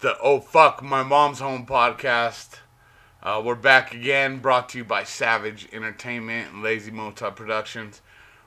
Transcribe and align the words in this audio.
the 0.00 0.16
Oh 0.20 0.40
Fuck 0.40 0.82
My 0.82 1.02
Mom's 1.02 1.40
Home 1.40 1.66
podcast. 1.66 2.58
Uh, 3.22 3.42
we're 3.44 3.54
back 3.54 3.92
again, 3.94 4.38
brought 4.38 4.70
to 4.70 4.78
you 4.78 4.84
by 4.84 5.04
Savage 5.04 5.68
Entertainment 5.72 6.52
and 6.52 6.62
Lazy 6.62 6.90
Mota 6.90 7.30
Productions. 7.30 8.00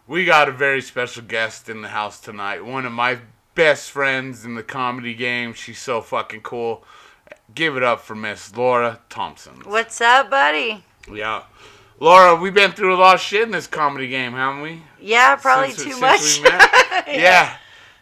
We 0.07 0.25
got 0.25 0.49
a 0.49 0.51
very 0.51 0.81
special 0.81 1.21
guest 1.23 1.69
in 1.69 1.81
the 1.81 1.89
house 1.89 2.19
tonight. 2.19 2.65
One 2.65 2.85
of 2.85 2.91
my 2.91 3.19
best 3.55 3.91
friends 3.91 4.45
in 4.45 4.55
the 4.55 4.63
comedy 4.63 5.13
game. 5.13 5.53
She's 5.53 5.79
so 5.79 6.01
fucking 6.01 6.41
cool. 6.41 6.83
Give 7.53 7.77
it 7.77 7.83
up 7.83 8.01
for 8.01 8.15
Miss 8.15 8.55
Laura 8.55 8.99
Thompson. 9.09 9.61
What's 9.65 10.01
up, 10.01 10.29
buddy? 10.31 10.83
Yeah. 11.11 11.43
Laura, 11.99 12.35
we've 12.35 12.53
been 12.53 12.71
through 12.71 12.95
a 12.95 12.97
lot 12.97 13.15
of 13.15 13.21
shit 13.21 13.43
in 13.43 13.51
this 13.51 13.67
comedy 13.67 14.07
game, 14.07 14.33
haven't 14.33 14.61
we? 14.61 14.81
Yeah, 14.99 15.35
probably 15.35 15.69
Since- 15.71 15.83
too 15.83 15.91
since 15.91 16.01
much. 16.01 16.37
we 16.37 16.57
met? 16.57 17.07
yeah. 17.07 17.57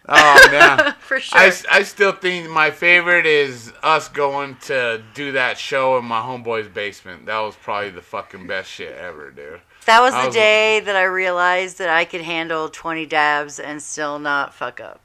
Oh, 0.09 0.47
man. 0.51 0.95
For 0.99 1.19
sure. 1.19 1.39
I, 1.39 1.51
I 1.71 1.83
still 1.83 2.11
think 2.11 2.49
my 2.49 2.71
favorite 2.71 3.25
is 3.25 3.71
us 3.83 4.07
going 4.07 4.55
to 4.63 5.03
do 5.13 5.33
that 5.33 5.57
show 5.57 5.97
in 5.97 6.05
my 6.05 6.19
homeboy's 6.21 6.67
basement. 6.67 7.27
That 7.27 7.39
was 7.39 7.55
probably 7.55 7.91
the 7.91 8.01
fucking 8.01 8.47
best 8.47 8.69
shit 8.69 8.95
ever, 8.97 9.29
dude. 9.31 9.61
that 9.85 10.01
was 10.01 10.13
I 10.13 10.21
the 10.23 10.27
was- 10.27 10.35
day 10.35 10.79
that 10.79 10.95
I 10.95 11.03
realized 11.03 11.77
that 11.77 11.89
I 11.89 12.05
could 12.05 12.21
handle 12.21 12.67
20 12.69 13.05
dabs 13.05 13.59
and 13.59 13.81
still 13.81 14.17
not 14.19 14.53
fuck 14.53 14.79
up. 14.79 14.99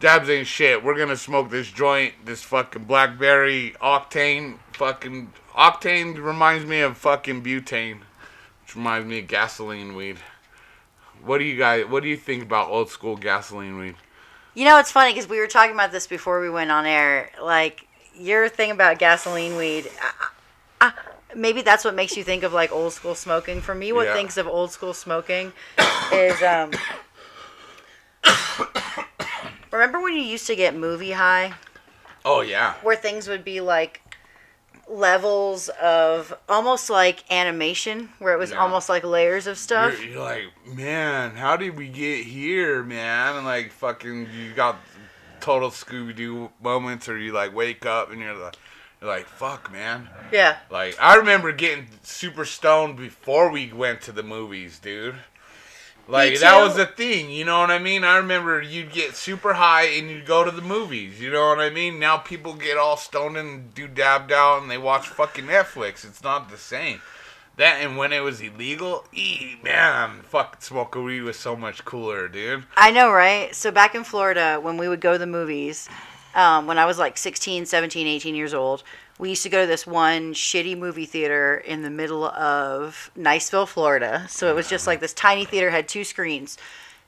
Dabs 0.00 0.28
ain't 0.28 0.46
shit. 0.48 0.82
We're 0.82 0.98
gonna 0.98 1.16
smoke 1.16 1.48
this 1.50 1.70
joint, 1.70 2.14
this 2.24 2.42
fucking 2.42 2.84
blackberry 2.84 3.74
octane. 3.80 4.58
Fucking 4.72 5.32
octane 5.54 6.16
reminds 6.20 6.66
me 6.66 6.80
of 6.80 6.96
fucking 6.98 7.44
butane, 7.44 8.00
which 8.62 8.74
reminds 8.74 9.06
me 9.08 9.20
of 9.20 9.28
gasoline 9.28 9.94
weed. 9.94 10.18
What 11.24 11.38
do 11.38 11.44
you 11.44 11.56
guys? 11.56 11.86
What 11.86 12.02
do 12.02 12.08
you 12.08 12.16
think 12.16 12.42
about 12.42 12.68
old 12.68 12.90
school 12.90 13.16
gasoline 13.16 13.78
weed? 13.78 13.94
You 14.54 14.64
know, 14.64 14.78
it's 14.78 14.92
funny 14.92 15.12
because 15.12 15.28
we 15.28 15.38
were 15.38 15.46
talking 15.46 15.72
about 15.72 15.92
this 15.92 16.06
before 16.06 16.40
we 16.40 16.50
went 16.50 16.70
on 16.70 16.84
air. 16.84 17.30
Like, 17.42 17.86
your 18.14 18.48
thing 18.48 18.70
about 18.70 18.98
gasoline 18.98 19.56
weed, 19.56 19.88
maybe 21.34 21.62
that's 21.62 21.84
what 21.84 21.94
makes 21.94 22.16
you 22.16 22.24
think 22.24 22.42
of 22.42 22.52
like 22.52 22.70
old 22.72 22.92
school 22.92 23.14
smoking. 23.14 23.60
For 23.62 23.74
me, 23.74 23.92
what 23.92 24.06
Yeah. 24.06 24.14
thinks 24.14 24.36
of 24.36 24.46
old 24.46 24.70
school 24.72 24.92
smoking 24.94 25.52
is 26.12 26.42
um. 26.42 26.72
Remember 29.70 30.00
when 30.02 30.12
you 30.14 30.20
used 30.22 30.46
to 30.48 30.56
get 30.56 30.74
movie 30.76 31.12
high? 31.12 31.54
Oh 32.24 32.40
yeah. 32.42 32.74
where 32.82 32.94
things 32.94 33.26
would 33.26 33.42
be 33.44 33.60
like 33.60 34.01
levels 34.92 35.68
of 35.80 36.34
almost 36.48 36.90
like 36.90 37.24
animation 37.30 38.10
where 38.18 38.34
it 38.34 38.38
was 38.38 38.50
Yeah. 38.50 38.58
almost 38.58 38.88
like 38.88 39.04
layers 39.04 39.46
of 39.46 39.56
stuff 39.58 39.98
You're, 40.00 40.10
you're 40.10 40.20
like, 40.20 40.44
man, 40.66 41.30
how 41.36 41.56
did 41.56 41.76
we 41.76 41.88
get 41.88 42.24
here, 42.26 42.82
man? 42.82 43.36
And 43.36 43.46
like, 43.46 43.72
fucking, 43.72 44.28
you 44.32 44.52
got 44.52 44.76
total 45.40 45.70
Scooby 45.70 46.14
Doo 46.14 46.50
moments, 46.62 47.08
or 47.08 47.16
you 47.18 47.32
like 47.32 47.54
wake 47.54 47.86
up 47.86 48.10
and 48.12 48.20
you're 48.20 48.34
like, 48.34 48.56
you're 49.00 49.10
like, 49.10 49.26
fuck, 49.26 49.72
man. 49.72 50.08
yeah 50.30 50.58
Like, 50.70 50.96
I 51.00 51.16
remember 51.16 51.52
getting 51.52 51.86
super 52.02 52.44
stoned 52.44 52.96
before 52.96 53.50
we 53.50 53.72
went 53.72 54.02
to 54.02 54.12
the 54.12 54.22
movies, 54.22 54.78
dude. 54.78 55.16
Like, 56.08 56.40
that 56.40 56.60
was 56.62 56.76
the 56.76 56.84
thing, 56.86 57.30
you 57.30 57.44
know 57.44 57.60
what 57.60 57.70
I 57.70 57.78
mean? 57.78 58.02
I 58.04 58.16
remember 58.16 58.60
you'd 58.60 58.92
get 58.92 59.14
super 59.16 59.54
high 59.54 59.84
and 59.84 60.10
you'd 60.10 60.26
go 60.26 60.44
to 60.44 60.50
the 60.50 60.60
movies, 60.60 61.20
you 61.20 61.30
know 61.30 61.48
what 61.48 61.60
I 61.60 61.70
mean? 61.70 61.98
Now 61.98 62.18
people 62.18 62.54
get 62.54 62.76
all 62.76 62.96
stoned 62.96 63.36
and 63.36 63.72
do 63.72 63.86
dabbed 63.88 64.32
out 64.32 64.60
and 64.60 64.70
they 64.70 64.78
watch 64.78 65.06
fucking 65.06 65.46
Netflix. 65.46 66.04
It's 66.04 66.22
not 66.22 66.50
the 66.50 66.58
same. 66.58 67.00
That 67.56 67.80
and 67.82 67.96
when 67.96 68.12
it 68.12 68.20
was 68.20 68.40
illegal, 68.40 69.04
ee, 69.14 69.56
man, 69.62 70.22
fucking 70.22 70.60
smoking 70.60 71.04
weed 71.04 71.20
was 71.22 71.36
so 71.38 71.54
much 71.54 71.84
cooler, 71.84 72.26
dude. 72.28 72.64
i 72.76 72.90
know 72.90 73.10
right 73.12 73.54
so 73.54 73.70
back 73.70 73.94
in 73.94 74.04
florida 74.04 74.58
when 74.60 74.76
we 74.78 74.88
would 74.88 75.00
go 75.00 75.12
to 75.12 75.18
the 75.18 75.26
movies 75.26 75.88
um, 76.34 76.66
when 76.66 76.78
i 76.78 76.86
was 76.86 76.98
like 76.98 77.16
16 77.18 77.66
17 77.66 78.06
18 78.06 78.34
years 78.34 78.54
old 78.54 78.82
we 79.22 79.28
used 79.28 79.44
to 79.44 79.48
go 79.48 79.60
to 79.60 79.68
this 79.68 79.86
one 79.86 80.34
shitty 80.34 80.76
movie 80.76 81.06
theater 81.06 81.56
in 81.56 81.82
the 81.82 81.90
middle 81.90 82.24
of 82.24 83.12
niceville 83.16 83.68
florida 83.68 84.26
so 84.28 84.50
it 84.50 84.54
was 84.56 84.68
just 84.68 84.84
like 84.88 84.98
this 84.98 85.14
tiny 85.14 85.44
theater 85.44 85.70
had 85.70 85.86
two 85.86 86.02
screens 86.02 86.58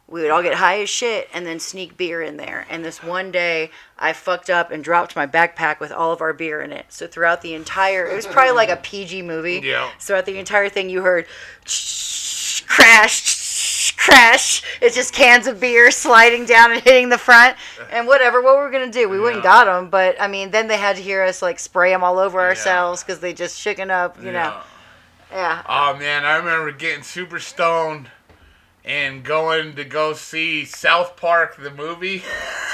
we 0.06 0.20
would 0.22 0.30
all 0.30 0.42
get 0.42 0.54
high 0.54 0.80
as 0.80 0.90
shit 0.90 1.28
and 1.32 1.46
then 1.46 1.58
sneak 1.58 1.96
beer 1.96 2.20
in 2.20 2.36
there. 2.36 2.66
And 2.68 2.84
this 2.84 3.02
one 3.02 3.30
day, 3.32 3.70
I 3.98 4.12
fucked 4.12 4.50
up 4.50 4.70
and 4.70 4.84
dropped 4.84 5.16
my 5.16 5.26
backpack 5.26 5.80
with 5.80 5.92
all 5.92 6.12
of 6.12 6.20
our 6.20 6.34
beer 6.34 6.60
in 6.60 6.72
it. 6.72 6.86
So 6.90 7.06
throughout 7.06 7.40
the 7.40 7.54
entire, 7.54 8.06
it 8.06 8.14
was 8.14 8.26
probably 8.26 8.52
like 8.52 8.68
a 8.68 8.76
PG 8.76 9.22
movie. 9.22 9.62
Yeah. 9.64 9.90
So 9.98 10.08
throughout 10.08 10.26
the 10.26 10.38
entire 10.38 10.68
thing, 10.68 10.90
you 10.90 11.00
heard 11.02 11.26
crash, 12.66 13.33
crash. 14.04 14.62
It's 14.80 14.94
just 14.94 15.14
cans 15.14 15.46
of 15.46 15.60
beer 15.60 15.90
sliding 15.90 16.44
down 16.44 16.72
and 16.72 16.80
hitting 16.82 17.08
the 17.08 17.18
front. 17.18 17.56
And 17.90 18.08
whatever, 18.08 18.42
what 18.42 18.56
were 18.56 18.66
we 18.66 18.72
gonna 18.72 18.90
do? 18.90 19.08
We 19.08 19.20
wouldn't 19.20 19.44
Yeah. 19.44 19.64
got 19.64 19.64
them, 19.66 19.88
but 19.88 20.20
I 20.20 20.26
mean, 20.26 20.50
then 20.50 20.66
they 20.66 20.76
had 20.78 20.96
to 20.96 21.02
hear 21.02 21.22
us 21.22 21.42
like 21.42 21.60
spray 21.60 21.90
them 21.90 22.02
all 22.02 22.18
over 22.18 22.40
ourselves 22.40 23.04
because 23.04 23.20
they 23.20 23.32
just 23.32 23.56
shooken 23.64 23.90
up, 23.90 24.20
you 24.20 24.32
know. 24.32 24.52
Yeah. 25.30 25.62
Oh 25.68 25.96
man, 25.96 26.24
I 26.24 26.36
remember 26.36 26.72
getting 26.72 27.04
super 27.04 27.38
stoned 27.38 28.08
and 28.84 29.22
going 29.22 29.76
to 29.76 29.84
go 29.84 30.12
see 30.12 30.64
South 30.64 31.16
Park 31.16 31.56
the 31.56 31.70
movie 31.70 32.22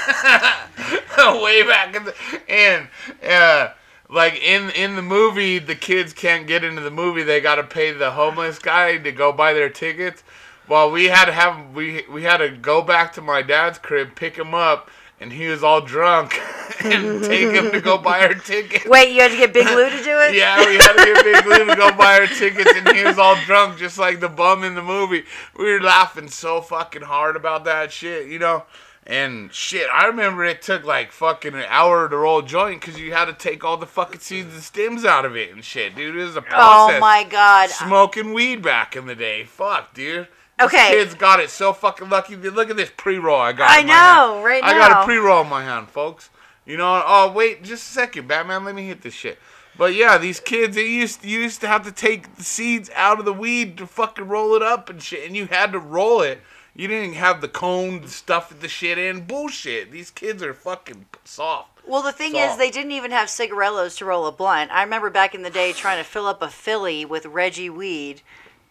way 1.17 1.63
back 1.63 1.95
in 1.95 2.03
the 2.05 2.15
and 2.49 2.87
uh 3.23 3.69
like 4.09 4.35
in 4.41 4.69
in 4.71 4.95
the 4.95 5.01
movie 5.01 5.59
the 5.59 5.75
kids 5.75 6.13
can't 6.13 6.47
get 6.47 6.63
into 6.63 6.81
the 6.81 6.91
movie 6.91 7.23
they 7.23 7.39
got 7.39 7.55
to 7.55 7.63
pay 7.63 7.91
the 7.91 8.11
homeless 8.11 8.59
guy 8.59 8.97
to 8.97 9.11
go 9.11 9.31
buy 9.31 9.53
their 9.53 9.69
tickets 9.69 10.23
well 10.71 10.89
we 10.89 11.05
had 11.05 11.25
to 11.25 11.33
have 11.33 11.75
we 11.75 12.03
we 12.09 12.23
had 12.23 12.37
to 12.37 12.49
go 12.49 12.81
back 12.81 13.11
to 13.11 13.21
my 13.21 13.41
dad's 13.41 13.77
crib 13.77 14.15
pick 14.15 14.37
him 14.37 14.53
up 14.53 14.89
and 15.19 15.33
he 15.33 15.47
was 15.47 15.63
all 15.63 15.81
drunk 15.81 16.39
and 16.83 17.23
take 17.25 17.53
him 17.53 17.71
to 17.71 17.81
go 17.81 17.97
buy 17.97 18.21
our 18.21 18.33
tickets 18.33 18.85
Wait, 18.85 19.13
you 19.13 19.21
had 19.21 19.31
to 19.31 19.37
get 19.37 19.53
Big 19.53 19.67
Lou 19.67 19.89
to 19.89 20.03
do 20.03 20.17
it? 20.19 20.33
yeah, 20.35 20.65
we 20.65 20.75
had 20.77 20.93
to 20.93 21.13
get 21.13 21.23
Big 21.23 21.45
Lou 21.45 21.65
to 21.65 21.75
go 21.75 21.91
buy 21.91 22.19
our 22.19 22.27
tickets, 22.27 22.71
and 22.75 22.95
he 22.95 23.03
was 23.03 23.19
all 23.19 23.35
drunk, 23.45 23.77
just 23.77 23.99
like 23.99 24.19
the 24.19 24.29
bum 24.29 24.63
in 24.63 24.73
the 24.73 24.81
movie. 24.81 25.23
We 25.57 25.71
were 25.71 25.79
laughing 25.79 26.27
so 26.27 26.61
fucking 26.61 27.03
hard 27.03 27.35
about 27.35 27.65
that 27.65 27.91
shit, 27.91 28.27
you 28.27 28.39
know. 28.39 28.63
And 29.05 29.51
shit, 29.53 29.87
I 29.93 30.05
remember 30.05 30.45
it 30.45 30.61
took 30.61 30.83
like 30.83 31.11
fucking 31.11 31.53
an 31.53 31.65
hour 31.67 32.07
to 32.07 32.17
roll 32.17 32.39
a 32.39 32.45
joint 32.45 32.81
because 32.81 32.99
you 32.99 33.13
had 33.13 33.25
to 33.25 33.33
take 33.33 33.63
all 33.63 33.77
the 33.77 33.87
fucking 33.87 34.21
seeds 34.21 34.53
and 34.53 34.63
stems 34.63 35.05
out 35.05 35.25
of 35.25 35.35
it 35.35 35.51
and 35.51 35.63
shit, 35.63 35.95
dude. 35.95 36.15
It 36.15 36.23
was 36.23 36.35
a 36.35 36.39
oh 36.39 36.43
process. 36.43 36.97
Oh 36.97 36.99
my 36.99 37.23
god. 37.23 37.69
Smoking 37.69 38.33
weed 38.33 38.61
back 38.61 38.95
in 38.95 39.07
the 39.07 39.15
day, 39.15 39.43
fuck, 39.43 39.93
dude. 39.93 40.27
These 40.61 40.73
Okay. 40.73 40.89
kids 40.91 41.13
got 41.13 41.39
it 41.39 41.49
so 41.49 41.73
fucking 41.73 42.09
lucky. 42.09 42.35
Look 42.35 42.69
at 42.69 42.77
this 42.77 42.91
pre-roll 42.95 43.39
I 43.39 43.53
got. 43.53 43.69
I 43.69 43.81
know, 43.81 44.43
right 44.43 44.63
I 44.63 44.73
got 44.77 44.91
now. 44.91 45.01
a 45.01 45.05
pre-roll 45.05 45.41
in 45.41 45.49
my 45.49 45.63
hand, 45.63 45.89
folks. 45.89 46.29
You 46.65 46.77
know. 46.77 47.03
Oh 47.05 47.31
wait, 47.31 47.63
just 47.63 47.89
a 47.89 47.93
second, 47.93 48.27
Batman. 48.27 48.63
Let 48.65 48.75
me 48.75 48.87
hit 48.87 49.01
this 49.01 49.13
shit. 49.13 49.39
But 49.77 49.95
yeah, 49.95 50.17
these 50.17 50.39
kids, 50.39 50.75
they 50.75 50.85
used 50.87 51.23
you 51.25 51.39
used 51.39 51.61
to 51.61 51.67
have 51.67 51.83
to 51.85 51.91
take 51.91 52.35
the 52.35 52.43
seeds 52.43 52.89
out 52.95 53.19
of 53.19 53.25
the 53.25 53.33
weed 53.33 53.77
to 53.77 53.87
fucking 53.87 54.27
roll 54.27 54.55
it 54.55 54.61
up 54.61 54.89
and 54.89 55.01
shit, 55.01 55.25
and 55.25 55.35
you 55.35 55.47
had 55.47 55.71
to 55.71 55.79
roll 55.79 56.21
it. 56.21 56.41
You 56.75 56.87
didn't 56.87 57.15
have 57.15 57.41
the 57.41 57.49
cone 57.49 58.01
to 58.01 58.07
stuff 58.07 58.57
the 58.57 58.67
shit 58.69 58.97
in. 58.97 59.25
Bullshit. 59.25 59.91
These 59.91 60.09
kids 60.11 60.41
are 60.41 60.53
fucking 60.53 61.05
soft. 61.25 61.67
Well, 61.85 62.01
the 62.01 62.11
thing 62.13 62.33
Soft. 62.33 62.51
is, 62.53 62.57
they 62.57 62.69
didn't 62.71 62.91
even 62.91 63.11
have 63.11 63.29
cigarillos 63.29 63.97
to 63.97 64.05
roll 64.05 64.25
a 64.27 64.31
blunt. 64.31 64.71
I 64.71 64.83
remember 64.83 65.09
back 65.09 65.33
in 65.35 65.41
the 65.41 65.49
day 65.49 65.73
trying 65.73 65.97
to 65.97 66.03
fill 66.09 66.27
up 66.27 66.41
a 66.41 66.47
Philly 66.49 67.03
with 67.03 67.25
Reggie 67.25 67.69
weed. 67.71 68.21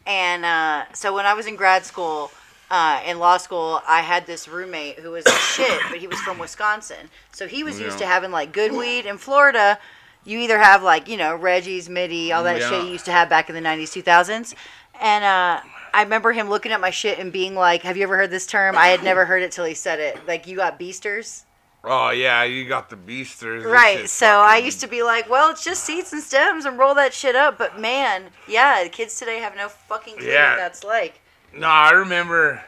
And 0.06 0.44
uh, 0.44 0.84
so 0.93 1.15
when 1.15 1.27
I 1.27 1.34
was 1.34 1.47
in 1.47 1.56
grad 1.56 1.84
school, 1.84 2.31
uh, 2.71 3.00
in 3.05 3.19
law 3.19 3.37
school, 3.37 3.83
I 3.87 4.00
had 4.00 4.27
this 4.27 4.47
roommate 4.49 5.00
who 5.00 5.11
was 5.11 5.27
a 5.27 5.31
shit, 5.31 5.81
but 5.91 5.99
he 5.99 6.06
was 6.06 6.21
from 6.21 6.38
Wisconsin. 6.38 7.11
So 7.33 7.47
he 7.49 7.65
was 7.65 7.81
used 7.81 7.99
to 7.99 8.06
having 8.06 8.31
like 8.31 8.53
good 8.53 8.72
weed. 8.72 9.06
In 9.06 9.19
Florida, 9.19 9.78
you 10.25 10.38
either 10.38 10.59
have 10.59 10.83
like, 10.83 11.09
you 11.09 11.16
know, 11.16 11.34
Reggie's, 11.34 11.88
Midi, 11.88 12.33
all 12.33 12.44
that 12.44 12.61
Yeah. 12.61 12.69
shit 12.71 12.84
you 12.84 12.93
used 12.93 13.06
to 13.06 13.12
have 13.12 13.28
back 13.28 13.49
in 13.49 13.55
the 13.55 13.61
90s, 13.61 13.91
2000s. 14.03 14.55
And 15.00 15.25
uh, 15.25 15.61
I 15.93 16.03
remember 16.03 16.32
him 16.32 16.49
looking 16.49 16.72
at 16.72 16.81
my 16.81 16.91
shit 16.91 17.19
and 17.19 17.32
being 17.32 17.55
like, 17.55 17.82
Have 17.82 17.97
you 17.97 18.03
ever 18.05 18.17
heard 18.17 18.31
this 18.31 18.47
term? 18.47 18.77
I 18.77 18.88
had 18.88 19.03
never 19.03 19.25
heard 19.27 19.43
it 19.43 19.50
till 19.53 19.65
he 19.65 19.75
said 19.75 19.99
it. 19.99 20.19
Like, 20.28 20.47
you 20.47 20.56
got 20.56 20.78
beasters? 20.78 21.44
Oh 21.82 22.10
yeah, 22.10 22.44
you 22.44 22.66
got 22.68 22.90
the 22.90 22.96
beasters. 22.96 23.64
Right. 23.64 24.08
So 24.08 24.26
I 24.26 24.58
used 24.58 24.81
to 24.81 24.87
be 24.87 25.02
like, 25.02 25.31
well, 25.31 25.50
it's 25.50 25.64
just 25.64 25.84
seeds 25.84 26.12
and 26.12 26.22
stems 26.22 26.66
and 26.66 26.78
roll 26.78 26.94
that 26.94 27.14
shit 27.14 27.34
up. 27.34 27.56
But 27.56 27.81
man, 27.81 28.25
yeah, 28.46 28.84
the 28.84 28.90
kids 28.90 29.19
today 29.19 29.38
have 29.38 29.56
no 29.56 29.69
fucking 29.69 30.19
clue 30.19 30.26
Yeah. 30.28 30.50
what 30.50 30.56
that's 30.58 30.84
like. 30.84 31.20
No, 31.55 31.69
I 31.69 31.90
remember 31.93 32.62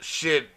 shit. 0.00 0.48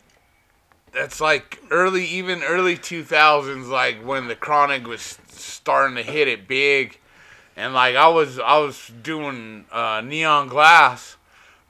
That's 0.94 1.20
like 1.20 1.60
early, 1.72 2.06
even 2.06 2.42
early 2.44 2.78
2000s, 2.78 3.68
like 3.70 4.02
when 4.06 4.28
the 4.28 4.36
Chronic 4.36 4.88
was 4.88 5.18
starting 5.28 5.98
to 5.98 6.04
hit 6.04 6.28
it 6.30 6.48
big, 6.48 7.00
and 7.58 7.74
like 7.74 7.96
I 7.98 8.08
was, 8.08 8.40
I 8.40 8.60
was 8.60 8.92
doing 9.04 9.66
uh, 9.74 10.02
neon 10.06 10.48
glass, 10.48 11.18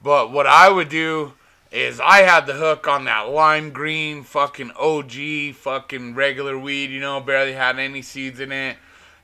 but 0.00 0.30
what 0.30 0.46
I 0.46 0.68
would 0.68 0.88
do 0.88 1.32
is 1.76 2.00
I 2.00 2.22
had 2.22 2.46
the 2.46 2.54
hook 2.54 2.88
on 2.88 3.04
that 3.04 3.28
lime 3.28 3.70
green 3.70 4.22
fucking 4.24 4.70
OG 4.78 5.54
fucking 5.56 6.14
regular 6.14 6.58
weed, 6.58 6.88
you 6.90 7.00
know, 7.00 7.20
barely 7.20 7.52
had 7.52 7.78
any 7.78 8.00
seeds 8.00 8.40
in 8.40 8.50
it. 8.50 8.78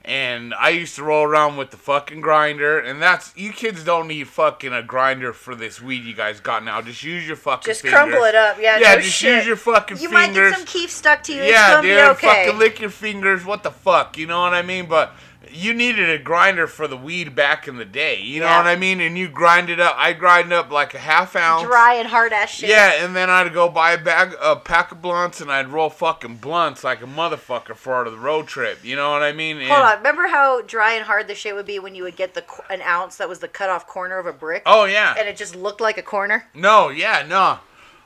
And 0.05 0.53
I 0.55 0.71
used 0.71 0.97
to 0.97 1.05
roll 1.05 1.25
around 1.25 1.57
with 1.57 1.71
the 1.71 1.77
fucking 1.77 2.21
grinder, 2.21 2.79
and 2.79 3.01
that's 3.01 3.33
you 3.37 3.53
kids 3.53 3.85
don't 3.85 4.09
need 4.09 4.27
fucking 4.27 4.73
a 4.73 4.83
grinder 4.83 5.33
for 5.33 5.55
this 5.55 5.81
weed 5.81 6.03
you 6.03 6.13
guys 6.13 6.41
got 6.41 6.65
now. 6.65 6.83
Just 6.83 7.05
use 7.05 7.27
your 7.27 7.37
fucking 7.37 7.71
Just 7.71 7.83
fingers. 7.83 7.97
crumble 7.99 8.25
it 8.25 8.35
up. 8.35 8.57
Yeah, 8.61 8.79
Yeah, 8.81 8.97
no 8.97 9.01
just 9.01 9.15
shit. 9.17 9.37
use 9.37 9.47
your 9.47 9.57
fucking 9.57 9.97
fingers. 9.99 10.03
You 10.03 10.09
might 10.11 10.35
get 10.35 10.55
some 10.57 10.67
keef 10.67 10.91
stuck 10.91 11.23
to 11.23 11.33
you. 11.33 11.43
Yeah, 11.45 11.81
dude, 11.81 11.85
be 11.91 11.97
okay. 11.97 12.27
fucking 12.47 12.59
lick 12.59 12.81
your 12.81 12.91
fingers. 12.91 13.45
What 13.47 13.63
the 13.63 13.71
fuck? 13.71 14.19
You 14.19 14.27
know 14.27 14.41
what 14.41 14.53
I 14.55 14.63
mean? 14.63 14.87
But 14.87 15.15
you 15.53 15.75
needed 15.75 16.09
a 16.11 16.19
grinder 16.19 16.67
for 16.67 16.89
the 16.89 16.97
weed 16.97 17.35
back 17.35 17.69
in 17.69 17.77
the 17.77 17.85
day. 17.85 18.21
You 18.21 18.41
know 18.41 18.47
what 18.47 18.67
I 18.67 18.77
mean? 18.77 19.01
And 19.01 19.17
you 19.19 19.29
grind 19.29 19.71
it 19.71 19.79
up. 19.81 19.95
I 19.99 20.13
grind 20.13 20.53
up 20.53 20.71
like 20.71 20.95
a 20.95 20.99
half 20.99 21.37
ounce. 21.37 21.63
Dry 21.65 21.95
and 21.95 22.09
hard 22.09 22.33
ass 22.33 22.51
shit. 22.51 22.71
Yeah, 22.71 23.05
and 23.05 23.15
then 23.15 23.29
I'd 23.31 23.53
go 23.53 23.69
buy 23.69 23.93
a 23.93 23.99
bag, 24.03 24.35
a 24.41 24.57
pack 24.57 24.93
of 24.93 25.03
blunts, 25.03 25.41
and 25.41 25.51
I'd 25.53 25.69
roll 25.69 25.91
fucking 25.91 26.37
blunts 26.37 26.83
like 26.85 27.03
a 27.03 27.07
motherfucker 27.07 27.77
for 27.77 28.09
the 28.11 28.17
road 28.17 28.47
trip. 28.49 28.85
You 28.85 28.97
know 28.97 29.11
what 29.13 29.23
I 29.23 29.33
mean? 29.33 29.57
Hold 29.59 29.71
And- 29.71 29.83
on. 29.83 29.97
Remember 29.99 30.29
how 30.29 30.63
dry 30.63 30.93
and 30.95 31.05
hard 31.05 31.29
the 31.29 31.35
shit 31.35 31.55
would 31.55 31.67
be 31.67 31.79
when 31.79 31.95
you 31.95 32.03
would 32.05 32.17
get 32.17 32.35
the 32.35 32.45
an 32.71 32.83
ounce 32.83 33.17
that 33.17 33.29
was 33.29 33.39
the 33.41 33.49
cut 33.49 33.71
off 33.71 33.87
corner 33.87 34.19
of 34.19 34.27
a 34.27 34.33
brick, 34.33 34.63
Oh 34.67 34.85
yeah. 34.85 35.15
and 35.19 35.29
it 35.29 35.37
just 35.37 35.55
looked 35.55 35.81
like 35.81 35.99
a 35.99 36.03
corner? 36.03 36.47
No, 36.55 36.89
yeah, 36.89 37.25
no. 37.29 37.59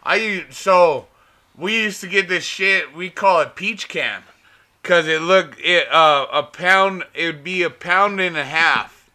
I 0.04 0.46
so 0.50 1.06
we 1.56 1.82
used 1.82 2.00
to 2.02 2.06
get 2.06 2.28
this 2.28 2.44
shit. 2.44 2.94
We 2.94 3.10
call 3.10 3.40
it 3.40 3.54
peach 3.56 3.88
can, 3.88 4.22
cause 4.86 5.08
it 5.08 5.20
looked 5.20 5.60
it 5.60 5.92
uh, 5.92 6.26
a 6.32 6.42
pound. 6.44 7.04
It 7.12 7.26
would 7.26 7.44
be 7.44 7.62
a 7.62 7.70
pound 7.70 8.20
and 8.20 8.36
a 8.36 8.44
half. 8.44 9.10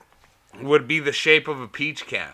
Would 0.61 0.87
be 0.87 0.99
the 0.99 1.13
shape 1.13 1.47
of 1.47 1.61
a 1.61 1.67
peach 1.67 2.05
can. 2.05 2.33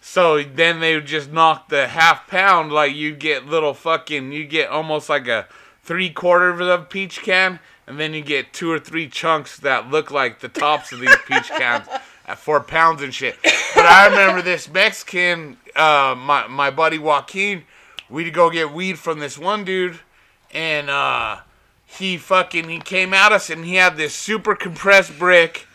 So 0.00 0.42
then 0.42 0.80
they 0.80 0.94
would 0.94 1.06
just 1.06 1.32
knock 1.32 1.68
the 1.68 1.88
half 1.88 2.26
pound 2.26 2.72
like 2.72 2.94
you 2.94 3.14
get 3.14 3.46
little 3.46 3.72
fucking 3.72 4.32
you 4.32 4.44
get 4.44 4.68
almost 4.68 5.08
like 5.08 5.28
a 5.28 5.46
three 5.82 6.10
quarter 6.10 6.50
of 6.50 6.60
a 6.60 6.78
peach 6.78 7.22
can, 7.22 7.60
and 7.86 7.98
then 7.98 8.12
you 8.12 8.22
get 8.22 8.52
two 8.52 8.70
or 8.70 8.78
three 8.78 9.08
chunks 9.08 9.58
that 9.58 9.90
look 9.90 10.10
like 10.10 10.40
the 10.40 10.48
tops 10.48 10.92
of 10.92 11.00
these 11.00 11.16
peach 11.26 11.48
cans 11.56 11.86
at 12.26 12.38
four 12.38 12.60
pounds 12.60 13.02
and 13.02 13.14
shit. 13.14 13.36
But 13.42 13.86
I 13.86 14.08
remember 14.08 14.42
this 14.42 14.68
Mexican, 14.68 15.56
uh, 15.76 16.14
my 16.18 16.48
my 16.48 16.70
buddy 16.70 16.98
Joaquin, 16.98 17.64
we'd 18.10 18.34
go 18.34 18.50
get 18.50 18.72
weed 18.72 18.98
from 18.98 19.20
this 19.20 19.38
one 19.38 19.64
dude, 19.64 20.00
and 20.52 20.90
uh, 20.90 21.38
he 21.86 22.18
fucking 22.18 22.68
he 22.68 22.80
came 22.80 23.14
at 23.14 23.32
us 23.32 23.48
and 23.48 23.64
he 23.64 23.76
had 23.76 23.96
this 23.96 24.14
super 24.14 24.54
compressed 24.54 25.18
brick 25.18 25.66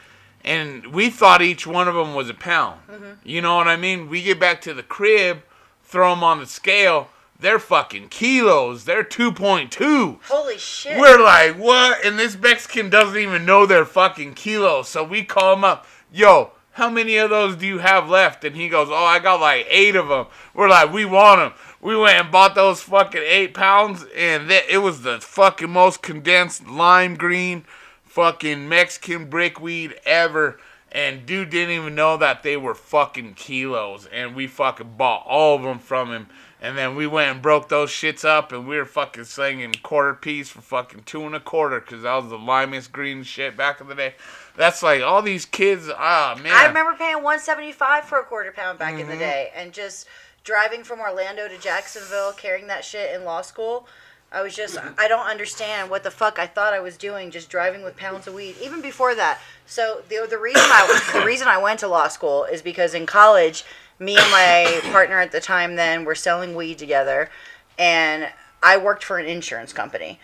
and 0.43 0.87
we 0.87 1.09
thought 1.09 1.41
each 1.41 1.65
one 1.65 1.87
of 1.87 1.95
them 1.95 2.13
was 2.13 2.29
a 2.29 2.33
pound. 2.33 2.79
Mm-hmm. 2.89 3.11
You 3.23 3.41
know 3.41 3.55
what 3.55 3.67
I 3.67 3.77
mean? 3.77 4.09
We 4.09 4.23
get 4.23 4.39
back 4.39 4.61
to 4.61 4.73
the 4.73 4.83
crib, 4.83 5.43
throw 5.83 6.11
them 6.11 6.23
on 6.23 6.39
the 6.39 6.45
scale. 6.45 7.09
They're 7.39 7.59
fucking 7.59 8.09
kilos. 8.09 8.85
They're 8.85 9.03
2.2. 9.03 10.19
Holy 10.25 10.57
shit. 10.57 10.99
We're 10.99 11.19
like, 11.19 11.55
what? 11.57 12.05
And 12.05 12.19
this 12.19 12.37
Mexican 12.37 12.89
doesn't 12.89 13.17
even 13.17 13.45
know 13.45 13.65
they're 13.65 13.85
fucking 13.85 14.35
kilos. 14.35 14.89
So 14.89 15.03
we 15.03 15.23
call 15.23 15.55
him 15.55 15.63
up. 15.63 15.87
Yo, 16.11 16.51
how 16.73 16.89
many 16.89 17.17
of 17.17 17.31
those 17.31 17.55
do 17.55 17.65
you 17.65 17.79
have 17.79 18.09
left? 18.09 18.43
And 18.43 18.55
he 18.55 18.69
goes, 18.69 18.89
oh, 18.89 19.05
I 19.05 19.19
got 19.19 19.41
like 19.41 19.65
eight 19.69 19.95
of 19.95 20.07
them. 20.07 20.27
We're 20.53 20.69
like, 20.69 20.93
we 20.93 21.03
want 21.03 21.39
them. 21.39 21.53
We 21.81 21.95
went 21.97 22.17
and 22.19 22.31
bought 22.31 22.53
those 22.55 22.81
fucking 22.81 23.23
eight 23.25 23.53
pounds, 23.55 24.05
and 24.15 24.47
th- 24.49 24.65
it 24.69 24.77
was 24.79 25.01
the 25.01 25.19
fucking 25.19 25.69
most 25.71 26.01
condensed 26.03 26.67
lime 26.67 27.15
green 27.15 27.65
fucking 28.03 28.69
Mexican 28.69 29.29
brickweed 29.29 29.95
ever. 30.05 30.59
And 30.93 31.25
dude 31.25 31.49
didn't 31.49 31.73
even 31.73 31.95
know 31.95 32.17
that 32.17 32.43
they 32.43 32.57
were 32.57 32.75
fucking 32.75 33.35
kilos. 33.35 34.07
And 34.11 34.35
we 34.35 34.45
fucking 34.47 34.95
bought 34.97 35.23
all 35.25 35.55
of 35.55 35.63
them 35.63 35.79
from 35.79 36.11
him. 36.11 36.27
And 36.61 36.77
then 36.77 36.95
we 36.97 37.07
went 37.07 37.31
and 37.31 37.41
broke 37.41 37.69
those 37.69 37.89
shits 37.89 38.25
up. 38.25 38.51
And 38.51 38.67
we 38.67 38.75
were 38.75 38.83
fucking 38.83 39.23
slinging 39.23 39.73
quarter 39.83 40.13
piece 40.13 40.49
for 40.49 40.59
fucking 40.59 41.03
two 41.05 41.23
and 41.23 41.33
a 41.33 41.39
quarter. 41.39 41.79
Because 41.79 42.03
that 42.03 42.13
was 42.15 42.29
the 42.29 42.37
limest 42.37 42.91
green 42.91 43.23
shit 43.23 43.55
back 43.55 43.79
in 43.79 43.87
the 43.87 43.95
day. 43.95 44.15
That's 44.57 44.83
like 44.83 45.01
all 45.01 45.21
these 45.21 45.45
kids. 45.45 45.89
Ah, 45.95 46.37
man. 46.43 46.51
I 46.51 46.65
remember 46.67 46.93
paying 46.97 47.23
175 47.23 48.03
for 48.03 48.19
a 48.19 48.23
quarter 48.25 48.51
pound 48.51 48.77
back 48.77 48.91
Mm-hmm. 48.95 49.03
in 49.03 49.07
the 49.07 49.15
day 49.17 49.49
and 49.55 49.71
just 49.71 50.07
driving 50.43 50.83
from 50.83 50.99
Orlando 50.99 51.47
to 51.47 51.57
Jacksonville 51.57 52.33
carrying 52.33 52.67
that 52.67 52.83
shit 52.83 53.15
in 53.15 53.23
law 53.23 53.41
school. 53.41 53.87
I 54.31 54.41
was 54.41 54.55
just 54.55 54.77
I 54.97 55.09
don't 55.09 55.25
understand 55.25 55.89
what 55.89 56.03
the 56.03 56.11
fuck 56.11 56.39
I 56.39 56.47
thought 56.47 56.73
I 56.73 56.79
was 56.79 56.95
doing 56.95 57.31
just 57.31 57.49
driving 57.49 57.83
with 57.83 57.97
pounds 57.97 58.27
of 58.27 58.33
weed 58.33 58.55
even 58.63 58.81
before 58.81 59.13
that. 59.15 59.39
So 59.65 60.03
the 60.07 60.25
the 60.29 60.37
reason 60.37 60.61
I 60.63 61.11
the 61.13 61.25
reason 61.25 61.49
I 61.49 61.57
went 61.57 61.81
to 61.81 61.87
law 61.87 62.07
school 62.07 62.45
is 62.45 62.61
because 62.61 62.93
in 62.93 63.05
college 63.05 63.65
me 63.99 64.17
and 64.17 64.31
my 64.31 64.79
partner 64.91 65.19
at 65.19 65.31
the 65.31 65.41
time 65.41 65.75
then 65.75 66.05
were 66.05 66.15
selling 66.15 66.55
weed 66.55 66.77
together 66.77 67.29
and 67.77 68.29
I 68.63 68.77
worked 68.77 69.03
for 69.03 69.17
an 69.17 69.25
insurance 69.25 69.73
company. 69.73 70.19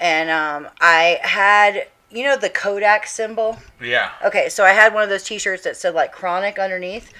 And 0.00 0.28
um, 0.30 0.68
I 0.80 1.20
had 1.22 1.86
you 2.10 2.24
know 2.24 2.36
the 2.36 2.50
Kodak 2.50 3.06
symbol? 3.06 3.58
Yeah. 3.80 4.10
Okay, 4.24 4.48
so 4.48 4.64
I 4.64 4.70
had 4.70 4.92
one 4.92 5.02
of 5.02 5.08
those 5.08 5.22
T-shirts 5.22 5.64
that 5.64 5.76
said 5.76 5.94
like 5.94 6.12
"chronic" 6.12 6.58
underneath. 6.58 7.12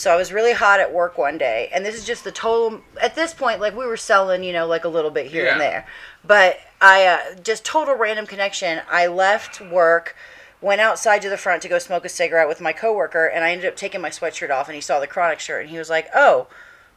So 0.00 0.10
I 0.10 0.16
was 0.16 0.32
really 0.32 0.54
hot 0.54 0.80
at 0.80 0.94
work 0.94 1.18
one 1.18 1.36
day, 1.36 1.68
and 1.74 1.84
this 1.84 1.94
is 1.94 2.06
just 2.06 2.24
the 2.24 2.32
total. 2.32 2.80
At 3.02 3.14
this 3.14 3.34
point, 3.34 3.60
like 3.60 3.76
we 3.76 3.84
were 3.84 3.98
selling, 3.98 4.42
you 4.42 4.54
know, 4.54 4.66
like 4.66 4.84
a 4.84 4.88
little 4.88 5.10
bit 5.10 5.26
here 5.26 5.46
and 5.46 5.60
Yeah. 5.60 5.70
there, 5.70 5.86
but 6.24 6.58
I 6.80 7.04
uh, 7.04 7.34
just 7.44 7.66
total 7.66 7.94
random 7.96 8.24
connection. 8.26 8.80
I 8.90 9.08
left 9.08 9.60
work, 9.60 10.16
went 10.62 10.80
outside 10.80 11.20
to 11.20 11.28
the 11.28 11.36
front 11.36 11.60
to 11.62 11.68
go 11.68 11.78
smoke 11.78 12.06
a 12.06 12.08
cigarette 12.08 12.48
with 12.48 12.62
my 12.62 12.72
coworker, 12.72 13.26
and 13.26 13.44
I 13.44 13.50
ended 13.50 13.66
up 13.66 13.76
taking 13.76 14.00
my 14.00 14.08
sweatshirt 14.08 14.48
off, 14.50 14.68
and 14.68 14.74
he 14.74 14.80
saw 14.80 15.00
the 15.00 15.06
chronic 15.06 15.38
shirt, 15.38 15.60
and 15.64 15.70
he 15.70 15.76
was 15.76 15.90
like, 15.90 16.08
"Oh, 16.14 16.46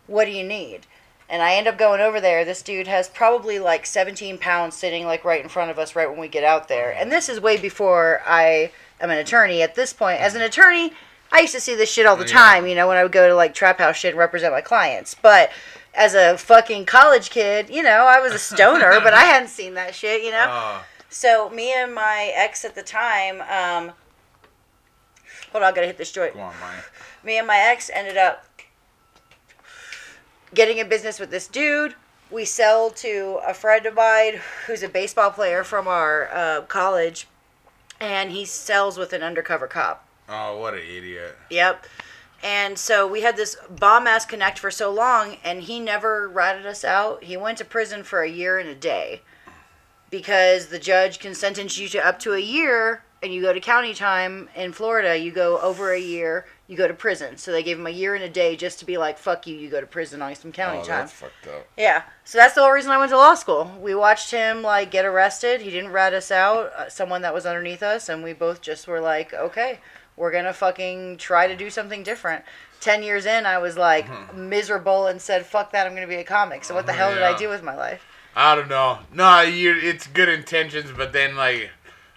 what 0.07 0.23
do 0.23 0.31
you 0.31 0.45
need?" 0.45 0.85
And 1.27 1.41
I 1.41 1.55
end 1.55 1.67
up 1.67 1.77
going 1.77 1.99
over 1.99 2.21
there. 2.21 2.45
This 2.45 2.61
dude 2.61 2.87
has 2.87 3.09
probably 3.09 3.59
like 3.59 3.85
17 3.85 4.37
pounds 4.37 4.77
sitting 4.77 5.05
like 5.05 5.25
right 5.25 5.43
in 5.43 5.49
front 5.49 5.71
of 5.71 5.77
us 5.77 5.93
right 5.93 6.09
when 6.09 6.19
we 6.19 6.29
get 6.29 6.45
out 6.45 6.69
there. 6.69 6.91
And 6.97 7.11
this 7.11 7.27
is 7.27 7.41
way 7.41 7.57
before 7.57 8.21
I 8.25 8.71
am 9.01 9.09
an 9.09 9.17
attorney. 9.17 9.61
At 9.61 9.75
this 9.75 9.91
point, 9.91 10.21
as 10.21 10.35
an 10.35 10.41
attorney, 10.41 10.93
I 11.33 11.39
used 11.41 11.53
to 11.53 11.59
see 11.59 11.73
this 11.73 11.91
shit 11.91 12.05
all 12.05 12.15
the 12.15 12.27
Yeah. 12.27 12.33
time, 12.37 12.67
you 12.67 12.75
know, 12.75 12.87
when 12.87 12.95
I 12.95 13.01
would 13.03 13.11
go 13.11 13.27
to 13.27 13.33
like 13.35 13.53
trap 13.55 13.79
house 13.79 13.97
shit 13.97 14.11
and 14.11 14.19
represent 14.19 14.53
my 14.53 14.61
clients. 14.61 15.15
But 15.15 15.51
as 15.95 16.13
a 16.13 16.37
fucking 16.37 16.85
college 16.85 17.31
kid, 17.31 17.69
you 17.69 17.81
know, 17.81 18.05
I 18.05 18.19
was 18.19 18.33
a 18.33 18.39
stoner, 18.39 18.99
but 19.03 19.13
I 19.13 19.23
hadn't 19.23 19.49
seen 19.49 19.73
that 19.73 19.95
shit, 19.95 20.21
you 20.23 20.31
know? 20.31 20.45
Uh, 20.49 20.79
So 21.09 21.49
me 21.49 21.73
and 21.73 21.93
my 21.93 22.31
ex 22.35 22.63
at 22.63 22.75
the 22.75 22.83
time, 22.83 23.41
um, 23.41 23.93
hold 25.51 25.63
on, 25.63 25.71
I 25.71 25.71
gotta 25.71 25.87
hit 25.87 25.97
this 25.97 26.11
joint 26.11 26.33
come 26.33 26.41
on, 26.43 26.53
Mike. 26.61 26.83
me 27.23 27.37
and 27.37 27.47
my 27.47 27.57
ex 27.57 27.89
ended 27.93 28.15
up 28.17 28.45
getting 30.53 30.77
in 30.77 30.87
business 30.87 31.19
with 31.19 31.31
this 31.31 31.47
dude. 31.47 31.95
We 32.31 32.45
sell 32.45 32.89
to 32.91 33.39
a 33.45 33.53
friend 33.53 33.85
of 33.85 33.93
mine 33.95 34.39
who's 34.67 34.81
a 34.83 34.87
baseball 34.89 35.31
player 35.31 35.63
from 35.63 35.87
our 35.87 36.29
uh, 36.33 36.61
college, 36.61 37.27
and 37.99 38.31
he 38.31 38.45
sells 38.45 38.97
with 38.97 39.13
an 39.13 39.21
undercover 39.23 39.67
cop. 39.67 40.07
Oh, 40.29 40.57
what 40.59 40.73
an 40.73 40.79
idiot. 40.81 41.37
Yep. 41.49 41.85
And 42.43 42.77
so 42.77 43.07
we 43.07 43.21
had 43.21 43.37
this 43.37 43.55
bomb 43.69 44.05
ass 44.05 44.25
connect 44.25 44.59
for 44.59 44.69
so 44.69 44.91
long, 44.91 45.37
and 45.43 45.61
he 45.61 45.79
never 45.79 46.27
ratted 46.27 46.65
us 46.65 46.83
out. 46.83 47.23
He 47.23 47.37
went 47.37 47.57
to 47.59 47.65
prison 47.65 48.03
for 48.03 48.21
a 48.21 48.29
year 48.29 48.59
and 48.59 48.67
a 48.67 48.75
day 48.75 49.21
because 50.09 50.67
the 50.67 50.79
judge 50.79 51.19
can 51.19 51.33
sentence 51.33 51.77
you 51.77 51.87
to 51.89 52.05
up 52.05 52.19
to 52.19 52.33
a 52.33 52.39
year, 52.39 53.03
and 53.21 53.33
you 53.33 53.41
go 53.41 53.53
to 53.53 53.59
county 53.61 53.93
time 53.93 54.49
in 54.55 54.73
Florida. 54.73 55.17
You 55.17 55.31
go 55.31 55.57
over 55.61 55.93
a 55.93 55.99
year, 55.99 56.45
you 56.67 56.75
go 56.75 56.87
to 56.89 56.93
prison. 56.93 57.37
So 57.37 57.53
they 57.53 57.63
gave 57.63 57.79
him 57.79 57.87
a 57.87 57.91
year 57.91 58.13
and 58.13 58.23
a 58.23 58.29
day 58.29 58.57
just 58.57 58.79
to 58.79 58.85
be 58.85 58.97
like, 58.97 59.17
"Fuck 59.17 59.47
you, 59.47 59.55
you 59.55 59.69
go 59.69 59.79
to 59.79 59.87
prison 59.87 60.21
on 60.21 60.35
some 60.35 60.51
county 60.51 60.79
Oh, 60.79 60.83
time." 60.83 60.99
that's 60.99 61.13
fucked 61.13 61.47
up. 61.47 61.65
Yeah. 61.77 62.03
So 62.25 62.37
that's 62.37 62.53
the 62.55 62.61
whole 62.61 62.71
reason 62.71 62.91
I 62.91 62.97
went 62.97 63.11
to 63.11 63.17
law 63.17 63.35
school. 63.35 63.71
We 63.81 63.95
watched 63.95 64.31
him 64.31 64.61
like 64.61 64.91
get 64.91 65.05
arrested. 65.05 65.61
He 65.61 65.69
didn't 65.71 65.93
rat 65.93 66.13
us 66.13 66.29
out. 66.29 66.73
Uh, 66.73 66.89
someone 66.89 67.21
that 67.21 67.33
was 67.33 67.45
underneath 67.45 67.81
us, 67.81 68.09
and 68.09 68.21
we 68.21 68.33
both 68.33 68.59
just 68.61 68.85
were 68.87 68.99
like, 68.99 69.33
okay, 69.33 69.79
we're 70.15 70.31
gonna 70.31 70.53
fucking 70.53 71.17
try 71.17 71.47
to 71.47 71.55
do 71.55 71.69
something 71.69 72.03
different. 72.03 72.43
Ten 72.79 73.03
years 73.03 73.25
in, 73.25 73.45
I 73.45 73.57
was 73.59 73.77
like 73.77 74.07
miserable 74.35 75.07
and 75.07 75.21
said, 75.21 75.45
"Fuck 75.45 75.71
that! 75.71 75.87
I'm 75.87 75.93
gonna 75.93 76.07
be 76.07 76.15
a 76.15 76.23
comic." 76.23 76.63
So 76.63 76.75
what 76.75 76.85
the 76.85 76.93
hell 76.93 77.13
did 77.13 77.23
I 77.23 77.37
do 77.37 77.49
with 77.49 77.63
my 77.63 77.75
life? 77.75 78.05
I 78.35 78.55
don't 78.55 78.67
know. 78.69 78.99
No, 79.13 79.41
you 79.41 79.75
it's 79.81 80.07
good 80.07 80.29
intentions, 80.29 80.91
but 80.95 81.13
then 81.13 81.35
like 81.35 81.69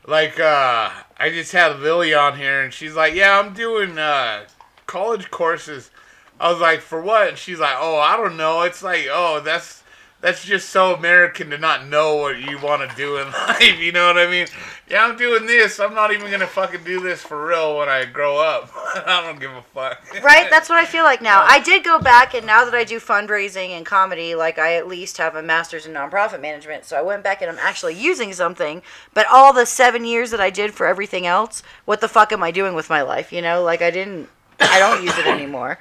like 0.06 0.40
uh 0.40 0.90
I 1.18 1.30
just 1.30 1.52
had 1.52 1.80
Lily 1.80 2.14
on 2.14 2.36
here 2.36 2.62
and 2.62 2.72
she's 2.72 2.94
like, 2.94 3.14
"Yeah, 3.14 3.38
I'm 3.38 3.54
doing 3.54 3.98
uh 3.98 4.46
college 4.86 5.30
courses." 5.30 5.90
I 6.38 6.50
was 6.50 6.60
like, 6.60 6.80
"For 6.80 7.00
what?" 7.00 7.28
And 7.28 7.38
she's 7.38 7.58
like, 7.60 7.76
"Oh, 7.78 7.98
I 7.98 8.16
don't 8.16 8.36
know. 8.36 8.62
It's 8.62 8.82
like, 8.82 9.06
oh, 9.10 9.40
that's 9.40 9.82
that's 10.26 10.44
just 10.44 10.70
so 10.70 10.92
American 10.92 11.50
to 11.50 11.58
not 11.58 11.86
know 11.86 12.16
what 12.16 12.40
you 12.40 12.58
want 12.58 12.90
to 12.90 12.96
do 12.96 13.18
in 13.18 13.30
life, 13.48 13.78
you 13.78 13.92
know 13.92 14.08
what 14.08 14.18
I 14.18 14.28
mean? 14.28 14.48
Yeah, 14.90 15.06
I'm 15.06 15.16
doing 15.16 15.46
this. 15.46 15.78
I'm 15.78 15.94
not 15.94 16.12
even 16.12 16.26
going 16.26 16.40
to 16.40 16.48
fucking 16.48 16.82
do 16.82 16.98
this 16.98 17.22
for 17.22 17.46
real 17.46 17.78
when 17.78 17.88
I 17.88 18.06
grow 18.06 18.36
up. 18.36 18.68
I 18.74 19.22
don't 19.24 19.38
give 19.38 19.52
a 19.52 19.62
fuck. 19.62 20.04
Right? 20.24 20.50
That's 20.50 20.68
what 20.68 20.78
I 20.78 20.84
feel 20.84 21.04
like 21.04 21.22
now. 21.22 21.44
I 21.48 21.60
did 21.60 21.84
go 21.84 22.00
back, 22.00 22.34
and 22.34 22.44
now 22.44 22.64
that 22.64 22.74
I 22.74 22.82
do 22.82 22.98
fundraising 22.98 23.68
and 23.68 23.86
comedy, 23.86 24.34
like 24.34 24.58
I 24.58 24.74
at 24.74 24.88
least 24.88 25.16
have 25.18 25.36
a 25.36 25.42
master's 25.44 25.86
in 25.86 25.92
nonprofit 25.92 26.40
management. 26.40 26.86
So 26.86 26.98
I 26.98 27.02
went 27.02 27.22
back 27.22 27.40
and 27.40 27.48
I'm 27.48 27.58
actually 27.60 27.94
using 27.94 28.32
something. 28.32 28.82
But 29.14 29.28
all 29.30 29.52
the 29.52 29.64
seven 29.64 30.04
years 30.04 30.32
that 30.32 30.40
I 30.40 30.50
did 30.50 30.74
for 30.74 30.88
everything 30.88 31.24
else, 31.24 31.62
what 31.84 32.00
the 32.00 32.08
fuck 32.08 32.32
am 32.32 32.42
I 32.42 32.50
doing 32.50 32.74
with 32.74 32.90
my 32.90 33.02
life? 33.02 33.32
You 33.32 33.42
know, 33.42 33.62
like 33.62 33.80
I 33.80 33.92
didn't, 33.92 34.28
I 34.58 34.80
don't 34.80 35.04
use 35.04 35.16
it 35.16 35.26
anymore. 35.28 35.78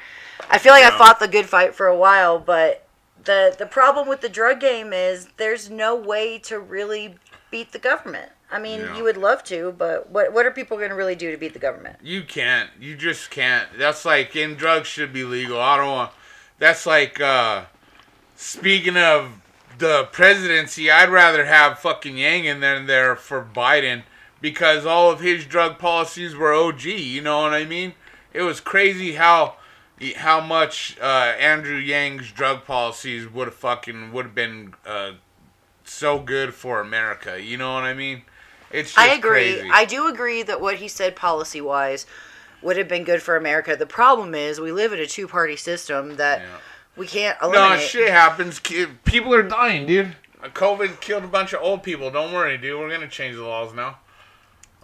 I 0.51 0.59
feel 0.59 0.73
like 0.73 0.83
I 0.83 0.95
fought 0.95 1.19
the 1.19 1.27
good 1.27 1.47
fight 1.47 1.73
for 1.73 1.87
a 1.87 1.97
while, 1.97 2.37
but 2.37 2.84
the 3.25 3.55
the 3.57 3.65
problem 3.65 4.07
with 4.07 4.21
the 4.21 4.29
drug 4.29 4.59
game 4.59 4.93
is 4.93 5.27
there's 5.37 5.69
no 5.69 5.95
way 5.95 6.37
to 6.39 6.59
really 6.59 7.15
beat 7.51 7.71
the 7.71 7.79
government. 7.79 8.31
I 8.51 8.59
mean, 8.59 8.81
Yeah. 8.81 8.97
you 8.97 9.03
would 9.03 9.17
love 9.17 9.43
to, 9.45 9.73
but 9.77 10.09
what 10.09 10.31
what 10.31 10.45
are 10.45 10.51
people 10.51 10.77
going 10.77 10.89
to 10.89 10.95
really 10.95 11.15
do 11.15 11.31
to 11.31 11.37
beat 11.37 11.53
the 11.53 11.59
government? 11.59 11.97
You 12.01 12.23
can't. 12.23 12.69
You 12.79 12.95
just 12.95 13.29
can't. 13.31 13.67
That's 13.77 14.05
like 14.05 14.35
in 14.35 14.55
drugs 14.55 14.87
should 14.87 15.11
be 15.11 15.23
legal. 15.23 15.59
I 15.59 15.77
don't 15.77 15.89
want. 15.89 16.11
That's 16.59 16.85
like 16.85 17.19
uh 17.19 17.65
speaking 18.35 18.97
of 18.97 19.31
the 19.77 20.07
presidency. 20.11 20.89
I'd 20.89 21.09
rather 21.09 21.45
have 21.45 21.79
fucking 21.79 22.17
Yang 22.17 22.45
in 22.45 22.59
there 22.61 22.75
than 22.75 22.85
there 22.85 23.15
for 23.15 23.43
Biden 23.43 24.03
because 24.41 24.85
all 24.85 25.09
of 25.11 25.19
his 25.19 25.45
drug 25.45 25.79
policies 25.79 26.35
were 26.35 26.53
OG. 26.53 26.83
You 26.85 27.21
know 27.21 27.41
what 27.41 27.53
I 27.53 27.65
mean? 27.65 27.93
It 28.33 28.43
was 28.43 28.59
crazy 28.61 29.13
how 29.13 29.55
how 30.17 30.41
much 30.41 30.97
uh, 31.01 31.33
Andrew 31.39 31.77
Yang's 31.77 32.31
drug 32.31 32.65
policies 32.65 33.31
would 33.31 33.47
have 33.47 33.55
fucking 33.55 34.11
would 34.11 34.25
have 34.25 34.35
been 34.35 34.73
uh, 34.85 35.11
so 35.83 36.19
good 36.19 36.53
for 36.53 36.81
America. 36.81 37.41
You 37.41 37.57
know 37.57 37.73
what 37.73 37.83
I 37.83 37.93
mean? 37.93 38.23
It's 38.71 38.93
just 38.93 38.99
I 38.99 39.13
agree. 39.13 39.53
Crazy. 39.59 39.69
I 39.71 39.85
do 39.85 40.07
agree 40.07 40.43
that 40.43 40.59
what 40.59 40.75
he 40.77 40.87
said 40.87 41.15
policy 41.15 41.61
wise 41.61 42.05
would 42.61 42.77
have 42.77 42.87
been 42.87 43.03
good 43.03 43.21
for 43.21 43.37
America. 43.37 43.75
The 43.75 43.85
problem 43.85 44.33
is 44.35 44.59
we 44.59 44.71
live 44.71 44.91
in 44.91 44.99
a 44.99 45.05
two 45.05 45.27
party 45.27 45.55
system 45.55 46.17
that 46.17 46.41
Yeah. 46.41 46.47
we 46.97 47.07
can't 47.07 47.37
allow. 47.41 47.69
No, 47.69 47.77
shit 47.77 48.09
happens. 48.09 48.59
People 48.59 49.33
are 49.33 49.43
dying, 49.43 49.85
dude. 49.85 50.15
COVID 50.43 50.99
killed 50.99 51.23
a 51.23 51.27
bunch 51.27 51.53
of 51.53 51.61
old 51.61 51.83
people. 51.83 52.11
Don't 52.11 52.33
worry, 52.33 52.57
dude. 52.57 52.79
We're 52.79 52.89
gonna 52.89 53.07
change 53.07 53.35
the 53.35 53.43
laws 53.43 53.73
now. 53.73 53.99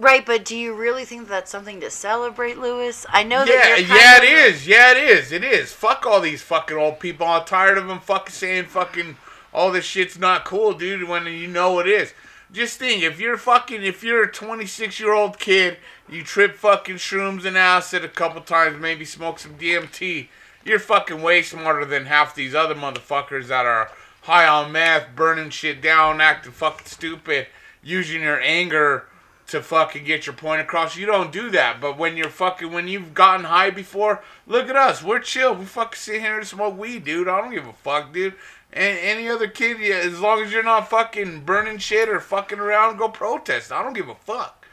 Right, 0.02 0.26
but 0.26 0.44
do 0.44 0.58
you 0.58 0.74
really 0.74 1.06
think 1.06 1.28
that's 1.28 1.52
something 1.52 1.80
to 1.82 1.92
celebrate, 1.92 2.58
Lewis? 2.58 3.06
I 3.08 3.22
know 3.22 3.46
that 3.46 3.48
Yeah, 3.54 3.76
kind 3.76 3.88
yeah, 3.88 4.18
of- 4.18 4.24
it 4.24 4.30
is. 4.56 4.68
Yeah, 4.68 4.92
it 4.94 4.98
is. 4.98 5.32
It 5.32 5.44
is. 5.44 5.72
Fuck 5.74 6.08
all 6.08 6.20
these 6.20 6.42
fucking 6.42 6.76
old 6.76 7.00
people. 7.00 7.28
I'm 7.28 7.46
tired 7.46 7.78
of 7.78 7.88
them 7.88 8.00
fucking 8.00 8.34
saying 8.34 8.66
fucking 8.66 9.18
all 9.54 9.72
this 9.72 9.86
shit's 9.86 10.18
not 10.18 10.44
cool, 10.44 10.74
dude. 10.74 11.08
When 11.08 11.28
you 11.28 11.46
know 11.48 11.78
it 11.78 11.86
is. 11.88 12.16
Just 12.52 12.80
think, 12.80 13.04
if 13.04 13.20
you're 13.20 13.38
fucking, 13.38 13.84
if 13.84 14.04
you're 14.04 14.24
a 14.24 14.32
26 14.32 15.00
year 15.00 15.14
old 15.14 15.38
kid, 15.38 15.78
you 16.10 16.24
trip 16.24 16.56
fucking 16.56 16.96
shrooms 16.96 17.46
and 17.46 17.56
acid 17.56 18.04
a 18.04 18.10
couple 18.10 18.42
times, 18.42 18.82
maybe 18.82 19.06
smoke 19.06 19.38
some 19.38 19.54
DMT, 19.54 20.30
you're 20.66 20.80
fucking 20.80 21.22
way 21.22 21.44
smarter 21.44 21.86
than 21.86 22.08
half 22.08 22.34
these 22.34 22.56
other 22.56 22.74
motherfuckers 22.76 23.48
that 23.50 23.68
are 23.68 23.92
high 24.24 24.48
on 24.48 24.72
meth, 24.72 25.16
burning 25.16 25.52
shit 25.52 25.80
down, 25.80 26.20
acting 26.22 26.52
fucking 26.54 26.88
stupid, 26.88 27.46
using 27.84 28.22
your 28.24 28.42
anger 28.42 29.06
to 29.52 29.62
fucking 29.62 30.04
get 30.04 30.26
your 30.26 30.36
point 30.36 30.62
across. 30.62 30.98
You 30.98 31.06
don't 31.06 31.32
do 31.32 31.50
that. 31.52 31.80
But 31.80 31.98
when 31.98 32.18
you're 32.18 32.30
fucking, 32.30 32.72
when 32.72 32.88
you've 32.88 33.14
gotten 33.14 33.46
high 33.46 33.70
before, 33.70 34.24
look 34.48 34.70
at 34.70 34.76
us. 34.76 35.04
We're 35.04 35.20
chill. 35.20 35.56
We 35.56 35.66
fucking 35.66 35.98
sit 35.98 36.22
here 36.22 36.38
and 36.38 36.48
smoke 36.48 36.78
weed, 36.78 37.06
dude. 37.06 37.28
I 37.28 37.40
don't 37.40 37.54
give 37.54 37.68
a 37.68 37.74
fuck, 37.74 38.14
dude. 38.14 38.36
And 38.74 38.98
any 39.00 39.28
other 39.28 39.48
kid, 39.48 39.80
yeah, 39.80 39.96
as 39.96 40.20
long 40.20 40.42
as 40.42 40.52
you're 40.52 40.64
not 40.64 40.90
fucking 40.90 41.42
burning 41.42 41.78
shit 41.78 42.08
or 42.10 42.20
fucking 42.20 42.60
around, 42.60 42.98
go 42.98 43.10
protest. 43.10 43.72
I 43.72 43.84
don't 43.84 43.94
give 43.94 44.10
a 44.10 44.16
fuck. 44.16 44.66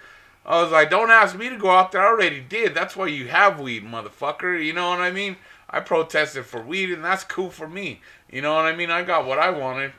I 0.47 0.62
was 0.62 0.73
like, 0.73 0.88
don't 0.88 1.11
ask 1.11 1.37
me 1.37 1.49
to 1.50 1.56
go 1.58 1.70
out 1.70 1.92
there. 1.92 2.00
I 2.00 2.06
already 2.06 2.40
did. 2.40 2.75
That's 2.75 2.97
why 2.97 3.08
you 3.08 3.28
have 3.28 3.61
weed, 3.61 3.85
motherfucker. 3.85 4.64
You 4.64 4.73
know 4.73 4.88
what 4.88 5.00
I 5.00 5.11
mean? 5.11 5.37
I 5.68 5.80
protested 5.80 6.47
for 6.47 6.62
weed, 6.62 6.90
and 6.90 7.04
that's 7.04 7.25
cool 7.25 7.50
for 7.50 7.68
me. 7.68 8.00
You 8.30 8.40
know 8.40 8.54
what 8.54 8.64
I 8.64 8.75
mean? 8.75 8.90
I 8.90 9.02
got 9.02 9.26
what 9.26 9.38
I 9.38 9.50
wanted. 9.50 9.92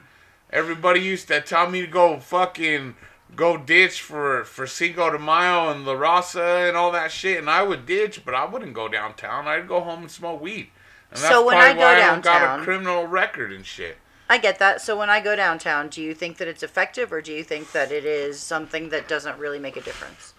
Everybody 0.52 1.02
used 1.02 1.28
to 1.28 1.42
tell 1.42 1.70
me 1.70 1.82
to 1.82 1.88
go 1.88 2.20
fucking 2.20 2.96
go 3.36 3.58
ditch 3.58 4.02
for 4.02 4.44
for 4.44 4.68
Cinco 4.68 5.12
de 5.12 5.20
Mayo 5.20 5.70
and 5.70 5.86
La 5.86 5.94
Raza 5.94 6.68
and 6.68 6.78
all 6.78 6.92
that 6.92 7.12
shit, 7.12 7.38
and 7.38 7.50
I 7.50 7.64
would 7.64 7.86
ditch, 7.86 8.24
but 8.26 8.34
I 8.34 8.46
wouldn't 8.46 8.74
go 8.74 8.88
downtown. 8.88 9.48
I'd 9.48 9.68
go 9.68 9.82
home 9.82 10.02
and 10.02 10.12
smoke 10.12 10.42
weed. 10.42 10.70
And 11.12 11.20
So 11.20 11.46
when 11.46 11.58
I 11.58 11.74
go 11.74 11.80
why 11.80 12.02
I 12.02 12.20
got 12.20 12.60
a 12.60 12.64
criminal 12.64 13.06
record 13.06 13.52
and 13.52 13.66
shit. 13.66 13.98
I 14.32 14.38
get 14.38 14.60
that. 14.60 14.80
So 14.82 14.98
when 14.98 15.10
I 15.10 15.22
go 15.22 15.36
downtown, 15.36 15.90
do 15.90 16.02
you 16.02 16.14
think 16.14 16.38
that 16.38 16.48
it's 16.48 16.62
effective 16.62 17.12
or 17.12 17.20
do 17.20 17.34
you 17.34 17.44
think 17.44 17.72
that 17.72 17.92
it 17.92 18.06
is 18.06 18.40
something 18.40 18.90
that 18.90 19.08
doesn't 19.08 19.40
really 19.40 19.58
make 19.58 19.76
a 19.76 19.82
difference? 19.82 20.34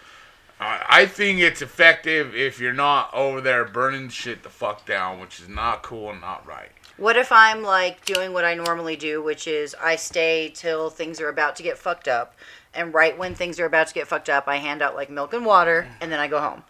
I 0.60 0.84
I 0.88 1.06
think 1.06 1.40
it's 1.40 1.62
effective 1.62 2.34
if 2.36 2.60
you're 2.60 2.72
not 2.72 3.12
over 3.12 3.40
there 3.40 3.64
burning 3.64 4.08
shit 4.10 4.42
the 4.42 4.48
fuck 4.48 4.86
down, 4.86 5.20
which 5.20 5.40
is 5.40 5.48
not 5.48 5.82
cool 5.82 6.10
and 6.10 6.20
not 6.20 6.46
right. 6.46 6.70
What 6.98 7.16
if 7.16 7.32
I'm 7.32 7.62
like 7.62 8.04
doing 8.04 8.32
what 8.34 8.44
I 8.44 8.54
normally 8.54 8.94
do, 8.94 9.22
which 9.22 9.48
is 9.48 9.74
I 9.80 9.96
stay 9.96 10.52
till 10.54 10.90
things 10.90 11.18
are 11.20 11.30
about 11.30 11.56
to 11.56 11.62
get 11.62 11.78
fucked 11.78 12.08
up, 12.08 12.36
and 12.74 12.94
right 12.94 13.16
when 13.16 13.34
things 13.34 13.58
are 13.60 13.66
about 13.66 13.88
to 13.88 13.94
get 13.94 14.06
fucked 14.06 14.28
up, 14.28 14.44
I 14.46 14.56
hand 14.56 14.82
out 14.82 14.94
like 14.94 15.10
milk 15.10 15.32
and 15.32 15.44
water, 15.44 15.88
and 16.00 16.10
then 16.10 16.20
I 16.20 16.28
go 16.28 16.40
home. 16.40 16.64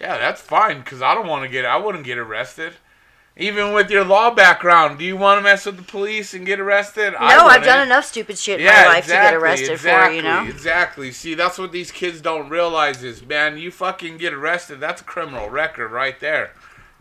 Yeah, 0.00 0.18
that's 0.18 0.40
fine 0.40 0.80
because 0.80 1.02
I 1.02 1.14
don't 1.14 1.26
want 1.26 1.44
to 1.44 1.48
get. 1.48 1.64
I 1.64 1.76
wouldn't 1.76 2.04
get 2.04 2.18
arrested. 2.18 2.74
Even 3.36 3.72
with 3.72 3.90
your 3.90 4.04
law 4.04 4.32
background, 4.32 5.00
do 5.00 5.04
you 5.04 5.16
want 5.16 5.38
to 5.38 5.42
mess 5.42 5.66
with 5.66 5.76
the 5.76 5.82
police 5.82 6.34
and 6.34 6.46
get 6.46 6.60
arrested? 6.60 7.14
no, 7.14 7.18
I've 7.20 7.64
done 7.64 7.84
enough 7.84 8.04
stupid 8.04 8.38
shit 8.38 8.60
in 8.60 8.66
Yeah, 8.66 8.82
my 8.82 8.86
life 8.86 9.04
exactly, 9.04 9.26
to 9.26 9.32
get 9.32 9.42
arrested 9.42 9.70
exactly, 9.72 10.10
for, 10.10 10.16
you 10.16 10.22
know? 10.22 10.44
Exactly. 10.48 11.10
See, 11.10 11.34
that's 11.34 11.58
what 11.58 11.72
these 11.72 11.90
kids 11.90 12.20
don't 12.20 12.48
realize 12.48 13.02
is, 13.02 13.26
man, 13.26 13.58
you 13.58 13.72
fucking 13.72 14.18
get 14.18 14.32
arrested, 14.32 14.78
that's 14.78 15.00
a 15.00 15.04
criminal 15.04 15.50
record 15.50 15.90
right 15.90 16.18
there. 16.20 16.52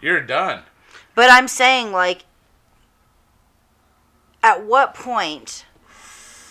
You're 0.01 0.21
done. 0.21 0.63
But 1.13 1.29
I'm 1.29 1.47
saying, 1.47 1.91
like, 1.91 2.25
at 4.41 4.63
what 4.65 4.95
point? 4.95 5.65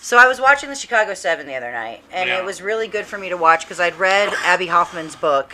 So 0.05 0.19
I 0.19 0.27
was 0.27 0.41
watching 0.41 0.69
the 0.69 0.75
Chicago 0.75 1.15
Seven 1.15 1.47
the 1.47 1.55
other 1.55 1.71
night, 1.71 2.03
and 2.11 2.29
Yeah. 2.29 2.39
it 2.39 2.45
was 2.45 2.61
really 2.61 2.89
good 2.89 3.07
for 3.07 3.19
me 3.19 3.29
to 3.29 3.37
watch 3.37 3.61
because 3.61 3.79
I'd 3.79 3.97
read 4.01 4.35
Abbie 4.45 4.67
Hoffman's 4.67 5.15
book, 5.15 5.53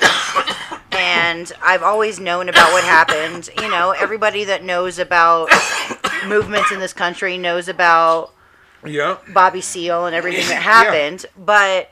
and 0.93 1.53
I've 1.63 1.83
always 1.83 2.19
known 2.19 2.49
about 2.49 2.73
what 2.73 2.83
happened. 2.83 3.51
You 3.61 3.69
know, 3.71 3.91
everybody 3.91 4.45
that 4.45 4.65
knows 4.65 4.99
about 4.99 5.51
movements 6.27 6.73
in 6.73 6.81
this 6.81 6.95
country 6.95 7.37
knows 7.37 7.69
about 7.69 8.33
Yep. 8.85 9.25
Bobby 9.35 9.61
Seale 9.61 10.07
and 10.07 10.17
everything 10.17 10.49
that 10.49 10.55
Yeah. 10.55 10.61
happened, 10.61 11.27
but 11.37 11.91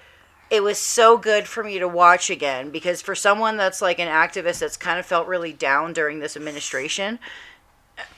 it 0.49 0.63
was 0.63 0.79
so 0.79 1.19
good 1.19 1.47
for 1.47 1.63
me 1.63 1.79
to 1.79 1.87
watch 1.89 2.31
again 2.31 2.71
because 2.71 3.03
for 3.03 3.15
someone 3.15 3.59
that's 3.59 3.83
like 3.83 3.99
an 3.99 4.09
activist 4.09 4.61
that's 4.61 4.77
kind 4.79 4.99
of 4.99 5.05
felt 5.05 5.27
really 5.27 5.53
down 5.53 5.93
during 5.93 6.21
this 6.21 6.37
administration, 6.37 7.19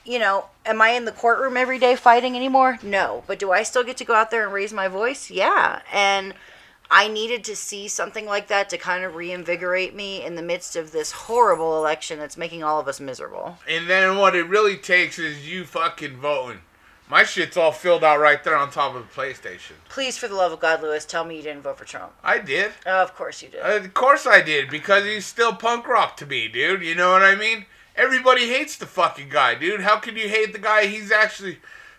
you 0.04 0.18
know, 0.18 0.47
am 0.64 0.80
I 0.80 0.90
in 0.90 1.04
the 1.04 1.12
courtroom 1.12 1.56
every 1.56 1.78
day 1.78 1.97
fighting 1.97 2.37
anymore? 2.37 2.78
No. 2.82 3.25
But 3.26 3.38
do 3.38 3.52
I 3.52 3.62
still 3.62 3.85
get 3.85 3.97
to 3.99 4.04
go 4.04 4.14
out 4.14 4.30
there 4.30 4.44
and 4.44 4.52
raise 4.52 4.73
my 4.73 4.88
voice? 4.88 5.30
Yeah. 5.30 5.82
And 5.92 6.35
I 6.90 7.08
needed 7.08 7.44
to 7.44 7.56
see 7.56 7.87
something 7.88 8.25
like 8.25 8.49
that 8.49 8.70
to 8.70 8.78
kind 8.78 9.04
of 9.04 9.14
reinvigorate 9.14 9.94
me 9.94 10.25
in 10.25 10.37
the 10.37 10.42
midst 10.42 10.75
of 10.75 10.90
this 10.90 11.12
horrible 11.12 11.76
election 11.76 12.18
that's 12.18 12.37
making 12.37 12.62
all 12.62 12.80
of 12.80 12.88
us 12.88 12.99
miserable. 12.99 13.58
And 13.68 13.88
then 13.88 14.16
what 14.16 14.35
it 14.35 14.44
really 14.44 14.76
takes 14.76 15.18
is 15.18 15.49
you 15.49 15.64
fucking 15.64 16.16
voting. 16.16 16.61
My 17.11 17.25
shit's 17.25 17.56
all 17.56 17.73
filled 17.73 18.04
out 18.04 18.20
right 18.20 18.42
there 18.44 18.56
on 18.56 18.70
top 18.70 18.94
of 18.94 19.02
the 19.02 19.20
PlayStation. 19.20 19.73
Please, 19.88 20.18
for 20.18 20.28
the 20.28 20.35
love 20.35 20.52
of 20.52 20.61
God, 20.61 20.82
Lewis, 20.82 21.06
tell 21.06 21.25
me 21.25 21.37
you 21.37 21.42
didn't 21.42 21.62
vote 21.62 21.78
for 21.78 21.87
Trump. 21.87 22.12
I 22.23 22.38
did. 22.38 22.73
Oh, 22.85 23.02
of 23.02 23.14
course 23.14 23.42
you 23.42 23.49
did. 23.49 23.61
Uh, 23.62 23.76
of 23.76 23.94
course 23.94 24.26
I 24.26 24.42
did, 24.42 24.68
because 24.68 25.04
he's 25.04 25.25
still 25.25 25.54
punk 25.54 25.88
rock 25.88 26.18
to 26.18 26.26
me, 26.26 26.49
dude. 26.49 26.82
You 26.82 26.94
know 26.94 27.12
what 27.12 27.23
I 27.23 27.35
mean? 27.35 27.64
Everybody 27.99 28.49
hates 28.49 28.76
the 28.76 28.87
fucking 28.87 29.28
guy, 29.28 29.57
dude. 29.57 29.81
How 29.81 29.99
can 29.99 30.17
you 30.17 30.28
hate 30.28 30.52
the 30.52 30.61
guy? 30.61 30.87
He's 30.87 31.11
actually, 31.11 31.59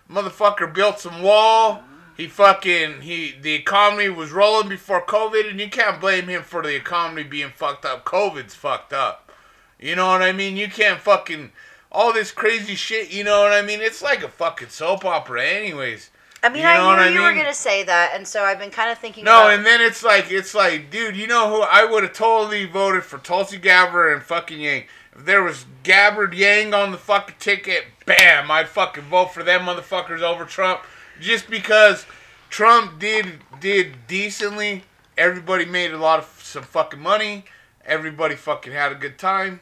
motherfucker, 0.09 0.73
built 0.73 1.01
some 1.01 1.21
wall. 1.21 1.83
He 2.15 2.27
fucking, 2.27 3.01
he, 3.01 3.35
the 3.39 3.53
economy 3.53 4.07
was 4.07 4.31
rolling 4.31 4.69
before 4.69 5.05
COVID, 5.05 5.49
and 5.49 5.59
you 5.59 5.69
can't 5.69 5.99
blame 5.99 6.27
him 6.29 6.43
for 6.43 6.63
the 6.63 6.73
economy 6.73 7.23
being 7.23 7.51
fucked 7.53 7.85
up. 7.85 8.05
COVID's 8.05 8.55
fucked 8.55 8.93
up. 8.93 9.29
You 9.77 9.97
know 9.97 10.07
what 10.07 10.21
I 10.21 10.31
mean? 10.31 10.55
You 10.55 10.69
can't 10.69 11.01
fucking, 11.01 11.51
all 11.91 12.13
this 12.13 12.31
crazy 12.31 12.75
shit, 12.75 13.11
you 13.11 13.25
know 13.25 13.41
what 13.41 13.51
I 13.51 13.61
mean? 13.61 13.81
It's 13.81 14.01
like 14.01 14.23
a 14.23 14.29
fucking 14.29 14.69
soap 14.69 15.03
opera, 15.03 15.45
anyways. 15.45 16.11
I 16.41 16.47
mean, 16.47 16.59
You 16.59 16.63
know 16.63 16.69
I 16.69 16.95
knew 16.95 17.03
I 17.03 17.09
you 17.09 17.21
were 17.21 17.33
gonna 17.33 17.53
say 17.53 17.83
that, 17.83 18.11
and 18.15 18.25
so 18.25 18.43
I've 18.43 18.59
been 18.59 18.71
kind 18.71 18.89
of 18.89 18.97
thinking. 18.97 19.25
No, 19.25 19.41
about, 19.41 19.53
and 19.55 19.65
then 19.65 19.81
it's 19.81 20.03
like 20.03 20.31
it's 20.31 20.55
like, 20.55 20.89
dude, 20.89 21.17
you 21.17 21.27
know 21.27 21.49
who 21.49 21.61
I 21.61 21.83
would 21.83 22.03
have 22.03 22.13
totally 22.13 22.65
voted 22.65 23.03
for 23.03 23.17
Tulsi 23.17 23.57
Gabbard 23.57 24.13
and 24.13 24.23
fucking 24.23 24.61
Yang. 24.61 24.85
If 25.15 25.25
there 25.25 25.41
was 25.43 25.65
Gabbard 25.83 26.33
Yang 26.33 26.73
on 26.73 26.91
the 26.91 26.97
fucking 26.97 27.35
ticket, 27.39 27.85
bam, 28.05 28.49
I'd 28.51 28.69
fucking 28.69 29.03
vote 29.03 29.33
for 29.33 29.43
them 29.43 29.61
motherfuckers 29.61 30.21
over 30.21 30.45
Trump. 30.45 30.81
Just 31.19 31.49
because 31.49 32.05
Trump 32.49 32.99
did 32.99 33.39
did 33.59 34.07
decently, 34.07 34.83
everybody 35.17 35.65
made 35.65 35.91
a 35.91 35.97
lot 35.97 36.19
of 36.19 36.39
some 36.43 36.63
fucking 36.63 36.99
money, 37.01 37.45
everybody 37.85 38.35
fucking 38.35 38.71
had 38.71 38.91
a 38.91 38.95
good 38.95 39.17
time. 39.19 39.59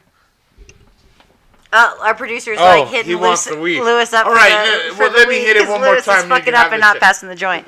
uh, 1.72 1.94
our 2.00 2.14
producer's 2.14 2.58
Oh, 2.60 2.64
like 2.64 2.88
hitting 2.88 3.06
he 3.06 3.14
Lewis. 3.16 3.50
Lewis 3.50 4.12
up. 4.12 4.26
All 4.26 4.32
for 4.32 4.36
right, 4.38 4.84
the, 4.88 4.94
for 4.94 5.00
well, 5.02 5.10
the 5.12 5.18
let 5.18 5.28
me 5.28 5.38
hit 5.40 5.56
it 5.56 5.68
one 5.68 5.80
more 5.80 5.96
time 6.00 6.20
is 6.20 6.24
fucking 6.26 6.54
up 6.54 6.70
and 6.72 6.80
not 6.80 6.94
shit. 6.94 7.02
passing 7.02 7.28
the 7.28 7.34
joint. 7.34 7.66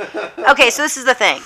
Okay, 0.51 0.71
so 0.71 0.83
this 0.83 0.97
is 0.97 1.05
the 1.05 1.15
thing. 1.15 1.43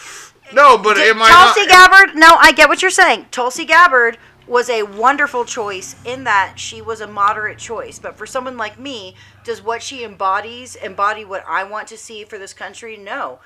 No, 0.53 0.77
but 0.77 0.95
Did 0.95 1.09
am 1.17 1.23
I 1.23 1.31
Tulsi 1.31 1.67
not? 1.67 1.91
Gabbard? 1.91 2.15
No, 2.17 2.37
I 2.39 2.53
get 2.53 2.69
what 2.69 2.83
you're 2.83 2.91
saying. 2.91 3.27
Tulsi 3.31 3.65
Gabbard 3.65 4.19
was 4.47 4.69
a 4.69 4.83
wonderful 4.83 5.45
choice 5.45 5.97
in 6.05 6.25
that 6.25 6.55
she 6.57 6.83
was 6.83 7.01
a 7.01 7.07
moderate 7.07 7.59
choice. 7.59 7.99
But 7.99 8.17
for 8.17 8.27
someone 8.27 8.57
like 8.57 8.79
me, 8.79 9.15
does 9.45 9.63
what 9.63 9.83
she 9.83 10.05
embodies 10.05 10.77
embody 10.77 11.25
what 11.25 11.45
I 11.49 11.65
want 11.65 11.89
to 11.89 11.97
see 11.97 12.25
for 12.25 12.39
this 12.39 12.53
country? 12.53 12.97
No. 12.97 13.39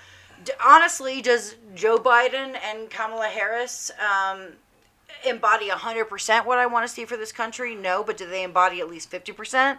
D- 0.44 0.52
honestly, 0.64 1.22
does 1.22 1.56
Joe 1.74 1.98
Biden 1.98 2.56
and 2.64 2.90
Kamala 2.90 3.26
Harris 3.26 3.90
um, 4.00 4.48
embody 5.26 5.68
100% 5.68 6.44
what 6.44 6.58
I 6.58 6.66
want 6.66 6.86
to 6.86 6.92
see 6.92 7.04
for 7.04 7.16
this 7.16 7.32
country? 7.32 7.74
No. 7.74 8.02
But 8.02 8.16
do 8.16 8.26
they 8.28 8.42
embody 8.42 8.80
at 8.80 8.88
least 8.88 9.10
50%? 9.10 9.78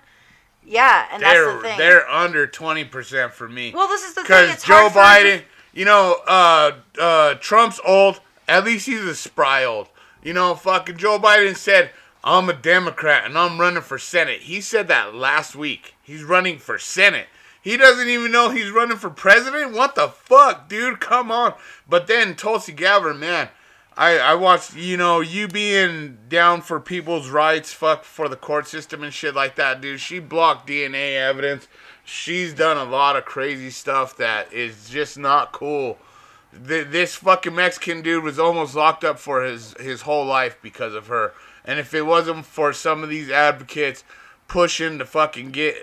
Yeah, 0.65 1.07
and 1.11 1.23
that's 1.23 1.33
they're 1.33 1.53
the 1.53 1.61
thing. 1.61 1.77
they're 1.77 2.09
under 2.09 2.45
twenty 2.45 2.83
percent 2.83 3.31
for 3.33 3.47
me. 3.47 3.71
well, 3.73 3.87
this 3.87 4.03
is 4.03 4.13
the 4.13 4.23
thing. 4.25 4.47
Because 4.47 4.61
Joe 4.63 4.89
Biden, 4.91 5.41
you 5.73 5.85
know, 5.85 6.17
uh, 6.27 6.71
uh, 6.99 7.35
Trump's 7.35 7.79
old. 7.85 8.19
At 8.47 8.65
least 8.65 8.85
he's 8.85 8.99
a 9.01 9.15
spry 9.15 9.63
old. 9.63 9.87
You 10.21 10.33
know, 10.33 10.55
fucking 10.55 10.97
Joe 10.97 11.19
Biden 11.19 11.55
said, 11.55 11.91
"I'm 12.23 12.49
a 12.49 12.53
Democrat 12.53 13.25
and 13.25 13.37
I'm 13.37 13.59
running 13.59 13.83
for 13.83 13.97
Senate." 13.97 14.41
He 14.41 14.61
said 14.61 14.87
that 14.87 15.15
last 15.15 15.55
week. 15.55 15.95
He's 16.01 16.23
running 16.23 16.59
for 16.59 16.77
Senate. 16.77 17.27
He 17.61 17.77
doesn't 17.77 18.07
even 18.07 18.31
know 18.31 18.49
he's 18.49 18.71
running 18.71 18.97
for 18.97 19.09
president. 19.09 19.73
What 19.73 19.95
the 19.95 20.07
fuck, 20.07 20.69
dude? 20.69 20.99
Come 20.99 21.31
on. 21.31 21.53
But 21.87 22.07
then 22.07 22.35
Tulsi 22.35 22.71
Gabbard, 22.71 23.17
man, 23.17 23.49
I, 23.97 24.17
I 24.17 24.35
watched, 24.35 24.75
you 24.75 24.95
know, 24.95 25.19
you 25.19 25.49
being 25.49 26.19
down 26.29 26.61
for 26.61 26.79
people's 26.79 27.29
rights, 27.29 27.73
fuck 27.73 28.05
for 28.05 28.29
the 28.29 28.37
court 28.37 28.65
system 28.65 29.03
and 29.03 29.13
shit 29.13 29.35
like 29.35 29.55
that, 29.55 29.81
dude. 29.81 29.99
She 29.99 30.19
blocked 30.19 30.69
DNA 30.69 31.15
evidence. 31.17 31.67
She's 32.05 32.53
done 32.53 32.77
a 32.77 32.89
lot 32.89 33.17
of 33.17 33.25
crazy 33.25 33.69
stuff 33.69 34.15
that 34.17 34.53
is 34.53 34.89
just 34.89 35.17
not 35.17 35.51
cool. 35.51 35.97
Th- 36.51 36.87
this 36.87 37.15
fucking 37.15 37.55
Mexican 37.55 38.01
dude 38.01 38.23
was 38.23 38.39
almost 38.39 38.75
locked 38.75 39.03
up 39.03 39.19
for 39.19 39.43
his, 39.43 39.75
his 39.79 40.01
whole 40.01 40.25
life 40.25 40.57
because 40.61 40.93
of 40.93 41.07
her. 41.07 41.33
And 41.65 41.79
if 41.79 41.93
it 41.93 42.05
wasn't 42.05 42.45
for 42.45 42.73
some 42.73 43.03
of 43.03 43.09
these 43.09 43.29
advocates 43.29 44.03
pushing 44.47 44.97
to 44.97 45.05
fucking 45.05 45.51
get 45.51 45.75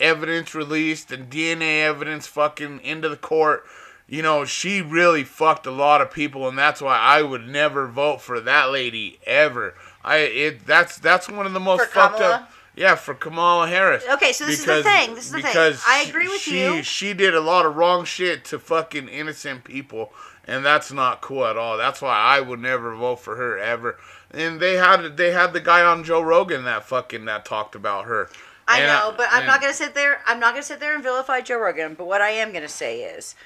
evidence 0.00 0.54
released 0.54 1.12
and 1.12 1.30
DNA 1.30 1.82
evidence 1.82 2.26
fucking 2.26 2.80
into 2.80 3.08
the 3.08 3.16
court, 3.16 3.64
you 4.06 4.22
know, 4.22 4.44
she 4.44 4.82
really 4.82 5.24
fucked 5.24 5.66
a 5.66 5.70
lot 5.70 6.00
of 6.00 6.10
people, 6.10 6.46
and 6.48 6.58
that's 6.58 6.80
why 6.82 6.98
I 6.98 7.22
would 7.22 7.46
never 7.46 7.86
vote 7.86 8.20
for 8.20 8.40
that 8.40 8.70
lady 8.70 9.18
ever. 9.26 9.74
I 10.04 10.16
it 10.18 10.66
that's 10.66 10.98
that's 10.98 11.28
one 11.28 11.46
of 11.46 11.54
the 11.54 11.60
most 11.60 11.90
fucked 11.90 12.20
up. 12.20 12.50
Yeah, 12.76 12.96
for 12.96 13.14
Kamala 13.14 13.68
Harris. 13.68 14.04
Okay, 14.14 14.32
so 14.32 14.46
this 14.46 14.60
is 14.60 14.66
the 14.66 14.82
thing, 14.82 15.14
this 15.14 15.26
is 15.26 15.30
the 15.30 15.42
thing. 15.42 15.50
because 15.52 15.82
I 15.86 16.02
agree 16.08 16.26
with 16.26 16.40
she, 16.40 16.60
you. 16.60 16.82
She 16.82 17.14
did 17.14 17.34
a 17.34 17.40
lot 17.40 17.66
of 17.66 17.76
wrong 17.76 18.04
shit 18.04 18.44
to 18.46 18.58
fucking 18.58 19.08
innocent 19.08 19.62
people, 19.62 20.12
and 20.44 20.64
that's 20.64 20.90
not 20.92 21.20
cool 21.20 21.44
at 21.46 21.56
all. 21.56 21.76
That's 21.76 22.02
why 22.02 22.16
I 22.16 22.40
would 22.40 22.60
never 22.60 22.94
vote 22.96 23.20
for 23.20 23.36
her 23.36 23.58
ever. 23.58 23.98
And 24.32 24.58
they 24.58 24.74
had 24.74 25.16
they 25.16 25.30
had 25.30 25.52
the 25.52 25.60
guy 25.60 25.84
on 25.84 26.02
Joe 26.02 26.20
Rogan 26.20 26.64
that 26.64 26.84
fucking 26.84 27.24
that 27.26 27.44
talked 27.44 27.76
about 27.76 28.06
her. 28.06 28.28
I 28.66 28.80
And 28.80 28.88
know, 28.88 29.14
but 29.16 29.28
I'm 29.30 29.46
not 29.46 29.60
gonna 29.60 29.74
sit 29.74 29.94
there. 29.94 30.20
I'm 30.26 30.40
not 30.40 30.54
gonna 30.54 30.62
sit 30.62 30.80
there 30.80 30.94
and 30.94 31.02
vilify 31.02 31.42
Joe 31.42 31.58
Rogan. 31.58 31.94
But 31.94 32.06
what 32.06 32.20
I 32.20 32.30
am 32.30 32.52
gonna 32.52 32.68
say 32.68 33.02
is, 33.02 33.36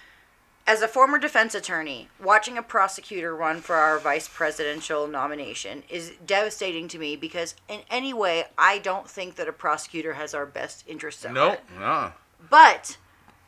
as 0.68 0.82
a 0.82 0.87
former 0.87 1.18
defense 1.18 1.54
attorney, 1.54 2.08
watching 2.22 2.58
a 2.58 2.62
prosecutor 2.62 3.34
run 3.34 3.62
for 3.62 3.76
our 3.76 3.98
vice 3.98 4.28
presidential 4.28 5.06
nomination 5.06 5.82
is 5.88 6.12
devastating 6.26 6.88
to 6.88 6.98
me 6.98 7.16
because, 7.16 7.54
in 7.68 7.80
any 7.90 8.12
way, 8.12 8.44
I 8.58 8.78
don't 8.78 9.08
think 9.08 9.37
that 9.37 9.48
a 9.48 9.52
prosecutor 9.52 10.12
has 10.12 10.34
our 10.34 10.44
best 10.44 10.84
interests 10.87 11.25
at 11.25 11.32
Nope, 11.32 11.58
heart. 11.75 11.80
no. 11.80 12.12
But, 12.50 12.98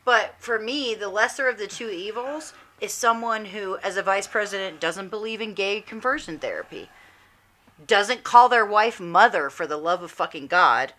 but 0.07 0.35
for 0.39 0.59
me, 0.59 0.95
the 0.95 1.11
lesser 1.11 1.47
of 1.47 1.59
the 1.59 1.67
two 1.67 1.91
evils 1.91 2.55
is 2.81 2.91
someone 2.91 3.45
who, 3.45 3.77
as 3.83 3.99
a 3.99 4.03
vice 4.03 4.27
president, 4.27 4.81
doesn't 4.81 5.11
believe 5.11 5.43
in 5.43 5.53
gay 5.53 5.83
conversion 5.83 6.39
therapy, 6.39 6.89
doesn't 7.87 8.25
call 8.25 8.49
their 8.49 8.65
wife 8.65 8.99
mother 8.99 9.51
for 9.51 9.67
the 9.67 9.77
love 9.77 10.03
of 10.03 10.11
fucking 10.11 10.47
God, 10.47 10.95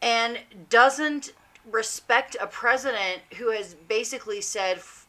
and 0.00 0.38
doesn't 0.68 1.32
respect 1.68 2.36
a 2.40 2.46
president 2.46 3.22
who 3.36 3.50
has 3.50 3.74
basically 3.74 4.40
said, 4.40 4.78
"F- 4.78 4.99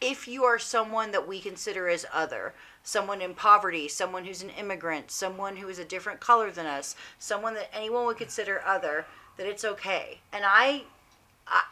if 0.00 0.26
you 0.26 0.44
are 0.44 0.58
someone 0.58 1.10
that 1.12 1.28
we 1.28 1.40
consider 1.40 1.88
as 1.88 2.06
other, 2.12 2.54
someone 2.82 3.20
in 3.20 3.34
poverty, 3.34 3.88
someone 3.88 4.24
who's 4.24 4.42
an 4.42 4.50
immigrant, 4.50 5.10
someone 5.10 5.56
who 5.56 5.68
is 5.68 5.78
a 5.78 5.84
different 5.84 6.20
color 6.20 6.50
than 6.50 6.66
us, 6.66 6.96
someone 7.18 7.54
that 7.54 7.68
anyone 7.74 8.06
would 8.06 8.16
consider 8.16 8.62
other, 8.64 9.04
that 9.36 9.46
it's 9.46 9.64
okay. 9.64 10.18
And 10.32 10.44
I, 10.46 10.84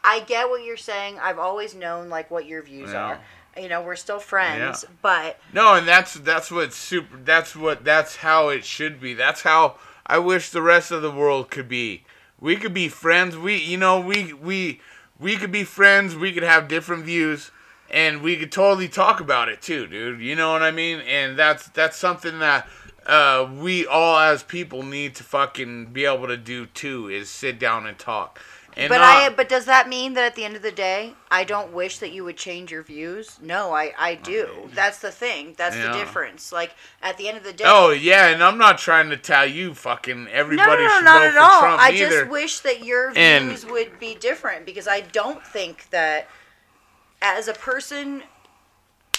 I, 0.05 0.21
get 0.27 0.49
what 0.49 0.65
you're 0.65 0.77
saying. 0.77 1.19
I've 1.21 1.39
always 1.39 1.75
known 1.75 2.09
like 2.09 2.31
what 2.31 2.47
your 2.47 2.63
views 2.63 2.91
Yeah. 2.93 3.05
are. 3.05 3.21
You 3.61 3.69
know, 3.69 3.83
we're 3.83 3.97
still 3.97 4.21
friends, 4.21 4.85
Yeah. 4.85 4.95
but 5.03 5.41
No, 5.53 5.75
and 5.75 5.89
that's 5.89 6.15
that's 6.15 6.51
what 6.51 6.73
super. 6.73 7.17
That's 7.17 7.57
what 7.57 7.85
that's 7.85 8.17
how 8.17 8.51
it 8.51 8.65
should 8.65 9.01
be. 9.01 9.15
That's 9.15 9.43
how 9.43 9.77
I 10.07 10.19
wish 10.19 10.51
the 10.51 10.63
rest 10.63 10.93
of 10.93 11.03
the 11.03 11.11
world 11.11 11.51
could 11.51 11.69
be. 11.69 12.05
We 12.39 12.55
could 12.55 12.73
be 12.73 12.89
friends. 12.89 13.37
We, 13.37 13.57
you 13.57 13.77
know, 13.77 13.99
we 13.99 14.33
we 14.33 14.81
we 15.19 15.37
could 15.37 15.51
be 15.51 15.65
friends. 15.65 16.15
We 16.15 16.33
could 16.33 16.45
have 16.45 16.69
different 16.69 17.05
views, 17.05 17.51
and 17.91 18.23
we 18.23 18.37
could 18.37 18.53
totally 18.53 18.89
talk 18.89 19.21
about 19.21 19.49
it 19.49 19.63
too, 19.63 19.87
dude. 19.87 20.21
You 20.21 20.37
know 20.37 20.53
what 20.53 20.63
I 20.63 20.71
mean? 20.71 21.01
And 21.01 21.39
that's 21.39 21.69
that's 21.69 21.97
something 21.97 22.39
that 22.41 22.69
uh, 23.07 23.49
we 23.59 23.87
all 23.87 24.19
as 24.19 24.43
people 24.43 24.83
need 24.83 25.15
to 25.17 25.25
fucking 25.25 25.87
be 25.87 26.05
able 26.05 26.27
to 26.29 26.37
do 26.37 26.67
too. 26.67 27.09
Is 27.09 27.31
sit 27.31 27.59
down 27.59 27.87
and 27.87 27.99
talk. 27.99 28.41
And 28.77 28.91
but 28.91 28.99
not- 28.99 29.17
I 29.17 29.29
but 29.31 29.49
does 29.49 29.65
that 29.65 29.89
mean 29.89 30.13
that 30.15 30.25
at 30.25 30.35
the 30.37 30.45
end 30.45 30.55
of 30.55 30.63
the 30.63 30.71
day, 30.71 31.15
I 31.33 31.43
don't 31.43 31.73
wish 31.73 31.99
that 31.99 32.13
you 32.13 32.23
would 32.25 32.37
change 32.37 32.71
your 32.71 32.83
views? 32.85 33.39
No, 33.43 33.73
I 33.75 33.93
I 33.99 34.15
do. 34.15 34.71
That's 34.73 34.99
the 34.99 35.11
thing. 35.11 35.55
That's 35.57 35.75
Yeah. 35.75 35.91
the 35.91 35.99
difference. 35.99 36.53
Like 36.53 36.77
at 37.03 37.17
the 37.17 37.27
end 37.29 37.39
of 37.39 37.43
the 37.45 37.53
day, 37.55 37.65
Oh 37.67 37.91
yeah, 37.91 38.29
and 38.29 38.45
I'm 38.45 38.57
not 38.59 38.79
trying 38.79 39.11
to 39.11 39.17
tell 39.17 39.47
you 39.47 39.75
fucking 39.75 40.29
everybody 40.29 40.83
no, 40.85 40.89
no, 40.89 40.95
should 40.97 41.05
not 41.05 41.19
vote 41.23 41.27
at 41.29 41.37
all. 41.39 41.61
Trump 41.61 41.83
I 41.83 41.89
either. 41.93 42.09
just 42.21 42.31
wish 42.31 42.61
that 42.61 42.85
your 42.85 43.13
And- 43.17 43.49
views 43.49 43.67
would 43.67 43.99
be 43.99 44.15
different 44.15 44.65
because 44.65 44.87
I 44.87 45.01
don't 45.01 45.45
think 45.45 45.89
that 45.91 46.29
as 47.21 47.49
a 47.49 47.53
person 47.53 48.23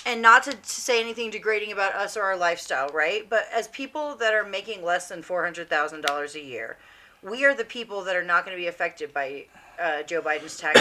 and 0.05 0.21
not 0.21 0.43
to, 0.43 0.51
to 0.51 0.69
say 0.69 1.01
anything 1.01 1.29
degrading 1.29 1.71
about 1.71 1.93
us 1.93 2.15
or 2.15 2.23
our 2.23 2.37
lifestyle, 2.37 2.89
right? 2.89 3.29
But 3.29 3.47
as 3.53 3.67
people 3.67 4.15
that 4.15 4.33
are 4.33 4.45
making 4.45 4.83
less 4.83 5.09
than 5.09 5.21
four 5.21 5.43
hundred 5.43 5.69
thousand 5.69 6.01
dollars 6.01 6.35
a 6.35 6.41
year, 6.41 6.77
we 7.21 7.45
are 7.45 7.53
the 7.53 7.65
people 7.65 8.03
that 8.03 8.15
are 8.15 8.23
not 8.23 8.45
going 8.45 8.55
to 8.55 8.61
be 8.61 8.67
affected 8.67 9.13
by 9.13 9.45
uh, 9.79 10.03
Joe 10.03 10.21
Biden's 10.21 10.57
tax. 10.57 10.79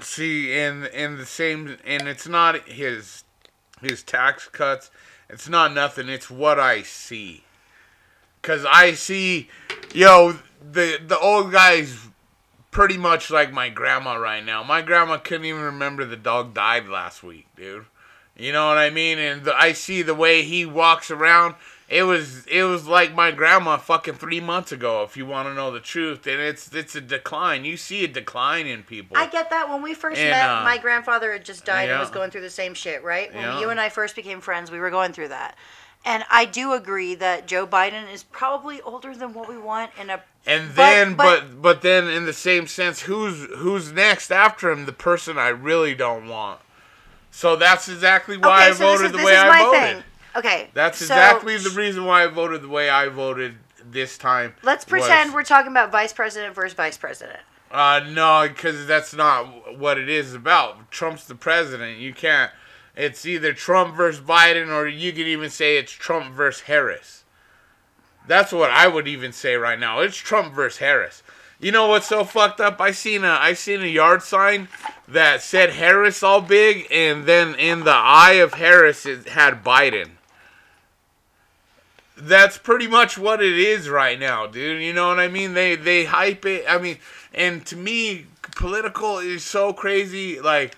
See, 0.00 0.52
and 0.52 0.86
and 0.86 1.18
the 1.18 1.26
same, 1.26 1.76
and 1.84 2.08
it's 2.08 2.28
not 2.28 2.68
his 2.68 3.24
his 3.82 4.02
tax 4.02 4.48
cuts. 4.48 4.90
It's 5.28 5.48
not 5.48 5.74
nothing. 5.74 6.08
It's 6.08 6.30
what 6.30 6.60
I 6.60 6.82
see. 6.82 7.42
Cause 8.42 8.64
I 8.64 8.92
see, 8.92 9.48
yo, 9.92 10.38
the 10.60 11.00
the 11.04 11.18
old 11.18 11.50
guy's 11.50 11.98
pretty 12.76 12.98
much 12.98 13.30
like 13.30 13.50
my 13.50 13.70
grandma 13.70 14.14
right 14.16 14.44
now. 14.44 14.62
My 14.62 14.82
grandma 14.82 15.16
couldn't 15.16 15.46
even 15.46 15.62
remember 15.62 16.04
the 16.04 16.14
dog 16.14 16.52
died 16.52 16.86
last 16.88 17.22
week, 17.22 17.46
dude. 17.56 17.86
You 18.36 18.52
know 18.52 18.68
what 18.68 18.76
I 18.76 18.90
mean? 18.90 19.18
And 19.18 19.44
the, 19.44 19.56
I 19.56 19.72
see 19.72 20.02
the 20.02 20.14
way 20.14 20.42
he 20.42 20.66
walks 20.66 21.10
around. 21.10 21.54
It 21.88 22.02
was 22.02 22.44
it 22.46 22.64
was 22.64 22.86
like 22.86 23.14
my 23.14 23.30
grandma 23.30 23.78
fucking 23.78 24.14
three 24.14 24.40
months 24.40 24.72
ago. 24.72 25.04
If 25.04 25.16
you 25.16 25.24
want 25.24 25.48
to 25.48 25.54
know 25.54 25.70
the 25.70 25.80
truth, 25.80 26.26
and 26.26 26.38
it's 26.38 26.70
it's 26.74 26.94
a 26.94 27.00
decline. 27.00 27.64
You 27.64 27.78
see 27.78 28.04
a 28.04 28.08
decline 28.08 28.66
in 28.66 28.82
people. 28.82 29.16
I 29.16 29.26
get 29.26 29.48
that. 29.50 29.70
When 29.70 29.80
we 29.80 29.94
first 29.94 30.20
And, 30.20 30.30
met, 30.30 30.46
uh, 30.46 30.62
my 30.62 30.76
grandfather 30.76 31.32
had 31.32 31.46
just 31.46 31.64
died 31.64 31.88
and 31.88 31.98
was 31.98 32.10
going 32.10 32.30
through 32.30 32.42
the 32.42 32.50
same 32.50 32.74
shit, 32.74 33.02
right? 33.02 33.32
When 33.32 33.42
Yeah. 33.42 33.60
you 33.60 33.70
and 33.70 33.80
I 33.80 33.88
first 33.88 34.16
became 34.16 34.42
friends, 34.42 34.70
we 34.70 34.80
were 34.80 34.90
going 34.90 35.14
through 35.14 35.28
that. 35.28 35.56
And 36.06 36.24
I 36.30 36.44
do 36.44 36.72
agree 36.72 37.16
that 37.16 37.48
Joe 37.48 37.66
Biden 37.66 38.10
is 38.10 38.22
probably 38.22 38.80
older 38.82 39.12
than 39.14 39.34
what 39.34 39.48
we 39.48 39.58
want 39.58 39.90
in 40.00 40.08
a 40.08 40.22
And 40.46 40.70
then, 40.70 41.14
but- 41.14 41.40
but, 41.40 41.62
but 41.62 41.82
then, 41.82 42.06
in 42.06 42.24
the 42.26 42.32
same 42.32 42.68
sense, 42.68 43.02
who's 43.02 43.48
who's 43.56 43.90
next 43.92 44.30
after 44.30 44.70
him? 44.70 44.86
The 44.86 44.92
person 44.92 45.36
I 45.36 45.48
really 45.48 45.96
don't 45.96 46.28
want. 46.28 46.60
So 47.32 47.56
that's 47.56 47.88
exactly 47.88 48.36
why 48.38 48.68
I 48.68 48.72
so 48.72 48.84
voted 48.86 49.06
is, 49.06 49.12
the 49.12 49.24
way 49.24 49.36
I 49.36 49.62
voted. 49.62 49.80
thing. 49.80 50.04
Okay. 50.36 50.70
That's 50.74 50.98
so 50.98 51.04
exactly 51.06 51.56
the 51.58 51.70
reason 51.70 52.04
why 52.04 52.22
I 52.22 52.28
voted 52.28 52.62
the 52.62 52.68
way 52.68 52.88
I 52.88 53.08
voted 53.08 53.56
this 53.84 54.16
time. 54.16 54.54
Let's 54.62 54.84
pretend 54.84 55.30
was- 55.30 55.34
we're 55.34 55.42
talking 55.42 55.72
about 55.72 55.90
vice 55.90 56.12
president 56.12 56.54
versus 56.54 56.74
vice 56.74 56.96
president. 56.96 57.40
Uh, 57.70 58.00
no, 58.08 58.46
because 58.46 58.86
that's 58.86 59.12
not 59.12 59.76
what 59.76 59.98
it 59.98 60.08
is 60.08 60.34
about. 60.34 60.88
Trump's 60.92 61.24
the 61.24 61.34
president. 61.34 61.98
You 61.98 62.14
can't. 62.14 62.52
It's 62.96 63.26
either 63.26 63.52
Trump 63.52 63.94
versus 63.94 64.22
Biden, 64.22 64.74
or 64.74 64.86
you 64.86 65.12
could 65.12 65.26
even 65.26 65.50
say 65.50 65.76
it's 65.76 65.92
Trump 65.92 66.34
versus 66.34 66.62
Harris. 66.62 67.24
That's 68.26 68.52
what 68.52 68.70
I 68.70 68.88
would 68.88 69.06
even 69.06 69.32
say 69.32 69.54
right 69.56 69.78
now. 69.78 70.00
It's 70.00 70.16
Trump 70.16 70.54
versus 70.54 70.78
Harris. 70.78 71.22
You 71.60 71.72
know 71.72 71.86
what's 71.88 72.08
so 72.08 72.24
fucked 72.24 72.60
up? 72.60 72.80
I 72.80 72.90
seen 72.90 73.24
a 73.24 73.28
I 73.28 73.54
seen 73.54 73.82
a 73.82 73.86
yard 73.86 74.22
sign 74.22 74.68
that 75.08 75.42
said 75.42 75.70
Harris 75.70 76.22
all 76.22 76.42
big, 76.42 76.86
and 76.90 77.24
then 77.24 77.54
in 77.54 77.84
the 77.84 77.94
eye 77.94 78.34
of 78.34 78.54
Harris 78.54 79.06
it 79.06 79.28
had 79.28 79.64
Biden. 79.64 80.10
That's 82.18 82.58
pretty 82.58 82.86
much 82.86 83.16
what 83.16 83.42
it 83.42 83.58
is 83.58 83.88
right 83.88 84.18
now, 84.18 84.46
dude. 84.46 84.82
You 84.82 84.92
know 84.92 85.08
what 85.08 85.18
I 85.18 85.28
mean? 85.28 85.54
They 85.54 85.76
they 85.76 86.04
hype 86.04 86.44
it. 86.44 86.64
I 86.68 86.78
mean, 86.78 86.98
and 87.32 87.64
to 87.66 87.76
me, 87.76 88.26
political 88.56 89.18
is 89.18 89.44
so 89.44 89.72
crazy. 89.72 90.40
Like, 90.40 90.76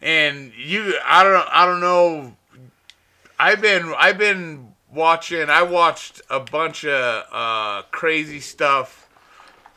and 0.00 0.52
you, 0.54 0.94
I 1.04 1.22
don't, 1.24 1.48
I 1.50 1.66
don't 1.66 1.80
know. 1.80 2.36
I've 3.38 3.60
been, 3.60 3.94
I've 3.98 4.18
been 4.18 4.74
watching. 4.92 5.48
I 5.48 5.62
watched 5.62 6.22
a 6.30 6.40
bunch 6.40 6.84
of 6.84 7.24
uh, 7.32 7.82
crazy 7.90 8.40
stuff 8.40 9.08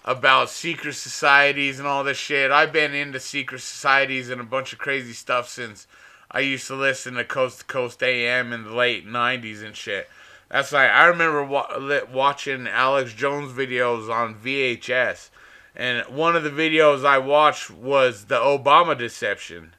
about 0.03 0.49
secret 0.49 0.93
societies 0.93 1.79
and 1.79 1.87
all 1.87 2.03
this 2.03 2.17
shit. 2.17 2.51
I've 2.51 2.73
been 2.73 2.93
into 2.93 3.19
secret 3.19 3.61
societies 3.61 4.29
and 4.29 4.41
a 4.41 4.45
bunch 4.45 4.73
of 4.73 4.79
crazy 4.79 5.13
stuff 5.13 5.47
since 5.47 5.87
I 6.29 6.39
used 6.39 6.67
to 6.67 6.75
listen 6.75 7.15
to 7.15 7.23
Coast 7.23 7.59
to 7.59 7.65
Coast 7.65 8.01
AM 8.01 8.53
in 8.53 8.63
the 8.63 8.73
late 8.73 9.05
'90s 9.05 9.63
and 9.63 9.75
shit. 9.75 10.09
That's 10.49 10.71
like 10.71 10.89
I 10.89 11.05
remember 11.05 11.43
wa- 11.43 12.03
watching 12.11 12.67
Alex 12.67 13.13
Jones 13.13 13.53
videos 13.53 14.09
on 14.09 14.35
VHS, 14.35 15.29
And 15.75 16.05
one 16.07 16.35
of 16.35 16.43
the 16.43 16.49
videos 16.49 17.05
I 17.05 17.19
watched 17.19 17.69
was 17.69 18.25
the 18.25 18.39
Obama 18.39 18.97
deception. 18.97 19.73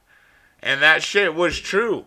And 0.63 0.81
that 0.81 1.03
shit 1.03 1.35
was 1.35 1.59
true. 1.59 2.05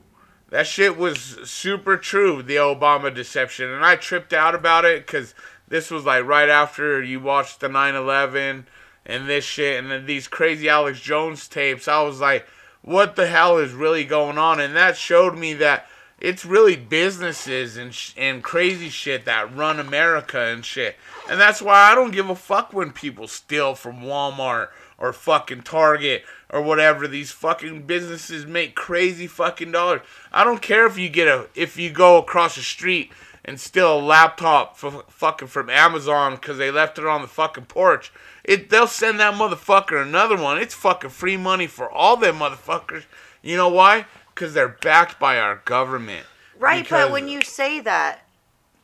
That 0.48 0.66
shit 0.66 0.96
was 0.96 1.18
super 1.44 1.98
true, 1.98 2.42
the 2.42 2.56
Obama 2.56 3.14
deception. 3.14 3.68
And 3.68 3.84
I 3.84 3.96
tripped 3.96 4.32
out 4.32 4.54
about 4.54 4.86
it 4.86 5.06
because 5.06 5.34
this 5.68 5.90
was 5.90 6.06
like 6.06 6.24
right 6.24 6.48
after 6.48 7.02
you 7.02 7.20
watched 7.20 7.60
the 7.60 7.68
9 7.68 7.94
11 7.94 8.66
and 9.04 9.28
this 9.28 9.44
shit 9.44 9.78
and 9.78 9.90
then 9.90 10.06
these 10.06 10.26
crazy 10.26 10.70
Alex 10.70 11.00
Jones 11.00 11.46
tapes. 11.48 11.86
I 11.86 12.02
was 12.02 12.20
like, 12.20 12.46
what 12.80 13.14
the 13.16 13.26
hell 13.26 13.58
is 13.58 13.72
really 13.72 14.04
going 14.04 14.38
on? 14.38 14.58
And 14.58 14.74
that 14.74 14.96
showed 14.96 15.36
me 15.36 15.52
that 15.54 15.86
it's 16.18 16.46
really 16.46 16.76
businesses 16.76 17.76
and 17.76 17.92
sh- 17.92 18.14
and 18.16 18.42
crazy 18.42 18.88
shit 18.88 19.26
that 19.26 19.54
run 19.54 19.78
America 19.78 20.40
and 20.40 20.64
shit. 20.64 20.96
And 21.28 21.38
that's 21.38 21.60
why 21.60 21.90
I 21.90 21.94
don't 21.94 22.12
give 22.12 22.30
a 22.30 22.36
fuck 22.36 22.72
when 22.72 22.92
people 22.92 23.28
steal 23.28 23.74
from 23.74 24.00
Walmart 24.00 24.68
or 24.98 25.12
fucking 25.12 25.62
Target 25.62 26.24
or 26.50 26.62
whatever. 26.62 27.06
These 27.06 27.30
fucking 27.32 27.82
businesses 27.82 28.46
make 28.46 28.74
crazy 28.74 29.26
fucking 29.26 29.72
dollars. 29.72 30.00
I 30.32 30.44
don't 30.44 30.62
care 30.62 30.86
if 30.86 30.98
you 30.98 31.08
get 31.08 31.28
a 31.28 31.48
if 31.54 31.76
you 31.76 31.90
go 31.90 32.18
across 32.18 32.56
the 32.56 32.62
street 32.62 33.10
and 33.44 33.60
steal 33.60 33.98
a 33.98 34.00
laptop 34.00 34.76
f- 34.82 35.04
fucking 35.08 35.48
from 35.48 35.70
Amazon 35.70 36.34
because 36.34 36.58
they 36.58 36.70
left 36.70 36.98
it 36.98 37.06
on 37.06 37.22
the 37.22 37.28
fucking 37.28 37.66
porch. 37.66 38.12
It 38.44 38.70
they'll 38.70 38.86
send 38.86 39.20
that 39.20 39.34
motherfucker 39.34 40.00
another 40.02 40.36
one. 40.36 40.58
It's 40.58 40.74
fucking 40.74 41.10
free 41.10 41.36
money 41.36 41.66
for 41.66 41.90
all 41.90 42.16
them 42.16 42.38
motherfuckers. 42.38 43.04
You 43.42 43.56
know 43.56 43.68
why? 43.68 44.06
Because 44.34 44.54
they're 44.54 44.68
backed 44.68 45.18
by 45.20 45.38
our 45.38 45.56
government. 45.64 46.26
Right, 46.58 46.82
Because- 46.84 47.06
but 47.06 47.12
when 47.12 47.28
you 47.28 47.42
say 47.42 47.80
that, 47.80 48.22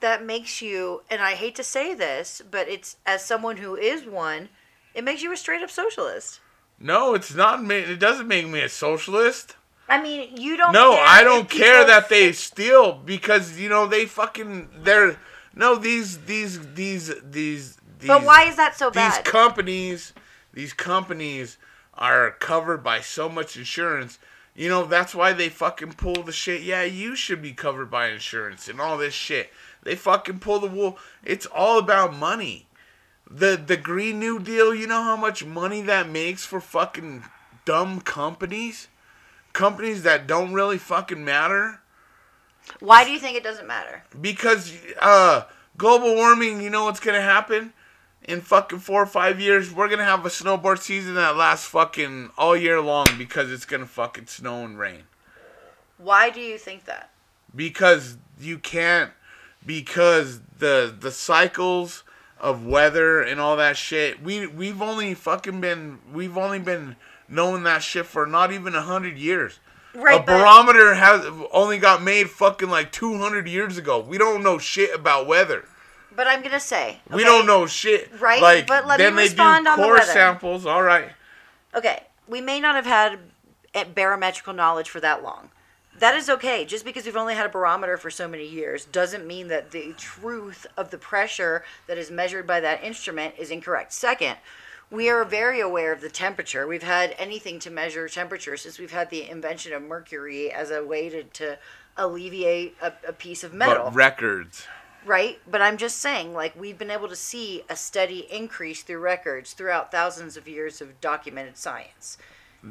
that 0.00 0.24
makes 0.24 0.60
you, 0.60 1.02
and 1.08 1.22
I 1.22 1.32
hate 1.34 1.54
to 1.56 1.64
say 1.64 1.94
this, 1.94 2.42
but 2.50 2.68
it's 2.68 2.96
as 3.06 3.24
someone 3.24 3.58
who 3.58 3.76
is 3.76 4.04
one, 4.04 4.48
it 4.94 5.04
makes 5.04 5.22
you 5.22 5.32
a 5.32 5.36
straight 5.36 5.62
up 5.62 5.70
socialist. 5.70 6.40
no, 6.78 7.14
it's 7.14 7.34
not. 7.34 7.62
ma- 7.62 7.74
It 7.74 7.98
doesn't 7.98 8.28
make 8.28 8.46
me 8.48 8.60
a 8.60 8.68
socialist. 8.68 9.56
I 9.88 10.00
mean, 10.02 10.36
you 10.36 10.56
don't. 10.56 10.72
No, 10.72 10.92
I 10.94 11.22
don't 11.22 11.48
care 11.50 11.84
that 11.86 12.08
they 12.08 12.32
steal 12.32 12.92
because 12.94 13.58
you 13.58 13.68
know 13.68 13.86
they 13.86 14.06
fucking 14.06 14.68
they're 14.82 15.16
no 15.54 15.74
these 15.76 16.18
these 16.24 16.74
these 16.74 17.08
these. 17.22 17.76
these 17.98 18.08
But 18.08 18.22
why 18.24 18.44
is 18.44 18.56
that 18.56 18.74
so 18.76 18.86
these 18.90 18.94
bad? 18.96 19.24
companies 19.24 20.12
these 20.54 20.72
companies 20.72 21.58
are 21.94 22.30
covered 22.30 22.82
by 22.82 23.00
so 23.00 23.28
much 23.28 23.56
insurance 23.56 24.18
you 24.54 24.68
know 24.68 24.84
that's 24.86 25.14
why 25.14 25.32
they 25.32 25.48
fucking 25.48 25.92
pull 25.92 26.22
the 26.22 26.32
shit 26.32 26.62
yeah 26.62 26.82
you 26.82 27.14
should 27.14 27.40
be 27.42 27.52
covered 27.52 27.90
by 27.90 28.08
insurance 28.08 28.66
and 28.68 28.80
all 28.80 28.96
this 28.96 29.12
shit 29.14 29.50
they 29.82 29.94
fucking 29.94 30.38
pull 30.38 30.58
the 30.58 30.66
wool 30.66 30.98
it's 31.22 31.44
all 31.46 31.78
about 31.78 32.14
money 32.14 32.66
the 33.34 33.56
the 33.66 33.76
green 33.76 34.18
new 34.20 34.38
deal 34.38 34.74
you 34.74 34.86
know 34.86 35.02
how 35.02 35.16
much 35.16 35.44
money 35.44 35.80
that 35.82 36.08
makes 36.08 36.44
for 36.44 36.60
fucking 36.60 37.24
dumb 37.64 38.00
companies 38.00 38.88
companies 39.52 40.02
that 40.02 40.26
don't 40.26 40.52
really 40.52 40.78
fucking 40.78 41.24
matter 41.24 41.80
Why 42.80 43.04
do 43.04 43.10
you 43.10 43.18
think 43.18 43.36
it 43.36 43.42
doesn't 43.44 43.66
matter? 43.66 44.02
because 44.20 44.76
uh 45.00 45.44
global 45.78 46.14
warming 46.14 46.60
you 46.62 46.70
know 46.70 46.84
what's 46.84 47.00
gonna 47.00 47.20
happen 47.22 47.72
in 48.22 48.40
fucking 48.40 48.78
four 48.78 49.02
or 49.02 49.06
five 49.06 49.40
years 49.40 49.72
we're 49.72 49.88
gonna 49.88 50.04
have 50.04 50.24
a 50.26 50.28
snowboard 50.28 50.78
season 50.78 51.14
that 51.14 51.36
lasts 51.36 51.66
fucking 51.66 52.30
all 52.36 52.56
year 52.56 52.80
long 52.80 53.06
because 53.18 53.50
it's 53.50 53.64
gonna 53.64 53.86
fucking 53.86 54.26
snow 54.26 54.64
and 54.64 54.78
rain 54.78 55.02
Why 55.98 56.28
do 56.30 56.40
you 56.40 56.58
think 56.58 56.84
that? 56.84 57.08
because 57.54 58.16
you 58.40 58.58
can't 58.58 59.10
because 59.64 60.40
the 60.58 60.94
the 60.98 61.10
cycles 61.10 62.02
of 62.42 62.66
weather 62.66 63.22
and 63.22 63.40
all 63.40 63.56
that 63.56 63.76
shit. 63.76 64.20
We 64.22 64.46
we've 64.46 64.82
only 64.82 65.14
fucking 65.14 65.60
been 65.60 66.00
we've 66.12 66.36
only 66.36 66.58
been 66.58 66.96
knowing 67.28 67.62
that 67.62 67.82
shit 67.82 68.04
for 68.04 68.26
not 68.26 68.52
even 68.52 68.74
a 68.74 68.82
hundred 68.82 69.16
years. 69.16 69.60
Right, 69.94 70.20
a 70.20 70.22
barometer 70.22 70.94
has 70.94 71.24
only 71.52 71.78
got 71.78 72.02
made 72.02 72.30
fucking 72.30 72.70
like 72.70 72.92
200 72.92 73.46
years 73.46 73.76
ago. 73.76 74.00
We 74.00 74.16
don't 74.16 74.42
know 74.42 74.56
shit 74.56 74.94
about 74.94 75.26
weather. 75.26 75.66
But 76.16 76.26
I'm 76.26 76.42
gonna 76.42 76.60
say 76.60 76.98
we 77.10 77.24
don't 77.24 77.46
know 77.46 77.66
shit. 77.66 78.10
Right, 78.20 78.42
like 78.42 78.66
but 78.66 78.86
let 78.86 78.98
me 78.98 79.04
then 79.04 79.16
they 79.16 79.22
respond 79.24 79.66
do 79.66 79.70
on 79.70 79.78
the 79.78 79.84
core 79.84 79.94
weather. 79.94 80.12
samples. 80.12 80.66
All 80.66 80.82
right. 80.82 81.10
Okay, 81.74 82.02
we 82.26 82.40
may 82.40 82.58
not 82.58 82.74
have 82.74 82.86
had 82.86 83.94
barometrical 83.94 84.52
knowledge 84.52 84.90
for 84.90 85.00
that 85.00 85.22
long. 85.22 85.50
That 85.98 86.16
is 86.16 86.28
okay. 86.28 86.64
Just 86.64 86.84
because 86.84 87.04
we've 87.04 87.16
only 87.16 87.34
had 87.34 87.46
a 87.46 87.50
barometer 87.50 87.96
for 87.96 88.10
so 88.10 88.26
many 88.26 88.46
years 88.46 88.84
doesn't 88.86 89.26
mean 89.26 89.48
that 89.48 89.70
the 89.70 89.94
truth 89.96 90.66
of 90.76 90.90
the 90.90 90.98
pressure 90.98 91.64
that 91.86 91.98
is 91.98 92.10
measured 92.10 92.46
by 92.46 92.60
that 92.60 92.82
instrument 92.82 93.34
is 93.38 93.50
incorrect. 93.50 93.92
Second, 93.92 94.36
we 94.90 95.08
are 95.08 95.24
very 95.24 95.60
aware 95.60 95.92
of 95.92 96.00
the 96.00 96.10
temperature. 96.10 96.66
We've 96.66 96.82
had 96.82 97.14
anything 97.18 97.58
to 97.60 97.70
measure 97.70 98.08
temperature 98.08 98.56
since 98.56 98.78
we've 98.78 98.92
had 98.92 99.10
the 99.10 99.28
invention 99.28 99.72
of 99.72 99.82
mercury 99.82 100.50
as 100.50 100.70
a 100.70 100.84
way 100.84 101.08
to, 101.08 101.22
to 101.24 101.58
alleviate 101.96 102.76
a, 102.82 102.92
a 103.08 103.12
piece 103.12 103.44
of 103.44 103.54
metal 103.54 103.84
but 103.84 103.94
records 103.94 104.66
right? 105.04 105.38
But 105.50 105.62
I'm 105.62 105.76
just 105.76 105.98
saying, 105.98 106.32
like, 106.32 106.58
we've 106.58 106.78
been 106.78 106.90
able 106.90 107.08
to 107.08 107.16
see 107.16 107.62
a 107.68 107.76
steady 107.76 108.26
increase 108.30 108.82
through 108.82 109.00
records 109.00 109.52
throughout 109.52 109.90
thousands 109.90 110.36
of 110.36 110.48
years 110.48 110.80
of 110.80 111.00
documented 111.00 111.56
science. 111.56 112.18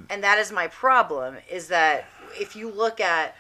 And 0.10 0.24
that 0.24 0.38
is 0.40 0.52
my 0.52 0.68
problem 0.68 1.38
is 1.50 1.68
that 1.68 2.06
if 2.40 2.56
you 2.56 2.70
look 2.70 3.00
at 3.00 3.36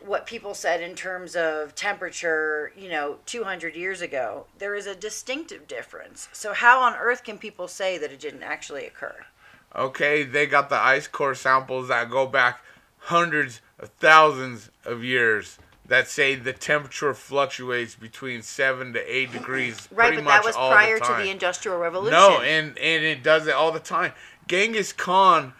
what 0.00 0.26
people 0.26 0.54
said 0.54 0.80
in 0.80 0.94
terms 0.94 1.36
of 1.36 1.74
temperature, 1.74 2.72
you 2.76 2.88
know, 2.88 3.18
200 3.26 3.76
years 3.76 4.00
ago, 4.00 4.46
there 4.58 4.74
is 4.74 4.86
a 4.86 4.94
distinctive 4.94 5.68
difference. 5.68 6.28
So, 6.32 6.54
how 6.54 6.80
on 6.80 6.94
earth 6.94 7.24
can 7.24 7.38
people 7.38 7.68
say 7.68 7.98
that 7.98 8.10
it 8.10 8.20
didn't 8.20 8.42
actually 8.42 8.86
occur? 8.86 9.26
Okay, 9.74 10.22
they 10.24 10.46
got 10.46 10.68
the 10.68 10.76
ice 10.76 11.06
core 11.06 11.34
samples 11.34 11.88
that 11.88 12.10
go 12.10 12.26
back 12.26 12.62
hundreds 12.98 13.60
of 13.78 13.88
thousands 13.90 14.70
of 14.84 15.02
years 15.02 15.58
that 15.86 16.08
say 16.08 16.34
the 16.34 16.52
temperature 16.52 17.12
fluctuates 17.14 17.94
between 17.94 18.42
seven 18.42 18.92
to 18.92 19.14
eight 19.14 19.32
degrees. 19.32 19.88
Right, 19.90 20.14
but 20.14 20.24
that 20.24 20.44
was 20.44 20.56
prior 20.56 20.98
the 20.98 21.04
to 21.06 21.12
the 21.14 21.30
Industrial 21.30 21.78
Revolution. 21.78 22.12
No, 22.12 22.40
and 22.40 22.78
and 22.78 23.04
it 23.04 23.22
does 23.22 23.46
it 23.46 23.54
all 23.54 23.72
the 23.72 23.80
time. 23.80 24.12
Genghis 24.46 24.92
Khan 24.92 25.52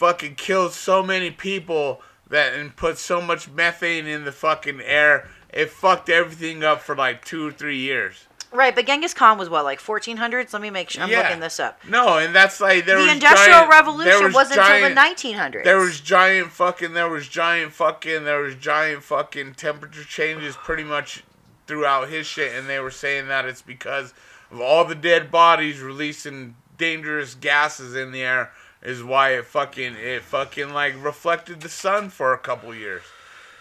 fucking 0.00 0.34
killed 0.34 0.72
so 0.72 1.02
many 1.02 1.30
people 1.30 2.00
that 2.26 2.54
and 2.54 2.74
put 2.74 2.96
so 2.96 3.20
much 3.20 3.50
methane 3.50 4.06
in 4.06 4.24
the 4.24 4.32
fucking 4.32 4.80
air. 4.80 5.28
It 5.52 5.68
fucked 5.68 6.08
everything 6.08 6.64
up 6.64 6.80
for 6.80 6.96
like 6.96 7.22
two 7.22 7.46
or 7.48 7.52
three 7.52 7.76
years. 7.76 8.24
right, 8.50 8.74
but 8.74 8.86
Genghis 8.86 9.12
Khan 9.12 9.36
was 9.36 9.50
what, 9.50 9.62
like 9.64 9.78
1400s? 9.78 10.54
Let 10.54 10.62
me 10.62 10.70
make 10.70 10.88
sure 10.88 11.02
I'm 11.02 11.10
Yeah. 11.10 11.20
looking 11.20 11.40
this 11.40 11.60
up. 11.60 11.84
No, 11.86 12.16
and 12.16 12.34
that's 12.34 12.60
like 12.62 12.86
there 12.86 12.96
the 12.96 13.02
was 13.02 13.12
Industrial 13.12 13.46
giant, 13.58 13.70
there 13.70 13.78
Revolution 13.78 14.22
was 14.24 14.34
wasn't 14.34 14.56
giant, 14.56 14.84
until 14.86 14.88
the 14.88 15.00
1900s. 15.00 15.64
There 15.64 15.78
was 15.78 16.00
giant 16.00 16.50
fucking. 16.50 16.94
There 16.94 17.08
was 17.10 17.28
giant 17.28 17.74
fucking. 17.74 18.24
There 18.24 18.40
was 18.40 18.54
giant 18.54 19.02
fucking 19.04 19.54
temperature 19.54 20.02
changes 20.04 20.56
pretty 20.56 20.82
much 20.84 21.22
throughout 21.66 22.08
his 22.08 22.26
shit, 22.26 22.54
and 22.54 22.66
they 22.68 22.80
were 22.80 22.90
saying 22.90 23.28
that 23.28 23.44
it's 23.44 23.62
because 23.62 24.14
of 24.50 24.62
all 24.62 24.86
the 24.86 24.94
dead 24.94 25.30
bodies 25.30 25.78
releasing 25.80 26.56
dangerous 26.78 27.34
gases 27.34 27.94
in 27.94 28.10
the 28.12 28.22
air 28.22 28.50
is 28.82 29.02
why 29.02 29.30
it 29.30 29.46
fucking 29.46 29.94
it 29.96 30.22
fucking 30.22 30.72
like 30.72 31.02
reflected 31.02 31.60
the 31.60 31.68
sun 31.68 32.10
for 32.10 32.32
a 32.32 32.38
couple 32.38 32.74
years. 32.74 33.02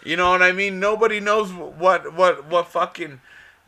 You 0.04 0.16
know 0.16 0.32
what 0.32 0.42
I 0.42 0.52
mean? 0.52 0.80
Nobody 0.80 1.20
knows 1.20 1.52
what 1.52 2.14
what 2.14 2.46
what 2.46 2.68
fucking. 2.68 3.22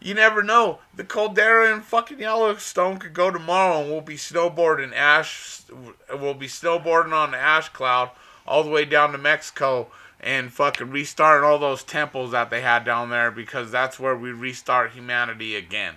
You 0.04 0.16
never 0.16 0.42
know. 0.42 0.80
The 0.96 1.04
Caldera 1.04 1.72
and 1.72 1.84
fucking 1.84 2.20
Yellowstone 2.20 2.98
could 2.98 3.14
go 3.14 3.30
tomorrow, 3.30 3.82
and 3.82 3.92
we'll 3.92 4.02
be 4.02 4.16
snowboarding 4.16 4.96
ash. 4.96 5.62
We'll 6.10 6.34
be 6.34 6.48
snowboarding 6.48 7.14
on 7.14 7.32
the 7.32 7.38
ash 7.38 7.70
cloud 7.70 8.10
all 8.48 8.64
the 8.64 8.72
way 8.72 8.86
down 8.86 9.12
to 9.12 9.20
Mexico 9.20 9.92
and 10.20 10.52
fucking 10.52 10.90
restarting 10.90 11.48
all 11.48 11.60
those 11.60 11.84
temples 11.84 12.32
that 12.32 12.50
they 12.50 12.62
had 12.62 12.86
down 12.86 13.10
there 13.10 13.32
because 13.32 13.72
that's 13.72 14.00
where 14.00 14.16
we 14.16 14.32
restart 14.32 14.92
humanity 14.92 15.56
again. 15.56 15.96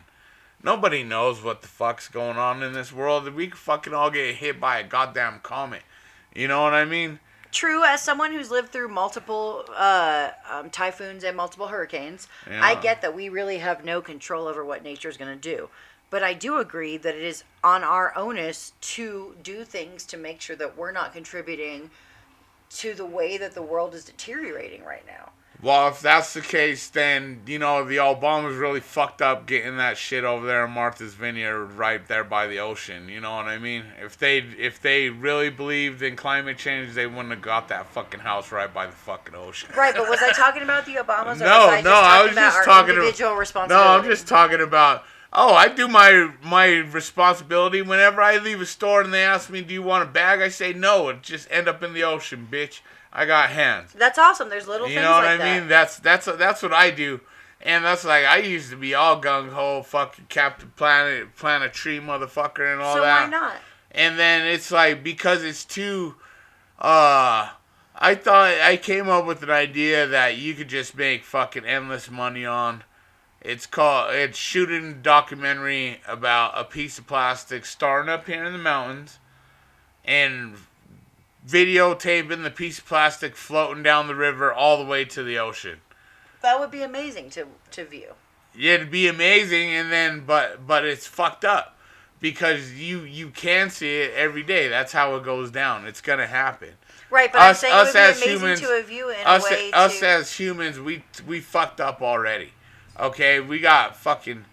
Nobody 0.65 1.05
knows 1.05 1.43
what 1.45 1.61
the 1.61 1.69
fuck's 1.69 2.09
going 2.09 2.39
on 2.39 2.63
in 2.63 2.73
this 2.73 2.91
world. 2.91 3.33
We 3.35 3.49
could 3.49 3.59
fucking 3.59 3.93
all 3.93 4.11
get 4.11 4.37
hit 4.37 4.59
by 4.59 4.79
a 4.79 4.83
goddamn 4.83 5.41
comet. 5.43 5.83
You 6.35 6.49
know 6.49 6.63
what 6.63 6.73
I 6.73 6.87
mean? 6.87 7.21
True, 7.53 7.85
as 7.85 8.01
someone 8.01 8.33
who's 8.33 8.51
lived 8.51 8.71
through 8.71 8.89
multiple 8.89 9.67
uh, 9.77 10.31
um, 10.51 10.71
typhoons 10.71 11.23
and 11.23 11.37
multiple 11.37 11.69
hurricanes, 11.69 12.27
I 12.51 12.75
get 12.77 13.03
that 13.03 13.15
we 13.15 13.29
really 13.29 13.59
have 13.59 13.85
no 13.85 14.01
control 14.01 14.49
over 14.49 14.65
what 14.65 14.83
nature's 14.83 15.19
going 15.19 15.39
to 15.39 15.57
do. 15.57 15.69
But 16.09 16.23
I 16.23 16.33
do 16.33 16.57
agree 16.57 16.97
that 16.97 17.15
it 17.15 17.23
is 17.23 17.45
on 17.63 17.85
our 17.85 18.17
onus 18.17 18.73
to 18.81 19.37
do 19.43 19.65
things 19.65 20.05
to 20.07 20.17
make 20.17 20.41
sure 20.41 20.57
that 20.57 20.77
we're 20.79 20.93
not 20.93 21.13
contributing 21.13 21.91
to 22.71 22.95
the 22.95 23.07
way 23.07 23.37
that 23.37 23.55
the 23.55 23.63
world 23.63 23.95
is 23.95 24.05
deteriorating 24.05 24.83
right 24.83 25.07
now. 25.07 25.31
Well, 25.63 25.89
if 25.89 26.01
that's 26.01 26.35
the 26.35 26.41
case, 26.41 26.89
then 26.89 27.43
you 27.47 27.59
know 27.59 27.85
the 27.85 27.97
Obamas 27.97 28.59
really 28.59 28.81
fucked 28.81 29.23
up 29.23 29.47
getting 29.47 29.79
that 29.79 29.97
shit 29.97 30.25
over 30.25 30.47
there 30.47 30.67
in 30.67 30.73
Martha's 30.73 31.15
Vineyard, 31.15 31.67
right 31.67 32.07
there 32.07 32.25
by 32.25 32.47
the 32.47 32.59
ocean. 32.59 33.09
You 33.09 33.21
know 33.21 33.37
what 33.37 33.47
I 33.47 33.59
mean? 33.59 33.85
If 33.99 34.19
they 34.19 34.39
if 34.39 34.81
they 34.83 35.09
really 35.09 35.51
believed 35.51 36.03
in 36.03 36.17
climate 36.17 36.59
change, 36.59 36.95
they 36.95 37.07
wouldn't 37.07 37.31
have 37.31 37.41
got 37.41 37.69
that 37.69 37.87
fucking 37.87 38.21
house 38.21 38.53
right 38.53 38.73
by 38.73 38.87
the 38.87 38.93
fucking 38.93 39.35
ocean. 39.35 39.71
Right, 39.77 39.95
but 39.95 40.09
was 40.09 40.21
I 40.23 40.33
talking 40.33 40.63
about 40.63 40.85
the 40.87 40.97
Obamas? 40.97 41.41
Or 41.41 41.45
No, 41.45 41.69
I 41.69 41.81
no, 41.81 41.93
I 41.93 42.27
was 42.27 42.35
just 42.35 42.65
talking 42.65 42.95
individual 42.95 43.41
about. 43.41 43.69
No. 43.69 43.83
I'm 43.83 44.05
just 44.05 44.27
talking 44.27 44.61
about. 44.61 45.05
Oh, 45.33 45.53
I 45.55 45.69
do 45.69 45.89
my 45.89 46.31
my 46.43 46.67
responsibility 46.67 47.83
whenever 47.83 48.21
I 48.21 48.37
leave 48.37 48.61
a 48.61 48.67
store 48.67 49.01
and 49.01 49.13
they 49.13 49.25
ask 49.25 49.51
me, 49.51 49.63
"Do 49.63 49.75
you 49.75 49.83
want 49.83 50.09
a 50.09 50.13
bag?" 50.13 50.41
I 50.41 50.49
say 50.49 50.73
no. 50.73 51.09
It 51.09 51.23
just 51.23 51.49
end 51.51 51.69
up 51.69 51.83
in 51.83 51.93
the 51.93 52.05
ocean, 52.05 52.47
bitch. 52.51 52.81
I 53.15 53.27
got 53.27 53.51
hands. 53.51 53.93
That's 53.93 54.19
awesome. 54.19 54.49
There's 54.49 54.67
little 54.67 54.87
things. 54.87 54.97
You 54.97 55.01
things 55.01 55.09
know 55.09 55.17
what 55.17 55.25
like 55.25 55.41
I 55.41 55.45
that. 55.45 55.61
mean? 55.61 55.69
That's 55.69 55.99
that's 55.99 56.27
that's 56.27 56.63
what 56.63 56.73
I 56.73 56.91
do, 56.91 57.21
and 57.63 57.85
that's 57.85 58.05
like 58.05 58.25
I 58.25 58.39
used 58.39 58.71
to 58.71 58.77
be 58.77 58.93
all 58.93 59.21
gung 59.23 59.51
ho, 59.51 59.83
fucking 59.83 60.27
Captain 60.29 60.73
Planet, 60.75 61.37
Planet 61.37 61.73
Tree, 61.73 62.01
motherfucker, 62.01 62.73
and 62.73 62.83
all 62.83 62.97
so 62.97 63.03
that. 63.03 63.27
So 63.27 63.31
why 63.31 63.31
not? 63.31 63.57
And 63.93 64.19
then 64.19 64.45
it's 64.47 64.73
like 64.73 65.05
because 65.05 65.45
it's 65.45 65.65
too, 65.65 66.17
uh, 66.81 67.51
I 67.95 68.15
thought 68.17 68.61
I 68.61 68.77
came 68.77 69.09
up 69.09 69.25
with 69.27 69.45
an 69.45 69.51
idea 69.51 70.09
that 70.09 70.37
you 70.37 70.55
could 70.55 70.69
just 70.69 70.97
make 70.97 71.23
fucking 71.23 71.65
endless 71.65 72.11
money 72.11 72.45
on. 72.45 72.83
It's 73.41 73.67
called 73.67 74.13
it's 74.13 74.39
shooting 74.39 74.91
a 74.91 74.95
documentary 74.95 76.01
about 76.09 76.59
a 76.59 76.65
piece 76.65 76.99
of 76.99 77.07
plastic 77.07 77.65
starting 77.65 78.09
up 78.09 78.27
here 78.27 78.43
in 78.43 78.53
the 78.53 78.59
mountains, 78.59 79.21
and 80.05 80.57
videotaping 81.47 82.43
the 82.43 82.51
piece 82.51 82.79
of 82.79 82.87
plastic 82.87 83.37
floating 83.37 83.83
down 83.83 84.07
the 84.07 84.15
river 84.15 84.53
all 84.53 84.79
the 84.79 84.85
way 84.89 85.05
to 85.05 85.23
the 85.23 85.39
ocean. 85.39 85.81
That 86.43 86.59
would 86.61 86.71
be 86.71 86.83
amazing 86.83 87.31
to 87.31 87.47
to 87.73 87.85
view. 87.85 88.13
Yeah, 88.57 88.75
it'd 88.75 88.91
be 88.91 89.09
amazing, 89.09 89.71
and 89.71 89.91
then 89.91 90.25
but 90.27 90.67
but 90.67 90.85
it's 90.85 91.07
fucked 91.07 91.45
up 91.45 91.77
because 92.21 92.73
you 92.73 93.01
you 93.01 93.31
can 93.31 93.71
see 93.71 94.01
it 94.03 94.13
every 94.15 94.43
day. 94.43 94.69
That's 94.69 94.93
how 94.93 95.15
it 95.17 95.25
goes 95.25 95.51
down. 95.51 95.87
It's 95.87 96.01
gonna 96.01 96.27
happen. 96.27 96.71
Right, 97.11 97.33
but 97.33 97.41
I'm 97.41 97.51
Us- 97.53 97.61
saying 97.61 97.75
us 97.75 97.95
it 97.95 97.99
would 97.99 98.01
as 98.11 98.21
be 98.21 98.29
humans- 98.29 98.61
to 98.61 98.79
a 98.79 98.83
view 98.83 99.09
in 99.11 99.27
Us 99.27 99.47
a 99.47 99.51
way 99.55 99.73
us 99.73 100.01
to. 100.01 100.09
as 100.09 100.33
humans, 100.39 100.79
we 100.81 101.05
we 101.27 101.41
fucked 101.41 101.81
up 101.81 102.01
already. 102.03 102.53
Okay, 102.99 103.41
we 103.41 103.59
got 103.59 103.97
fucking. 103.97 104.45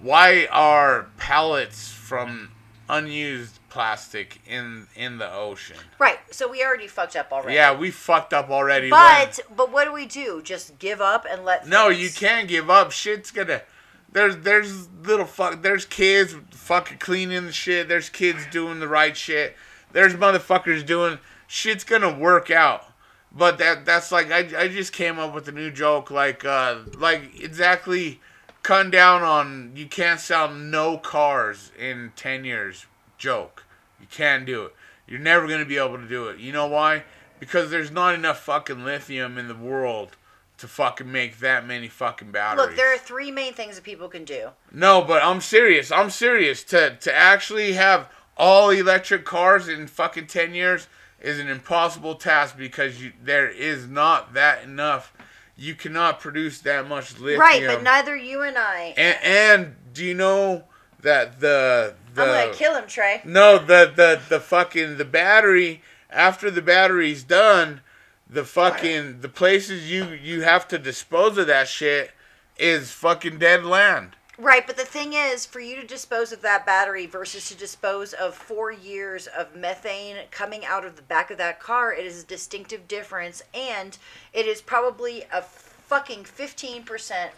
Why 0.00 0.46
are 0.52 1.06
pallets 1.16 1.90
from 1.90 2.52
unused 2.88 3.58
plastic 3.78 4.40
in 4.44 4.88
in 4.96 5.18
the 5.18 5.32
ocean? 5.32 5.76
right, 6.00 6.18
so 6.32 6.48
we 6.50 6.64
already 6.64 6.88
fucked 6.88 7.14
up 7.14 7.30
already. 7.30 7.54
Yeah, 7.54 7.78
we 7.78 7.92
fucked 7.92 8.34
up 8.34 8.50
already. 8.50 8.90
But 8.90 9.38
but 9.56 9.70
what 9.70 9.84
do 9.84 9.92
we 9.92 10.04
do? 10.04 10.42
Just 10.42 10.80
give 10.80 11.00
up 11.00 11.24
and 11.30 11.44
let? 11.44 11.68
No, 11.68 11.88
things- 11.88 12.02
you 12.02 12.10
can't 12.10 12.48
give 12.48 12.68
up. 12.68 12.90
Shit's 12.90 13.30
gonna. 13.30 13.62
There's 14.10 14.38
there's 14.38 14.88
little 15.04 15.26
fuck. 15.26 15.62
There's 15.62 15.84
kids 15.84 16.34
fucking 16.50 16.98
cleaning 16.98 17.46
the 17.46 17.52
shit. 17.52 17.88
There's 17.88 18.10
kids 18.10 18.44
doing 18.50 18.80
the 18.80 18.88
right 18.88 19.16
shit. 19.16 19.54
There's 19.92 20.14
motherfuckers 20.14 20.84
doing 20.84 21.20
shit's 21.46 21.84
gonna 21.84 22.12
work 22.12 22.50
out. 22.50 22.84
But 23.30 23.58
that 23.58 23.84
that's 23.84 24.10
like 24.10 24.32
I, 24.32 24.38
I 24.58 24.66
just 24.66 24.92
came 24.92 25.20
up 25.20 25.32
with 25.32 25.46
a 25.46 25.52
new 25.52 25.70
joke 25.70 26.10
like 26.10 26.44
uh 26.44 26.78
like 26.96 27.40
exactly 27.40 28.20
cut 28.64 28.90
down 28.90 29.22
on 29.22 29.70
you 29.76 29.86
can't 29.86 30.18
sell 30.18 30.50
no 30.50 30.98
cars 30.98 31.70
in 31.78 32.12
ten 32.16 32.44
years 32.44 32.86
joke. 33.18 33.62
You 34.00 34.06
can't 34.10 34.46
do 34.46 34.64
it. 34.64 34.74
You're 35.06 35.20
never 35.20 35.46
gonna 35.48 35.64
be 35.64 35.78
able 35.78 35.98
to 35.98 36.08
do 36.08 36.28
it. 36.28 36.38
You 36.38 36.52
know 36.52 36.66
why? 36.66 37.04
Because 37.40 37.70
there's 37.70 37.90
not 37.90 38.14
enough 38.14 38.40
fucking 38.40 38.84
lithium 38.84 39.38
in 39.38 39.48
the 39.48 39.54
world 39.54 40.16
to 40.58 40.66
fucking 40.66 41.10
make 41.10 41.38
that 41.38 41.66
many 41.66 41.88
fucking 41.88 42.30
batteries. 42.30 42.66
Look, 42.66 42.76
there 42.76 42.92
are 42.92 42.98
three 42.98 43.30
main 43.30 43.54
things 43.54 43.76
that 43.76 43.84
people 43.84 44.08
can 44.08 44.24
do. 44.24 44.50
No, 44.72 45.02
but 45.02 45.22
I'm 45.22 45.40
serious. 45.40 45.90
I'm 45.90 46.10
serious. 46.10 46.62
To 46.64 46.96
to 46.96 47.14
actually 47.14 47.72
have 47.72 48.08
all 48.36 48.70
electric 48.70 49.24
cars 49.24 49.68
in 49.68 49.86
fucking 49.86 50.26
ten 50.26 50.54
years 50.54 50.88
is 51.20 51.38
an 51.38 51.48
impossible 51.48 52.14
task 52.16 52.56
because 52.56 53.02
you 53.02 53.12
there 53.22 53.48
is 53.48 53.86
not 53.86 54.34
that 54.34 54.64
enough. 54.64 55.12
You 55.56 55.74
cannot 55.74 56.20
produce 56.20 56.60
that 56.60 56.88
much 56.88 57.18
lithium. 57.18 57.40
Right, 57.40 57.66
but 57.66 57.82
neither 57.82 58.14
you 58.16 58.42
and 58.42 58.56
I. 58.56 58.94
and, 58.96 59.18
and 59.22 59.76
do 59.92 60.04
you 60.04 60.14
know 60.14 60.64
that 61.00 61.40
the 61.40 61.94
the 62.18 62.24
I'm 62.24 62.46
gonna 62.46 62.56
kill 62.56 62.74
him, 62.74 62.86
Trey. 62.86 63.22
no 63.24 63.58
the 63.58 63.92
the 63.94 64.20
the 64.28 64.40
fucking 64.40 64.96
the 64.96 65.04
battery 65.04 65.82
after 66.10 66.50
the 66.50 66.62
battery's 66.62 67.22
done, 67.22 67.80
the 68.28 68.44
fucking 68.44 69.20
the 69.20 69.28
places 69.28 69.90
you 69.90 70.06
you 70.10 70.42
have 70.42 70.68
to 70.68 70.78
dispose 70.78 71.38
of 71.38 71.46
that 71.46 71.68
shit 71.68 72.12
is 72.58 72.90
fucking 72.90 73.38
dead 73.38 73.64
land. 73.64 74.16
Right, 74.40 74.64
but 74.64 74.76
the 74.76 74.84
thing 74.84 75.14
is, 75.14 75.44
for 75.44 75.58
you 75.58 75.74
to 75.80 75.84
dispose 75.84 76.30
of 76.30 76.42
that 76.42 76.64
battery 76.64 77.06
versus 77.06 77.48
to 77.48 77.56
dispose 77.56 78.12
of 78.12 78.36
four 78.36 78.70
years 78.70 79.26
of 79.26 79.56
methane 79.56 80.16
coming 80.30 80.64
out 80.64 80.84
of 80.84 80.94
the 80.94 81.02
back 81.02 81.32
of 81.32 81.38
that 81.38 81.58
car, 81.58 81.92
it 81.92 82.06
is 82.06 82.22
a 82.22 82.26
distinctive 82.26 82.86
difference, 82.86 83.42
and 83.52 83.98
it 84.32 84.46
is 84.46 84.62
probably 84.62 85.24
a 85.32 85.42
fucking 85.42 86.22
15% 86.22 87.30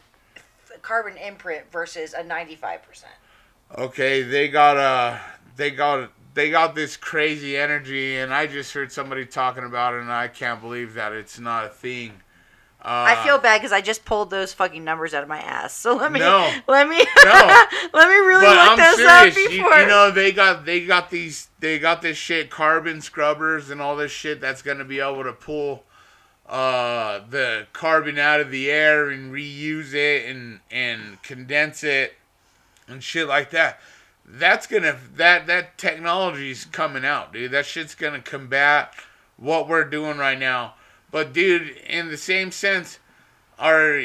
carbon 0.82 1.16
imprint 1.16 1.72
versus 1.72 2.12
a 2.12 2.22
95%. 2.22 3.04
Okay, 3.76 4.22
they 4.22 4.48
got 4.48 4.76
uh 4.76 5.18
they 5.56 5.70
got 5.70 6.10
they 6.34 6.50
got 6.50 6.74
this 6.74 6.96
crazy 6.96 7.56
energy 7.56 8.16
and 8.16 8.32
I 8.32 8.46
just 8.46 8.72
heard 8.72 8.92
somebody 8.92 9.26
talking 9.26 9.64
about 9.64 9.94
it 9.94 10.00
and 10.00 10.12
I 10.12 10.28
can't 10.28 10.60
believe 10.60 10.94
that 10.94 11.12
it's 11.12 11.38
not 11.38 11.64
a 11.66 11.68
thing. 11.68 12.12
Uh, 12.82 13.12
I 13.14 13.22
feel 13.24 13.36
bad 13.38 13.58
because 13.58 13.72
I 13.72 13.82
just 13.82 14.06
pulled 14.06 14.30
those 14.30 14.54
fucking 14.54 14.82
numbers 14.82 15.12
out 15.12 15.22
of 15.22 15.28
my 15.28 15.38
ass. 15.38 15.74
So 15.74 15.94
let 15.96 16.10
me, 16.10 16.18
No. 16.18 16.50
let 16.66 16.88
me, 16.88 16.96
No. 16.96 17.64
let 17.92 18.08
me 18.08 18.14
really 18.14 18.46
but 18.46 18.56
look 18.56 18.70
I'm 18.70 18.78
those 18.78 19.06
up 19.06 19.32
serious. 19.34 19.36
You, 19.36 19.48
before. 19.64 19.80
you 19.80 19.86
know 19.86 20.10
they 20.10 20.32
got 20.32 20.64
they 20.64 20.86
got 20.86 21.10
these 21.10 21.48
they 21.58 21.78
got 21.78 22.00
this 22.00 22.16
shit 22.16 22.48
carbon 22.50 23.02
scrubbers 23.02 23.68
and 23.68 23.82
all 23.82 23.96
this 23.96 24.12
shit 24.12 24.40
that's 24.40 24.62
gonna 24.62 24.84
be 24.86 24.98
able 24.98 25.24
to 25.24 25.32
pull 25.34 25.84
uh 26.48 27.20
the 27.28 27.66
carbon 27.74 28.18
out 28.18 28.40
of 28.40 28.50
the 28.50 28.70
air 28.70 29.10
and 29.10 29.30
reuse 29.32 29.92
it 29.92 30.24
and 30.30 30.60
and 30.70 31.22
condense 31.22 31.84
it 31.84 32.14
and 32.90 33.02
shit 33.02 33.28
like 33.28 33.50
that. 33.50 33.80
That's 34.24 34.66
gonna 34.66 34.96
that 35.16 35.46
that 35.46 35.78
technology's 35.78 36.64
coming 36.66 37.04
out, 37.04 37.32
dude. 37.32 37.50
That 37.50 37.66
shit's 37.66 37.94
gonna 37.94 38.20
combat 38.20 38.94
what 39.36 39.68
we're 39.68 39.84
doing 39.84 40.18
right 40.18 40.38
now. 40.38 40.74
But 41.10 41.32
dude, 41.32 41.68
in 41.86 42.08
the 42.08 42.16
same 42.16 42.52
sense, 42.52 42.98
are 43.58 44.04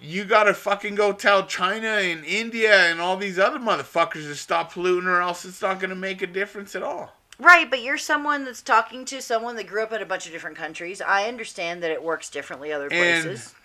you 0.00 0.24
gotta 0.24 0.54
fucking 0.54 0.94
go 0.94 1.12
tell 1.12 1.46
China 1.46 1.88
and 1.88 2.24
India 2.24 2.74
and 2.90 3.00
all 3.00 3.16
these 3.16 3.38
other 3.38 3.58
motherfuckers 3.58 4.28
to 4.28 4.34
stop 4.34 4.72
polluting 4.72 5.08
or 5.08 5.20
else 5.20 5.44
it's 5.44 5.62
not 5.62 5.80
gonna 5.80 5.94
make 5.94 6.22
a 6.22 6.26
difference 6.26 6.76
at 6.76 6.82
all. 6.82 7.12
Right, 7.38 7.68
but 7.68 7.82
you're 7.82 7.98
someone 7.98 8.44
that's 8.44 8.62
talking 8.62 9.04
to 9.06 9.20
someone 9.20 9.56
that 9.56 9.66
grew 9.66 9.82
up 9.82 9.92
in 9.92 10.00
a 10.00 10.06
bunch 10.06 10.26
of 10.26 10.32
different 10.32 10.56
countries. 10.56 11.00
I 11.00 11.26
understand 11.26 11.82
that 11.82 11.90
it 11.90 12.02
works 12.02 12.30
differently 12.30 12.72
other 12.72 12.88
places. 12.88 13.46
and 13.46 13.63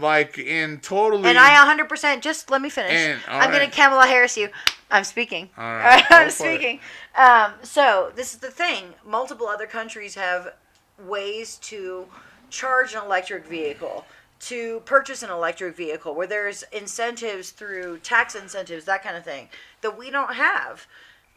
like 0.00 0.38
in 0.38 0.78
totally 0.80 1.28
And, 1.28 1.38
I 1.38 1.50
100% 1.76 2.20
just 2.20 2.50
let 2.50 2.60
me 2.62 2.70
finish. 2.70 2.92
And- 2.92 3.20
I'm 3.28 3.50
gonna 3.50 3.70
Kamala 3.70 4.06
Harris 4.06 4.36
you. 4.36 4.48
I'm 4.90 5.04
speaking. 5.04 5.50
All 5.58 5.64
right, 5.74 6.04
I'm 6.10 6.26
go 6.26 6.30
for 6.30 6.46
it. 6.48 6.56
speaking. 6.56 6.80
Um, 7.16 7.52
so, 7.62 8.12
this 8.14 8.32
is 8.34 8.40
the 8.40 8.50
thing. 8.50 8.94
Multiple 9.04 9.48
other 9.48 9.66
countries 9.66 10.14
have 10.14 10.54
ways 11.04 11.56
to 11.62 12.06
charge 12.50 12.94
an 12.94 13.02
electric 13.02 13.46
vehicle, 13.46 14.06
to 14.38 14.80
purchase 14.84 15.22
an 15.22 15.30
electric 15.30 15.76
vehicle, 15.76 16.14
where 16.14 16.26
there's 16.26 16.62
incentives 16.72 17.50
through 17.50 17.98
tax 17.98 18.34
incentives, 18.34 18.84
that 18.84 19.02
kind 19.02 19.16
of 19.16 19.24
thing, 19.24 19.48
that 19.80 19.98
we 19.98 20.10
don't 20.10 20.34
have. 20.34 20.86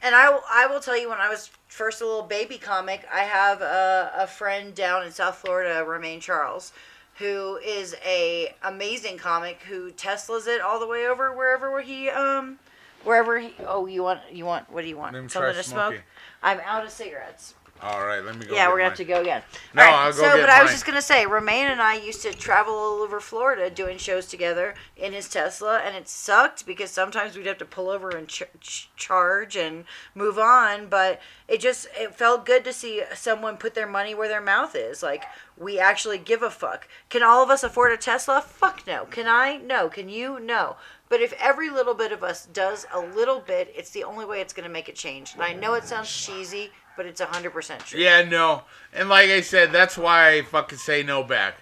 And 0.02 0.16
I, 0.16 0.30
will- 0.30 0.44
I 0.50 0.68
will 0.68 0.80
tell 0.80 0.98
you, 0.98 1.10
when 1.10 1.20
I 1.20 1.28
was 1.30 1.50
first 1.68 2.02
a 2.02 2.06
little 2.06 2.22
baby 2.24 2.58
comic, 2.58 3.02
I 3.12 3.22
have 3.22 3.62
a, 3.62 4.12
a 4.16 4.28
friend 4.28 4.74
down 4.76 5.06
in 5.06 5.12
South 5.12 5.36
Florida, 5.38 5.84
Romaine 5.84 6.20
Charles, 6.20 6.72
who 7.20 7.58
is 7.58 7.96
a 8.06 8.54
amazing 8.64 9.18
comic 9.18 9.62
who 9.64 9.92
Tesla's 9.92 10.48
it 10.48 10.62
all 10.62 10.80
the 10.80 10.88
way 10.88 11.06
over 11.06 11.36
wherever 11.36 11.80
he 11.82 12.10
um 12.10 12.58
wherever 13.04 13.38
he 13.40 13.54
oh 13.66 13.86
you 13.86 14.02
want 14.02 14.22
you 14.32 14.46
want 14.46 14.72
what 14.72 14.82
do 14.82 14.88
you 14.88 14.98
want? 14.98 15.14
Let 15.14 15.30
something 15.32 15.54
to 15.54 15.64
smoke. 15.64 16.02
I'm 16.42 16.60
out 16.62 16.86
of 16.86 16.92
cigarettes 16.92 17.54
All 17.82 18.06
right, 18.06 18.24
let 18.24 18.38
me 18.38 18.46
go. 18.46 18.54
yeah 18.54 18.68
we're 18.68 18.74
gonna 18.74 18.84
mine. 18.84 18.90
have 18.90 18.98
to 18.98 19.06
go 19.06 19.22
again. 19.22 19.42
No, 19.74 19.84
All 19.84 19.94
I'll 19.94 20.12
go 20.12 20.18
so 20.18 20.42
but 20.42 20.50
I 20.50 20.62
was 20.62 20.72
just 20.72 20.86
gonna 20.86 21.02
say 21.02 21.26
Romaine 21.26 21.68
and 21.68 21.82
I 21.82 21.96
used 21.96 22.22
to 22.24 22.34
travel 22.34 22.74
all 22.74 23.02
over 23.02 23.20
Florida 23.20 23.70
doing 23.70 23.98
shows 23.98 24.26
together 24.26 24.76
in 24.98 25.14
his 25.14 25.30
Tesla 25.30 25.80
and 25.80 25.96
it 25.96 26.10
sucked 26.10 26.66
because 26.66 26.92
sometimes 26.92 27.38
we'd 27.38 27.46
have 27.46 27.58
to 27.60 27.66
pull 27.66 27.90
over 27.90 28.10
and 28.10 28.28
ch- 28.28 28.44
ch- 28.60 28.90
charge 28.96 29.56
and 29.56 29.86
move 30.14 30.38
on 30.38 30.88
but 30.88 31.22
it 31.48 31.60
just 31.62 31.88
it 31.98 32.16
felt 32.16 32.46
good 32.46 32.64
to 32.66 32.74
see 32.74 33.02
someone 33.16 33.58
put 33.58 33.74
their 33.76 33.88
money 33.88 34.14
where 34.14 34.28
their 34.28 34.42
mouth 34.42 34.76
is. 34.76 35.02
Like 35.02 35.24
we 35.58 35.80
actually 35.80 36.18
give 36.18 36.44
a 36.44 36.50
fuck. 36.50 36.88
Can 37.10 37.24
all 37.24 37.44
of 37.44 37.50
us 37.50 37.64
afford 37.64 37.92
a 37.92 37.98
Tesla? 37.98 38.42
Fuck 38.42 38.86
no. 38.88 39.06
Can 39.06 39.28
I? 39.28 39.58
No. 39.58 39.90
Can 39.90 40.10
you? 40.10 40.40
No. 40.40 40.76
But 41.08 41.22
if 41.22 41.34
every 41.40 41.70
little 41.72 41.96
bit 41.96 42.12
of 42.12 42.24
us 42.24 42.46
does 42.46 42.86
a 42.94 43.00
little 43.00 43.40
bit 43.40 43.74
it's 43.76 43.90
the 43.90 44.04
only 44.04 44.26
way 44.26 44.42
it's 44.42 44.54
going 44.54 44.68
to 44.68 44.72
make 44.72 44.90
a 44.90 44.94
change. 44.94 45.34
And 45.34 45.42
I 45.42 45.54
know 45.54 45.74
it 45.74 45.86
sounds 45.86 46.12
cheesy 46.16 46.72
but 47.00 47.06
it's 47.06 47.22
100% 47.22 47.86
true 47.86 47.98
Yeah, 47.98 48.24
no. 48.24 48.64
And 48.92 49.08
like 49.08 49.30
I 49.30 49.40
said, 49.40 49.72
that's 49.72 49.98
why 49.98 50.32
I 50.34 50.42
fucking 50.42 50.80
say 50.80 51.02
no 51.02 51.24
back. 51.24 51.56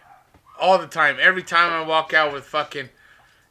All 0.60 0.80
the 0.80 0.88
time. 0.88 1.18
Every 1.22 1.44
time 1.44 1.72
I 1.72 1.86
walk 1.88 2.12
out 2.12 2.34
with 2.34 2.44
fucking 2.44 2.90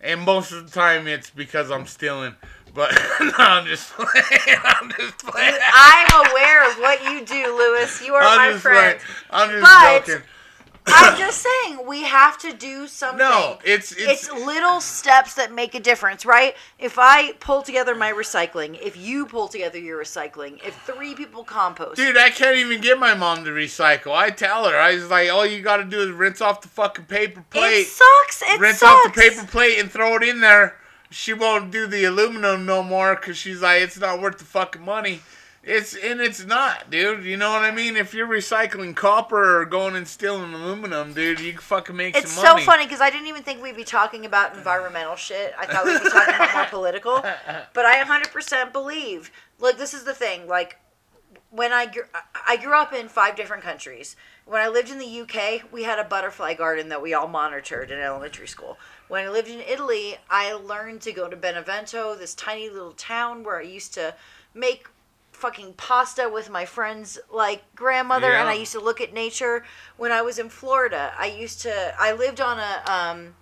and 0.00 0.22
most 0.22 0.50
of 0.50 0.64
the 0.66 0.72
time 0.72 1.06
it's 1.06 1.30
because 1.30 1.70
I'm 1.70 1.86
stealing. 1.86 2.34
But 2.74 2.90
no, 3.20 3.30
I'm 3.38 3.66
just 3.66 3.92
playing. 3.92 4.58
I'm 4.64 4.90
just 4.98 5.18
playing. 5.18 5.54
I'm 5.72 6.26
aware 6.32 6.68
of 6.68 6.76
what 6.78 7.04
you 7.04 7.24
do, 7.24 7.56
Lewis. 7.56 8.04
You 8.04 8.14
are 8.14 8.20
I'm 8.22 8.36
my 8.36 8.50
just 8.50 8.62
friend. 8.62 8.98
playing. 8.98 9.20
I'm 9.30 9.50
just 9.50 9.62
But- 9.62 10.06
joking. 10.06 10.26
I'm 10.88 11.18
just 11.18 11.42
saying 11.42 11.86
we 11.86 12.02
have 12.04 12.38
to 12.38 12.52
do 12.52 12.86
something. 12.86 13.18
No, 13.18 13.58
it's 13.64 13.92
it's, 13.92 14.28
it's 14.28 14.32
little 14.32 14.80
steps 14.80 15.34
that 15.34 15.52
make 15.52 15.74
a 15.74 15.80
difference, 15.80 16.24
right? 16.24 16.54
If 16.78 16.98
I 16.98 17.32
pull 17.32 17.62
together 17.62 17.94
my 17.94 18.12
recycling, 18.12 18.80
if 18.80 18.96
you 18.96 19.26
pull 19.26 19.48
together 19.48 19.78
your 19.78 20.02
recycling, 20.02 20.64
if 20.66 20.74
three 20.82 21.14
people 21.14 21.44
compost, 21.44 21.96
Dude, 21.96 22.16
I 22.16 22.30
can't 22.30 22.56
even 22.56 22.80
get 22.80 22.98
my 22.98 23.14
mom 23.14 23.44
to 23.44 23.50
recycle. 23.50 24.12
I 24.12 24.30
tell 24.30 24.64
her, 24.68 24.76
I 24.76 24.94
was 24.94 25.10
like, 25.10 25.30
all 25.30 25.44
you 25.44 25.62
gotta 25.62 25.84
do 25.84 26.00
is 26.00 26.10
rinse 26.10 26.40
off 26.40 26.60
the 26.60 26.68
fucking 26.68 27.06
paper 27.06 27.44
plate. 27.50 27.80
it 27.80 27.86
sucks. 27.86 28.42
It 28.42 28.60
rinse 28.60 28.78
sucks. 28.78 29.06
off 29.06 29.14
the 29.14 29.20
paper 29.20 29.46
plate 29.46 29.78
and 29.78 29.90
throw 29.90 30.16
it 30.16 30.22
in 30.22 30.40
there. 30.40 30.76
She 31.10 31.32
won't 31.32 31.70
do 31.70 31.86
the 31.86 32.04
aluminum 32.04 32.66
no 32.66 32.82
more 32.82 33.14
because 33.14 33.36
she's 33.36 33.62
like, 33.62 33.82
it's 33.82 33.98
not 33.98 34.20
worth 34.20 34.38
the 34.38 34.44
fucking 34.44 34.84
money. 34.84 35.20
It's 35.66 35.96
and 35.96 36.20
it's 36.20 36.46
not, 36.46 36.90
dude. 36.92 37.24
You 37.24 37.36
know 37.36 37.50
what 37.50 37.62
I 37.62 37.72
mean? 37.72 37.96
If 37.96 38.14
you're 38.14 38.28
recycling 38.28 38.94
copper 38.94 39.60
or 39.60 39.64
going 39.64 39.96
and 39.96 40.06
stealing 40.06 40.54
aluminum, 40.54 41.12
dude, 41.12 41.40
you 41.40 41.58
fucking 41.58 41.96
make 41.96 42.16
It's 42.16 42.30
some 42.30 42.58
so 42.58 42.64
funny 42.64 42.84
because 42.84 43.00
I 43.00 43.10
didn't 43.10 43.26
even 43.26 43.42
think 43.42 43.60
we'd 43.60 43.74
be 43.74 43.82
talking 43.82 44.24
about 44.24 44.56
environmental 44.56 45.16
shit. 45.16 45.52
I 45.58 45.66
thought 45.66 45.84
we'd 45.84 46.00
be 46.00 46.08
talking 46.08 46.36
about 46.36 46.54
more 46.54 46.64
political. 46.70 47.20
But 47.20 47.84
I 47.84 48.00
100% 48.04 48.72
believe. 48.72 49.32
Like 49.58 49.76
this 49.76 49.92
is 49.92 50.04
the 50.04 50.14
thing. 50.14 50.46
Like 50.46 50.78
when 51.50 51.72
I 51.72 51.86
grew, 51.86 52.04
I 52.46 52.56
grew 52.58 52.74
up 52.74 52.92
in 52.92 53.08
five 53.08 53.34
different 53.34 53.64
countries. 53.64 54.14
When 54.44 54.62
I 54.62 54.68
lived 54.68 54.92
in 54.92 54.98
the 54.98 55.20
UK, 55.22 55.72
we 55.72 55.82
had 55.82 55.98
a 55.98 56.04
butterfly 56.04 56.54
garden 56.54 56.90
that 56.90 57.02
we 57.02 57.12
all 57.12 57.26
monitored 57.26 57.90
in 57.90 57.98
elementary 57.98 58.46
school. 58.46 58.78
When 59.08 59.24
I 59.24 59.30
lived 59.30 59.48
in 59.48 59.60
Italy, 59.60 60.18
I 60.30 60.52
learned 60.52 61.00
to 61.02 61.12
go 61.12 61.28
to 61.28 61.34
Benevento, 61.34 62.14
this 62.14 62.36
tiny 62.36 62.68
little 62.68 62.92
town 62.92 63.42
where 63.42 63.58
I 63.58 63.62
used 63.62 63.94
to 63.94 64.14
make 64.54 64.86
fucking 65.36 65.74
pasta 65.74 66.28
with 66.32 66.48
my 66.48 66.64
friend's 66.64 67.18
like 67.30 67.62
grandmother 67.76 68.32
and 68.32 68.48
I 68.48 68.54
used 68.54 68.72
to 68.72 68.80
look 68.80 69.00
at 69.00 69.12
nature. 69.12 69.64
When 69.96 70.10
I 70.10 70.22
was 70.22 70.38
in 70.38 70.48
Florida, 70.48 71.12
I 71.18 71.26
used 71.26 71.60
to 71.62 71.94
I 71.98 72.12
lived 72.12 72.40
on 72.40 72.58
a 72.58 72.82
um 72.90 73.34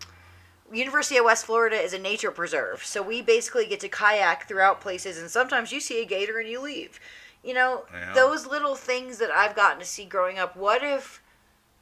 University 0.73 1.17
of 1.19 1.25
West 1.25 1.47
Florida 1.47 1.77
is 1.77 1.93
a 1.93 1.99
nature 1.99 2.31
preserve. 2.33 2.85
So 2.85 3.01
we 3.03 3.23
basically 3.23 3.67
get 3.67 3.81
to 3.81 3.89
kayak 3.89 4.49
throughout 4.49 4.81
places 4.81 5.19
and 5.19 5.31
sometimes 5.31 5.71
you 5.73 5.81
see 5.81 6.03
a 6.03 6.05
gator 6.05 6.39
and 6.39 6.49
you 6.49 6.61
leave. 6.61 6.99
You 7.45 7.55
know, 7.55 7.85
Yeah. 7.93 8.13
those 8.15 8.47
little 8.47 8.75
things 8.75 9.19
that 9.19 9.31
I've 9.31 9.55
gotten 9.55 9.79
to 9.79 9.85
see 9.85 10.05
growing 10.05 10.39
up. 10.39 10.57
What 10.57 10.83
if 10.83 11.23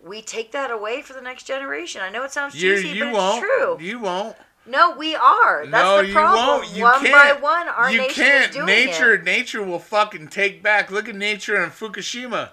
we 0.05 0.20
take 0.20 0.51
that 0.53 0.70
away 0.70 1.01
for 1.01 1.12
the 1.14 1.22
next 1.22 1.44
generation? 1.44 2.03
I 2.03 2.11
know 2.11 2.25
it 2.25 2.33
sounds 2.33 2.55
You 2.55 2.75
cheesy, 2.77 2.88
you 2.98 3.05
but 3.05 3.12
won't. 3.14 3.37
it's 3.38 3.46
true. 3.46 3.79
You 3.81 3.98
won't. 4.01 4.37
No, 4.66 4.96
we 4.96 5.14
are. 5.14 5.66
That's 5.66 5.85
no, 5.85 6.03
the 6.03 6.09
you 6.09 6.14
problem. 6.14 6.46
won't. 6.46 6.77
You 6.77 6.83
one 6.85 7.05
can't. 7.05 7.37
by 7.37 7.42
one, 7.42 7.68
our 7.68 7.90
you 7.90 7.98
nation 7.98 8.25
can't. 8.25 8.51
is 8.51 8.55
doing 8.57 8.66
nature, 8.66 9.14
it. 9.14 9.25
nature 9.25 9.62
will 9.62 9.79
fucking 9.79 10.29
take 10.29 10.62
back. 10.62 10.90
Look 10.90 11.09
at 11.09 11.16
nature 11.16 11.62
in 11.62 11.70
Fukushima. 11.70 12.51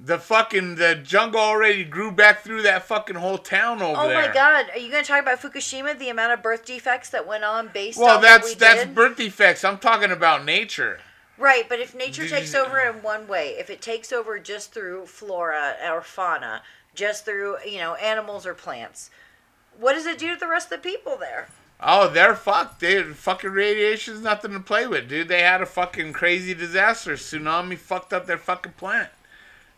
The 0.00 0.18
fucking 0.18 0.76
the 0.76 0.94
jungle 0.94 1.40
already 1.40 1.82
grew 1.84 2.12
back 2.12 2.42
through 2.42 2.62
that 2.62 2.84
fucking 2.84 3.16
whole 3.16 3.38
town 3.38 3.82
over 3.82 4.00
Oh 4.00 4.08
there. 4.08 4.22
Oh 4.22 4.28
my 4.28 4.32
god, 4.32 4.66
are 4.72 4.78
you 4.78 4.90
going 4.92 5.02
to 5.02 5.08
talk 5.08 5.20
about 5.20 5.40
Fukushima, 5.40 5.98
the 5.98 6.08
amount 6.08 6.32
of 6.32 6.40
birth 6.42 6.64
defects 6.64 7.10
that 7.10 7.26
went 7.26 7.42
on 7.42 7.68
based 7.74 7.98
Well, 7.98 8.16
on 8.16 8.22
that's 8.22 8.44
what 8.44 8.50
we 8.50 8.54
that's 8.60 8.84
did? 8.84 8.94
birth 8.94 9.16
defects. 9.16 9.64
I'm 9.64 9.78
talking 9.78 10.12
about 10.12 10.44
nature. 10.44 11.00
Right, 11.36 11.68
but 11.68 11.78
if 11.80 11.94
nature 11.96 12.22
Did 12.22 12.30
takes 12.30 12.52
you- 12.52 12.60
over 12.64 12.78
in 12.80 13.02
one 13.02 13.26
way, 13.26 13.56
if 13.58 13.70
it 13.70 13.80
takes 13.80 14.12
over 14.12 14.38
just 14.38 14.72
through 14.72 15.06
flora 15.06 15.74
or 15.88 16.00
fauna, 16.02 16.62
just 16.94 17.24
through, 17.24 17.56
you 17.66 17.78
know, 17.78 17.94
animals 17.94 18.44
or 18.46 18.54
plants, 18.54 19.10
what 19.78 19.94
does 19.94 20.06
it 20.06 20.18
do 20.18 20.34
to 20.34 20.40
the 20.40 20.48
rest 20.48 20.72
of 20.72 20.82
the 20.82 20.88
people 20.90 21.16
there? 21.16 21.48
Oh, 21.80 22.08
they're 22.08 22.34
fucked. 22.34 22.80
They 22.80 23.02
fucking 23.02 23.50
radiation's 23.50 24.20
nothing 24.20 24.52
to 24.52 24.60
play 24.60 24.86
with, 24.86 25.08
dude. 25.08 25.28
They 25.28 25.42
had 25.42 25.62
a 25.62 25.66
fucking 25.66 26.12
crazy 26.12 26.52
disaster. 26.52 27.12
Tsunami 27.12 27.78
fucked 27.78 28.12
up 28.12 28.26
their 28.26 28.38
fucking 28.38 28.72
plant. 28.72 29.10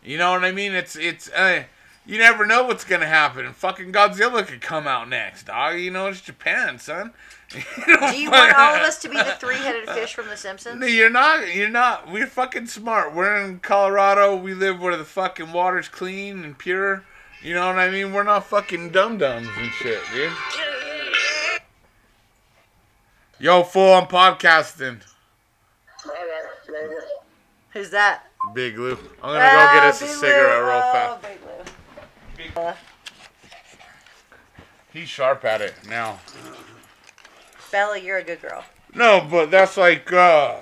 You 0.03 0.17
know 0.17 0.33
what 0.33 0.45
I 0.45 0.53
mean? 0.53 0.73
It's 0.73 0.97
it's 0.97 1.31
uh, 1.31 1.65
you 2.07 2.17
never 2.17 2.47
know 2.47 2.65
what's 2.65 2.85
gonna 2.85 3.07
happen. 3.07 3.53
Fucking 3.53 3.93
Godzilla 3.93 4.47
could 4.47 4.63
come 4.63 4.87
out 4.87 5.11
next, 5.11 5.45
dog. 5.45 5.79
You 5.79 5.91
know 5.91 6.07
it's 6.07 6.23
Japan, 6.23 6.79
son. 6.79 7.13
You 7.87 7.99
Do 7.99 8.17
you 8.17 8.31
want 8.31 8.57
all 8.57 8.77
of 8.77 8.83
us 8.83 9.01
to 9.01 9.09
be 9.09 9.17
the 9.17 9.37
three-headed 9.41 9.91
fish 9.91 10.15
from 10.15 10.29
The 10.29 10.37
Simpsons? 10.37 10.81
No, 10.81 10.87
you're 10.87 11.11
not. 11.11 11.53
You're 11.53 11.69
not. 11.69 12.09
We're 12.09 12.29
fucking 12.29 12.67
smart. 12.67 13.13
We're 13.13 13.45
in 13.45 13.59
Colorado. 13.59 14.37
We 14.37 14.55
live 14.55 14.81
where 14.81 14.97
the 14.97 15.05
fucking 15.05 15.53
water's 15.53 15.89
clean 15.89 16.45
and 16.45 16.57
pure. 16.57 17.05
You 17.43 17.55
know 17.55 17.67
what 17.69 17.79
I 17.79 17.91
mean? 17.91 18.13
We're 18.13 18.23
not 18.23 18.45
fucking 18.47 18.91
dum 18.91 19.17
dums 19.19 19.49
and 19.57 19.71
shit, 19.73 20.01
dude. 20.13 20.33
Yo, 23.39 23.63
fool, 23.63 23.95
I'm 23.95 24.07
podcasting. 24.07 25.01
Who's 27.73 27.91
that? 27.91 28.25
Big 28.55 28.77
Lou. 28.79 28.93
I'm 29.23 29.35
gonna 29.35 29.39
go 29.39 29.71
get 29.73 29.85
us 29.85 30.03
a 30.03 30.07
cigarette 30.07 30.63
Lou. 30.63 30.69
real 30.69 30.83
Oh, 30.85 30.93
fast. 30.93 31.27
Big 32.37 32.57
Lou. 32.57 32.73
He's 34.93 35.09
sharp 35.09 35.45
at 35.45 35.63
it 35.63 35.75
now. 35.89 36.19
Bella, 37.73 37.99
you're 37.99 38.19
a 38.19 38.25
good 38.25 38.43
girl. 38.43 38.65
No, 38.95 39.27
but 39.31 39.51
that's 39.51 39.77
like, 39.77 40.13
uh, 40.13 40.57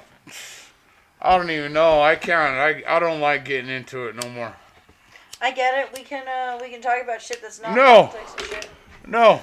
I 1.20 1.36
don't 1.38 1.50
even 1.50 1.72
know. 1.72 2.00
I 2.02 2.14
can't. 2.14 2.56
I, 2.56 2.82
I 2.86 2.98
don't 3.00 3.20
like 3.20 3.44
getting 3.46 3.70
into 3.70 4.06
it 4.06 4.14
no 4.22 4.28
more. 4.28 4.54
I 5.40 5.50
get 5.52 5.78
it. 5.78 5.96
We 5.96 6.02
can 6.04 6.26
uh 6.26 6.58
we 6.62 6.70
can 6.70 6.80
talk 6.80 7.02
about 7.02 7.22
shit 7.22 7.40
that's 7.42 7.60
not 7.60 7.74
No. 7.76 8.06
politics 8.08 8.34
and 8.38 8.46
shit. 8.46 8.68
No. 9.06 9.40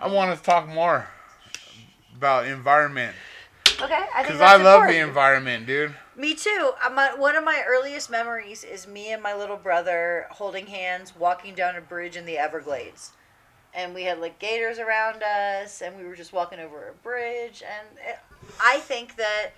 I 0.00 0.08
want 0.08 0.36
to 0.36 0.42
talk 0.42 0.66
more 0.68 1.06
about 2.16 2.46
environment. 2.46 3.14
Okay, 3.80 3.94
I 3.94 4.22
think 4.22 4.26
Because 4.28 4.40
I 4.40 4.56
love 4.56 4.82
important. 4.82 4.92
the 4.94 4.98
environment, 5.00 5.66
dude. 5.66 5.94
Me 6.16 6.34
too. 6.34 6.72
Uh, 6.84 6.90
my, 6.90 7.14
one 7.14 7.36
of 7.36 7.44
my 7.44 7.62
earliest 7.66 8.10
memories 8.10 8.64
is 8.64 8.86
me 8.86 9.12
and 9.12 9.22
my 9.22 9.34
little 9.34 9.56
brother 9.56 10.26
holding 10.30 10.66
hands, 10.66 11.14
walking 11.16 11.54
down 11.54 11.74
a 11.76 11.80
bridge 11.80 12.16
in 12.16 12.26
the 12.26 12.36
Everglades, 12.38 13.12
and 13.72 13.94
we 13.94 14.04
had 14.04 14.18
like 14.20 14.38
gators 14.38 14.78
around 14.78 15.22
us, 15.22 15.80
and 15.80 15.96
we 15.96 16.04
were 16.04 16.16
just 16.16 16.32
walking 16.32 16.58
over 16.60 16.88
a 16.88 16.92
bridge. 17.02 17.62
And 17.62 17.98
it, 18.08 18.18
I 18.60 18.78
think 18.78 19.16
that 19.16 19.52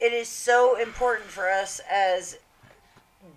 it 0.00 0.12
is 0.12 0.28
so 0.28 0.78
important 0.80 1.28
for 1.28 1.50
us 1.50 1.80
as 1.90 2.38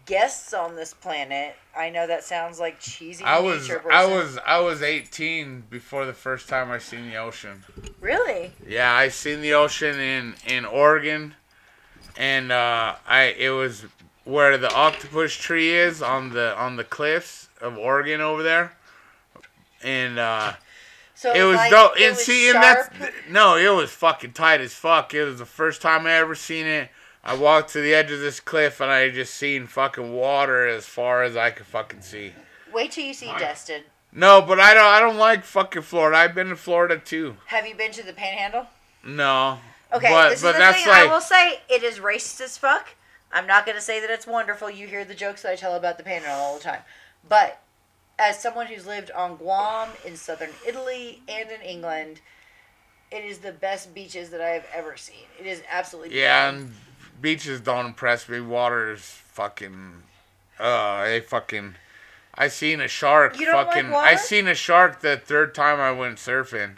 guests 0.06 0.54
on 0.54 0.76
this 0.76 0.94
planet. 0.94 1.56
I 1.78 1.90
know 1.90 2.08
that 2.08 2.24
sounds 2.24 2.60
like 2.60 2.80
cheesy. 2.80 3.24
I 3.24 3.40
was 3.40 3.70
nature 3.70 3.84
I 3.92 4.06
was 4.06 4.38
I 4.46 4.60
was 4.60 4.82
18 4.82 5.64
before 5.70 6.06
the 6.06 6.14
first 6.14 6.50
time 6.50 6.72
I 6.72 6.78
seen 6.80 7.10
the 7.10 7.18
ocean. 7.18 7.64
really. 8.02 8.52
Yeah, 8.68 8.94
I 8.94 9.10
seen 9.10 9.42
the 9.42 9.54
ocean 9.54 10.00
in 10.00 10.36
in 10.48 10.66
Oregon, 10.66 11.36
and 12.18 12.52
uh, 12.52 12.96
I 13.08 13.36
it 13.38 13.50
was 13.50 13.86
where 14.26 14.58
the 14.58 14.74
octopus 14.74 15.34
tree 15.34 15.72
is 15.74 16.02
on 16.02 16.30
the 16.32 16.56
on 16.58 16.76
the 16.76 16.84
cliffs 16.84 17.50
of 17.62 17.78
Oregon 17.78 18.22
over 18.22 18.44
there, 18.44 18.74
and 19.84 20.20
uh, 20.20 20.54
So 21.16 21.34
it 21.34 21.44
was 21.44 21.58
like, 21.58 21.72
dope. 21.72 21.98
it 21.98 22.04
And 22.04 22.16
was 22.16 22.26
see, 22.26 22.50
and 22.50 22.62
that's 22.62 22.90
no, 23.30 23.56
it 23.58 23.70
was 23.76 23.92
fucking 23.92 24.34
tight 24.34 24.62
as 24.62 24.74
fuck. 24.74 25.14
It 25.14 25.24
was 25.24 25.40
the 25.40 25.46
first 25.46 25.82
time 25.82 26.06
I 26.06 26.14
ever 26.14 26.36
seen 26.36 26.66
it. 26.66 26.90
I 27.24 27.36
walked 27.36 27.74
to 27.74 27.82
the 27.82 27.94
edge 27.94 28.12
of 28.12 28.20
this 28.20 28.40
cliff 28.40 28.80
and 28.80 28.90
I 28.90 29.10
just 29.10 29.36
seen 29.36 29.68
fucking 29.68 30.14
water 30.14 30.68
as 30.68 30.86
far 30.86 31.24
as 31.24 31.36
I 31.36 31.52
could 31.52 31.66
fucking 31.66 32.02
see. 32.02 32.34
Wait 32.74 32.92
till 32.92 33.06
you 33.06 33.14
see 33.14 33.32
Destin. 33.38 33.84
No, 34.12 34.42
but 34.42 34.60
I 34.60 34.74
don't. 34.74 34.86
I 34.86 35.00
don't 35.00 35.18
like 35.18 35.44
fucking 35.44 35.84
Florida. 35.84 36.18
I've 36.18 36.34
been 36.34 36.50
to 36.50 36.56
Florida 36.56 36.98
too. 36.98 37.36
Have 37.48 37.68
you 37.68 37.76
been 37.76 37.92
to 37.92 38.04
the 38.04 38.14
Panhandle? 38.14 38.68
No. 39.06 39.60
Okay, 39.94 40.10
but, 40.10 40.30
this 40.30 40.42
but 40.42 40.50
is 40.50 40.54
the 40.54 40.60
that's 40.60 40.84
thing. 40.84 40.88
like 40.88 41.10
I 41.10 41.14
will 41.14 41.22
say 41.22 41.60
it 41.70 41.84
is 41.84 42.00
racist 42.00 42.42
as 42.42 42.58
fuck. 42.58 42.90
I'm 43.32 43.46
not 43.46 43.66
going 43.66 43.76
to 43.76 43.82
say 43.82 44.00
that 44.00 44.10
it's 44.10 44.26
wonderful. 44.26 44.70
You 44.70 44.88
hear 44.88 45.06
the 45.06 45.14
jokes 45.14 45.44
that 45.44 45.52
I 45.52 45.56
tell 45.56 45.76
about 45.76 45.98
the 45.98 46.04
Panhandle 46.04 46.40
all 46.40 46.58
the 46.58 46.64
time. 46.64 46.82
But 47.28 47.62
as 48.18 48.42
someone 48.42 48.68
who's 48.68 48.88
lived 48.88 49.12
on 49.12 49.36
Guam, 49.38 49.90
in 50.06 50.16
southern 50.16 50.50
Italy, 50.68 51.22
and 51.28 51.50
in 51.52 51.62
England, 51.62 52.22
it 53.12 53.24
is 53.24 53.40
the 53.40 53.52
best 53.52 53.94
beaches 53.94 54.30
that 54.32 54.42
I 54.42 54.50
have 54.50 54.66
ever 54.74 54.98
seen. 54.98 55.26
It 55.40 55.46
is 55.46 55.62
absolutely 55.70 56.20
yeah, 56.20 56.52
beautiful. 56.52 56.76
Beaches 57.22 57.62
don't 57.62 57.86
impress 57.86 58.28
me. 58.30 58.42
Waters 58.42 59.02
fucking. 59.02 60.04
Uh, 60.60 61.06
they 61.06 61.22
fucking. 61.22 61.76
I 62.34 62.48
seen 62.48 62.80
a 62.82 62.88
shark. 62.88 63.40
You 63.40 63.46
don't 63.46 63.56
like 63.56 63.68
fucking. 63.68 63.90
water? 63.92 64.08
I 64.08 64.16
seen 64.16 64.48
a 64.48 64.56
shark 64.56 65.02
the 65.02 65.18
third 65.18 65.54
time 65.54 65.80
I 65.80 65.92
went 65.92 66.18
surfing. 66.18 66.76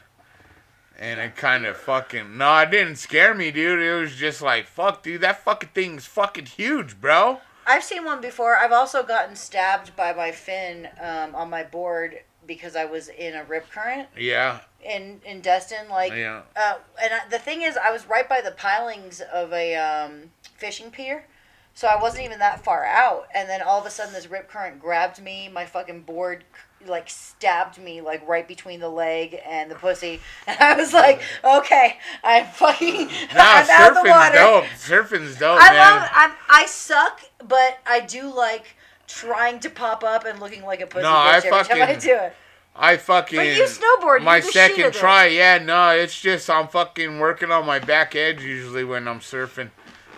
And 1.00 1.20
it 1.20 1.36
kind 1.36 1.66
of 1.66 1.78
fucking. 1.78 2.38
No, 2.38 2.58
it 2.60 2.70
didn't 2.70 2.98
scare 2.98 3.34
me, 3.34 3.50
dude. 3.52 3.82
It 3.82 4.00
was 4.00 4.16
just 4.16 4.42
like, 4.42 4.68
fuck, 4.68 5.02
dude. 5.02 5.22
That 5.22 5.44
fucking 5.44 5.70
thing's 5.74 6.06
fucking 6.06 6.46
huge, 6.46 7.02
bro. 7.02 7.42
I've 7.66 7.84
seen 7.84 8.06
one 8.06 8.22
before. 8.22 8.56
I've 8.58 8.72
also 8.72 9.04
gotten 9.04 9.36
stabbed 9.36 9.96
by 9.96 10.14
my 10.14 10.32
fin 10.32 10.90
um, 11.00 11.34
on 11.36 11.50
my 11.50 11.64
board 11.64 12.20
because 12.46 12.76
I 12.76 12.86
was 12.86 13.08
in 13.08 13.36
a 13.36 13.44
rip 13.44 13.70
current 13.72 14.10
Yeah. 14.18 14.62
In 14.84 15.22
in 15.26 15.42
Destin. 15.42 15.90
Like, 15.90 16.14
Yeah. 16.14 16.42
uh, 16.56 16.76
and 17.02 17.14
I, 17.14 17.20
the 17.30 17.40
thing 17.40 17.62
is, 17.62 17.78
I 17.78 17.92
was 17.92 18.08
right 18.08 18.28
by 18.28 18.42
the 18.42 18.52
pilings 18.52 19.22
of 19.22 19.52
a 19.54 19.76
um, 19.76 20.32
fishing 20.58 20.92
pier, 20.92 21.26
so 21.74 21.88
I 21.88 22.02
wasn't 22.02 22.26
even 22.26 22.40
that 22.40 22.64
far 22.64 22.86
out. 22.86 23.28
And 23.34 23.50
then 23.50 23.62
all 23.62 23.80
of 23.80 23.86
a 23.86 23.90
sudden, 23.90 24.14
this 24.14 24.28
rip 24.30 24.50
current 24.50 24.80
grabbed 24.80 25.22
me. 25.22 25.50
My 25.50 25.66
fucking 25.66 26.02
board 26.02 26.44
like 26.88 27.08
stabbed 27.12 27.78
me 27.78 28.02
like 28.02 28.28
right 28.28 28.48
between 28.48 28.80
the 28.80 28.90
leg 28.90 29.40
and 29.48 29.70
the 29.70 29.76
pussy, 29.76 30.20
and 30.48 30.58
I 30.60 30.76
was 30.76 30.94
like, 30.94 31.22
okay, 31.44 31.98
I'm 32.24 32.46
fucking, 32.48 33.06
Nah, 33.36 33.42
I'm 33.44 33.70
out 33.70 33.90
of 33.90 33.94
the 33.96 34.02
surfing's 34.02 34.10
water. 34.10 34.36
dope. 34.38 34.66
Surfing's 34.78 35.38
dope, 35.40 35.60
I 35.62 35.72
man. 35.74 36.00
love. 36.02 36.10
I'm. 36.14 36.32
I 36.50 36.66
suck, 36.66 37.22
but 37.48 37.80
I 37.86 38.00
do 38.00 38.34
like 38.34 38.76
trying 39.08 39.60
to 39.60 39.70
pop 39.70 40.04
up 40.04 40.26
and 40.26 40.40
looking 40.40 40.64
like 40.64 40.82
a 40.82 40.88
pussy 40.88 41.04
No, 41.04 41.10
bitch 41.10 41.26
I 41.26 41.38
every 41.38 41.50
time 41.70 41.82
I 41.84 41.96
do 41.96 42.16
it. 42.16 42.34
I 42.76 42.98
fucking. 42.98 43.38
But 43.38 43.48
you 43.58 43.64
snowboard, 43.66 44.24
My 44.24 44.38
you're 44.38 44.42
the 44.46 44.52
shit 44.52 44.76
second 44.76 44.94
try, 44.94 45.26
yeah, 45.28 45.58
no, 45.58 45.90
it's 45.90 46.20
just 46.20 46.50
I'm 46.50 46.68
fucking 46.68 47.20
working 47.20 47.52
on 47.52 47.66
my 47.66 47.80
back 47.80 48.16
edge 48.16 48.42
usually 48.42 48.84
when 48.84 49.08
I'm 49.08 49.20
surfing. 49.20 49.72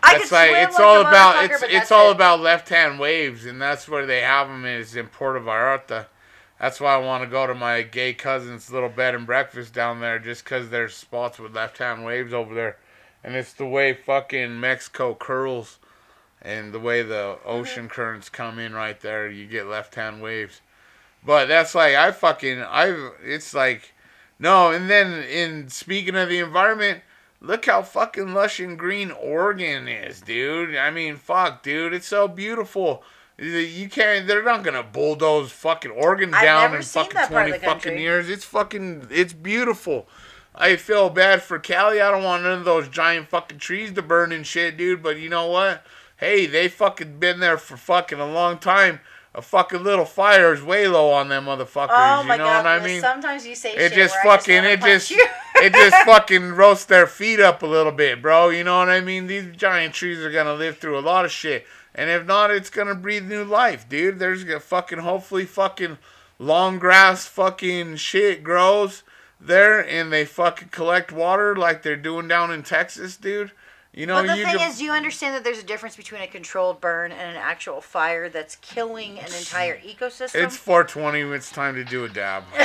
I 0.03 0.17
That's 0.17 0.31
like 0.31 0.51
it's 0.51 0.77
like 0.77 0.85
all 0.85 1.01
about 1.01 1.45
it's 1.45 1.63
it's 1.63 1.91
all 1.91 2.09
it. 2.09 2.15
about 2.15 2.39
left 2.41 2.69
hand 2.69 2.99
waves, 2.99 3.45
and 3.45 3.61
that's 3.61 3.87
where 3.87 4.05
they 4.05 4.21
have 4.21 4.47
them 4.47 4.65
is 4.65 4.95
in 4.95 5.07
Puerto 5.07 5.39
Vallarta. 5.39 6.07
That's 6.59 6.79
why 6.79 6.93
I 6.93 6.97
want 6.97 7.23
to 7.23 7.29
go 7.29 7.47
to 7.47 7.53
my 7.55 7.81
gay 7.81 8.13
cousin's 8.13 8.71
little 8.71 8.89
bed 8.89 9.15
and 9.15 9.25
breakfast 9.25 9.73
down 9.73 9.99
there, 10.01 10.19
just 10.19 10.45
'cause 10.45 10.69
there's 10.69 10.95
spots 10.95 11.39
with 11.39 11.55
left 11.55 11.77
hand 11.79 12.05
waves 12.05 12.33
over 12.33 12.53
there, 12.53 12.77
and 13.23 13.35
it's 13.35 13.53
the 13.53 13.65
way 13.65 13.93
fucking 13.93 14.59
Mexico 14.59 15.15
curls, 15.15 15.79
and 16.41 16.71
the 16.73 16.79
way 16.79 17.01
the 17.01 17.37
Mm-hmm. 17.39 17.49
ocean 17.49 17.89
currents 17.89 18.29
come 18.29 18.59
in 18.59 18.73
right 18.73 18.99
there, 19.01 19.27
you 19.27 19.45
get 19.47 19.65
left 19.67 19.95
hand 19.95 20.21
waves. 20.21 20.61
But 21.25 21.47
that's 21.47 21.73
like 21.73 21.95
I 21.95 22.11
fucking 22.11 22.61
I. 22.61 23.11
It's 23.23 23.53
like 23.53 23.93
no, 24.39 24.71
and 24.71 24.89
then 24.89 25.23
in 25.23 25.69
speaking 25.69 26.15
of 26.15 26.29
the 26.29 26.39
environment, 26.39 27.01
look 27.39 27.65
how 27.65 27.81
fucking 27.81 28.33
lush 28.33 28.59
and 28.59 28.77
green 28.77 29.11
Oregon 29.11 29.87
is, 29.87 30.21
dude. 30.21 30.75
I 30.75 30.91
mean, 30.91 31.15
fuck, 31.15 31.63
dude, 31.63 31.93
it's 31.93 32.07
so 32.07 32.27
beautiful. 32.27 33.03
You 33.37 33.89
can't. 33.89 34.27
They're 34.27 34.43
not 34.43 34.63
gonna 34.63 34.83
bulldoze 34.83 35.51
fucking 35.51 35.91
Oregon 35.91 36.31
down 36.31 36.75
in 36.75 36.81
fucking 36.81 37.13
that 37.15 37.31
part 37.31 37.49
of 37.49 37.59
twenty 37.61 37.65
fucking 37.65 37.97
years. 37.97 38.29
It's 38.29 38.45
fucking. 38.45 39.07
It's 39.09 39.33
beautiful. 39.33 40.07
I 40.55 40.75
feel 40.75 41.09
bad 41.09 41.41
for 41.41 41.57
Cali. 41.57 41.99
I 41.99 42.11
don't 42.11 42.23
want 42.23 42.43
none 42.43 42.59
of 42.59 42.65
those 42.65 42.87
giant 42.87 43.29
fucking 43.29 43.57
trees 43.57 43.91
to 43.93 44.01
burn 44.01 44.31
and 44.31 44.45
shit, 44.45 44.77
dude. 44.77 45.01
But 45.01 45.17
you 45.17 45.29
know 45.29 45.47
what? 45.47 45.83
Hey, 46.17 46.45
they 46.45 46.67
fucking 46.67 47.17
been 47.17 47.39
there 47.39 47.57
for 47.57 47.75
fucking 47.75 48.19
a 48.19 48.31
long 48.31 48.59
time. 48.59 48.99
A 49.35 49.41
fucking 49.41 49.83
little 49.83 50.05
fire 50.05 50.53
is 50.53 50.61
way 50.61 50.87
low 50.87 51.09
on 51.09 51.27
them 51.27 51.45
motherfuckers. 51.45 51.87
Oh 51.89 52.21
you 52.21 52.27
know 52.27 52.37
god! 52.37 52.65
what 52.65 52.67
I 52.67 52.85
mean? 52.85 53.01
sometimes 53.01 53.47
you 53.47 53.55
say 53.55 53.73
It 53.73 53.89
shit 53.89 53.93
just 53.93 54.15
fucking 54.23 54.63
it 54.63 54.79
just 54.81 55.11
it 55.11 55.73
just 55.73 55.95
fucking 56.05 56.53
roasts 56.53 56.85
their 56.85 57.07
feet 57.07 57.39
up 57.39 57.63
a 57.63 57.65
little 57.65 57.91
bit, 57.91 58.21
bro. 58.21 58.49
You 58.49 58.63
know 58.63 58.77
what 58.77 58.89
I 58.89 59.01
mean? 59.01 59.25
These 59.25 59.55
giant 59.55 59.95
trees 59.95 60.19
are 60.19 60.31
gonna 60.31 60.53
live 60.53 60.77
through 60.77 60.99
a 60.99 61.01
lot 61.01 61.25
of 61.25 61.31
shit, 61.31 61.65
and 61.95 62.11
if 62.11 62.27
not, 62.27 62.51
it's 62.51 62.69
gonna 62.69 62.93
breathe 62.93 63.25
new 63.25 63.43
life, 63.43 63.89
dude. 63.89 64.19
There's 64.19 64.43
gonna 64.43 64.59
fucking 64.59 64.99
hopefully 64.99 65.45
fucking 65.45 65.97
long 66.37 66.77
grass 66.77 67.25
fucking 67.25 67.95
shit 67.95 68.43
grows 68.43 69.01
there, 69.41 69.79
and 69.79 70.13
they 70.13 70.25
fucking 70.25 70.69
collect 70.69 71.11
water 71.11 71.55
like 71.55 71.81
they're 71.81 71.95
doing 71.95 72.27
down 72.27 72.51
in 72.51 72.61
Texas, 72.61 73.17
dude. 73.17 73.51
You 73.95 74.07
know, 74.07 74.15
But 74.15 74.27
the 74.27 74.37
you 74.37 74.43
thing 74.45 74.57
ju- 74.57 74.63
is, 74.65 74.77
do 74.79 74.85
you 74.85 74.91
understand 74.91 75.35
that 75.35 75.43
there's 75.43 75.59
a 75.59 75.63
difference 75.63 75.95
between 75.95 76.21
a 76.21 76.27
controlled 76.27 76.81
burn 76.81 77.11
and 77.11 77.21
an 77.21 77.35
actual 77.37 77.79
fire 77.79 78.27
that's 78.27 78.55
killing 78.55 79.19
an 79.19 79.25
entire 79.37 79.77
ecosystem? 79.77 80.43
it's 80.43 80.57
420. 80.57 81.21
It's 81.35 81.51
time 81.51 81.75
to 81.75 81.83
do 81.83 82.03
a 82.03 82.09
dab. 82.09 82.43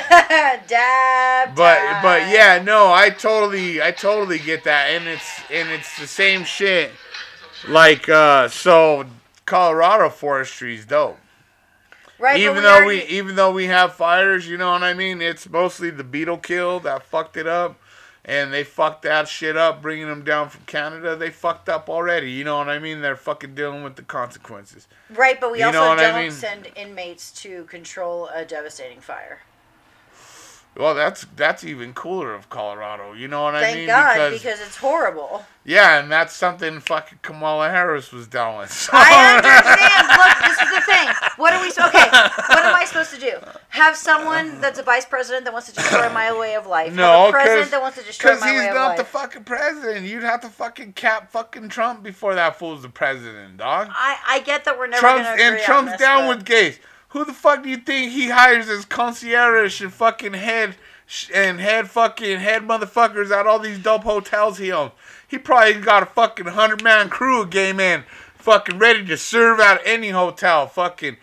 Dab. 0.68 1.55
but 1.55 1.79
but 2.03 2.29
yeah 2.29 2.61
no 2.64 2.93
i 2.93 3.11
totally 3.11 3.81
i 3.83 3.91
totally 3.91 4.39
get 4.39 4.64
that 4.64 4.89
and 4.91 5.07
it's 5.09 5.41
and 5.51 5.68
it's 5.70 5.99
the 5.99 6.07
same 6.07 6.45
shit 6.45 6.91
like 7.68 8.09
uh 8.09 8.49
so 8.49 9.05
colorado 9.47 10.09
forestry 10.11 10.74
is 10.74 10.85
dope 10.85 11.16
right. 12.18 12.39
even 12.41 12.62
though 12.62 12.74
already- 12.83 12.99
we 13.01 13.05
even 13.05 13.37
though 13.37 13.53
we 13.53 13.66
have 13.66 13.95
fires 13.95 14.47
you 14.49 14.57
know 14.57 14.72
what 14.72 14.83
i 14.83 14.93
mean 14.93 15.22
it's 15.22 15.49
mostly 15.49 15.91
the 15.91 16.05
beetle 16.05 16.37
kill 16.39 16.81
that 16.81 17.03
fucked 17.05 17.37
it 17.37 17.47
up 17.47 17.79
and 18.29 18.53
they 18.53 18.62
fucked 18.62 19.03
that 19.03 19.26
shit 19.26 19.57
up 19.57 19.83
bringing 19.83 20.07
them 20.07 20.22
down 20.22 20.49
from 20.49 20.62
canada 20.66 21.16
they 21.16 21.31
fucked 21.31 21.68
up 21.68 21.89
already 21.89 22.31
you 22.31 22.45
know 22.45 22.59
what 22.59 22.68
i 22.68 22.79
mean 22.79 23.01
they're 23.01 23.16
fucking 23.16 23.55
dealing 23.55 23.83
with 23.83 23.97
the 23.97 24.03
consequences 24.03 24.87
right, 25.11 25.41
but 25.41 25.51
we 25.51 25.61
you 25.61 25.64
also 25.64 25.81
what 25.81 25.99
I 25.99 26.22
mean? 26.22 26.31
send 26.31 26.68
inmates 26.76 27.33
to 27.43 27.64
control 27.64 28.29
a 28.35 28.45
devastating 28.45 29.01
fire. 29.01 29.41
Well 30.79 30.95
that's 30.95 31.26
that's 31.37 31.64
even 31.64 31.93
cooler 31.93 32.33
of 32.35 32.49
colorado 32.49 33.12
you 33.12 33.29
know 33.29 33.43
what 33.43 33.55
i 33.55 33.62
mean? 33.62 33.87
Thank 33.87 33.89
God, 33.89 34.33
because, 34.33 34.61
it's 34.61 34.76
horrible. 34.76 35.45
Yeah, 35.68 36.01
and 36.01 36.11
that's 36.11 36.35
something 36.35 36.81
fucking 36.81 37.18
Kamala 37.20 37.68
Harris 37.68 38.11
was 38.11 38.26
down 38.26 38.57
with. 38.57 38.72
So. 38.89 38.93
I 38.95 39.37
understand. 39.37 40.09
Look, 40.16 40.49
this 40.49 40.59
is 40.62 40.74
the 40.74 40.81
thing. 40.91 41.09
What 41.37 41.53
are 41.53 41.61
we? 41.61 41.68
Okay, 41.68 42.09
what 42.49 42.64
am 42.64 42.74
I 42.74 42.85
supposed 42.87 43.12
to 43.14 43.20
do? 43.20 43.33
Have 43.68 43.95
someone 43.95 44.62
that's 44.62 44.79
a 44.79 44.83
vice 44.83 45.05
president 45.05 45.45
that 45.45 45.53
wants 45.53 45.68
to 45.68 45.74
destroy 45.74 46.09
my 46.11 46.37
way 46.39 46.55
of 46.55 46.66
life? 46.66 46.95
No, 46.95 47.03
have 47.26 47.29
a 47.29 47.33
president 47.33 47.59
because 47.59 47.70
that 47.72 47.81
wants 47.83 47.99
to 47.99 48.05
destroy 48.05 48.39
my 48.41 48.51
he's 48.51 48.61
way 48.61 48.68
of 48.70 48.74
not 48.76 48.97
the 48.97 49.05
fucking 49.05 49.45
president. 49.45 50.07
You'd 50.07 50.22
have 50.22 50.41
to 50.41 50.49
fucking 50.49 50.95
cap 50.95 51.31
fucking 51.31 51.68
Trump 51.68 52.03
before 52.03 52.35
that 52.35 52.59
fool's 52.59 52.81
the 52.81 52.89
president, 52.89 53.59
dog. 53.59 53.89
I, 53.91 54.16
I 54.26 54.41
get 54.41 54.64
that 54.64 54.79
we're 54.79 54.87
never 54.87 55.01
Trump's 55.01 55.29
and 55.39 55.59
Trump's 55.61 55.93
this, 55.93 56.01
down 56.01 56.29
but- 56.29 56.39
with 56.39 56.47
gays. 56.47 56.79
Who 57.11 57.25
the 57.25 57.33
fuck 57.33 57.63
do 57.63 57.69
you 57.71 57.79
think 57.79 58.13
he 58.13 58.29
hires 58.29 58.69
as 58.69 58.85
concierge 58.85 59.81
and 59.81 59.93
fucking 59.93 60.35
head 60.35 60.77
and 61.33 61.59
head 61.59 61.89
fucking 61.89 62.39
head 62.41 62.63
motherfuckers 62.69 63.31
at 63.31 63.47
all 63.47 63.59
these 63.59 63.79
dope 63.79 64.05
hotels 64.05 64.59
he 64.59 64.71
owns? 64.71 64.93
He 65.27 65.39
probably 65.39 65.75
got 65.75 66.03
a 66.03 66.07
fucking 66.07 66.47
hundred 66.47 66.83
man 66.83 67.09
crew 67.09 67.43
of 67.43 67.51
gay 67.51 67.73
men 67.73 68.05
fucking 68.35 68.79
ready 68.79 69.05
to 69.07 69.17
serve 69.17 69.59
at 69.61 69.81
any 69.87 70.11
hotel. 70.11 70.67
Fucking 70.67 71.17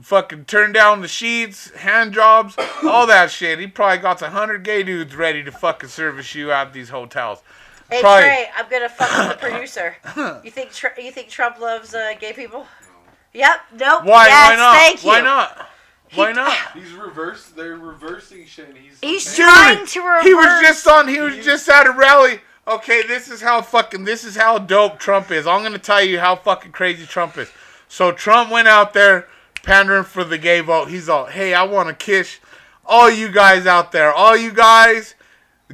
fucking 0.00 0.46
turn 0.46 0.72
down 0.72 1.00
the 1.00 1.08
sheets, 1.08 1.70
hand 1.76 2.12
jobs, 2.12 2.54
all 2.84 3.06
that 3.06 3.30
shit. 3.30 3.58
He 3.58 3.66
probably 3.66 3.98
got 3.98 4.22
a 4.22 4.30
hundred 4.30 4.62
gay 4.62 4.82
dudes 4.82 5.14
ready 5.14 5.42
to 5.44 5.52
fucking 5.52 5.90
service 5.90 6.34
you 6.34 6.50
at 6.50 6.72
these 6.72 6.88
hotels. 6.88 7.42
Hey 7.90 8.00
Probably- 8.00 8.22
Trey, 8.24 8.50
I'm 8.56 8.68
gonna 8.70 8.88
fuck 8.88 9.28
with 9.28 9.40
the 9.40 9.48
producer. 9.48 9.96
You 10.44 10.50
think 10.50 10.70
you 10.98 11.12
think 11.12 11.28
Trump 11.28 11.60
loves 11.60 11.94
uh, 11.94 12.14
gay 12.18 12.32
people? 12.32 12.66
Yep. 13.32 13.60
Nope. 13.78 14.04
Why? 14.04 14.26
Yes, 14.26 14.50
why 14.50 14.56
not? 14.56 14.76
Thank 14.76 15.02
you. 15.04 15.08
Why 15.08 15.20
not? 15.20 15.68
Why 16.14 16.32
not? 16.32 16.56
He's 16.72 16.92
reverse. 16.92 17.48
They're 17.48 17.76
reversing 17.76 18.46
shit. 18.46 18.68
And 18.68 18.78
he's 18.78 18.98
He's 19.00 19.34
okay. 19.34 19.42
Trying 19.42 19.86
to 19.86 20.00
reverse. 20.00 20.24
He 20.24 20.34
was 20.34 20.60
just 20.62 20.86
on. 20.86 21.08
He 21.08 21.20
was 21.20 21.44
just 21.44 21.68
at 21.68 21.86
a 21.86 21.92
rally. 21.92 22.40
Okay, 22.68 23.02
this 23.06 23.28
is 23.28 23.40
how 23.40 23.62
fucking. 23.62 24.04
This 24.04 24.24
is 24.24 24.36
how 24.36 24.58
dope 24.58 24.98
Trump 24.98 25.30
is. 25.30 25.46
I'm 25.46 25.62
gonna 25.62 25.78
tell 25.78 26.02
you 26.02 26.18
how 26.18 26.36
fucking 26.36 26.72
crazy 26.72 27.06
Trump 27.06 27.36
is. 27.38 27.50
So 27.88 28.12
Trump 28.12 28.50
went 28.50 28.68
out 28.68 28.92
there 28.92 29.28
pandering 29.62 30.04
for 30.04 30.24
the 30.24 30.38
gay 30.38 30.60
vote. 30.60 30.88
He's 30.88 31.08
all, 31.08 31.26
"Hey, 31.26 31.54
I 31.54 31.64
want 31.64 31.88
to 31.88 31.94
kiss 31.94 32.38
all 32.84 33.10
you 33.10 33.28
guys 33.28 33.66
out 33.66 33.92
there. 33.92 34.12
All 34.12 34.36
you 34.36 34.52
guys, 34.52 35.14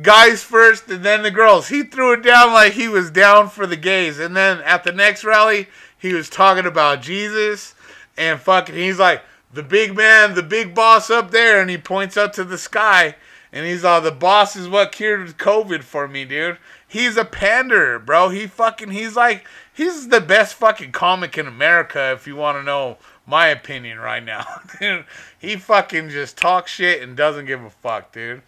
guys 0.01 0.43
first, 0.43 0.89
and 0.89 1.05
then 1.05 1.23
the 1.23 1.31
girls." 1.31 1.69
He 1.69 1.83
threw 1.83 2.13
it 2.13 2.23
down 2.23 2.53
like 2.53 2.73
he 2.73 2.89
was 2.89 3.11
down 3.11 3.49
for 3.49 3.67
the 3.67 3.77
gays. 3.77 4.19
And 4.19 4.37
then 4.37 4.61
at 4.61 4.85
the 4.85 4.93
next 4.93 5.25
rally, 5.25 5.69
he 6.03 6.13
was 6.13 6.29
talking 6.29 6.67
about 6.67 7.01
Jesus 7.01 7.75
and 8.19 8.41
fucking. 8.41 8.75
He's 8.75 8.99
like, 8.99 9.23
"The 9.53 9.63
big 9.63 9.97
man, 9.97 10.35
the 10.35 10.43
big 10.43 10.75
boss 10.75 11.09
up 11.09 11.31
there," 11.31 11.61
and 11.61 11.71
he 11.71 11.79
points 11.79 12.17
up 12.17 12.33
to 12.35 12.45
the 12.45 12.59
sky. 12.59 13.15
And 13.55 13.67
he's 13.67 13.85
all, 13.85 14.01
the 14.01 14.11
boss 14.11 14.57
is 14.57 14.67
what 14.67 14.93
cured 14.93 15.37
COVID 15.37 15.83
for 15.83 16.09
me, 16.09 16.25
dude. 16.25 16.57
He's 16.89 17.19
a 17.19 17.25
pander, 17.25 17.99
bro. 17.99 18.31
He 18.31 18.47
fucking, 18.47 18.93
he's 18.93 19.15
like, 19.15 19.47
he's 19.75 20.09
the 20.09 20.23
best 20.23 20.55
fucking 20.55 20.93
comic 20.93 21.37
in 21.37 21.47
America, 21.47 22.13
if 22.13 22.27
you 22.27 22.35
want 22.35 22.57
to 22.57 22.63
know 22.63 22.97
my 23.27 23.49
opinion 23.49 23.99
right 23.99 24.25
now. 24.25 24.47
dude, 24.81 25.05
he 25.39 25.57
fucking 25.57 26.09
just 26.09 26.39
talks 26.39 26.73
shit 26.73 27.03
and 27.03 27.15
doesn't 27.15 27.45
give 27.45 27.63
a 27.63 27.69
fuck, 27.69 28.11
dude. 28.11 28.41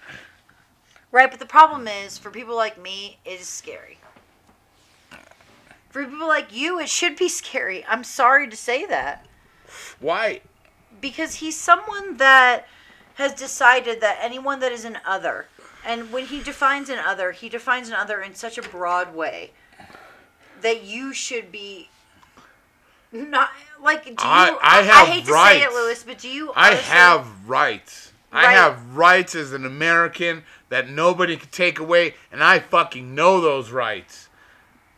Right, 1.13 1.31
but 1.31 1.39
the 1.39 1.47
problem 1.47 1.87
is, 1.87 2.17
for 2.17 2.31
people 2.31 2.57
like 2.57 2.81
me, 2.81 3.19
it 3.27 3.41
is 3.41 3.47
scary. 3.47 3.99
For 5.95 6.05
people 6.05 6.27
like 6.27 6.53
you, 6.53 6.81
it 6.81 6.89
should 6.89 7.15
be 7.15 7.29
scary. 7.29 7.85
I'm 7.87 8.03
sorry 8.03 8.49
to 8.51 8.57
say 8.57 8.85
that. 8.87 9.27
Why? 10.01 10.41
Because 11.01 11.37
he's 11.37 11.57
someone 11.57 12.17
that 12.17 12.67
has 13.15 13.33
decided 13.33 14.01
that 14.01 14.19
anyone 14.21 14.59
that 14.59 14.73
is 14.73 14.85
an 14.85 14.99
other, 15.07 15.47
and 15.87 16.11
when 16.11 16.27
he 16.27 16.43
defines 16.43 16.89
an 16.89 16.99
other, 16.99 17.31
he 17.31 17.49
defines 17.49 17.87
an 17.91 17.95
other 17.95 18.21
in 18.21 18.35
such 18.35 18.59
a 18.59 18.63
broad 18.63 19.15
way 19.15 19.53
that 20.63 20.83
you 20.83 21.13
should 21.13 21.53
be 21.53 21.91
not 23.13 23.51
like. 23.81 24.03
Do 24.03 24.11
you, 24.11 24.17
I- 24.19 24.59
I 24.61 24.83
have 24.83 25.07
hate 25.07 25.21
to 25.21 25.27
say 25.27 25.61
it, 25.63 25.67
rights. 25.67 25.75
Lewis, 25.77 26.03
but 26.03 26.19
do 26.19 26.29
you? 26.29 26.51
I 26.57 26.75
have 26.75 27.49
rights. 27.49 28.13
I 28.33 28.51
have 28.51 28.97
rights 28.97 29.37
as 29.37 29.53
an 29.53 29.65
American 29.65 30.43
that 30.71 30.89
nobody 30.91 31.37
can 31.37 31.51
take 31.51 31.79
away, 31.79 32.17
and 32.33 32.43
I 32.43 32.59
fucking 32.59 33.15
know 33.15 33.41
those 33.41 33.71
rights. 33.71 34.29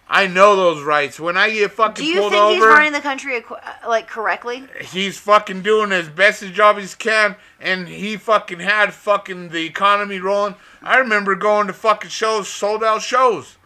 I 0.08 0.28
know 0.28 0.54
those 0.54 0.84
rights. 0.84 1.18
When 1.18 1.36
I 1.36 1.50
get 1.50 1.72
fucking 1.72 2.04
Do 2.04 2.08
you 2.08 2.20
pulled 2.20 2.32
think 2.32 2.54
he's 2.54 2.62
running 2.64 2.92
the 2.92 3.00
country 3.00 3.36
uh, 3.42 3.88
like 3.88 4.06
correctly? 4.06 4.64
he's 4.80 5.18
fucking 5.18 5.62
doing 5.62 5.90
as 5.90 6.08
best 6.08 6.42
a 6.42 6.48
job 6.48 6.76
as 6.76 6.92
he 6.92 6.96
can, 6.98 7.34
and 7.60 7.88
he 7.88 8.16
fucking 8.16 8.60
had 8.60 8.94
fucking 8.94 9.48
the 9.48 9.64
economy 9.66 10.20
rolling. 10.20 10.54
I 10.80 10.98
remember 10.98 11.34
going 11.34 11.66
to 11.66 11.72
fucking 11.72 12.10
shows, 12.10 12.48
sold 12.48 12.84
out 12.84 13.02
shows. 13.02 13.56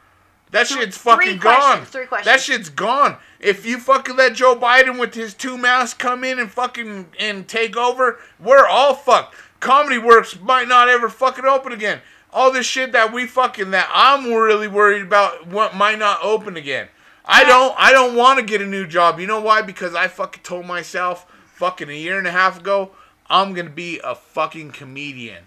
That 0.50 0.66
Th- 0.66 0.80
shit's 0.80 0.96
fucking 0.96 1.38
gone. 1.38 1.84
three 1.84 2.06
questions. 2.06 2.24
That 2.26 2.40
shit's 2.40 2.70
gone. 2.70 3.18
If 3.38 3.64
you 3.66 3.78
fucking 3.78 4.16
let 4.16 4.34
Joe 4.34 4.56
Biden 4.56 4.98
with 4.98 5.14
his 5.14 5.34
two 5.34 5.56
masks 5.56 5.94
come 5.94 6.24
in 6.24 6.38
and 6.38 6.50
fucking 6.50 7.06
and 7.20 7.46
take 7.46 7.76
over, 7.76 8.18
we're 8.40 8.66
all 8.66 8.94
fucked. 8.94 9.34
Comedy 9.60 9.98
Works 9.98 10.40
might 10.40 10.66
not 10.68 10.88
ever 10.88 11.08
fucking 11.10 11.44
open 11.44 11.72
again. 11.72 12.00
All 12.32 12.52
this 12.52 12.66
shit 12.66 12.92
that 12.92 13.12
we 13.12 13.26
fucking 13.26 13.72
that 13.72 13.90
I'm 13.92 14.32
really 14.32 14.68
worried 14.68 15.02
about 15.02 15.46
what 15.46 15.74
might 15.74 15.98
not 15.98 16.18
open 16.22 16.56
again. 16.56 16.88
I 17.24 17.44
don't 17.44 17.74
I 17.78 17.92
don't 17.92 18.16
want 18.16 18.38
to 18.38 18.44
get 18.44 18.62
a 18.62 18.66
new 18.66 18.86
job. 18.86 19.20
You 19.20 19.26
know 19.26 19.40
why? 19.40 19.62
Because 19.62 19.94
I 19.94 20.08
fucking 20.08 20.42
told 20.42 20.66
myself 20.66 21.26
fucking 21.54 21.90
a 21.90 21.94
year 21.94 22.18
and 22.18 22.26
a 22.26 22.30
half 22.32 22.60
ago, 22.60 22.92
I'm 23.28 23.52
gonna 23.52 23.70
be 23.70 24.00
a 24.02 24.14
fucking 24.14 24.70
comedian. 24.72 25.44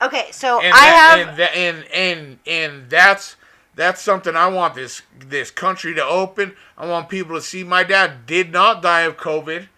Okay, 0.00 0.28
so 0.32 0.60
And 0.60 0.74
I 0.74 0.76
that, 0.76 0.96
have 0.96 1.28
and, 1.28 1.38
that, 1.38 1.56
and 1.56 1.84
and 1.92 2.38
and 2.46 2.90
that's 2.90 3.36
that's 3.74 4.02
something 4.02 4.36
I 4.36 4.48
want 4.48 4.74
this 4.74 5.02
this 5.18 5.50
country 5.50 5.94
to 5.94 6.04
open. 6.04 6.54
I 6.76 6.86
want 6.86 7.08
people 7.08 7.36
to 7.36 7.42
see 7.42 7.64
my 7.64 7.84
dad 7.84 8.26
did 8.26 8.52
not 8.52 8.82
die 8.82 9.02
of 9.02 9.16
COVID. 9.16 9.68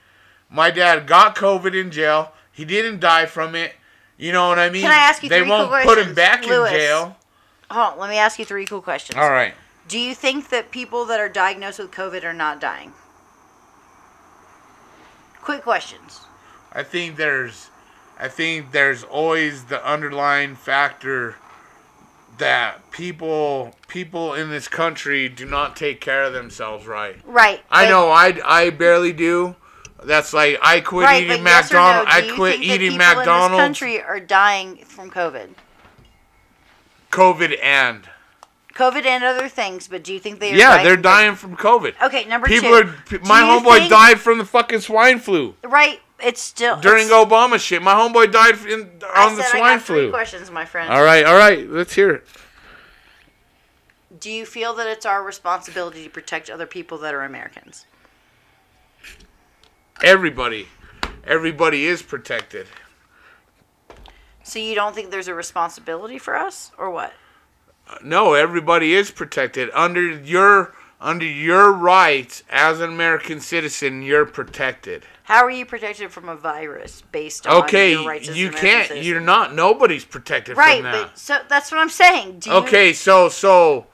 My 0.49 0.71
dad 0.71 1.07
got 1.07 1.37
COVID 1.37 1.79
in 1.79 1.91
jail. 1.91 2.33
He 2.51 2.65
didn't 2.65 3.01
die 3.01 3.27
from 3.27 3.55
it. 3.55 3.75
You 4.17 4.33
know 4.33 4.49
what 4.49 4.59
I 4.59 4.71
mean? 4.71 4.83
Can 4.83 4.93
I 4.93 4.97
ask 4.97 5.23
you 5.23 5.29
They 5.29 5.41
three 5.41 5.51
won't 5.51 5.85
put 5.85 5.99
him 5.99 6.15
back 6.15 6.47
Lewis. 6.47 6.71
in 6.71 6.79
jail. 6.79 7.17
hold 7.71 7.95
on, 7.95 7.99
let 7.99 8.11
me 8.11 8.17
ask 8.17 8.39
you 8.39 8.45
three 8.45 8.65
cool 8.65 8.81
questions. 8.83 9.19
All 9.19 9.31
right. 9.31 9.55
Do 9.89 9.99
you 9.99 10.15
think 10.15 10.49
that 10.49 10.71
people 10.71 11.05
that 11.07 11.21
are 11.21 11.29
diagnosed 11.29 11.79
with 11.79 11.91
COVID 11.91 12.25
are 12.25 12.33
not 12.33 12.61
dying? 12.61 12.93
Quick 15.43 15.63
questions. 15.63 16.21
I 16.73 16.83
think 16.83 17.17
there's 17.17 17.71
I 18.19 18.29
think 18.29 18.73
there's 18.73 19.03
always 19.03 19.65
the 19.65 19.85
underlying 19.87 20.55
factor 20.55 21.37
that 22.39 22.91
people 22.91 23.75
people 23.89 24.35
in 24.35 24.51
this 24.51 24.69
country 24.69 25.29
do 25.29 25.45
not 25.45 25.77
take 25.77 26.01
care 26.01 26.25
of 26.25 26.33
themselves 26.33 26.87
right. 26.87 27.17
Right. 27.27 27.61
I 27.71 27.89
know 27.89 28.11
I 28.11 28.41
I 28.45 28.71
barely 28.71 29.13
do. 29.13 29.57
That's 30.07 30.33
like 30.33 30.59
I 30.63 30.81
quit 30.81 31.05
Right, 31.07 31.23
eating 31.25 31.43
but 31.43 31.51
yes 31.51 31.71
or 31.71 31.75
no, 31.75 31.81
McDonald's. 31.83 32.11
I 32.13 32.35
quit 32.37 32.61
eating 32.61 32.91
people 32.93 32.93
in 33.11 33.17
McDonald's. 33.17 33.53
this 33.53 33.61
country 33.61 34.03
are 34.03 34.21
dying 34.21 34.77
from 34.85 35.11
COVID. 35.11 35.49
COVID 37.11 37.59
and 37.63 38.09
COVID 38.75 39.07
and 39.07 39.23
other 39.23 39.49
things, 39.49 39.87
but 39.87 40.03
do 40.03 40.13
you 40.13 40.19
think 40.19 40.41
they 40.41 40.53
are 40.53 40.57
yeah, 40.57 40.71
dying 40.77 40.85
they're 40.85 40.95
from 40.95 41.03
dying 41.03 41.35
from 41.37 41.57
COVID. 41.57 41.95
Okay, 42.03 42.25
number 42.25 42.49
People 42.49 42.71
two. 42.71 42.75
are. 42.75 43.19
My 43.21 43.41
homeboy 43.43 43.79
think- 43.79 43.91
died 43.91 44.21
from 44.21 44.39
the 44.39 44.45
fucking 44.45 44.81
swine 44.81 45.21
flu 45.21 45.55
Right, 45.63 46.01
it's 46.21 46.41
still 46.41 46.81
during 46.81 47.05
it's, 47.05 47.13
Obama 47.13 47.59
shit. 47.61 47.83
My 47.83 47.95
homeboy 47.95 48.33
died 48.33 48.57
in, 48.67 48.91
on 49.17 49.37
the 49.37 49.43
swine 49.45 49.79
flu. 49.79 50.11
questions, 50.11 50.51
my 50.51 50.65
friend. 50.65 50.93
All 50.93 51.05
right, 51.05 51.25
all 51.25 51.37
right. 51.37 51.69
Let's 51.71 51.95
hear 51.95 52.11
it. 52.11 52.27
Do 54.19 54.31
you 54.31 54.45
feel 54.47 54.75
that 54.75 54.87
it's 54.87 55.07
our 55.07 55.23
responsibility 55.23 56.05
to 56.05 56.11
protect 56.11 56.49
other 56.51 56.67
people 56.67 56.99
that 56.99 57.15
are 57.15 57.23
Americans? 57.23 57.87
Everybody, 60.03 60.69
everybody 61.25 61.87
is 61.87 62.03
protected. 62.03 62.67
So 64.43 64.59
you 64.59 64.75
don't 64.75 64.95
think 64.95 65.11
there's 65.11 65.29
a 65.29 65.35
responsibility 65.35 66.19
for 66.19 66.37
us, 66.37 66.73
or 66.77 66.91
what? 66.91 67.13
Uh, 67.89 67.97
no, 68.03 68.35
everybody 68.35 68.95
is 68.95 69.11
protected 69.11 69.71
under 69.73 70.03
your 70.03 70.75
under 71.01 71.25
your 71.27 71.73
rights 71.73 72.43
as 72.51 72.81
an 72.81 72.91
American 72.91 73.41
citizen. 73.41 74.03
You're 74.03 74.27
protected. 74.27 75.05
How 75.25 75.43
are 75.45 75.51
you 75.51 75.65
protected 75.65 76.11
from 76.11 76.29
a 76.29 76.37
virus 76.37 77.03
based 77.13 77.47
on 77.47 77.63
Okay, 77.65 77.93
your 77.93 78.07
rights 78.07 78.29
as 78.29 78.37
you 78.37 78.49
American 78.49 78.69
can't. 78.69 78.89
citizen? 78.89 79.07
You're 79.11 79.21
not. 79.21 79.55
Nobody's 79.55 80.05
protected 80.05 80.57
right, 80.57 80.83
from 80.83 80.93
that. 80.93 81.09
but 81.11 81.19
so 81.19 81.39
that's 81.49 81.71
what 81.71 81.79
I'm 81.81 81.89
saying. 81.89 82.41
Do 82.41 82.51
you, 82.51 82.57
Okay, 82.57 82.93
so 82.93 83.29
so 83.29 83.87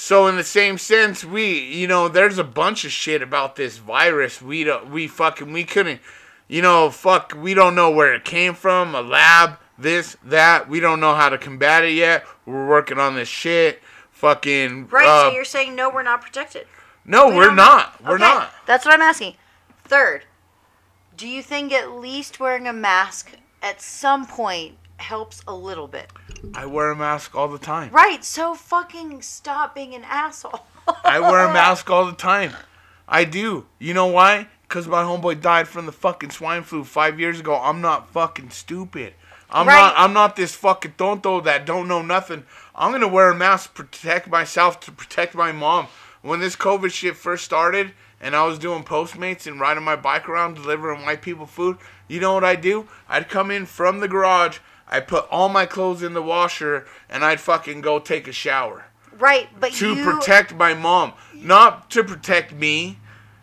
so 0.00 0.28
in 0.28 0.36
the 0.36 0.44
same 0.44 0.78
sense, 0.78 1.24
we 1.24 1.58
you 1.58 1.88
know 1.88 2.06
there's 2.08 2.38
a 2.38 2.44
bunch 2.44 2.84
of 2.84 2.92
shit 2.92 3.20
about 3.20 3.56
this 3.56 3.78
virus. 3.78 4.40
We 4.40 4.62
don't 4.62 4.90
we 4.92 5.08
fucking 5.08 5.52
we 5.52 5.64
couldn't 5.64 6.00
you 6.46 6.62
know 6.62 6.88
fuck 6.90 7.34
we 7.36 7.52
don't 7.52 7.74
know 7.74 7.90
where 7.90 8.14
it 8.14 8.24
came 8.24 8.54
from. 8.54 8.94
A 8.94 9.02
lab, 9.02 9.58
this 9.76 10.16
that 10.24 10.68
we 10.68 10.78
don't 10.78 11.00
know 11.00 11.16
how 11.16 11.28
to 11.28 11.36
combat 11.36 11.82
it 11.84 11.94
yet. 11.94 12.24
We're 12.46 12.68
working 12.68 12.98
on 13.00 13.16
this 13.16 13.28
shit. 13.28 13.82
Fucking 14.12 14.86
Right, 14.88 15.06
uh, 15.06 15.30
so 15.30 15.34
you're 15.34 15.44
saying 15.44 15.74
no, 15.74 15.90
we're 15.90 16.02
not 16.04 16.20
protected. 16.22 16.66
no, 17.04 17.28
We 17.28 17.34
we're 17.36 17.46
don't 17.46 17.56
not. 17.56 18.02
We're 18.04 18.14
Okay, 18.14 18.24
not. 18.24 18.52
That's 18.66 18.84
what 18.84 18.94
I'm 18.94 19.02
asking. 19.02 19.34
Third, 19.84 20.26
do 21.16 21.26
you 21.26 21.42
think 21.42 21.72
at 21.72 21.90
least 21.92 22.38
wearing 22.38 22.68
a 22.68 22.72
mask 22.72 23.32
at 23.62 23.80
some 23.80 24.26
point 24.26 24.76
helps 24.98 25.42
a 25.48 25.54
little 25.54 25.88
bit? 25.88 26.12
I 26.54 26.66
wear 26.66 26.90
a 26.90 26.96
mask 26.96 27.34
all 27.34 27.48
the 27.48 27.58
time. 27.58 27.90
Right, 27.90 28.24
so 28.24 28.54
fucking 28.54 29.22
stop 29.22 29.74
being 29.74 29.94
an 29.94 30.04
asshole. 30.04 30.60
I 31.04 31.20
wear 31.20 31.46
a 31.46 31.52
mask 31.52 31.90
all 31.90 32.06
the 32.06 32.12
time. 32.12 32.52
I 33.08 33.24
do. 33.24 33.66
You 33.78 33.94
know 33.94 34.06
why? 34.06 34.48
Because 34.62 34.86
my 34.86 35.02
homeboy 35.02 35.40
died 35.40 35.66
from 35.68 35.86
the 35.86 35.92
fucking 35.92 36.30
swine 36.30 36.62
flu 36.62 36.84
five 36.84 37.18
years 37.18 37.40
ago. 37.40 37.56
I'm 37.56 37.80
not 37.80 38.10
fucking 38.10 38.50
stupid. 38.50 39.14
I'm 39.50 39.66
Right. 39.66 39.74
not. 39.76 39.94
I'm 39.96 40.12
not 40.12 40.36
this 40.36 40.54
fucking 40.54 40.94
tonto 40.98 41.40
that 41.40 41.64
don't 41.64 41.88
know 41.88 42.02
nothing. 42.02 42.44
I'm 42.74 42.92
gonna 42.92 43.08
wear 43.08 43.30
a 43.30 43.34
mask 43.34 43.74
to 43.74 43.82
protect 43.84 44.28
myself, 44.28 44.78
to 44.80 44.92
protect 44.92 45.34
my 45.34 45.52
mom. 45.52 45.86
When 46.20 46.40
this 46.40 46.54
COVID 46.56 46.92
shit 46.92 47.16
first 47.16 47.44
started, 47.44 47.92
and 48.20 48.36
I 48.36 48.44
was 48.44 48.58
doing 48.58 48.82
Postmates 48.84 49.46
and 49.46 49.58
riding 49.60 49.84
my 49.84 49.96
bike 49.96 50.28
around 50.28 50.54
delivering 50.54 51.02
white 51.06 51.22
people 51.22 51.46
food, 51.46 51.78
you 52.08 52.20
know 52.20 52.34
what 52.34 52.44
I 52.44 52.56
do? 52.56 52.88
I'd 53.08 53.28
come 53.30 53.50
in 53.50 53.64
from 53.64 54.00
the 54.00 54.08
garage. 54.08 54.58
I 54.88 55.00
put 55.00 55.26
all 55.30 55.48
my 55.48 55.66
clothes 55.66 56.02
in 56.02 56.14
the 56.14 56.22
washer, 56.22 56.86
and 57.08 57.24
I'd 57.24 57.40
fucking 57.40 57.82
go 57.82 57.98
take 57.98 58.26
a 58.26 58.32
shower 58.32 58.86
right, 59.18 59.48
but 59.58 59.72
to 59.74 59.94
you 59.94 60.04
protect 60.04 60.54
my 60.54 60.74
mom, 60.74 61.12
not 61.34 61.90
to 61.90 62.04
protect 62.04 62.52
me. 62.52 62.98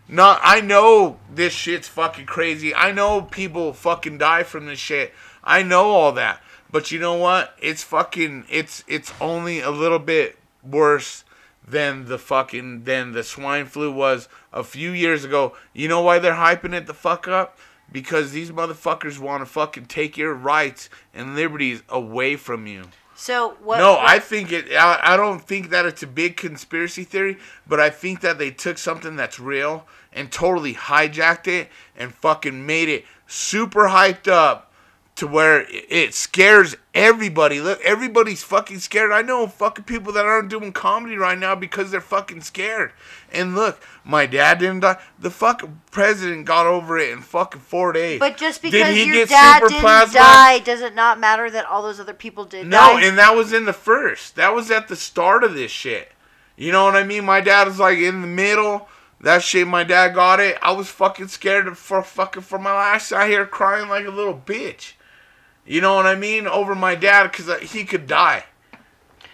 Not 0.07 0.39
I 0.43 0.61
know 0.61 1.19
this 1.33 1.53
shit's 1.53 1.87
fucking 1.87 2.27
crazy. 2.27 2.75
I 2.75 2.91
know 2.91 3.23
people 3.23 3.73
fucking 3.73 4.19
die 4.19 4.43
from 4.43 4.67
this 4.67 4.79
shit. 4.79 5.13
I 5.43 5.63
know 5.63 5.85
all 5.85 6.11
that. 6.11 6.41
But 6.71 6.91
you 6.91 6.99
know 6.99 7.15
what? 7.15 7.55
It's 7.59 7.83
fucking 7.83 8.45
it's 8.49 8.83
it's 8.87 9.11
only 9.19 9.61
a 9.61 9.71
little 9.71 9.99
bit 9.99 10.37
worse 10.63 11.23
than 11.67 12.05
the 12.05 12.19
fucking 12.19 12.83
than 12.83 13.13
the 13.13 13.23
swine 13.23 13.65
flu 13.65 13.91
was 13.91 14.29
a 14.53 14.63
few 14.63 14.91
years 14.91 15.23
ago. 15.23 15.55
You 15.73 15.87
know 15.87 16.01
why 16.01 16.19
they're 16.19 16.33
hyping 16.33 16.73
it 16.73 16.85
the 16.85 16.93
fuck 16.93 17.27
up? 17.27 17.57
Because 17.91 18.31
these 18.31 18.51
motherfuckers 18.51 19.19
want 19.19 19.41
to 19.41 19.45
fucking 19.45 19.85
take 19.85 20.17
your 20.17 20.33
rights 20.33 20.89
and 21.13 21.35
liberties 21.35 21.83
away 21.89 22.35
from 22.35 22.67
you. 22.67 22.85
So 23.15 23.55
what? 23.63 23.77
No, 23.77 23.93
what- 23.93 24.09
I 24.09 24.19
think 24.19 24.51
it. 24.51 24.73
I, 24.73 24.99
I 25.13 25.17
don't 25.17 25.39
think 25.39 25.69
that 25.69 25.85
it's 25.85 26.03
a 26.03 26.07
big 26.07 26.35
conspiracy 26.35 27.03
theory, 27.03 27.37
but 27.67 27.79
I 27.79 27.89
think 27.89 28.21
that 28.21 28.37
they 28.37 28.51
took 28.51 28.77
something 28.77 29.15
that's 29.15 29.39
real 29.39 29.87
and 30.11 30.31
totally 30.31 30.73
hijacked 30.73 31.47
it 31.47 31.69
and 31.95 32.13
fucking 32.13 32.65
made 32.65 32.89
it 32.89 33.05
super 33.27 33.87
hyped 33.87 34.27
up 34.27 34.64
to 35.15 35.27
where 35.27 35.65
it, 35.69 36.13
scares 36.13 36.75
everybody. 36.93 37.61
Look, 37.61 37.79
everybody's 37.85 38.43
fucking 38.43 38.79
scared. 38.79 39.13
I 39.13 39.21
know 39.21 39.47
fucking 39.47 39.85
people 39.85 40.11
that 40.13 40.25
aren't 40.25 40.49
doing 40.49 40.73
comedy 40.73 41.15
right 41.15 41.37
now 41.37 41.55
because 41.55 41.89
they're 41.89 42.01
fucking 42.01 42.41
scared. 42.41 42.91
And 43.31 43.55
look, 43.55 43.81
my 44.03 44.25
dad 44.25 44.59
didn't 44.59 44.81
die. 44.81 44.97
The 45.17 45.29
fucking 45.29 45.81
president 45.91 46.45
got 46.45 46.65
over 46.67 46.97
it 46.97 47.11
in 47.11 47.21
fucking 47.21 47.61
four 47.61 47.93
days. 47.93 48.19
But 48.19 48.35
just 48.35 48.61
because 48.61 48.93
he 48.93 49.05
your 49.05 49.25
dad 49.25 49.61
didn't 49.61 49.79
plasma? 49.79 50.19
die, 50.19 50.59
does 50.59 50.81
it 50.81 50.95
not 50.95 51.17
matter 51.19 51.49
that 51.49 51.65
all 51.65 51.81
those 51.81 51.99
other 51.99 52.13
people 52.13 52.43
did 52.43 52.67
No, 52.67 52.77
die? 52.77 53.03
and 53.03 53.17
that 53.17 53.35
was 53.35 53.53
in 53.53 53.63
the 53.63 53.73
first. 53.73 54.35
That 54.35 54.53
was 54.53 54.69
at 54.69 54.89
the 54.89 54.97
start 54.97 55.45
of 55.45 55.53
this 55.53 55.71
shit. 55.71 56.11
You 56.57 56.73
know 56.73 56.83
what 56.85 56.95
I 56.95 57.03
mean? 57.03 57.23
My 57.25 57.39
dad 57.39 57.67
was 57.67 57.79
like 57.79 57.99
in 57.99 58.19
the 58.21 58.27
middle. 58.27 58.89
That 59.21 59.43
shit, 59.43 59.65
my 59.65 59.85
dad 59.85 60.13
got 60.13 60.41
it. 60.41 60.57
I 60.61 60.71
was 60.73 60.89
fucking 60.89 61.29
scared 61.29 61.77
for 61.77 62.03
fucking 62.03 62.43
for 62.43 62.59
my 62.59 62.73
life. 62.73 63.13
I 63.13 63.27
here 63.27 63.45
crying 63.45 63.87
like 63.89 64.05
a 64.05 64.11
little 64.11 64.37
bitch. 64.45 64.93
You 65.65 65.81
know 65.81 65.95
what 65.95 66.05
I 66.05 66.15
mean? 66.15 66.47
Over 66.47 66.75
my 66.75 66.95
dad 66.95 67.31
because 67.31 67.61
he 67.71 67.85
could 67.85 68.07
die. 68.07 68.45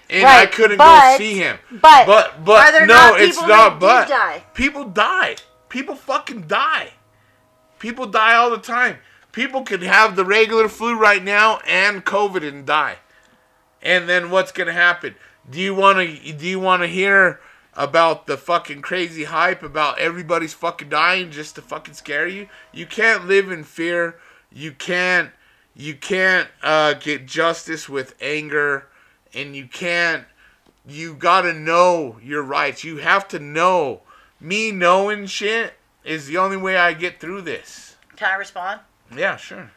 And 0.09 0.25
I 0.25 0.45
couldn't 0.45 0.77
but- 0.77 1.13
go 1.13 1.17
see 1.17 1.37
him. 1.37 1.57
but 1.71 2.05
but 2.05 2.43
but 2.43 2.85
no, 2.85 3.15
it's 3.15 3.41
not. 3.41 3.79
But 3.79 4.09
die? 4.09 4.43
people 4.53 4.85
die. 4.85 5.37
People 5.69 5.95
fucking 5.95 6.47
die. 6.47 6.91
People 7.79 8.05
die 8.05 8.35
all 8.35 8.49
the 8.49 8.57
time. 8.57 8.97
People 9.31 9.63
could 9.63 9.81
have 9.81 10.15
the 10.17 10.25
regular 10.25 10.67
flu 10.67 10.97
right 10.97 11.23
now 11.23 11.59
and 11.65 12.03
COVID 12.03 12.47
and 12.47 12.65
die. 12.65 12.97
And 13.81 14.07
then 14.07 14.29
what's 14.29 14.51
gonna 14.51 14.73
happen? 14.73 15.15
Do 15.49 15.59
you 15.59 15.73
wanna 15.73 16.05
do 16.05 16.45
you 16.45 16.59
wanna 16.59 16.87
hear 16.87 17.39
about 17.73 18.27
the 18.27 18.37
fucking 18.37 18.81
crazy 18.81 19.23
hype 19.23 19.63
about 19.63 19.97
everybody's 19.97 20.53
fucking 20.53 20.89
dying 20.89 21.31
just 21.31 21.55
to 21.55 21.61
fucking 21.61 21.93
scare 21.93 22.27
you? 22.27 22.49
You 22.73 22.85
can't 22.85 23.27
live 23.27 23.49
in 23.49 23.63
fear. 23.63 24.17
You 24.51 24.73
can't 24.73 25.31
you 25.81 25.95
can't 25.95 26.47
uh, 26.61 26.93
get 26.93 27.25
justice 27.25 27.89
with 27.89 28.15
anger 28.21 28.87
and 29.33 29.55
you 29.55 29.67
can't 29.67 30.25
you 30.87 31.13
gotta 31.13 31.53
know 31.53 32.17
your 32.23 32.43
rights. 32.43 32.83
You 32.83 32.97
have 32.97 33.27
to 33.29 33.39
know. 33.39 34.01
Me 34.39 34.71
knowing 34.71 35.27
shit 35.27 35.73
is 36.03 36.27
the 36.27 36.37
only 36.37 36.57
way 36.57 36.77
I 36.77 36.93
get 36.93 37.19
through 37.19 37.41
this. 37.41 37.95
Can 38.15 38.31
I 38.31 38.35
respond? 38.35 38.81
Yeah, 39.15 39.37
sure. 39.37 39.71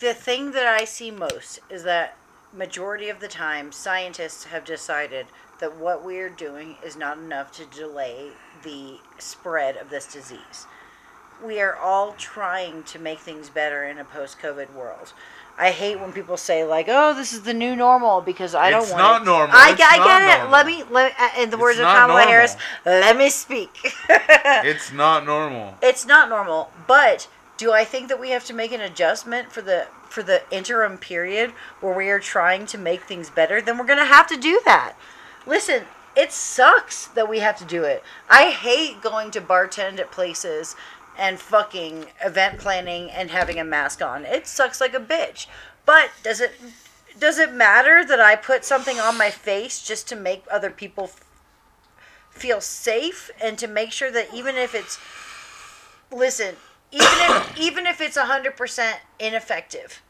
The 0.00 0.14
thing 0.14 0.52
that 0.52 0.66
I 0.66 0.84
see 0.84 1.10
most 1.10 1.60
is 1.68 1.82
that 1.84 2.16
majority 2.52 3.08
of 3.08 3.20
the 3.20 3.28
time 3.28 3.72
scientists 3.72 4.44
have 4.44 4.64
decided 4.64 5.26
that 5.58 5.76
what 5.76 6.04
we're 6.04 6.28
doing 6.28 6.76
is 6.84 6.96
not 6.96 7.18
enough 7.18 7.52
to 7.52 7.66
delay 7.66 8.30
the 8.62 8.98
spread 9.18 9.76
of 9.76 9.90
this 9.90 10.06
disease. 10.12 10.66
We 11.44 11.60
are 11.60 11.76
all 11.76 12.12
trying 12.18 12.82
to 12.84 12.98
make 12.98 13.18
things 13.20 13.48
better 13.50 13.84
in 13.84 13.98
a 13.98 14.04
post-COVID 14.04 14.72
world. 14.74 15.12
I 15.58 15.70
hate 15.70 16.00
when 16.00 16.12
people 16.12 16.36
say 16.38 16.64
like, 16.64 16.86
"Oh, 16.88 17.14
this 17.14 17.32
is 17.32 17.42
the 17.42 17.52
new 17.52 17.76
normal," 17.76 18.20
because 18.22 18.54
I 18.54 18.70
don't 18.70 18.82
It's 18.82 18.90
want. 18.92 19.02
not 19.02 19.22
it. 19.22 19.24
normal. 19.26 19.56
I, 19.56 19.70
It's 19.72 19.82
I 19.82 19.96
not 19.98 20.06
get 20.06 20.46
it. 20.46 20.50
Let 20.50 20.66
me. 20.66 20.82
Let 20.90 21.14
uh, 21.20 21.28
in 21.42 21.50
the 21.50 21.58
words 21.58 21.78
of 21.78 21.84
Kamala. 21.84 22.22
Harris, 22.22 22.56
let 22.86 23.16
me 23.16 23.28
speak. 23.30 23.70
It's 24.64 24.92
not 24.92 25.26
normal. 25.26 25.76
it's 25.82 26.06
not 26.06 26.28
normal, 26.28 26.70
but 26.86 27.28
Do 27.58 27.72
I 27.72 27.84
think 27.84 28.08
that 28.08 28.18
we 28.18 28.30
have 28.30 28.44
to 28.46 28.54
make 28.54 28.72
an 28.72 28.80
adjustment 28.80 29.52
for 29.52 29.60
the 29.62 29.86
for 30.08 30.22
the 30.22 30.42
interim 30.50 30.96
period 30.98 31.50
where 31.80 31.94
we 31.94 32.08
are 32.10 32.18
trying 32.20 32.66
to 32.66 32.78
make 32.78 33.02
things 33.02 33.28
better? 33.30 33.60
Then 33.60 33.76
we're 33.78 33.86
gonna 33.86 34.04
have 34.06 34.26
to 34.28 34.36
do 34.36 34.60
that. 34.64 34.94
Listen, 35.46 35.84
it 36.16 36.32
sucks 36.32 37.06
that 37.08 37.28
we 37.28 37.38
have 37.40 37.56
to 37.58 37.64
do 37.64 37.84
it. 37.84 38.02
I 38.28 38.50
hate 38.50 39.00
going 39.02 39.30
to 39.32 39.40
bartend 39.40 39.98
at 40.00 40.10
places 40.10 40.76
and 41.18 41.38
fucking 41.38 42.06
event 42.24 42.58
planning 42.58 43.10
and 43.10 43.30
having 43.30 43.58
a 43.58 43.64
mask 43.64 44.02
on. 44.02 44.24
It 44.24 44.46
sucks 44.46 44.80
like 44.80 44.94
a 44.94 45.00
bitch. 45.00 45.46
But 45.84 46.10
does 46.22 46.40
it 46.40 46.52
does 47.18 47.38
it 47.38 47.52
matter 47.52 48.04
that 48.04 48.20
I 48.20 48.36
put 48.36 48.64
something 48.64 48.98
on 48.98 49.18
my 49.18 49.30
face 49.30 49.82
just 49.82 50.08
to 50.08 50.16
make 50.16 50.44
other 50.50 50.70
people 50.70 51.04
f- 51.04 51.24
feel 52.30 52.60
safe 52.60 53.30
and 53.42 53.58
to 53.58 53.66
make 53.66 53.92
sure 53.92 54.10
that 54.10 54.32
even 54.32 54.56
if 54.56 54.74
it's 54.74 54.98
listen, 56.10 56.56
even 56.90 57.08
if 57.10 57.58
even 57.60 57.86
if 57.86 58.00
it's 58.00 58.16
100% 58.16 58.92
ineffective. 59.18 60.02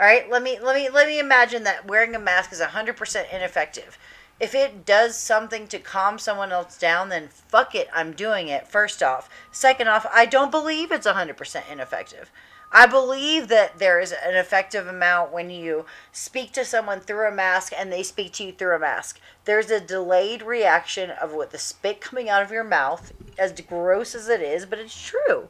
All 0.00 0.06
right? 0.06 0.30
Let 0.30 0.42
me 0.42 0.58
let 0.60 0.76
me 0.76 0.88
let 0.88 1.06
me 1.06 1.18
imagine 1.18 1.64
that 1.64 1.86
wearing 1.86 2.14
a 2.14 2.18
mask 2.18 2.52
is 2.52 2.60
100% 2.60 3.32
ineffective. 3.32 3.98
If 4.40 4.54
it 4.54 4.86
does 4.86 5.16
something 5.16 5.66
to 5.68 5.78
calm 5.78 6.18
someone 6.18 6.52
else 6.52 6.78
down, 6.78 7.08
then 7.08 7.28
fuck 7.28 7.74
it, 7.74 7.88
I'm 7.92 8.12
doing 8.12 8.48
it. 8.48 8.68
First 8.68 9.02
off. 9.02 9.28
Second 9.50 9.88
off, 9.88 10.06
I 10.12 10.26
don't 10.26 10.50
believe 10.50 10.92
it's 10.92 11.06
100% 11.06 11.62
ineffective. 11.70 12.30
I 12.70 12.86
believe 12.86 13.48
that 13.48 13.78
there 13.78 13.98
is 13.98 14.12
an 14.12 14.36
effective 14.36 14.86
amount 14.86 15.32
when 15.32 15.48
you 15.48 15.86
speak 16.12 16.52
to 16.52 16.64
someone 16.64 17.00
through 17.00 17.26
a 17.26 17.34
mask 17.34 17.72
and 17.76 17.90
they 17.90 18.02
speak 18.02 18.32
to 18.34 18.44
you 18.44 18.52
through 18.52 18.76
a 18.76 18.78
mask. 18.78 19.18
There's 19.44 19.70
a 19.70 19.80
delayed 19.80 20.42
reaction 20.42 21.10
of 21.10 21.32
what 21.32 21.50
the 21.50 21.58
spit 21.58 22.00
coming 22.00 22.28
out 22.28 22.42
of 22.42 22.52
your 22.52 22.64
mouth, 22.64 23.12
as 23.38 23.58
gross 23.62 24.14
as 24.14 24.28
it 24.28 24.42
is, 24.42 24.66
but 24.66 24.78
it's 24.78 25.02
true. 25.02 25.48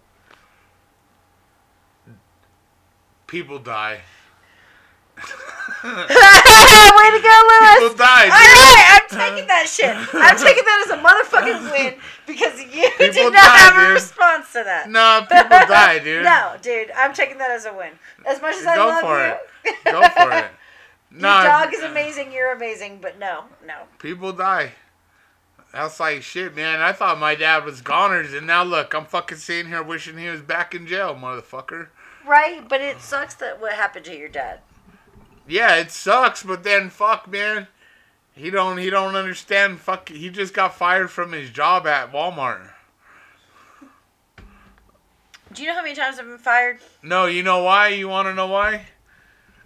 People 3.26 3.58
die. 3.58 4.00
Way 5.84 5.90
to 5.92 7.20
go, 7.22 7.34
Lewis! 7.48 7.78
People 7.78 7.96
die, 7.96 8.26
All 8.26 8.34
dude. 8.34 8.50
right, 8.58 8.98
I'm 8.98 9.08
taking 9.18 9.46
that 9.46 9.66
shit. 9.68 9.94
I'm 9.94 10.36
taking 10.36 10.64
that 10.64 10.84
as 10.86 10.90
a 10.90 10.98
motherfucking 10.98 11.70
win 11.72 11.94
because 12.26 12.58
you 12.60 12.66
People 12.98 13.12
did 13.12 13.32
not 13.32 13.58
have 13.58 13.88
a 13.90 13.92
response 13.92 14.52
to 14.54 14.64
that. 14.64 14.90
No, 14.90 15.20
people 15.30 15.48
die, 15.68 15.98
dude. 16.00 16.24
No, 16.28 16.56
dude, 16.60 16.90
I'm 16.96 17.12
taking 17.14 17.38
that 17.38 17.50
as 17.52 17.64
a 17.66 17.72
win. 17.72 17.92
As 18.26 18.40
much 18.42 18.56
as 18.56 18.66
I 18.66 18.74
Go 18.76 18.86
love 18.86 19.00
for 19.00 19.18
you, 19.26 19.34
it. 19.72 19.84
Go 19.84 20.02
for 20.08 20.32
it. 20.32 20.50
your 21.12 21.20
No, 21.20 21.42
dog 21.44 21.72
is 21.72 21.82
amazing. 21.82 22.32
You're 22.32 22.52
amazing, 22.52 22.98
but 23.00 23.18
no, 23.18 23.44
no. 23.66 23.74
people 23.98 24.32
die. 24.32 24.72
That's 25.72 26.00
like 26.00 26.22
shit, 26.22 26.56
man. 26.56 26.80
I 26.80 26.92
thought 26.92 27.18
my 27.20 27.34
dad 27.36 27.64
was 27.64 27.82
goners, 27.82 28.32
and 28.34 28.46
now 28.46 28.64
look, 28.64 28.94
I'm 28.94 29.04
fucking 29.04 29.38
sitting 29.38 29.70
here 29.70 29.82
wishing 29.82 30.18
he 30.18 30.26
was 30.28 30.40
back 30.40 30.74
in 30.74 30.86
jail, 30.86 31.14
motherfucker. 31.14 31.88
Right, 32.26 32.66
but 32.68 32.80
it 32.80 33.00
sucks 33.00 33.34
that 33.36 33.60
what 33.60 33.74
happened 33.74 34.04
to 34.06 34.16
your 34.16 34.28
dad. 34.28 34.60
Yeah, 35.48 35.76
it 35.76 35.90
sucks, 35.90 36.42
but 36.42 36.62
then 36.62 36.90
fuck, 36.90 37.26
man. 37.28 37.66
He 38.34 38.50
don't 38.50 38.78
he 38.78 38.90
don't 38.90 39.16
understand. 39.16 39.80
Fuck, 39.80 40.10
he 40.10 40.28
just 40.30 40.54
got 40.54 40.74
fired 40.74 41.10
from 41.10 41.32
his 41.32 41.50
job 41.50 41.86
at 41.86 42.12
Walmart. 42.12 42.70
Do 45.52 45.62
you 45.62 45.68
know 45.68 45.74
how 45.74 45.82
many 45.82 45.94
times 45.94 46.18
I've 46.18 46.26
been 46.26 46.38
fired? 46.38 46.78
No, 47.02 47.26
you 47.26 47.42
know 47.42 47.62
why? 47.64 47.88
You 47.88 48.08
want 48.08 48.26
to 48.28 48.34
know 48.34 48.46
why? 48.46 48.86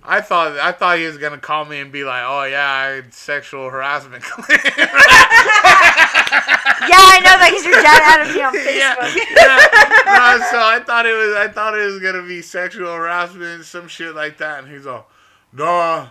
I 0.04 0.20
thought 0.20 0.58
I 0.58 0.72
thought 0.72 0.98
he 0.98 1.04
was 1.06 1.18
gonna 1.18 1.38
call 1.38 1.64
me 1.64 1.80
and 1.80 1.92
be 1.92 2.04
like, 2.04 2.22
"Oh 2.26 2.44
yeah, 2.44 2.68
I 2.68 2.86
had 2.96 3.12
sexual 3.14 3.68
harassment." 3.68 4.24
Yeah, 6.88 6.98
I 6.98 7.20
know 7.20 7.38
that 7.38 7.50
because 7.50 7.64
your 7.64 7.80
dad 7.80 8.02
added 8.02 8.34
me 8.34 8.42
on 8.42 8.54
yeah, 8.76 8.96
Facebook. 8.96 9.14
yeah. 9.36 10.02
No, 10.06 10.44
so 10.50 10.58
I 10.58 10.82
thought 10.84 11.06
it 11.06 11.14
was 11.14 11.36
I 11.36 11.46
thought 11.46 11.78
it 11.78 11.84
was 11.84 12.00
gonna 12.00 12.26
be 12.26 12.42
sexual 12.42 12.92
harassment, 12.92 13.64
some 13.64 13.86
shit 13.86 14.14
like 14.16 14.38
that, 14.38 14.64
and 14.64 14.72
he's 14.72 14.86
all, 14.86 15.06
"Nah, 15.52 16.08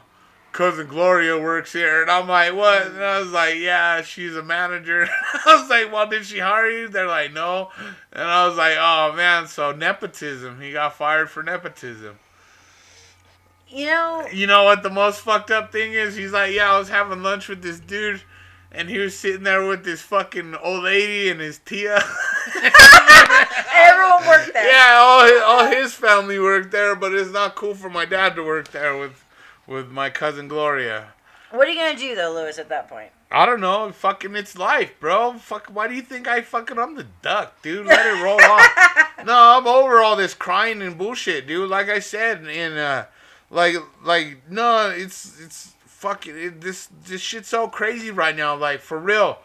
cousin 0.51 0.87
Gloria 0.87 1.39
works 1.39 1.73
here," 1.73 2.01
and 2.01 2.11
I'm 2.11 2.27
like, 2.27 2.53
"What?" 2.53 2.87
And 2.87 3.03
I 3.03 3.19
was 3.19 3.31
like, 3.31 3.55
"Yeah, 3.55 4.01
she's 4.01 4.35
a 4.35 4.43
manager." 4.43 5.07
I 5.45 5.55
was 5.55 5.69
like, 5.69 5.91
"Well, 5.91 6.07
did 6.07 6.25
she 6.25 6.39
hire 6.39 6.69
you?" 6.69 6.87
They're 6.87 7.07
like, 7.07 7.33
"No," 7.33 7.69
and 8.11 8.23
I 8.23 8.47
was 8.47 8.57
like, 8.57 8.75
"Oh 8.79 9.13
man, 9.15 9.47
so 9.47 9.71
nepotism. 9.71 10.61
He 10.61 10.71
got 10.73 10.95
fired 10.95 11.29
for 11.29 11.43
nepotism." 11.43 12.17
You 13.67 13.85
know, 13.85 14.27
You 14.33 14.47
know 14.47 14.63
what 14.65 14.83
the 14.83 14.89
most 14.89 15.21
fucked 15.21 15.49
up 15.49 15.71
thing 15.71 15.93
is? 15.93 16.15
He's 16.17 16.33
like, 16.33 16.53
yeah, 16.53 16.73
I 16.73 16.77
was 16.77 16.89
having 16.89 17.23
lunch 17.23 17.47
with 17.47 17.61
this 17.61 17.79
dude, 17.79 18.21
and 18.69 18.89
he 18.89 18.97
was 18.97 19.17
sitting 19.17 19.43
there 19.43 19.65
with 19.65 19.85
this 19.85 20.01
fucking 20.01 20.55
old 20.55 20.83
lady 20.83 21.29
and 21.29 21.39
his 21.39 21.59
tia. 21.59 21.95
everyone 23.73 24.27
worked 24.27 24.51
there. 24.53 24.69
yeah, 24.69 24.97
all 24.99 25.23
his, 25.25 25.41
all 25.41 25.65
his 25.67 25.93
family 25.93 26.37
worked 26.37 26.71
there, 26.71 26.97
but 26.97 27.13
it's 27.13 27.31
not 27.31 27.55
cool 27.55 27.73
for 27.73 27.89
my 27.89 28.03
dad 28.03 28.35
to 28.35 28.43
work 28.43 28.69
there 28.71 28.97
with 28.97 29.23
with 29.67 29.89
my 29.89 30.09
cousin 30.09 30.47
Gloria. 30.47 31.13
What 31.51 31.67
are 31.67 31.71
you 31.71 31.79
gonna 31.79 31.97
do 31.97 32.15
though, 32.15 32.31
Lewis? 32.31 32.57
At 32.57 32.69
that 32.69 32.89
point, 32.89 33.11
I 33.29 33.45
don't 33.45 33.61
know, 33.61 33.91
fucking 33.91 34.35
it's 34.35 34.57
life, 34.57 34.93
bro. 34.99 35.33
Fuck, 35.33 35.67
why 35.67 35.87
do 35.87 35.93
you 35.93 36.01
think 36.01 36.27
I 36.27 36.41
fucking 36.41 36.79
I'm 36.79 36.95
the 36.95 37.07
duck, 37.21 37.61
dude? 37.61 37.85
Let 37.85 38.05
it 38.05 38.23
roll 38.23 38.41
off. 38.41 38.97
No, 39.23 39.35
I'm 39.35 39.67
over 39.67 39.99
all 39.99 40.15
this 40.15 40.33
crying 40.33 40.81
and 40.81 40.97
bullshit, 40.97 41.45
dude. 41.45 41.69
Like 41.69 41.89
I 41.89 41.99
said, 41.99 42.43
and 42.47 42.77
uh, 42.77 43.05
like 43.51 43.75
like 44.03 44.49
no, 44.49 44.89
it's 44.89 45.39
it's 45.39 45.73
fucking 45.85 46.35
it, 46.35 46.61
this 46.61 46.89
this 47.05 47.21
shit's 47.21 47.49
so 47.49 47.67
crazy 47.67 48.09
right 48.09 48.35
now. 48.35 48.55
Like 48.55 48.79
for 48.79 48.97
real, 48.97 49.37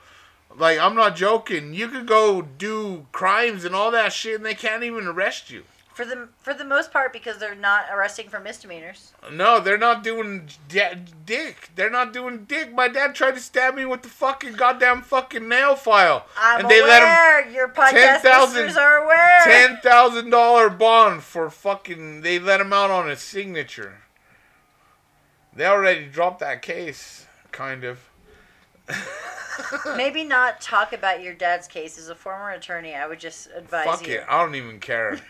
like 0.56 0.78
I'm 0.78 0.94
not 0.94 1.14
joking. 1.14 1.74
You 1.74 1.88
could 1.88 2.06
go 2.06 2.40
do 2.40 3.04
crimes 3.12 3.66
and 3.66 3.74
all 3.74 3.90
that 3.90 4.14
shit, 4.14 4.36
and 4.36 4.46
they 4.46 4.54
can't 4.54 4.82
even 4.82 5.06
arrest 5.06 5.50
you. 5.50 5.64
For 5.96 6.04
the 6.04 6.28
for 6.40 6.52
the 6.52 6.64
most 6.64 6.92
part, 6.92 7.10
because 7.10 7.38
they're 7.38 7.54
not 7.54 7.86
arresting 7.90 8.28
for 8.28 8.38
misdemeanors. 8.38 9.12
No, 9.32 9.60
they're 9.60 9.78
not 9.78 10.04
doing 10.04 10.50
da- 10.68 10.94
dick. 11.24 11.70
They're 11.74 11.88
not 11.88 12.12
doing 12.12 12.44
dick. 12.44 12.74
My 12.74 12.86
dad 12.88 13.14
tried 13.14 13.32
to 13.34 13.40
stab 13.40 13.74
me 13.74 13.86
with 13.86 14.02
the 14.02 14.10
fucking 14.10 14.52
goddamn 14.52 15.00
fucking 15.00 15.48
nail 15.48 15.74
file, 15.74 16.26
I'm 16.38 16.60
and 16.60 16.68
they 16.70 16.82
let 16.82 17.02
him 17.02 17.08
aware. 17.08 17.50
Your 17.50 17.68
podcast 17.68 18.20
10,000 18.20 18.54
listeners 18.54 18.76
are 18.76 19.04
aware. 19.04 19.40
ten 19.44 19.78
thousand 19.78 20.28
dollar 20.28 20.68
bond 20.68 21.22
for 21.22 21.48
fucking. 21.48 22.20
They 22.20 22.38
let 22.38 22.60
him 22.60 22.74
out 22.74 22.90
on 22.90 23.08
his 23.08 23.20
signature. 23.20 24.02
They 25.54 25.64
already 25.64 26.04
dropped 26.04 26.40
that 26.40 26.60
case, 26.60 27.24
kind 27.52 27.84
of. 27.84 28.00
Maybe 29.96 30.24
not 30.24 30.60
talk 30.60 30.92
about 30.92 31.22
your 31.22 31.34
dad's 31.34 31.68
case. 31.68 31.98
As 31.98 32.08
a 32.08 32.14
former 32.14 32.50
attorney, 32.50 32.94
I 32.94 33.06
would 33.06 33.20
just 33.20 33.48
advise 33.54 33.86
Fuck 33.86 34.06
you. 34.08 34.14
it, 34.16 34.24
I 34.28 34.42
don't 34.42 34.54
even 34.54 34.80
care. 34.80 35.20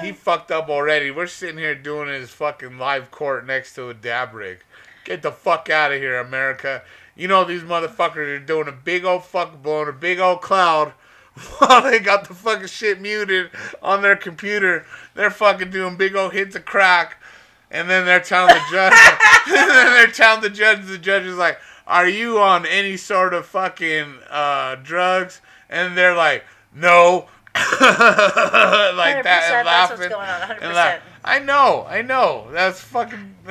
he 0.00 0.12
fucked 0.12 0.50
up 0.50 0.68
already. 0.68 1.10
We're 1.10 1.26
sitting 1.26 1.58
here 1.58 1.74
doing 1.74 2.08
his 2.08 2.30
fucking 2.30 2.78
live 2.78 3.10
court 3.10 3.46
next 3.46 3.74
to 3.74 3.88
a 3.88 3.94
dab 3.94 4.34
rig. 4.34 4.58
Get 5.04 5.22
the 5.22 5.32
fuck 5.32 5.68
out 5.70 5.92
of 5.92 6.00
here, 6.00 6.18
America. 6.18 6.82
You 7.16 7.28
know 7.28 7.44
these 7.44 7.62
motherfuckers 7.62 8.36
are 8.36 8.40
doing 8.40 8.68
a 8.68 8.72
big 8.72 9.04
old 9.04 9.24
fuck 9.24 9.62
blowing 9.62 9.88
a 9.88 9.92
big 9.92 10.18
old 10.18 10.40
cloud 10.40 10.92
while 11.58 11.82
they 11.82 11.98
got 11.98 12.28
the 12.28 12.34
fucking 12.34 12.68
shit 12.68 13.00
muted 13.00 13.50
on 13.82 14.02
their 14.02 14.16
computer. 14.16 14.86
They're 15.14 15.30
fucking 15.30 15.70
doing 15.70 15.96
big 15.96 16.14
old 16.16 16.32
hits 16.32 16.56
of 16.56 16.64
crack. 16.64 17.22
And 17.70 17.88
then 17.88 18.04
they're 18.04 18.20
telling 18.20 18.54
the 18.54 18.62
judge, 18.70 18.92
and 19.46 19.70
then 19.70 19.94
they're 19.94 20.06
telling 20.08 20.42
the 20.42 20.50
judge, 20.50 20.84
the 20.84 20.98
judge 20.98 21.22
is 21.22 21.36
like, 21.36 21.58
"Are 21.86 22.08
you 22.08 22.38
on 22.38 22.66
any 22.66 22.96
sort 22.96 23.34
of 23.34 23.46
fucking 23.46 24.18
uh, 24.30 24.76
drugs?" 24.76 25.40
And 25.68 25.96
they're 25.96 26.14
like, 26.16 26.44
"No," 26.74 27.28
like 27.54 29.22
that, 29.24 29.42
100%, 29.52 29.58
and 29.58 29.66
that's 29.66 29.66
laughing. 29.66 29.98
what's 29.98 30.08
going 30.08 30.28
on, 30.28 30.50
and 30.62 30.74
laugh. 30.74 30.98
100%. 31.00 31.02
I 31.24 31.38
know, 31.38 31.86
I 31.88 32.02
know. 32.02 32.48
That's 32.50 32.80
fucking. 32.80 33.36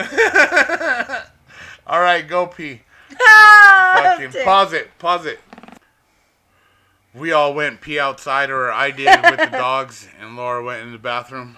All 1.88 2.02
right, 2.02 2.28
go 2.28 2.48
pee. 2.48 2.82
Ah, 3.20 4.16
Fucking 4.18 4.44
pause 4.44 4.74
it, 4.74 4.90
pause 5.00 5.26
it. 5.26 5.40
We 7.14 7.34
all 7.34 7.54
went 7.54 7.82
pee 7.82 8.00
outside, 8.00 8.50
or 8.50 8.72
I 8.72 8.90
did 8.92 9.22
with 9.24 9.38
the 9.40 9.46
dogs, 9.58 10.08
and 10.20 10.38
Laura 10.38 10.64
went 10.64 10.84
in 10.84 10.94
the 10.94 10.98
bathroom. 10.98 11.58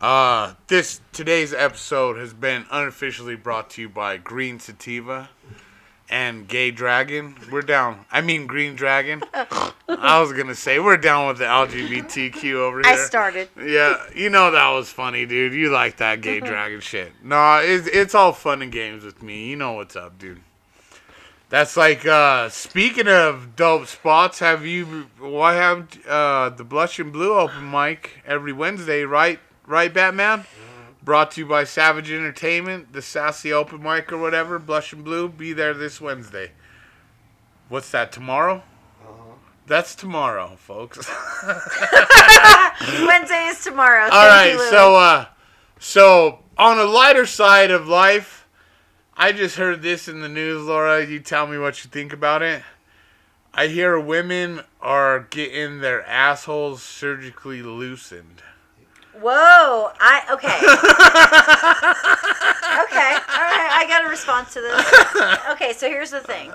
Uh, 0.00 0.54
this 0.68 1.00
today's 1.12 1.52
episode 1.52 2.16
has 2.16 2.32
been 2.32 2.64
unofficially 2.70 3.36
brought 3.36 3.70
to 3.70 3.82
you 3.82 3.88
by 3.88 4.16
Green 4.16 4.58
Sativa 4.58 5.28
and 6.08 6.46
Gay 6.46 6.70
Dragon. 6.70 7.36
We're 7.50 7.62
down. 7.62 8.04
I 8.10 8.20
mean 8.20 8.46
Green 8.46 8.76
Dragon. 8.76 9.22
I 9.88 10.20
was 10.20 10.32
gonna 10.32 10.54
say 10.54 10.78
we're 10.78 10.96
down 10.96 11.28
with 11.28 11.38
the 11.38 11.44
LGBTQ 11.44 12.54
over 12.54 12.78
here. 12.78 12.86
I 12.86 12.96
started. 12.96 13.48
Yeah, 13.56 14.02
you 14.14 14.30
know 14.30 14.50
that 14.50 14.70
was 14.70 14.90
funny, 14.90 15.26
dude. 15.26 15.54
You 15.54 15.70
like 15.70 15.98
that 15.98 16.20
gay 16.20 16.40
dragon 16.40 16.80
shit. 16.80 17.12
No, 17.22 17.58
it's 17.62 17.86
it's 17.88 18.14
all 18.14 18.32
fun 18.32 18.62
and 18.62 18.72
games 18.72 19.04
with 19.04 19.22
me. 19.22 19.48
You 19.48 19.56
know 19.56 19.72
what's 19.72 19.96
up, 19.96 20.18
dude. 20.18 20.40
That's 21.48 21.76
like 21.76 22.04
uh 22.04 22.48
speaking 22.48 23.08
of 23.08 23.54
dope 23.54 23.86
spots, 23.86 24.40
have 24.40 24.66
you 24.66 25.08
why 25.18 25.54
have 25.54 25.88
uh 26.08 26.50
the 26.50 26.64
Blush 26.64 26.98
and 26.98 27.12
Blu 27.12 27.34
open 27.34 27.70
mic 27.70 28.22
every 28.26 28.52
Wednesday, 28.52 29.04
right? 29.04 29.38
Right, 29.66 29.92
Batman? 29.92 30.44
Brought 31.06 31.30
to 31.30 31.42
you 31.42 31.46
by 31.46 31.62
Savage 31.62 32.10
Entertainment, 32.10 32.92
the 32.92 33.00
Sassy 33.00 33.52
Open 33.52 33.80
Mic 33.80 34.12
or 34.12 34.18
whatever, 34.18 34.58
Blush 34.58 34.92
and 34.92 35.04
Blu. 35.04 35.28
Be 35.28 35.52
there 35.52 35.72
this 35.72 36.00
Wednesday. 36.00 36.50
What's 37.68 37.92
that, 37.92 38.10
tomorrow? 38.10 38.64
That's 39.68 39.94
tomorrow, 39.94 40.56
folks. 40.56 40.98
Wednesday 41.46 43.46
is 43.46 43.62
tomorrow. 43.62 44.06
All 44.06 44.10
Thank 44.10 44.12
right, 44.12 44.52
you, 44.54 44.68
so 44.68 44.96
uh, 44.96 45.26
so 45.78 46.40
on 46.58 46.80
a 46.80 46.84
lighter 46.84 47.24
side 47.24 47.70
of 47.70 47.86
life, 47.86 48.48
I 49.16 49.30
just 49.30 49.54
heard 49.54 49.82
this 49.82 50.08
in 50.08 50.22
the 50.22 50.28
news, 50.28 50.64
Laura. 50.64 51.06
You 51.06 51.20
tell 51.20 51.46
me 51.46 51.56
what 51.56 51.84
you 51.84 51.90
think 51.90 52.12
about 52.12 52.42
it. 52.42 52.64
I 53.54 53.68
hear 53.68 53.96
women 53.96 54.62
are 54.80 55.28
getting 55.30 55.78
their 55.78 56.04
assholes 56.04 56.82
surgically 56.82 57.62
loosened. 57.62 58.42
Whoa! 59.20 59.90
I 59.98 60.22
okay. 60.32 60.48
okay, 62.84 63.14
all 63.14 63.44
right. 63.44 63.70
I 63.72 63.86
got 63.88 64.04
a 64.04 64.08
response 64.08 64.52
to 64.54 64.60
this. 64.60 64.92
Okay, 65.52 65.72
so 65.72 65.88
here's 65.88 66.10
the 66.10 66.20
thing. 66.20 66.50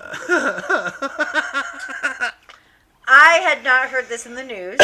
I 3.07 3.39
had 3.43 3.64
not 3.64 3.89
heard 3.89 4.07
this 4.07 4.26
in 4.26 4.36
the 4.36 4.43
news. 4.43 4.78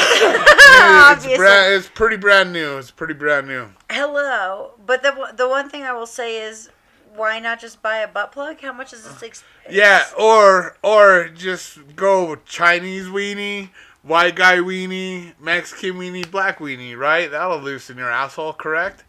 it's, 1.26 1.38
brand, 1.38 1.74
it's 1.76 1.88
pretty 1.88 2.18
brand 2.18 2.52
new. 2.52 2.78
It's 2.78 2.92
pretty 2.92 3.14
brand 3.14 3.48
new. 3.48 3.70
Hello, 3.90 4.72
but 4.86 5.04
the 5.04 5.32
the 5.36 5.48
one 5.48 5.70
thing 5.70 5.84
I 5.84 5.94
will 5.94 6.08
say 6.08 6.42
is, 6.42 6.70
why 7.16 7.40
not 7.40 7.60
just 7.60 7.82
buy 7.82 7.98
a 7.98 8.08
butt 8.08 8.32
plug? 8.32 8.60
How 8.62 8.74
much 8.74 8.92
is 8.92 9.04
this? 9.04 9.24
Ex- 9.24 9.44
Yeah, 9.70 10.04
or 10.18 10.78
or 10.84 11.30
just 11.30 11.96
go 11.96 12.36
Chinese 12.46 13.06
weenie, 13.06 13.70
white 14.08 14.36
guy 14.36 14.58
weenie, 14.58 15.34
Mexican 15.40 15.94
weenie, 15.96 16.30
black 16.30 16.60
weenie, 16.60 16.98
right? 16.98 17.30
That'll 17.30 17.60
loosen 17.60 17.98
your 17.98 18.10
asshole, 18.12 18.54
correct? 18.54 19.04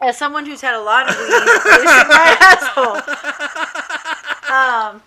As 0.00 0.16
someone 0.18 0.46
who's 0.46 0.60
had 0.60 0.74
a 0.74 0.80
lot 0.82 1.08
of 1.08 1.14
weenies 1.14 1.64
loosen 1.64 2.08
my 2.08 2.36
asshole. 2.40 2.96
Um, 4.52 5.02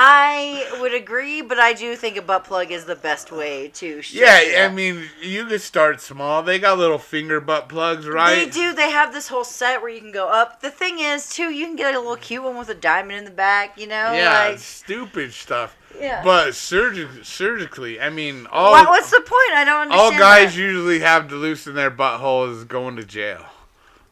I 0.00 0.76
would 0.80 0.94
agree, 0.94 1.42
but 1.42 1.58
I 1.58 1.72
do 1.72 1.94
think 1.96 2.16
a 2.16 2.22
butt 2.22 2.44
plug 2.44 2.70
is 2.70 2.84
the 2.84 2.94
best 2.96 3.30
way 3.30 3.68
to. 3.74 4.00
Yeah, 4.10 4.64
I 4.64 4.68
mean, 4.68 5.04
you 5.20 5.44
could 5.46 5.60
start 5.60 6.00
small. 6.00 6.42
They 6.42 6.58
got 6.58 6.78
little 6.78 6.98
finger 6.98 7.40
butt 7.40 7.68
plugs, 7.68 8.06
right? 8.06 8.34
They 8.34 8.48
do. 8.50 8.72
They 8.74 8.90
have 8.90 9.12
this 9.12 9.28
whole 9.28 9.44
set 9.44 9.82
where 9.82 9.90
you 9.90 10.00
can 10.00 10.12
go 10.12 10.28
up. 10.28 10.60
The 10.60 10.70
thing 10.70 10.98
is, 10.98 11.30
too, 11.30 11.50
you 11.50 11.66
can 11.66 11.76
get 11.76 11.94
a 11.94 11.98
little 11.98 12.16
cute 12.16 12.42
one 12.42 12.56
with 12.56 12.68
a 12.70 12.74
diamond 12.74 13.18
in 13.18 13.24
the 13.24 13.30
back. 13.30 13.78
You 13.78 13.86
know, 13.86 14.12
Yeah, 14.12 14.48
like 14.50 14.58
stupid 14.60 15.32
stuff. 15.32 15.76
Yeah. 16.00 16.22
But 16.24 16.48
surgic- 16.50 17.24
surgically, 17.24 18.00
I 18.00 18.10
mean, 18.10 18.46
all 18.50 18.72
What- 18.72 18.88
what's 18.88 19.10
the 19.10 19.20
point? 19.20 19.52
I 19.54 19.64
don't 19.64 19.82
understand. 19.82 20.12
all 20.14 20.18
guys 20.18 20.54
that. 20.54 20.60
usually 20.60 21.00
have 21.00 21.28
to 21.28 21.34
loosen 21.34 21.74
their 21.74 21.90
buttholes 21.90 22.56
is 22.58 22.64
going 22.64 22.96
to 22.96 23.04
jail, 23.04 23.44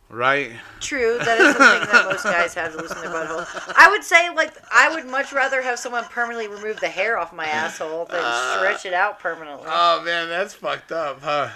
right? 0.09 0.53
True, 0.81 1.18
that 1.18 1.41
is 1.41 1.55
the 1.55 1.59
thing 1.59 1.81
that 1.93 2.07
most 2.11 2.24
guys 2.24 2.55
have 2.55 2.72
to 2.72 2.79
loosen 2.83 3.01
their 3.01 3.11
butthole. 3.11 3.72
I 3.77 3.89
would 3.91 4.05
say, 4.05 4.31
like, 4.31 4.53
I 4.72 4.95
would 4.95 5.07
much 5.07 5.33
rather 5.33 5.62
have 5.62 5.79
someone 5.79 6.05
permanently 6.05 6.49
remove 6.49 6.81
the 6.81 6.89
hair 6.89 7.18
off 7.18 7.33
my 7.33 7.47
asshole 7.47 8.07
than 8.07 8.20
Uh, 8.24 8.57
stretch 8.59 8.85
it 8.87 8.93
out 8.95 9.18
permanently. 9.18 9.66
Oh 9.70 10.03
man, 10.03 10.29
that's 10.29 10.55
fucked 10.55 10.93
up, 10.93 11.22
huh? 11.22 11.49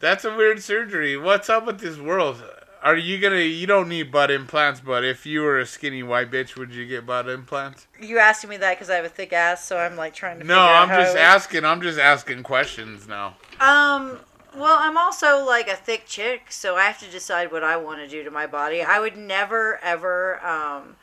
That's 0.00 0.24
a 0.24 0.32
weird 0.34 0.62
surgery. 0.62 1.16
What's 1.16 1.48
up 1.50 1.66
with 1.66 1.80
this 1.80 1.96
world? 1.98 2.42
Are 2.82 2.96
you 2.96 3.18
gonna? 3.18 3.40
You 3.40 3.66
don't 3.66 3.88
need 3.88 4.12
butt 4.12 4.30
implants, 4.30 4.80
but 4.80 5.04
if 5.04 5.26
you 5.26 5.42
were 5.42 5.58
a 5.58 5.66
skinny 5.66 6.02
white 6.02 6.30
bitch, 6.30 6.56
would 6.56 6.72
you 6.72 6.86
get 6.86 7.06
butt 7.06 7.28
implants? 7.28 7.86
you 8.00 8.18
asking 8.18 8.50
me 8.50 8.56
that 8.58 8.74
because 8.76 8.88
I 8.88 8.94
have 8.94 9.04
a 9.04 9.08
thick 9.08 9.32
ass, 9.32 9.64
so 9.64 9.78
I'm 9.78 9.96
like 9.96 10.14
trying 10.14 10.38
to. 10.38 10.44
No, 10.44 10.54
figure 10.54 10.74
I'm 10.74 10.88
just 10.88 11.16
asking. 11.16 11.64
I'm 11.64 11.82
just 11.82 11.98
asking 11.98 12.42
questions 12.42 13.08
now. 13.08 13.36
Um. 13.60 14.20
Well, 14.56 14.76
I'm 14.80 14.96
also 14.96 15.44
like 15.44 15.68
a 15.68 15.76
thick 15.76 16.06
chick, 16.06 16.50
so 16.50 16.76
I 16.76 16.84
have 16.84 16.98
to 17.00 17.10
decide 17.10 17.52
what 17.52 17.62
I 17.62 17.76
want 17.76 17.98
to 18.00 18.08
do 18.08 18.24
to 18.24 18.30
my 18.30 18.46
body. 18.46 18.82
I 18.82 18.98
would 18.98 19.16
never 19.16 19.78
ever 19.82 20.44
um 20.44 20.96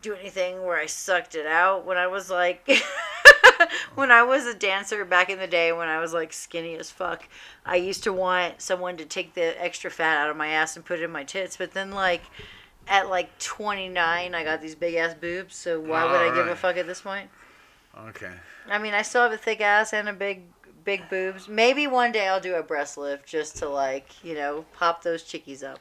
do 0.00 0.14
anything 0.14 0.64
where 0.64 0.76
I 0.76 0.86
sucked 0.86 1.34
it 1.34 1.46
out 1.46 1.84
when 1.84 1.96
I 1.96 2.06
was 2.08 2.28
like 2.30 2.68
when 3.94 4.10
I 4.10 4.22
was 4.22 4.46
a 4.46 4.54
dancer 4.54 5.04
back 5.04 5.30
in 5.30 5.38
the 5.38 5.46
day 5.46 5.72
when 5.72 5.88
I 5.88 6.00
was 6.00 6.12
like 6.12 6.32
skinny 6.32 6.76
as 6.76 6.90
fuck. 6.90 7.28
I 7.64 7.76
used 7.76 8.04
to 8.04 8.12
want 8.12 8.60
someone 8.60 8.96
to 8.96 9.04
take 9.04 9.34
the 9.34 9.62
extra 9.62 9.90
fat 9.90 10.18
out 10.18 10.30
of 10.30 10.36
my 10.36 10.48
ass 10.48 10.76
and 10.76 10.84
put 10.84 11.00
it 11.00 11.04
in 11.04 11.10
my 11.10 11.24
tits, 11.24 11.56
but 11.56 11.72
then 11.72 11.90
like 11.90 12.22
at 12.88 13.08
like 13.08 13.38
29 13.38 14.34
I 14.34 14.44
got 14.44 14.60
these 14.60 14.74
big 14.74 14.94
ass 14.94 15.14
boobs, 15.14 15.56
so 15.56 15.80
why 15.80 16.04
would 16.04 16.20
I 16.20 16.28
oh, 16.28 16.34
give 16.34 16.46
a 16.48 16.56
fuck 16.56 16.76
at 16.76 16.86
this 16.86 17.00
point? 17.00 17.28
Okay. 18.06 18.32
I 18.68 18.78
mean, 18.78 18.94
I 18.94 19.02
still 19.02 19.22
have 19.22 19.32
a 19.32 19.36
thick 19.36 19.60
ass 19.60 19.92
and 19.92 20.08
a 20.08 20.12
big, 20.12 20.42
big 20.84 21.08
boobs. 21.10 21.48
Maybe 21.48 21.86
one 21.86 22.12
day 22.12 22.28
I'll 22.28 22.40
do 22.40 22.54
a 22.54 22.62
breast 22.62 22.96
lift 22.96 23.26
just 23.26 23.56
to 23.58 23.68
like, 23.68 24.24
you 24.24 24.34
know, 24.34 24.64
pop 24.78 25.02
those 25.02 25.22
chickies 25.22 25.62
up. 25.62 25.80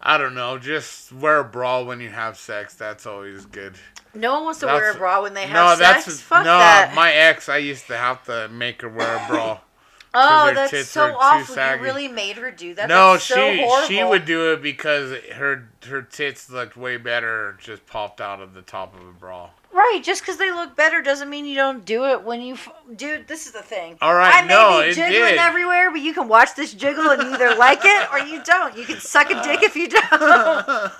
I 0.00 0.16
don't 0.16 0.34
know. 0.34 0.58
Just 0.58 1.12
wear 1.12 1.40
a 1.40 1.44
bra 1.44 1.82
when 1.82 2.00
you 2.00 2.10
have 2.10 2.38
sex. 2.38 2.74
That's 2.74 3.06
always 3.06 3.46
good. 3.46 3.74
No 4.14 4.34
one 4.34 4.44
wants 4.44 4.60
to 4.60 4.66
wear 4.66 4.92
a 4.92 4.94
bra 4.94 5.22
when 5.22 5.34
they 5.34 5.46
no, 5.46 5.52
have 5.52 5.78
sex. 5.78 6.04
that's 6.06 6.20
Fuck 6.20 6.44
no. 6.44 6.58
that. 6.58 6.92
My 6.94 7.12
ex, 7.12 7.48
I 7.48 7.58
used 7.58 7.86
to 7.88 7.96
have 7.96 8.24
to 8.24 8.48
make 8.48 8.82
her 8.82 8.88
wear 8.88 9.16
a 9.16 9.26
bra. 9.28 9.60
oh, 10.14 10.52
that's 10.54 10.88
so 10.88 11.14
awful. 11.18 11.54
You 11.54 11.82
really 11.82 12.08
made 12.08 12.36
her 12.36 12.50
do 12.50 12.74
that. 12.74 12.88
no, 12.88 13.12
That's 13.12 13.24
so 13.24 13.34
she 13.34 13.62
horrible. 13.62 13.86
she 13.88 14.02
would 14.02 14.24
do 14.24 14.52
it 14.52 14.62
because 14.62 15.12
her 15.34 15.68
her 15.86 16.02
tits 16.02 16.50
looked 16.50 16.76
way 16.76 16.96
better 16.96 17.56
just 17.60 17.86
popped 17.86 18.20
out 18.20 18.40
of 18.40 18.54
the 18.54 18.62
top 18.62 18.94
of 18.94 19.06
a 19.06 19.12
bra. 19.12 19.50
Right, 19.70 20.00
just 20.02 20.22
because 20.22 20.38
they 20.38 20.50
look 20.50 20.74
better 20.74 21.02
doesn't 21.02 21.28
mean 21.28 21.44
you 21.44 21.54
don't 21.54 21.84
do 21.84 22.06
it 22.06 22.24
when 22.24 22.40
you. 22.40 22.54
F- 22.54 22.72
Dude, 22.96 23.28
this 23.28 23.44
is 23.46 23.52
the 23.52 23.60
thing. 23.60 23.98
All 24.00 24.14
right, 24.14 24.34
I 24.34 24.42
may 24.42 24.48
no, 24.48 24.80
be 24.80 24.94
jiggling 24.94 25.12
did. 25.32 25.38
everywhere, 25.38 25.90
but 25.90 26.00
you 26.00 26.14
can 26.14 26.26
watch 26.26 26.54
this 26.56 26.72
jiggle 26.72 27.10
and 27.10 27.20
either 27.22 27.54
like 27.54 27.80
it 27.84 28.10
or 28.10 28.18
you 28.18 28.42
don't. 28.42 28.76
You 28.76 28.84
can 28.86 28.98
suck 28.98 29.30
a 29.30 29.40
dick 29.42 29.62
if 29.62 29.76
you 29.76 29.88
don't. 29.90 30.90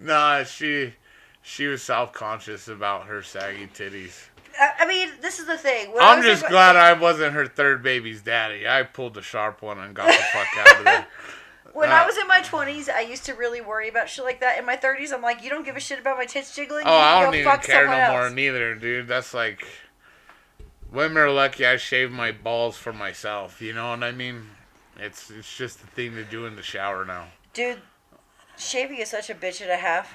nah, 0.00 0.44
she 0.44 0.94
she 1.46 1.68
was 1.68 1.80
self 1.80 2.12
conscious 2.12 2.66
about 2.66 3.06
her 3.06 3.22
saggy 3.22 3.68
titties. 3.68 4.26
I 4.58 4.70
I 4.80 4.86
mean, 4.86 5.10
this 5.20 5.38
is 5.38 5.46
the 5.46 5.56
thing. 5.56 5.92
When 5.92 6.02
I'm 6.02 6.20
just 6.20 6.44
glad 6.48 6.74
I 6.74 6.92
wasn't 6.92 7.34
her 7.34 7.46
third 7.46 7.84
baby's 7.84 8.20
daddy. 8.20 8.66
I 8.66 8.82
pulled 8.82 9.14
the 9.14 9.22
sharp 9.22 9.62
one 9.62 9.78
and 9.78 9.94
got 9.94 10.08
the 10.08 10.24
fuck 10.32 10.48
out 10.58 10.78
of 10.78 10.84
there. 10.84 11.06
When 11.72 11.90
Uh, 11.90 11.92
I 11.92 12.06
was 12.06 12.16
in 12.16 12.26
my 12.26 12.40
20s, 12.40 12.88
I 12.88 13.02
used 13.02 13.26
to 13.26 13.34
really 13.34 13.60
worry 13.60 13.90
about 13.90 14.08
shit 14.08 14.24
like 14.24 14.40
that. 14.40 14.58
In 14.58 14.64
my 14.64 14.78
30s, 14.78 15.12
I'm 15.12 15.20
like, 15.20 15.44
you 15.44 15.50
don't 15.50 15.62
give 15.62 15.76
a 15.76 15.80
shit 15.80 15.98
about 15.98 16.16
my 16.16 16.24
tits 16.24 16.56
jiggling. 16.56 16.84
Oh, 16.86 16.90
you 16.90 17.04
I 17.04 17.22
don't 17.22 17.34
even 17.34 17.58
care 17.58 17.84
no 17.84 17.92
someone 17.92 18.10
more 18.12 18.30
neither, 18.30 18.74
dude. 18.76 19.06
That's 19.06 19.34
like 19.34 19.62
women 20.90 21.18
are 21.18 21.30
lucky 21.30 21.66
I 21.66 21.76
shave 21.76 22.10
my 22.10 22.32
balls 22.32 22.78
for 22.78 22.94
myself. 22.94 23.60
You 23.60 23.74
know 23.74 23.90
what 23.90 24.02
I 24.02 24.12
mean? 24.12 24.46
It's 24.98 25.30
it's 25.30 25.54
just 25.54 25.82
the 25.82 25.86
thing 25.88 26.14
to 26.14 26.24
do 26.24 26.46
in 26.46 26.56
the 26.56 26.62
shower 26.62 27.04
now. 27.04 27.26
Dude, 27.52 27.82
shaving 28.56 28.96
is 28.98 29.10
such 29.10 29.28
a 29.28 29.34
bitch 29.34 29.60
and 29.60 29.70
a 29.70 29.76
half. 29.76 30.14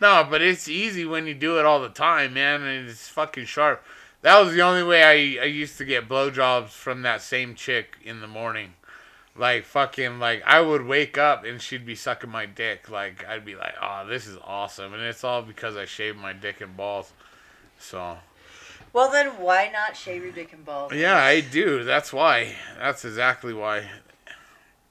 No, 0.00 0.26
but 0.28 0.42
it's 0.42 0.68
easy 0.68 1.04
when 1.04 1.26
you 1.26 1.34
do 1.34 1.58
it 1.58 1.64
all 1.66 1.80
the 1.80 1.88
time, 1.88 2.34
man, 2.34 2.62
and 2.62 2.88
it's 2.88 3.08
fucking 3.08 3.44
sharp. 3.46 3.82
That 4.22 4.38
was 4.38 4.52
the 4.54 4.60
only 4.62 4.82
way 4.82 5.02
I, 5.38 5.42
I 5.42 5.46
used 5.46 5.78
to 5.78 5.84
get 5.84 6.08
blowjobs 6.08 6.68
from 6.70 7.02
that 7.02 7.22
same 7.22 7.54
chick 7.54 7.96
in 8.04 8.20
the 8.20 8.26
morning. 8.26 8.74
Like 9.36 9.64
fucking 9.64 10.18
like 10.18 10.42
I 10.44 10.60
would 10.60 10.84
wake 10.84 11.16
up 11.16 11.44
and 11.44 11.62
she'd 11.62 11.86
be 11.86 11.94
sucking 11.94 12.28
my 12.30 12.44
dick. 12.46 12.90
Like 12.90 13.24
I'd 13.26 13.44
be 13.44 13.54
like, 13.54 13.74
"Oh, 13.80 14.04
this 14.06 14.26
is 14.26 14.36
awesome." 14.44 14.92
And 14.92 15.02
it's 15.02 15.24
all 15.24 15.40
because 15.40 15.76
I 15.76 15.84
shaved 15.86 16.18
my 16.18 16.32
dick 16.34 16.60
and 16.60 16.76
balls. 16.76 17.12
So, 17.78 18.18
Well, 18.92 19.10
then 19.10 19.28
why 19.38 19.70
not 19.72 19.96
shave 19.96 20.22
your 20.24 20.32
dick 20.32 20.52
and 20.52 20.64
balls? 20.64 20.92
yeah, 20.92 21.16
I 21.16 21.40
do. 21.40 21.84
That's 21.84 22.12
why. 22.12 22.54
That's 22.76 23.04
exactly 23.04 23.54
why. 23.54 23.88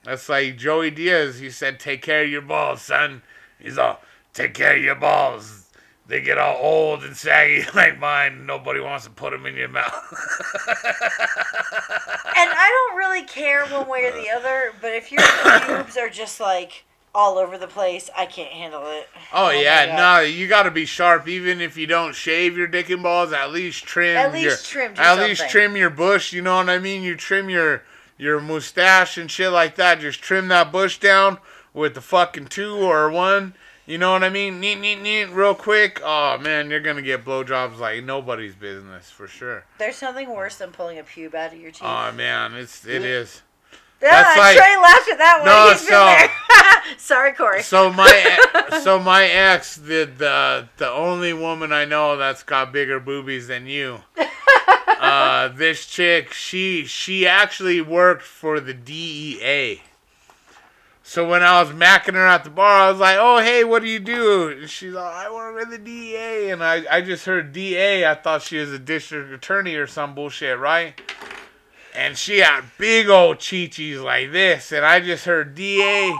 That's 0.03 0.29
like 0.29 0.57
Joey 0.57 0.89
Diaz. 0.89 1.39
He 1.39 1.51
said, 1.51 1.79
"Take 1.79 2.01
care 2.01 2.23
of 2.23 2.29
your 2.29 2.41
balls, 2.41 2.81
son." 2.81 3.21
He's 3.59 3.77
all, 3.77 4.01
"Take 4.33 4.53
care 4.53 4.75
of 4.75 4.83
your 4.83 4.95
balls." 4.95 5.65
They 6.07 6.21
get 6.21 6.39
all 6.39 6.57
old 6.57 7.03
and 7.03 7.15
saggy 7.15 7.63
like 7.75 7.99
mine. 7.99 8.47
Nobody 8.47 8.79
wants 8.79 9.05
to 9.05 9.11
put 9.11 9.31
them 9.31 9.45
in 9.45 9.55
your 9.55 9.69
mouth. 9.69 9.93
And 12.39 12.49
I 12.53 12.69
don't 12.69 12.97
really 12.97 13.23
care 13.23 13.65
one 13.65 13.89
way 13.89 14.05
or 14.05 14.11
the 14.11 14.29
uh. 14.29 14.37
other, 14.37 14.71
but 14.79 14.93
if 14.93 15.11
your 15.11 15.21
pubes 15.65 15.97
are 15.97 16.09
just 16.09 16.39
like 16.39 16.85
all 17.13 17.37
over 17.37 17.57
the 17.57 17.67
place, 17.67 18.09
I 18.15 18.27
can't 18.27 18.51
handle 18.51 18.83
it. 18.85 19.09
oh, 19.33 19.43
oh 19.43 19.45
my 19.47 19.53
yeah, 19.53 19.95
no, 19.97 20.21
you 20.21 20.47
got 20.47 20.63
to 20.63 20.71
be 20.71 20.85
sharp. 20.85 21.27
Even 21.27 21.59
if 21.59 21.75
you 21.75 21.85
don't 21.85 22.15
shave 22.15 22.57
your 22.57 22.67
dick 22.67 22.89
and 22.89 23.03
balls, 23.03 23.33
at 23.33 23.51
least 23.51 23.83
trim. 23.83 24.15
At 24.15 24.31
least 24.31 24.73
your, 24.73 24.87
trim, 24.87 24.93
At 24.97 25.19
least 25.19 25.49
trim 25.49 25.75
your 25.75 25.89
bush. 25.89 26.31
You 26.31 26.41
know 26.41 26.55
what 26.55 26.69
I 26.69 26.79
mean? 26.79 27.03
You 27.03 27.17
trim 27.17 27.49
your 27.49 27.83
your 28.17 28.39
mustache 28.39 29.17
and 29.17 29.29
shit 29.29 29.51
like 29.51 29.75
that. 29.75 29.99
Just 29.99 30.21
trim 30.21 30.47
that 30.47 30.71
bush 30.71 30.97
down 30.97 31.39
with 31.73 31.93
the 31.93 32.01
fucking 32.01 32.47
two 32.47 32.77
or 32.77 33.09
one. 33.09 33.53
You 33.89 33.97
know 33.97 34.11
what 34.11 34.23
I 34.23 34.29
mean? 34.29 34.59
Neat, 34.59 34.75
neat, 34.79 35.01
neat, 35.01 35.25
real 35.31 35.55
quick. 35.55 35.99
Oh 36.05 36.37
man, 36.37 36.69
you're 36.69 36.79
gonna 36.79 37.01
get 37.01 37.25
blowjobs 37.25 37.79
like 37.79 38.03
nobody's 38.03 38.53
business 38.53 39.09
for 39.09 39.27
sure. 39.27 39.63
There's 39.79 39.99
nothing 40.03 40.29
worse 40.29 40.57
than 40.57 40.69
pulling 40.69 40.99
a 40.99 41.03
pube 41.03 41.33
out 41.33 41.53
of 41.53 41.59
your 41.59 41.71
teeth. 41.71 41.81
Oh 41.83 42.11
man, 42.11 42.53
it's 42.53 42.85
it 42.85 43.03
is. 43.03 43.41
yeah, 43.99 44.09
that's 44.11 44.37
like- 44.37 44.57
Trey 44.57 44.77
laughed 44.77 45.09
at 45.09 45.17
that 45.17 45.37
one. 45.39 45.45
No, 45.47 45.73
so-. 45.73 46.97
Sorry, 46.99 47.33
Corey. 47.33 47.63
So 47.63 47.91
my 47.91 48.37
ex- 48.63 48.83
so 48.83 48.99
my 48.99 49.23
ex, 49.25 49.75
the 49.77 50.05
the 50.05 50.69
the 50.77 50.91
only 50.91 51.33
woman 51.33 51.73
I 51.73 51.85
know 51.85 52.15
that's 52.15 52.43
got 52.43 52.71
bigger 52.71 52.99
boobies 52.99 53.47
than 53.47 53.65
you. 53.65 54.01
Uh, 55.01 55.47
this 55.47 55.85
chick, 55.85 56.33
she 56.33 56.83
she 56.85 57.25
actually 57.25 57.79
worked 57.79 58.21
for 58.21 58.59
the 58.59 58.73
DEA. 58.73 59.81
So 61.09 61.27
when 61.27 61.41
I 61.41 61.59
was 61.63 61.71
macking 61.71 62.13
her 62.13 62.27
at 62.27 62.43
the 62.43 62.51
bar, 62.51 62.81
I 62.83 62.91
was 62.91 62.99
like, 62.99 63.17
"Oh, 63.19 63.39
hey, 63.39 63.63
what 63.63 63.81
do 63.81 63.87
you 63.89 63.97
do?" 63.97 64.49
And 64.49 64.69
she's 64.69 64.93
like, 64.93 65.11
"I 65.11 65.31
work 65.33 65.55
with 65.55 65.71
the 65.71 65.79
DA." 65.79 66.51
And 66.51 66.63
I, 66.63 66.83
I 66.87 67.01
just 67.01 67.25
heard 67.25 67.51
DA. 67.51 68.05
I 68.05 68.13
thought 68.13 68.43
she 68.43 68.57
was 68.59 68.71
a 68.71 68.77
district 68.77 69.31
attorney 69.33 69.73
or 69.73 69.87
some 69.87 70.13
bullshit, 70.13 70.59
right? 70.59 70.93
And 71.95 72.15
she 72.15 72.37
had 72.37 72.61
big 72.77 73.09
old 73.09 73.37
chichis 73.39 74.03
like 74.03 74.31
this, 74.31 74.71
and 74.71 74.85
I 74.85 74.99
just 74.99 75.25
heard 75.25 75.55
DA, 75.55 76.13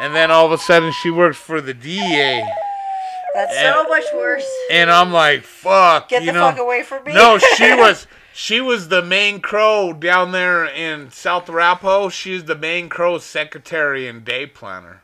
and 0.00 0.14
then 0.14 0.30
all 0.30 0.46
of 0.46 0.52
a 0.52 0.58
sudden 0.58 0.92
she 1.02 1.10
works 1.10 1.38
for 1.38 1.60
the 1.60 1.74
DA, 1.74 2.46
That's 3.34 3.52
And- 3.52 3.74
so 3.74 3.82
much 3.88 4.04
worse. 4.14 4.48
and 4.70 4.92
I'm 4.92 5.12
like, 5.12 5.42
"Fuck," 5.42 6.08
Get 6.08 6.24
the 6.24 6.30
know? 6.30 6.50
fuck 6.50 6.58
away 6.60 6.84
from 6.84 7.02
me. 7.02 7.14
No, 7.14 7.36
she 7.38 7.74
was 7.74 8.06
she 8.36 8.60
was 8.60 8.88
the 8.88 9.00
main 9.00 9.40
crow 9.40 9.94
down 9.94 10.32
there 10.32 10.66
in 10.66 11.10
South 11.10 11.48
Arapahoe. 11.48 12.10
She's 12.10 12.44
the 12.44 12.54
main 12.54 12.90
crow 12.90 13.16
secretary 13.16 14.06
and 14.06 14.26
day 14.26 14.44
planner. 14.44 15.00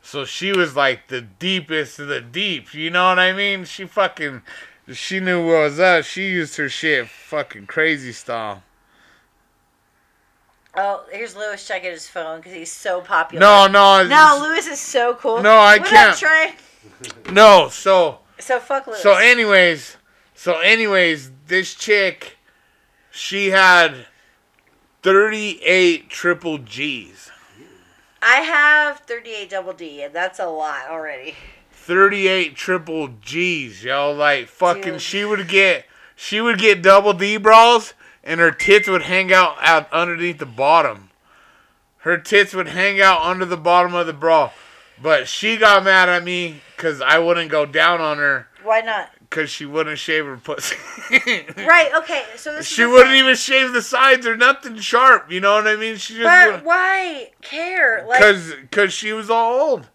So 0.00 0.24
she 0.24 0.52
was 0.52 0.74
like 0.74 1.08
the 1.08 1.20
deepest 1.20 1.98
of 1.98 2.08
the 2.08 2.22
deep. 2.22 2.72
You 2.72 2.88
know 2.88 3.10
what 3.10 3.18
I 3.18 3.34
mean? 3.34 3.66
She 3.66 3.84
fucking 3.84 4.40
she 4.90 5.20
knew 5.20 5.44
what 5.46 5.64
was 5.64 5.78
up. 5.78 6.06
She 6.06 6.30
used 6.30 6.56
her 6.56 6.70
shit 6.70 7.10
fucking 7.10 7.66
crazy 7.66 8.12
style. 8.12 8.62
Oh, 10.74 11.04
here's 11.12 11.36
Lewis 11.36 11.68
checking 11.68 11.90
his 11.90 12.08
phone 12.08 12.38
because 12.38 12.54
he's 12.54 12.72
so 12.72 13.02
popular. 13.02 13.38
No, 13.38 13.66
no, 13.66 14.02
No, 14.08 14.38
Lewis 14.40 14.66
is 14.66 14.80
so 14.80 15.12
cool. 15.12 15.42
No, 15.42 15.58
I 15.58 15.76
what 15.76 15.88
can't. 15.88 16.12
Up, 16.14 16.18
Trey? 16.18 16.54
no. 17.30 17.68
So 17.68 18.20
So 18.38 18.58
fuck 18.60 18.86
Lewis. 18.86 19.02
So 19.02 19.16
anyways, 19.16 19.98
so 20.34 20.60
anyways, 20.60 21.32
this 21.48 21.74
chick, 21.74 22.35
she 23.16 23.50
had 23.50 24.06
thirty-eight 25.02 26.08
triple 26.10 26.58
G's. 26.58 27.30
I 28.22 28.36
have 28.40 29.00
38 29.00 29.50
double 29.50 29.72
D, 29.72 30.02
and 30.02 30.12
that's 30.12 30.40
a 30.40 30.46
lot 30.46 30.88
already. 30.90 31.34
38 31.70 32.56
triple 32.56 33.08
G's, 33.20 33.84
yo. 33.84 34.10
Like 34.12 34.48
fucking 34.48 34.94
Dude. 34.94 35.02
she 35.02 35.24
would 35.24 35.48
get 35.48 35.86
she 36.16 36.40
would 36.40 36.58
get 36.58 36.82
double 36.82 37.12
D 37.12 37.36
bras 37.36 37.94
and 38.24 38.40
her 38.40 38.50
tits 38.50 38.88
would 38.88 39.02
hang 39.02 39.32
out 39.32 39.56
out 39.60 39.90
underneath 39.92 40.38
the 40.38 40.46
bottom. 40.46 41.10
Her 41.98 42.18
tits 42.18 42.54
would 42.54 42.68
hang 42.68 43.00
out 43.00 43.22
under 43.22 43.44
the 43.44 43.56
bottom 43.56 43.94
of 43.94 44.06
the 44.08 44.12
bra. 44.12 44.50
But 45.00 45.28
she 45.28 45.56
got 45.56 45.84
mad 45.84 46.08
at 46.08 46.24
me 46.24 46.62
cuz 46.76 47.00
I 47.00 47.18
wouldn't 47.18 47.50
go 47.50 47.64
down 47.66 48.00
on 48.00 48.18
her 48.18 48.48
Why 48.64 48.80
not? 48.80 49.10
Cuz 49.36 49.50
she 49.50 49.66
wouldn't 49.66 49.98
shave 49.98 50.24
her 50.24 50.36
pussy. 50.36 50.76
Right. 51.56 51.90
Okay. 51.94 52.24
So 52.36 52.54
this 52.54 52.66
She 52.66 52.84
wouldn't 52.86 53.10
thing. 53.10 53.18
even 53.24 53.36
shave 53.36 53.72
the 53.72 53.82
sides 53.82 54.26
or 54.26 54.36
nothing 54.36 54.78
sharp, 54.78 55.30
you 55.30 55.40
know 55.40 55.54
what 55.54 55.66
I 55.68 55.76
mean? 55.76 55.96
She 55.96 56.14
just 56.14 56.24
But 56.24 56.64
why 56.64 57.32
care? 57.42 58.04
Like, 58.08 58.20
cuz 58.22 58.54
cuz 58.70 58.92
she 58.92 59.12
was 59.12 59.28
all 59.30 59.60
old. 59.60 59.88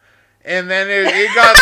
And 0.44 0.70
then 0.70 0.90
it, 0.90 1.06
it 1.08 1.36
got 1.36 1.56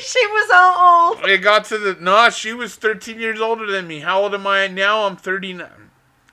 she 0.00 0.26
was 0.26 0.50
all 0.52 1.14
old. 1.16 1.28
It 1.28 1.38
got 1.38 1.64
to 1.66 1.78
the 1.78 1.96
no. 2.00 2.30
She 2.30 2.52
was 2.52 2.74
13 2.76 3.18
years 3.18 3.40
older 3.40 3.66
than 3.70 3.86
me. 3.86 4.00
How 4.00 4.22
old 4.22 4.34
am 4.34 4.46
I 4.46 4.66
now? 4.68 5.06
I'm 5.06 5.16
39. 5.16 5.68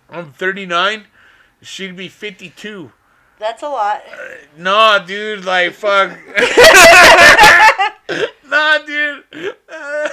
I'm 0.09 0.31
39. 0.31 1.05
She'd 1.61 1.95
be 1.95 2.07
52. 2.09 2.91
That's 3.37 3.63
a 3.63 3.69
lot. 3.69 4.03
Nah, 4.57 4.99
dude. 4.99 5.45
Like 5.45 5.73
fuck. 5.73 6.11
nah, 8.47 8.77
dude. 8.79 9.23
Uh, 9.69 10.09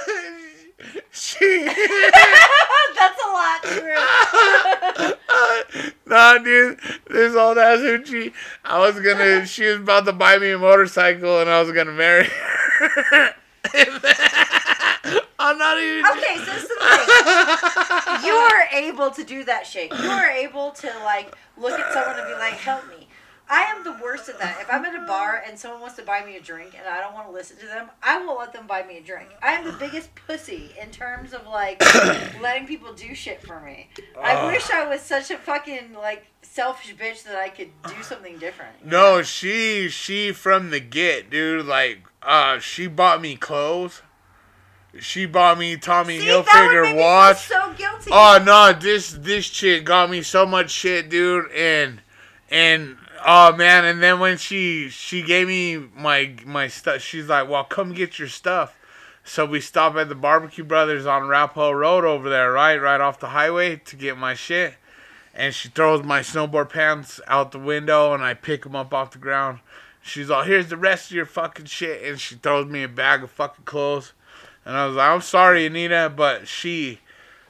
she. 1.11 1.65
That's 2.95 3.21
a 3.23 3.29
lot, 3.31 3.63
true. 3.63 3.95
nah, 6.05 6.37
dude. 6.37 6.79
This 7.09 7.35
old 7.35 7.57
ass 7.57 7.79
hoochie. 7.79 8.33
I 8.63 8.79
was 8.79 8.99
gonna. 8.99 9.45
She 9.45 9.65
was 9.65 9.77
about 9.77 10.05
to 10.05 10.13
buy 10.13 10.37
me 10.37 10.51
a 10.51 10.57
motorcycle, 10.57 11.39
and 11.41 11.49
I 11.49 11.61
was 11.61 11.71
gonna 11.71 11.91
marry 11.91 12.25
her. 12.25 13.35
I'm 15.39 15.57
not 15.57 15.77
even. 15.81 16.05
Okay, 16.05 16.37
so 16.37 16.45
this 16.45 16.63
is 16.63 16.69
the 16.69 16.75
thing. 16.75 18.25
You 18.25 18.33
are 18.33 18.67
able 18.73 19.11
to 19.11 19.23
do 19.23 19.43
that 19.45 19.65
shit. 19.65 19.91
You 19.91 20.09
are 20.09 20.29
able 20.29 20.71
to 20.71 20.87
like 21.03 21.35
look 21.57 21.79
at 21.79 21.93
someone 21.93 22.19
and 22.19 22.27
be 22.27 22.33
like, 22.33 22.53
"Help 22.53 22.87
me." 22.89 23.08
I 23.49 23.63
am 23.63 23.83
the 23.83 23.93
worst 24.01 24.29
at 24.29 24.37
that. 24.39 24.61
If 24.61 24.71
I'm 24.71 24.85
at 24.85 24.95
a 24.95 25.07
bar 25.07 25.43
and 25.45 25.57
someone 25.57 25.81
wants 25.81 25.95
to 25.95 26.03
buy 26.03 26.23
me 26.23 26.37
a 26.37 26.41
drink 26.41 26.75
and 26.77 26.87
I 26.87 27.01
don't 27.01 27.15
want 27.15 27.27
to 27.27 27.33
listen 27.33 27.57
to 27.57 27.65
them, 27.65 27.89
I 28.03 28.23
will 28.23 28.37
let 28.37 28.53
them 28.53 28.67
buy 28.67 28.83
me 28.83 28.97
a 28.97 29.01
drink. 29.01 29.29
I 29.41 29.53
am 29.53 29.65
the 29.65 29.73
biggest 29.73 30.09
pussy 30.27 30.71
in 30.79 30.91
terms 30.91 31.33
of 31.33 31.47
like 31.47 31.81
letting 32.41 32.67
people 32.67 32.93
do 32.93 33.15
shit 33.15 33.41
for 33.41 33.59
me. 33.61 33.89
I 34.21 34.45
wish 34.45 34.69
I 34.69 34.87
was 34.87 35.01
such 35.01 35.31
a 35.31 35.37
fucking 35.37 35.93
like 35.93 36.27
selfish 36.43 36.95
bitch 36.95 37.23
that 37.23 37.35
I 37.35 37.49
could 37.49 37.69
do 37.87 38.03
something 38.03 38.37
different. 38.37 38.85
No, 38.85 39.23
she 39.23 39.89
she 39.89 40.31
from 40.31 40.69
the 40.69 40.79
get, 40.79 41.31
dude. 41.31 41.65
Like, 41.65 42.03
uh, 42.21 42.59
she 42.59 42.85
bought 42.85 43.19
me 43.19 43.35
clothes. 43.35 44.03
She 44.99 45.25
bought 45.25 45.57
me 45.57 45.77
Tommy 45.77 46.19
See, 46.19 46.27
that 46.27 46.37
would 46.37 46.45
make 46.45 46.55
Hilfiger 46.55 46.97
watch. 46.99 47.47
so 47.47 47.73
guilty. 47.77 48.11
Oh 48.11 48.41
no, 48.43 48.73
this 48.79 49.11
this 49.11 49.49
chick 49.49 49.85
got 49.85 50.09
me 50.09 50.21
so 50.21 50.45
much 50.45 50.69
shit, 50.69 51.09
dude, 51.09 51.51
and 51.51 52.01
and 52.49 52.97
oh 53.25 53.55
man, 53.55 53.85
and 53.85 54.01
then 54.01 54.19
when 54.19 54.37
she 54.37 54.89
she 54.89 55.21
gave 55.21 55.47
me 55.47 55.77
my 55.95 56.35
my 56.45 56.67
stuff, 56.67 57.01
she's 57.01 57.27
like, 57.27 57.49
"Well, 57.49 57.63
come 57.63 57.93
get 57.93 58.19
your 58.19 58.27
stuff." 58.27 58.75
So 59.23 59.45
we 59.45 59.61
stop 59.61 59.95
at 59.95 60.09
the 60.09 60.15
Barbecue 60.15 60.63
Brothers 60.63 61.05
on 61.05 61.23
Rapo 61.23 61.77
Road 61.77 62.03
over 62.03 62.29
there, 62.29 62.51
right, 62.51 62.77
right 62.77 63.01
off 63.01 63.19
the 63.19 63.29
highway 63.29 63.75
to 63.75 63.95
get 63.95 64.17
my 64.17 64.33
shit. 64.33 64.75
And 65.33 65.53
she 65.53 65.69
throws 65.69 66.03
my 66.03 66.21
snowboard 66.21 66.69
pants 66.69 67.21
out 67.27 67.51
the 67.51 67.59
window, 67.59 68.13
and 68.13 68.23
I 68.23 68.33
pick 68.33 68.63
them 68.63 68.75
up 68.75 68.93
off 68.93 69.11
the 69.11 69.19
ground. 69.19 69.59
She's 70.01 70.29
all, 70.29 70.43
"Here's 70.43 70.69
the 70.69 70.77
rest 70.77 71.11
of 71.11 71.15
your 71.15 71.25
fucking 71.25 71.65
shit," 71.65 72.03
and 72.03 72.19
she 72.19 72.35
throws 72.35 72.67
me 72.67 72.83
a 72.83 72.87
bag 72.87 73.23
of 73.23 73.31
fucking 73.31 73.65
clothes. 73.65 74.13
And 74.65 74.75
I 74.75 74.85
was 74.85 74.95
like, 74.95 75.09
"I'm 75.09 75.21
sorry, 75.21 75.65
Anita, 75.65 76.11
but 76.15 76.47
she." 76.47 76.99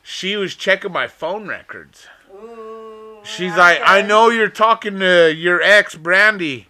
she 0.10 0.36
was 0.36 0.56
checking 0.56 0.92
my 0.92 1.08
phone 1.08 1.48
records. 1.48 2.08
She's 3.24 3.56
like, 3.56 3.82
I 3.84 4.02
know 4.02 4.30
you're 4.30 4.50
talking 4.50 5.00
to 5.00 5.34
your 5.34 5.62
ex, 5.62 5.96
Brandy, 5.96 6.68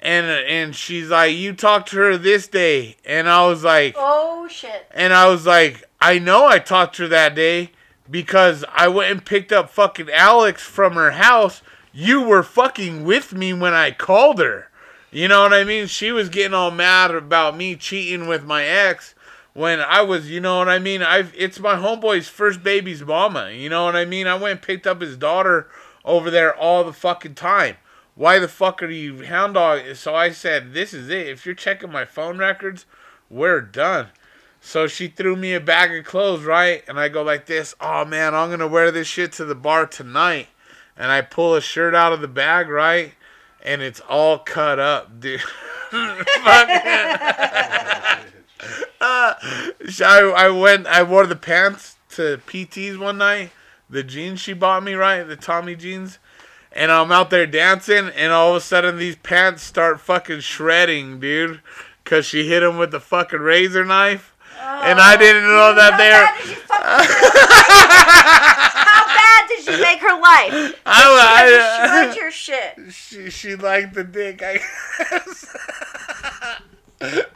and 0.00 0.26
and 0.26 0.74
she's 0.76 1.08
like, 1.10 1.34
you 1.34 1.52
talked 1.52 1.88
to 1.90 1.96
her 1.98 2.16
this 2.16 2.46
day, 2.48 2.96
and 3.04 3.28
I 3.28 3.46
was 3.46 3.64
like, 3.64 3.94
Oh 3.96 4.48
shit. 4.48 4.86
and 4.92 5.12
I 5.12 5.28
was 5.28 5.46
like, 5.46 5.84
I 6.00 6.18
know 6.18 6.46
I 6.46 6.58
talked 6.58 6.96
to 6.96 7.02
her 7.04 7.08
that 7.08 7.34
day 7.34 7.70
because 8.10 8.64
I 8.72 8.88
went 8.88 9.10
and 9.10 9.24
picked 9.24 9.52
up 9.52 9.70
fucking 9.70 10.10
Alex 10.10 10.62
from 10.62 10.94
her 10.94 11.12
house. 11.12 11.62
You 11.92 12.22
were 12.22 12.42
fucking 12.42 13.04
with 13.04 13.32
me 13.32 13.52
when 13.52 13.72
I 13.72 13.90
called 13.92 14.40
her. 14.40 14.68
You 15.10 15.28
know 15.28 15.42
what 15.42 15.54
I 15.54 15.62
mean? 15.62 15.86
She 15.86 16.10
was 16.10 16.28
getting 16.28 16.54
all 16.54 16.72
mad 16.72 17.14
about 17.14 17.56
me 17.56 17.76
cheating 17.76 18.26
with 18.26 18.44
my 18.44 18.64
ex 18.64 19.14
when 19.52 19.80
I 19.80 20.02
was, 20.02 20.28
you 20.28 20.40
know 20.40 20.58
what 20.58 20.68
I 20.68 20.80
mean? 20.80 21.02
I've 21.02 21.32
it's 21.38 21.60
my 21.60 21.76
homeboy's 21.76 22.28
first 22.28 22.62
baby's 22.64 23.02
mama. 23.02 23.52
You 23.52 23.68
know 23.68 23.84
what 23.84 23.94
I 23.94 24.04
mean? 24.04 24.26
I 24.26 24.34
went 24.34 24.50
and 24.50 24.62
picked 24.62 24.86
up 24.88 25.00
his 25.00 25.16
daughter 25.16 25.68
over 26.04 26.30
there 26.30 26.54
all 26.54 26.84
the 26.84 26.92
fucking 26.92 27.34
time. 27.34 27.76
Why 28.14 28.38
the 28.38 28.48
fuck 28.48 28.82
are 28.82 28.90
you 28.90 29.24
hound 29.24 29.54
dog? 29.54 29.96
So 29.96 30.14
I 30.14 30.30
said, 30.30 30.72
this 30.72 30.94
is 30.94 31.08
it. 31.08 31.28
If 31.28 31.44
you're 31.44 31.54
checking 31.54 31.90
my 31.90 32.04
phone 32.04 32.38
records, 32.38 32.86
we're 33.28 33.60
done. 33.60 34.08
So 34.60 34.86
she 34.86 35.08
threw 35.08 35.36
me 35.36 35.52
a 35.54 35.60
bag 35.60 35.94
of 35.96 36.04
clothes, 36.04 36.44
right? 36.44 36.82
And 36.88 36.98
I 36.98 37.08
go 37.08 37.22
like 37.22 37.46
this, 37.46 37.74
oh 37.80 38.04
man, 38.04 38.34
I'm 38.34 38.50
gonna 38.50 38.68
wear 38.68 38.90
this 38.90 39.08
shit 39.08 39.32
to 39.32 39.44
the 39.44 39.54
bar 39.54 39.86
tonight. 39.86 40.48
And 40.96 41.10
I 41.10 41.22
pull 41.22 41.54
a 41.56 41.60
shirt 41.60 41.94
out 41.94 42.12
of 42.12 42.20
the 42.20 42.28
bag, 42.28 42.68
right? 42.68 43.12
And 43.62 43.82
it's 43.82 44.00
all 44.00 44.38
cut 44.38 44.78
up, 44.78 45.20
dude. 45.20 45.42
Uh, 49.00 49.34
I, 50.02 50.32
I 50.36 50.48
went, 50.48 50.86
I 50.86 51.02
wore 51.02 51.26
the 51.26 51.36
pants 51.36 51.96
to 52.10 52.40
PT's 52.46 52.96
one 52.96 53.18
night. 53.18 53.50
The 53.94 54.02
jeans 54.02 54.40
she 54.40 54.54
bought 54.54 54.82
me, 54.82 54.94
right? 54.94 55.22
The 55.22 55.36
Tommy 55.36 55.76
jeans. 55.76 56.18
And 56.72 56.90
I'm 56.90 57.12
out 57.12 57.30
there 57.30 57.46
dancing, 57.46 58.08
and 58.08 58.32
all 58.32 58.50
of 58.50 58.56
a 58.56 58.60
sudden 58.60 58.98
these 58.98 59.14
pants 59.14 59.62
start 59.62 60.00
fucking 60.00 60.40
shredding, 60.40 61.20
dude. 61.20 61.60
Cause 62.02 62.26
she 62.26 62.48
hit 62.48 62.64
him 62.64 62.76
with 62.76 62.90
the 62.90 62.98
fucking 62.98 63.38
razor 63.38 63.84
knife. 63.84 64.34
And 64.58 64.98
I 64.98 65.14
oh. 65.14 65.18
didn't 65.18 65.44
know 65.44 65.76
that 65.76 65.96
they 65.96 66.10
were. 66.10 66.26
How 66.26 66.34
bad 66.34 66.38
did 66.42 66.48
you 66.48 66.56
fucking 66.56 67.04
How 68.84 69.04
bad 69.14 69.48
did 69.48 69.66
you 69.68 69.80
make 69.80 70.00
her 70.00 70.20
life? 70.20 70.82
I, 70.84 71.86
I, 71.86 71.86
shred 71.86 72.16
your 72.16 72.32
shit. 72.32 72.74
she 72.90 73.30
she 73.30 73.54
liked 73.54 73.94
the 73.94 74.02
dick, 74.02 74.42
I 74.42 74.54
guess. 74.98 75.56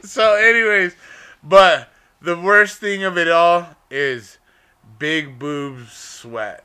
so, 0.11 0.35
anyways, 0.35 0.97
but 1.41 1.89
the 2.21 2.37
worst 2.37 2.79
thing 2.79 3.05
of 3.05 3.17
it 3.17 3.29
all 3.29 3.77
is 3.89 4.38
big 4.99 5.39
boobs 5.39 5.91
sweat, 5.93 6.63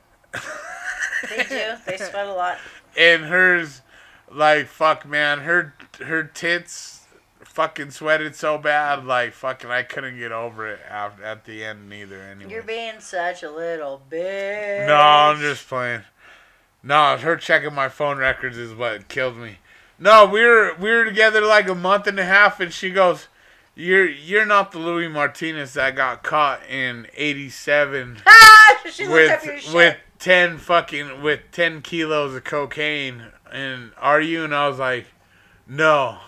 They 1.29 1.43
do. 1.49 1.73
They 1.87 1.97
sweat 1.97 2.27
a 2.27 2.33
lot. 2.33 2.57
and 2.97 3.23
hers, 3.25 3.81
like 4.31 4.67
fuck, 4.67 5.05
man, 5.07 5.39
her 5.39 5.73
her 6.03 6.23
tits 6.23 7.01
fucking 7.43 7.91
sweated 7.91 8.35
so 8.35 8.57
bad, 8.57 9.05
like 9.05 9.31
fucking, 9.33 9.69
I 9.71 9.83
couldn't 9.83 10.17
get 10.19 10.31
over 10.33 10.67
it 10.67 10.79
at, 10.89 11.13
at 11.23 11.45
the 11.45 11.63
end 11.63 11.89
neither. 11.89 12.21
Anyway, 12.21 12.51
You're 12.51 12.63
being 12.63 12.99
such 12.99 13.43
a 13.43 13.49
little 13.49 14.01
bitch. 14.11 14.87
No, 14.87 14.95
I'm 14.95 15.39
just 15.39 15.67
playing. 15.67 16.01
No, 16.83 17.17
her 17.17 17.37
checking 17.37 17.73
my 17.73 17.87
phone 17.89 18.17
records 18.17 18.57
is 18.57 18.73
what 18.75 19.07
killed 19.07 19.37
me. 19.37 19.57
No, 19.97 20.25
we 20.25 20.43
were 20.43 20.75
we 20.79 20.91
were 20.91 21.05
together 21.05 21.41
like 21.41 21.69
a 21.69 21.75
month 21.75 22.05
and 22.07 22.19
a 22.19 22.25
half, 22.25 22.59
and 22.59 22.73
she 22.73 22.89
goes, 22.91 23.27
"You're 23.75 24.09
you're 24.09 24.45
not 24.45 24.71
the 24.71 24.79
Louis 24.79 25.07
Martinez 25.07 25.73
that 25.73 25.95
got 25.95 26.23
caught 26.23 26.65
in 26.67 27.07
'87 27.15 28.21
Ah, 28.27 28.81
she 28.91 29.05
looked 29.07 29.31
up 29.31 29.43
your 29.45 29.55
with 29.55 29.73
with 29.73 29.97
ten 30.19 30.57
fucking 30.57 31.21
with 31.21 31.41
ten 31.51 31.81
kilos 31.81 32.35
of 32.35 32.43
cocaine." 32.43 33.27
And 33.51 33.91
are 33.97 34.19
you? 34.21 34.43
And 34.43 34.55
I 34.55 34.67
was 34.67 34.79
like, 34.79 35.07
"No." 35.67 36.19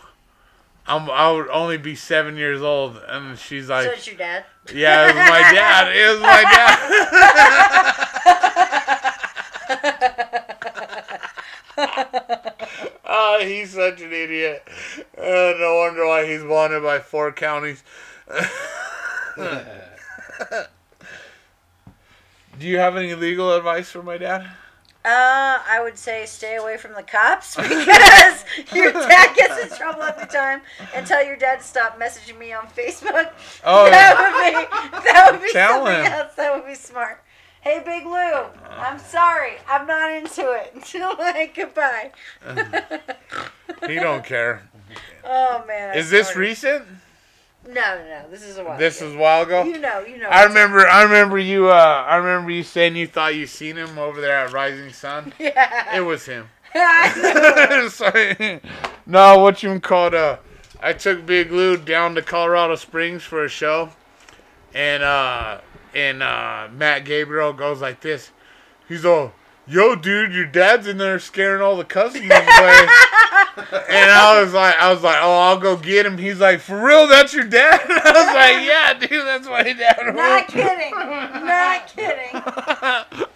I'm, 0.90 1.10
I 1.10 1.30
would 1.32 1.50
only 1.50 1.78
be 1.78 1.96
seven 1.96 2.38
years 2.38 2.62
old, 2.62 3.02
and 3.10 3.38
she's 3.38 3.68
like, 3.68 3.88
so 3.88 3.92
it's 3.92 4.08
your 4.08 4.16
dad. 4.16 4.46
"Yeah, 4.74 5.04
it 5.04 5.08
was 5.08 5.16
my 5.16 5.42
dad. 5.54 5.94
It 5.94 6.10
was 6.10 6.22
my 6.22 6.44
dad." 6.44 8.04
Oh, 13.10 13.40
he's 13.42 13.72
such 13.74 14.02
an 14.02 14.12
idiot. 14.12 14.68
Uh, 15.18 15.54
no 15.58 15.76
wonder 15.78 16.06
why 16.06 16.28
he's 16.28 16.44
wanted 16.44 16.84
by 16.84 17.00
four 17.00 17.32
counties. 17.32 17.84
Do 22.60 22.68
you 22.68 22.78
have 22.80 22.98
any 22.98 23.14
legal 23.14 23.54
advice 23.54 23.90
for 23.90 24.02
my 24.04 24.18
dad? 24.18 24.42
Uh, 25.06 25.60
I 25.70 25.80
would 25.82 25.98
say 25.98 26.26
stay 26.26 26.58
away 26.58 26.76
from 26.76 26.94
the 26.94 27.04
cops 27.04 27.56
because 27.56 28.44
your 28.74 28.92
dad 28.92 29.36
gets 29.38 29.72
in 29.72 29.78
trouble 29.78 30.02
every 30.02 30.28
time. 30.28 30.62
And 30.94 31.06
tell 31.08 31.24
your 31.26 31.38
dad 31.38 31.60
to 31.60 31.64
stop 31.64 31.98
messaging 31.98 32.38
me 32.38 32.52
on 32.52 32.68
Facebook. 32.68 33.32
Oh, 33.64 33.86
that 33.90 34.18
would 34.20 34.34
be 34.44 35.02
that 35.06 35.32
would 35.32 35.42
be 35.42 35.52
Tell 35.54 35.86
something 35.86 36.04
him. 36.06 36.12
else. 36.12 36.34
That 36.36 36.54
would 36.56 36.66
be 36.68 36.76
smart. 36.76 37.24
Hey, 37.68 37.82
Big 37.84 38.06
Lou, 38.06 38.46
I'm 38.80 38.98
sorry. 38.98 39.56
I'm 39.68 39.86
not 39.86 40.10
into 40.14 40.54
it. 40.54 40.74
like 41.20 41.54
goodbye. 41.54 42.12
he 43.86 43.96
don't 43.96 44.24
care. 44.24 44.70
Oh 45.26 45.66
man. 45.68 45.90
I 45.90 45.98
Is 45.98 46.10
this 46.10 46.28
snorted. 46.28 46.48
recent? 46.48 46.86
No, 47.68 47.74
no, 47.74 48.06
no. 48.08 48.30
This 48.32 48.44
is 48.44 48.58
a 48.58 48.64
while. 48.64 48.78
This 48.80 49.02
ago. 49.02 49.10
is 49.10 49.16
a 49.16 49.18
while 49.18 49.44
ago. 49.44 49.64
You 49.66 49.80
know, 49.80 50.00
you 50.00 50.18
know. 50.18 50.30
I 50.30 50.46
remember. 50.46 50.88
I 50.88 51.04
remember 51.04 51.38
you. 51.38 51.68
Uh, 51.68 52.06
I 52.08 52.16
remember 52.16 52.52
you 52.52 52.64
saying 52.64 52.96
you 52.96 53.06
thought 53.06 53.36
you 53.36 53.46
seen 53.46 53.76
him 53.76 53.98
over 53.98 54.22
there 54.22 54.46
at 54.46 54.54
Rising 54.54 54.94
Sun. 54.94 55.34
Yeah. 55.40 55.98
It 55.98 56.02
was 56.06 56.26
him. 56.26 56.48
Sorry. 57.90 58.62
No, 59.06 59.40
what 59.40 59.62
you 59.62 59.78
called? 59.82 60.16
Uh, 60.16 60.38
I 60.80 60.94
took 60.94 61.26
Big 61.26 61.52
Lou 61.52 61.76
down 61.76 62.16
to 62.16 62.22
Colorado 62.22 62.78
Springs 62.78 63.24
for 63.24 63.44
a 63.44 63.50
show, 63.50 63.90
and 64.74 65.04
uh, 65.04 65.60
and 65.94 66.24
uh, 66.24 66.68
Matt 66.72 67.06
Gabriel 67.06 67.54
goes 67.54 67.82
like 67.82 68.02
this. 68.02 68.32
He's 68.88 69.06
all, 69.06 69.34
"Yo, 69.68 69.96
dude, 69.96 70.34
your 70.34 70.46
dad's 70.46 70.88
in 70.88 70.98
there 70.98 71.20
scaring 71.20 71.62
all 71.62 71.78
the 71.78 71.86
customers 71.86 72.30
away." 72.32 72.88
and 73.90 74.12
I 74.12 74.42
was 74.42 74.54
like, 74.54 74.76
I 74.80 74.92
was 74.92 75.04
like, 75.04 75.18
"Oh, 75.22 75.40
I'll 75.40 75.60
go 75.60 75.76
get 75.78 76.06
him." 76.06 76.18
He's 76.18 76.40
like, 76.40 76.60
"For 76.60 76.82
real? 76.82 77.08
That's 77.08 77.34
your 77.34 77.46
dad?" 77.46 77.82
And 77.82 77.92
I 78.04 78.12
was 78.12 78.36
like, 78.36 78.66
"Yeah, 78.66 78.94
dude, 78.94 79.26
that's 79.26 79.48
my 79.48 79.64
dad." 79.64 80.16
Not 80.16 80.48
kidding. 80.48 80.92
Not 80.92 81.88
kidding. 81.88 83.24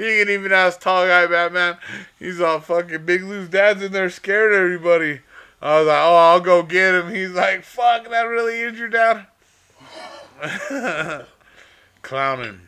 You 0.00 0.24
can 0.24 0.30
even 0.30 0.52
ask 0.52 0.80
tall 0.80 1.06
guy 1.06 1.26
Batman. 1.26 1.76
He's 2.18 2.40
all 2.40 2.60
fucking 2.60 3.04
Big 3.04 3.22
Lou's 3.22 3.50
dad's 3.50 3.82
in 3.82 3.92
there 3.92 4.08
scared 4.08 4.54
everybody. 4.54 5.20
I 5.60 5.78
was 5.78 5.88
like, 5.88 5.98
oh, 6.00 6.16
I'll 6.16 6.40
go 6.40 6.62
get 6.62 6.94
him. 6.94 7.14
He's 7.14 7.32
like, 7.32 7.64
fuck, 7.64 8.08
that 8.08 8.22
really 8.22 8.60
is 8.60 8.78
your 8.78 8.88
dad. 8.88 9.26
Clowning. 12.02 12.60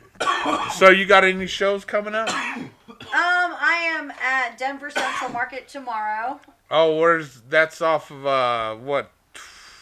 so 0.74 0.90
you 0.90 1.06
got 1.06 1.24
any 1.24 1.46
shows 1.46 1.84
coming 1.84 2.14
up? 2.14 2.28
Um, 2.30 2.66
I 3.12 3.88
am 3.98 4.10
at 4.22 4.56
Denver 4.58 4.90
Central 4.90 5.30
Market 5.30 5.68
tomorrow. 5.68 6.40
Oh, 6.70 6.98
where's 6.98 7.40
that's 7.48 7.80
off 7.82 8.10
of 8.10 8.24
uh 8.26 8.74
what 8.76 9.10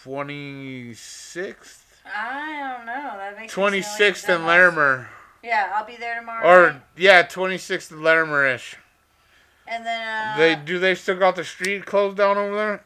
twenty 0.03 0.95
sixth? 0.95 2.01
I 2.07 2.75
don't 2.77 2.87
know. 2.87 2.93
That 3.17 3.37
makes 3.39 3.53
twenty 3.53 3.83
sixth 3.83 3.83
Twenty 3.83 3.83
sound 3.83 3.93
like 3.93 3.99
sixth 4.17 4.29
a 4.29 4.35
and. 4.37 4.47
Larimer. 4.47 5.09
Yeah, 5.43 5.73
I'll 5.75 5.87
be 5.87 5.97
there 5.97 6.19
tomorrow. 6.19 6.47
Or 6.49 6.73
night. 6.73 6.83
yeah, 6.97 7.23
twenty 7.23 7.59
sixth 7.59 7.91
and 7.91 8.03
Larimer 8.03 8.47
ish. 8.47 8.77
and 9.67 9.85
then 9.85 10.01
uh, 10.01 10.37
They 10.39 10.55
do 10.57 10.79
they 10.79 10.95
still 10.95 11.17
got 11.19 11.37
the 11.37 11.45
street 11.45 11.85
closed 11.87 12.17
down 12.17 12.39
over 12.39 12.57
there? 12.57 12.85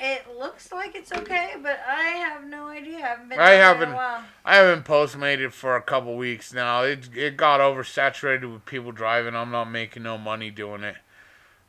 It 0.00 0.38
looks 0.38 0.72
like 0.72 0.94
it's 0.94 1.12
okay, 1.12 1.54
but 1.62 1.78
I 1.86 2.02
have 2.04 2.44
no 2.44 2.66
idea. 2.68 2.96
I 2.96 3.00
haven't 3.00 3.28
been. 3.28 3.38
I 3.40 3.50
haven't- 3.50 3.88
In 3.88 3.94
a 3.94 3.96
while. 3.96 4.24
I 4.44 4.56
haven't 4.56 4.84
postmated 4.84 5.52
for 5.52 5.76
a 5.76 5.82
couple 5.82 6.16
weeks 6.16 6.52
now. 6.52 6.82
It 6.82 7.14
it 7.16 7.36
got 7.36 7.60
oversaturated 7.60 8.50
with 8.52 8.64
people 8.66 8.92
driving. 8.92 9.36
I'm 9.36 9.50
not 9.50 9.66
making 9.70 10.02
no 10.02 10.16
money 10.18 10.50
doing 10.50 10.82
it. 10.82 10.96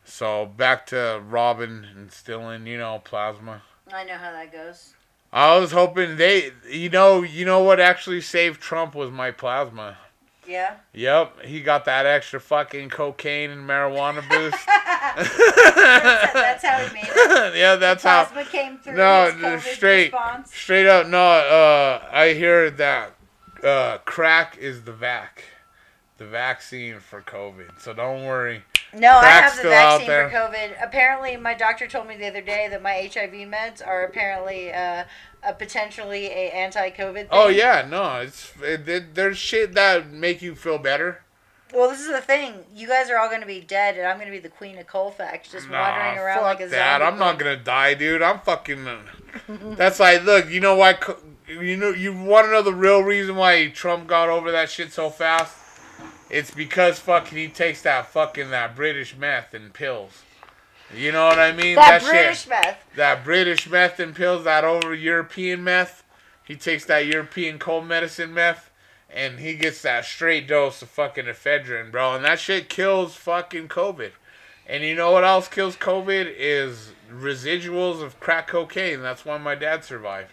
So 0.03 0.45
back 0.45 0.85
to 0.87 1.21
robbing 1.27 1.85
and 1.95 2.11
stealing, 2.11 2.65
you 2.65 2.77
know, 2.77 2.99
plasma. 3.03 3.61
I 3.93 4.03
know 4.03 4.15
how 4.17 4.31
that 4.31 4.51
goes. 4.51 4.93
I 5.33 5.57
was 5.57 5.71
hoping 5.71 6.17
they, 6.17 6.51
you 6.69 6.89
know, 6.89 7.21
you 7.21 7.45
know 7.45 7.59
what 7.59 7.79
actually 7.79 8.21
saved 8.21 8.59
Trump 8.61 8.95
was 8.95 9.11
my 9.11 9.31
plasma. 9.31 9.97
Yeah. 10.47 10.75
Yep, 10.93 11.43
he 11.45 11.61
got 11.61 11.85
that 11.85 12.05
extra 12.05 12.39
fucking 12.39 12.89
cocaine 12.89 13.51
and 13.51 13.67
marijuana 13.67 14.27
boost. 14.29 14.65
that's, 14.65 16.33
that's 16.33 16.63
how 16.65 16.77
he 16.79 16.93
made 16.93 17.03
it. 17.05 17.55
yeah, 17.55 17.75
that's 17.75 18.03
how. 18.03 18.25
Came 18.51 18.79
through. 18.79 18.95
No, 18.95 19.57
straight, 19.59 20.11
Response. 20.11 20.53
straight 20.53 20.87
up. 20.87 21.07
No, 21.07 21.19
uh, 21.19 22.03
I 22.11 22.33
hear 22.33 22.69
that 22.71 23.13
uh, 23.63 23.99
crack 23.99 24.57
is 24.57 24.83
the 24.83 24.91
vac, 24.91 25.43
the 26.21 26.27
vaccine 26.27 26.99
for 26.99 27.19
COVID. 27.21 27.79
So 27.79 27.93
don't 27.93 28.25
worry. 28.25 28.61
No, 28.93 29.09
I 29.09 29.25
have 29.25 29.57
the 29.57 29.69
vaccine 29.69 30.05
for 30.05 30.29
COVID. 30.29 30.75
Apparently, 30.83 31.35
my 31.35 31.55
doctor 31.55 31.87
told 31.87 32.07
me 32.07 32.15
the 32.15 32.27
other 32.27 32.41
day 32.41 32.67
that 32.69 32.83
my 32.83 33.09
HIV 33.11 33.31
meds 33.31 33.85
are 33.85 34.03
apparently 34.03 34.71
uh, 34.71 35.05
a 35.41 35.53
potentially 35.53 36.27
a 36.27 36.51
anti-COVID. 36.51 37.13
Thing. 37.13 37.27
Oh 37.31 37.47
yeah, 37.47 37.87
no, 37.89 38.21
it's 38.21 38.53
it, 38.61 38.87
it, 38.87 39.15
there's 39.15 39.39
shit 39.39 39.73
that 39.73 40.11
make 40.11 40.43
you 40.43 40.53
feel 40.53 40.77
better. 40.77 41.23
Well, 41.73 41.89
this 41.89 42.01
is 42.01 42.09
the 42.09 42.21
thing. 42.21 42.53
You 42.75 42.87
guys 42.87 43.09
are 43.09 43.17
all 43.17 43.29
going 43.29 43.41
to 43.41 43.47
be 43.47 43.61
dead, 43.61 43.97
and 43.97 44.05
I'm 44.05 44.17
going 44.17 44.27
to 44.27 44.31
be 44.31 44.39
the 44.39 44.49
queen 44.49 44.77
of 44.77 44.85
Colfax, 44.85 45.51
just 45.51 45.71
wandering 45.71 46.19
around 46.19 46.43
like 46.43 46.59
a 46.59 46.63
zombie. 46.65 46.75
that. 46.75 47.01
I'm 47.01 47.17
not 47.17 47.39
gonna 47.39 47.55
die, 47.55 47.95
dude. 47.95 48.21
I'm 48.21 48.41
fucking. 48.41 48.87
that's 49.75 49.99
like, 49.99 50.23
look, 50.23 50.51
you 50.51 50.59
know 50.59 50.75
why? 50.75 50.99
You 51.47 51.77
know, 51.77 51.89
you 51.89 52.13
want 52.13 52.45
to 52.45 52.51
know 52.51 52.61
the 52.61 52.75
real 52.75 53.01
reason 53.01 53.37
why 53.37 53.69
Trump 53.69 54.05
got 54.05 54.29
over 54.29 54.51
that 54.51 54.69
shit 54.69 54.93
so 54.93 55.09
fast? 55.09 55.57
It's 56.31 56.51
because 56.51 56.97
fucking 56.97 57.37
he 57.37 57.49
takes 57.49 57.81
that 57.81 58.07
fucking 58.07 58.51
that 58.51 58.73
British 58.73 59.17
meth 59.17 59.53
and 59.53 59.73
pills. 59.73 60.23
You 60.95 61.11
know 61.11 61.25
what 61.25 61.39
I 61.39 61.51
mean? 61.51 61.75
That 61.75 62.01
shit- 62.01 62.09
British 62.11 62.47
meth. 62.47 62.77
that 62.95 63.23
British 63.25 63.69
meth 63.69 63.99
and 63.99 64.15
pills, 64.15 64.45
that 64.45 64.63
over 64.63 64.95
European 64.95 65.61
meth. 65.63 66.03
He 66.43 66.55
takes 66.55 66.85
that 66.85 67.05
European 67.05 67.59
cold 67.59 67.85
medicine 67.85 68.33
meth, 68.33 68.71
and 69.09 69.39
he 69.39 69.55
gets 69.55 69.81
that 69.81 70.05
straight 70.05 70.47
dose 70.47 70.81
of 70.81 70.89
fucking 70.89 71.25
ephedrine, 71.25 71.91
bro. 71.91 72.15
And 72.15 72.23
that 72.23 72.39
shit 72.39 72.69
kills 72.69 73.15
fucking 73.15 73.67
COVID. 73.67 74.11
And 74.67 74.83
you 74.83 74.95
know 74.95 75.11
what 75.11 75.25
else 75.25 75.49
kills 75.49 75.75
COVID 75.75 76.33
is 76.37 76.93
residuals 77.11 78.01
of 78.01 78.19
crack 78.21 78.47
cocaine. 78.47 79.01
That's 79.01 79.25
why 79.25 79.37
my 79.37 79.55
dad 79.55 79.83
survived. 79.83 80.31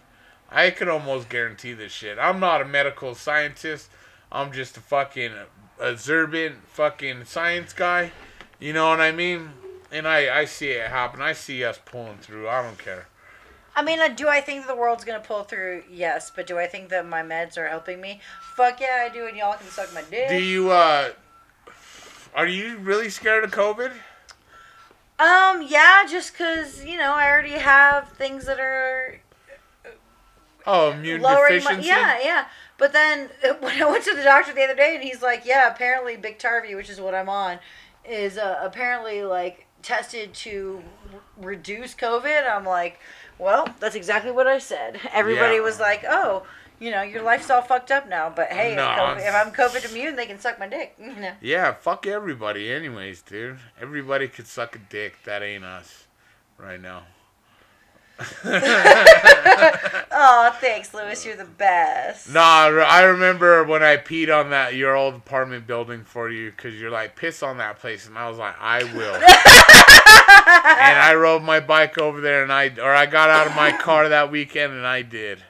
I 0.51 0.71
can 0.71 0.89
almost 0.89 1.29
guarantee 1.29 1.73
this 1.73 1.91
shit. 1.93 2.19
I'm 2.19 2.39
not 2.39 2.61
a 2.63 2.65
medical 2.65 3.17
scientist. 3.17 3.91
I'm 4.31 4.53
just 4.53 4.77
a 4.77 4.81
fucking 4.81 5.33
observant 5.81 6.57
fucking 6.69 7.25
science 7.25 7.73
guy. 7.73 8.13
You 8.59 8.73
know 8.73 8.89
what 8.89 9.01
I 9.01 9.13
mean? 9.13 9.51
And 9.91 10.07
I, 10.07 10.41
I 10.41 10.45
see 10.45 10.69
it 10.71 10.89
happen. 10.91 11.23
I 11.23 11.33
see 11.33 11.65
us 11.65 11.79
pulling 11.85 12.19
through. 12.19 12.49
I 12.49 12.63
don't 12.63 12.79
care. 12.79 13.07
I 13.75 13.83
mean, 13.83 14.01
uh, 14.01 14.09
do 14.09 14.29
I 14.29 14.41
think 14.41 14.67
the 14.67 14.75
world's 14.75 15.05
going 15.05 15.21
to 15.21 15.27
pull 15.27 15.45
through? 15.45 15.85
Yes, 15.91 16.33
but 16.35 16.47
do 16.47 16.59
I 16.59 16.67
think 16.67 16.89
that 16.89 17.07
my 17.07 17.23
meds 17.23 17.57
are 17.57 17.69
helping 17.69 18.01
me? 18.01 18.21
Fuck 18.57 18.81
yeah, 18.81 19.07
I 19.09 19.13
do, 19.13 19.27
and 19.27 19.37
y'all 19.37 19.55
can 19.57 19.69
suck 19.69 19.95
my 19.95 20.03
dick. 20.03 20.29
Do 20.29 20.43
you 20.43 20.71
uh 20.71 21.11
are 22.35 22.47
you 22.47 22.77
really 22.79 23.09
scared 23.09 23.45
of 23.45 23.51
COVID? 23.53 23.93
Um, 25.19 25.63
yeah, 25.67 26.05
just 26.09 26.33
because, 26.33 26.85
you 26.85 26.97
know, 26.97 27.13
I 27.15 27.29
already 27.29 27.53
have 27.59 28.11
things 28.11 28.47
that 28.47 28.61
are 28.61 29.21
Oh, 30.67 30.93
immune 30.93 31.23
lowering 31.23 31.65
my. 31.65 31.71
deficiency. 31.71 31.89
Yeah, 31.89 32.19
yeah. 32.23 32.45
But 32.79 32.93
then 32.93 33.29
when 33.61 33.83
I 33.83 33.85
went 33.91 34.05
to 34.05 34.15
the 34.15 34.23
doctor 34.23 34.55
the 34.55 34.63
other 34.65 34.75
day, 34.75 34.95
and 34.95 35.05
he's 35.05 35.21
like, 35.23 35.45
yeah, 35.45 35.69
apparently 35.71 36.17
Biktarvy, 36.17 36.75
which 36.75 36.89
is 36.89 37.01
what 37.01 37.15
I'm 37.15 37.29
on, 37.29 37.59
is 38.09 38.39
uh, 38.39 38.59
apparently 38.63 39.23
like 39.25 39.67
tested 39.83 40.33
to 40.35 40.83
r- 41.13 41.21
reduce 41.37 41.95
COVID. 41.95 42.49
I'm 42.51 42.65
like, 42.65 42.99
well, 43.39 43.69
that's 43.81 43.95
exactly 43.95 44.31
what 44.31 44.47
I 44.47 44.59
said. 44.59 44.99
Everybody 45.13 45.57
Yeah. 45.57 45.61
was 45.61 45.79
like, 45.79 46.05
oh, 46.09 46.45
you 46.81 46.93
know, 46.93 47.03
your 47.03 47.23
life's 47.23 47.51
all 47.51 47.61
fucked 47.63 47.91
up 47.91 48.09
now. 48.09 48.31
But 48.31 48.49
hey, 48.53 48.77
No, 48.77 48.85
if, 48.85 48.99
COVID, 48.99 49.29
if 49.29 49.35
I'm 49.35 49.53
COVID 49.53 49.91
immune, 49.91 50.15
they 50.17 50.27
can 50.27 50.39
suck 50.39 50.59
my 50.61 50.69
dick. 50.69 50.95
You 51.01 51.15
know. 51.17 51.33
Yeah, 51.41 51.73
fuck 51.75 52.07
everybody 52.07 52.73
anyways, 52.73 53.23
dude. 53.23 53.59
Everybody 53.81 54.29
could 54.29 54.47
suck 54.47 54.77
a 54.77 54.79
dick. 54.79 55.17
That 55.25 55.43
ain't 55.43 55.65
us 55.65 56.07
right 56.57 56.81
now. 56.81 57.03
Oh, 60.21 60.51
thanks, 60.61 60.93
Lewis. 60.93 61.25
You're 61.25 61.37
the 61.37 61.45
best. 61.45 62.29
Nah, 62.33 62.67
I 62.67 63.05
remember 63.05 63.63
when 63.63 63.85
I 63.85 63.97
peed 63.97 64.37
on 64.37 64.51
that 64.51 64.75
your 64.75 64.97
old 64.97 65.15
apartment 65.15 65.69
building 65.69 66.03
for 66.03 66.29
you 66.29 66.51
because 66.51 66.75
you're 66.75 66.91
like 66.91 67.15
piss 67.15 67.41
on 67.41 67.59
that 67.59 67.79
place, 67.79 68.09
and 68.09 68.19
I 68.19 68.29
was 68.29 68.37
like, 68.37 68.57
I 68.61 68.83
will. 68.83 69.15
and 69.15 69.25
I 69.25 71.15
rode 71.15 71.45
my 71.45 71.61
bike 71.61 71.99
over 71.99 72.21
there, 72.21 72.43
and 72.43 72.53
I 72.53 72.73
or 72.83 72.93
I 72.93 73.07
got 73.07 73.31
out 73.31 73.47
of 73.47 73.55
my 73.55 73.71
car 73.71 74.09
that 74.09 74.33
weekend, 74.33 74.73
and 74.73 74.85
I 74.85 75.03
did. 75.03 75.45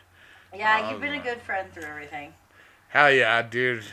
Yeah, 0.55 0.91
you've 0.91 0.97
um, 0.97 1.01
been 1.01 1.15
a 1.15 1.23
good 1.23 1.41
friend 1.41 1.73
through 1.73 1.85
everything. 1.85 2.35
Hell 2.89 3.11
yeah, 3.11 3.41
dude. 3.41 3.85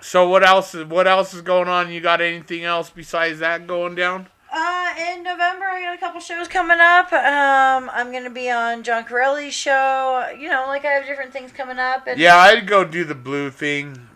So 0.00 0.28
what 0.28 0.44
else? 0.44 0.74
What 0.74 1.06
else 1.06 1.34
is 1.34 1.42
going 1.42 1.68
on? 1.68 1.92
You 1.92 2.00
got 2.00 2.20
anything 2.20 2.64
else 2.64 2.90
besides 2.90 3.38
that 3.38 3.68
going 3.68 3.94
down? 3.94 4.26
Uh, 4.54 4.94
in 5.08 5.22
November, 5.22 5.64
I 5.64 5.80
got 5.80 5.94
a 5.94 5.98
couple 5.98 6.20
shows 6.20 6.46
coming 6.46 6.76
up. 6.78 7.10
Um, 7.10 7.90
I'm 7.90 8.12
gonna 8.12 8.28
be 8.28 8.50
on 8.50 8.82
John 8.82 9.04
Corelli's 9.04 9.54
show. 9.54 10.28
You 10.38 10.50
know, 10.50 10.66
like 10.66 10.84
I 10.84 10.90
have 10.90 11.06
different 11.06 11.32
things 11.32 11.52
coming 11.52 11.78
up. 11.78 12.06
And 12.06 12.20
Yeah, 12.20 12.36
I'd 12.36 12.66
go 12.66 12.84
do 12.84 13.04
the 13.04 13.14
blue 13.14 13.50
thing. 13.50 14.08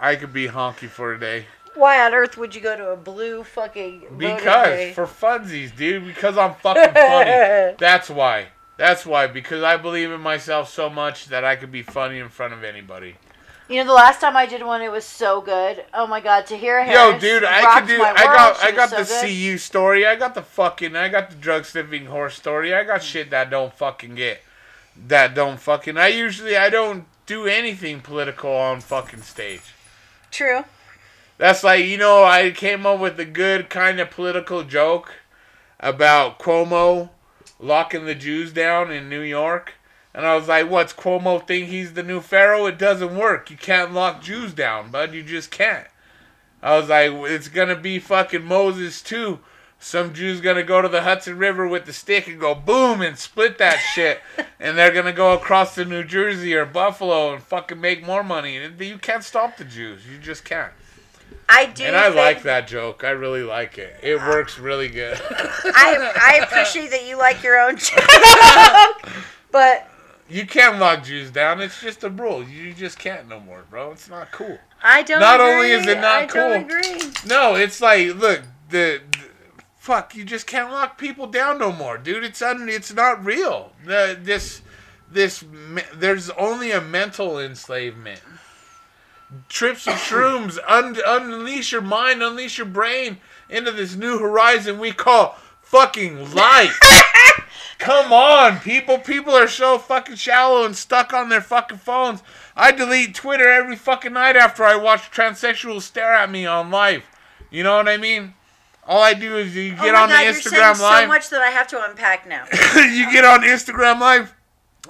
I 0.00 0.16
could 0.16 0.32
be 0.32 0.48
honky 0.48 0.88
for 0.88 1.12
a 1.12 1.20
day. 1.20 1.46
Why 1.74 2.04
on 2.04 2.14
earth 2.14 2.38
would 2.38 2.54
you 2.54 2.62
go 2.62 2.76
to 2.76 2.88
a 2.90 2.96
blue 2.96 3.44
fucking? 3.44 4.06
Because 4.16 4.94
for 4.94 5.06
funsies, 5.06 5.76
dude. 5.76 6.06
Because 6.06 6.38
I'm 6.38 6.54
fucking 6.54 6.94
funny. 6.94 7.74
That's 7.78 8.08
why. 8.08 8.48
That's 8.78 9.04
why. 9.04 9.26
Because 9.26 9.62
I 9.62 9.76
believe 9.76 10.10
in 10.10 10.20
myself 10.22 10.72
so 10.72 10.88
much 10.88 11.26
that 11.26 11.44
I 11.44 11.56
could 11.56 11.70
be 11.70 11.82
funny 11.82 12.20
in 12.20 12.30
front 12.30 12.54
of 12.54 12.64
anybody. 12.64 13.16
You 13.68 13.76
know, 13.76 13.84
the 13.86 13.92
last 13.92 14.20
time 14.20 14.34
I 14.34 14.46
did 14.46 14.62
one, 14.62 14.80
it 14.80 14.90
was 14.90 15.04
so 15.04 15.42
good. 15.42 15.84
Oh 15.92 16.06
my 16.06 16.20
god, 16.20 16.46
to 16.46 16.56
hear 16.56 16.78
Yo, 16.80 16.86
Harris 16.86 17.20
dude, 17.20 17.44
I 17.44 17.78
could 17.80 17.88
do. 17.88 18.02
I 18.02 18.24
got. 18.24 18.64
I 18.64 18.70
got 18.70 18.90
the 18.90 19.04
so. 19.04 19.20
CU 19.20 19.58
story. 19.58 20.06
I 20.06 20.16
got 20.16 20.34
the 20.34 20.42
fucking. 20.42 20.96
I 20.96 21.10
got 21.10 21.28
the 21.28 21.36
drug 21.36 21.66
sniffing 21.66 22.06
horse 22.06 22.34
story. 22.34 22.74
I 22.74 22.84
got 22.84 23.00
mm. 23.00 23.04
shit 23.04 23.30
that 23.30 23.50
don't 23.50 23.74
fucking 23.74 24.14
get. 24.14 24.40
That 25.06 25.34
don't 25.34 25.60
fucking. 25.60 25.98
I 25.98 26.08
usually 26.08 26.56
I 26.56 26.70
don't 26.70 27.04
do 27.26 27.46
anything 27.46 28.00
political 28.00 28.50
on 28.50 28.80
fucking 28.80 29.22
stage. 29.22 29.74
True. 30.30 30.64
That's 31.36 31.62
like 31.62 31.84
you 31.84 31.98
know 31.98 32.24
I 32.24 32.50
came 32.50 32.86
up 32.86 32.98
with 32.98 33.20
a 33.20 33.26
good 33.26 33.68
kind 33.68 34.00
of 34.00 34.10
political 34.10 34.62
joke 34.62 35.12
about 35.78 36.38
Cuomo 36.38 37.10
locking 37.60 38.06
the 38.06 38.14
Jews 38.14 38.50
down 38.50 38.90
in 38.90 39.10
New 39.10 39.20
York. 39.20 39.74
And 40.14 40.26
I 40.26 40.34
was 40.34 40.48
like, 40.48 40.68
what's 40.70 40.92
Cuomo 40.92 41.46
think 41.46 41.68
he's 41.68 41.92
the 41.92 42.02
new 42.02 42.20
pharaoh? 42.20 42.66
It 42.66 42.78
doesn't 42.78 43.16
work. 43.16 43.50
You 43.50 43.56
can't 43.56 43.92
lock 43.92 44.22
Jews 44.22 44.52
down, 44.52 44.90
bud. 44.90 45.12
You 45.14 45.22
just 45.22 45.50
can't. 45.50 45.86
I 46.62 46.76
was 46.76 46.88
like, 46.88 47.12
it's 47.30 47.48
gonna 47.48 47.76
be 47.76 47.98
fucking 47.98 48.44
Moses 48.44 49.00
too. 49.00 49.38
Some 49.78 50.12
Jews 50.12 50.40
gonna 50.40 50.64
go 50.64 50.82
to 50.82 50.88
the 50.88 51.02
Hudson 51.02 51.38
River 51.38 51.68
with 51.68 51.84
the 51.84 51.92
stick 51.92 52.26
and 52.26 52.40
go 52.40 52.52
boom 52.54 53.00
and 53.00 53.16
split 53.16 53.58
that 53.58 53.76
shit, 53.76 54.20
and 54.60 54.76
they're 54.76 54.90
gonna 54.92 55.12
go 55.12 55.34
across 55.34 55.76
to 55.76 55.84
New 55.84 56.02
Jersey 56.02 56.52
or 56.54 56.64
Buffalo 56.66 57.32
and 57.32 57.40
fucking 57.42 57.80
make 57.80 58.04
more 58.04 58.24
money. 58.24 58.58
You 58.80 58.98
can't 58.98 59.22
stop 59.22 59.56
the 59.56 59.64
Jews. 59.64 60.00
You 60.10 60.18
just 60.18 60.44
can't. 60.44 60.72
I 61.48 61.66
do. 61.66 61.84
And 61.84 61.94
I 61.96 62.04
think- 62.06 62.16
like 62.16 62.42
that 62.42 62.66
joke. 62.66 63.04
I 63.04 63.10
really 63.10 63.44
like 63.44 63.78
it. 63.78 63.94
It 64.02 64.16
works 64.16 64.58
really 64.58 64.88
good. 64.88 65.16
I 65.22 66.12
I 66.20 66.40
appreciate 66.42 66.90
that 66.90 67.06
you 67.06 67.16
like 67.16 67.44
your 67.44 67.60
own 67.60 67.76
joke, 67.76 69.12
but 69.52 69.88
you 70.28 70.46
can't 70.46 70.78
lock 70.78 71.04
Jews 71.04 71.30
down. 71.30 71.60
It's 71.60 71.80
just 71.80 72.04
a 72.04 72.10
rule. 72.10 72.42
You 72.42 72.72
just 72.74 72.98
can't 72.98 73.28
no 73.28 73.40
more, 73.40 73.64
bro. 73.70 73.92
It's 73.92 74.08
not 74.08 74.30
cool. 74.30 74.58
I 74.82 75.02
don't. 75.02 75.20
Not 75.20 75.40
agree. 75.40 75.52
only 75.52 75.70
is 75.70 75.86
it 75.86 76.00
not 76.00 76.22
I 76.22 76.26
cool-. 76.26 77.26
No, 77.26 77.54
it's 77.54 77.80
like, 77.80 78.14
look, 78.14 78.42
the, 78.68 79.00
the 79.12 79.18
fuck, 79.78 80.14
you 80.14 80.24
just 80.24 80.46
can't 80.46 80.70
lock 80.70 80.98
people 80.98 81.26
down 81.26 81.58
no 81.58 81.72
more, 81.72 81.96
dude. 81.98 82.24
It's 82.24 82.42
un, 82.42 82.68
it's 82.68 82.92
not 82.92 83.24
real. 83.24 83.72
The 83.84 84.18
this 84.20 84.62
this 85.10 85.44
there's 85.94 86.30
only 86.30 86.70
a 86.72 86.80
mental 86.80 87.38
enslavement. 87.38 88.20
Trips 89.48 89.86
and 89.86 89.96
shrooms, 89.96 90.58
un, 90.66 90.96
unleash 91.06 91.72
your 91.72 91.82
mind, 91.82 92.22
unleash 92.22 92.58
your 92.58 92.66
brain 92.66 93.18
into 93.50 93.70
this 93.72 93.94
new 93.94 94.18
horizon 94.18 94.78
we 94.78 94.92
call 94.92 95.36
fucking 95.62 96.34
life. 96.34 96.78
Come 97.78 98.12
on, 98.12 98.58
people. 98.58 98.98
People 98.98 99.32
are 99.34 99.48
so 99.48 99.78
fucking 99.78 100.16
shallow 100.16 100.64
and 100.64 100.74
stuck 100.76 101.12
on 101.12 101.28
their 101.28 101.40
fucking 101.40 101.78
phones. 101.78 102.22
I 102.56 102.72
delete 102.72 103.14
Twitter 103.14 103.48
every 103.48 103.76
fucking 103.76 104.12
night 104.12 104.34
after 104.36 104.64
I 104.64 104.74
watch 104.76 105.10
transsexuals 105.12 105.82
stare 105.82 106.12
at 106.12 106.30
me 106.30 106.44
on 106.44 106.70
live. 106.72 107.04
You 107.50 107.62
know 107.62 107.76
what 107.76 107.88
I 107.88 107.96
mean? 107.96 108.34
All 108.84 109.00
I 109.02 109.14
do 109.14 109.36
is 109.36 109.54
you 109.54 109.74
oh 109.78 109.82
get 109.84 109.92
my 109.94 110.00
on 110.02 110.08
God, 110.08 110.24
the 110.26 110.38
Instagram 110.38 110.80
live. 110.80 111.02
so 111.02 111.06
much 111.06 111.30
that 111.30 111.40
I 111.40 111.50
have 111.50 111.68
to 111.68 111.84
unpack 111.84 112.26
now. 112.26 112.44
you 112.74 113.10
get 113.12 113.24
on 113.24 113.42
Instagram 113.42 114.00
live, 114.00 114.34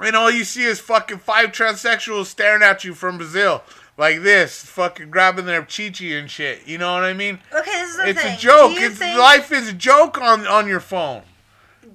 and 0.00 0.16
all 0.16 0.30
you 0.30 0.44
see 0.44 0.62
is 0.62 0.80
fucking 0.80 1.18
five 1.18 1.50
transsexuals 1.50 2.26
staring 2.26 2.62
at 2.62 2.84
you 2.84 2.94
from 2.94 3.18
Brazil. 3.18 3.62
Like 3.98 4.22
this, 4.22 4.64
fucking 4.64 5.10
grabbing 5.10 5.46
their 5.46 5.64
chichi 5.64 6.16
and 6.16 6.30
shit. 6.30 6.66
You 6.66 6.78
know 6.78 6.94
what 6.94 7.02
I 7.02 7.12
mean? 7.12 7.40
Okay, 7.52 7.72
this 7.72 7.90
is 7.90 7.96
the 7.96 8.08
It's 8.08 8.22
thing. 8.22 8.36
a 8.36 8.38
joke. 8.38 8.72
It's 8.76 8.98
think, 8.98 9.18
life 9.18 9.50
is 9.50 9.68
a 9.68 9.72
joke 9.72 10.20
on 10.20 10.46
on 10.46 10.68
your 10.68 10.78
phone. 10.80 11.22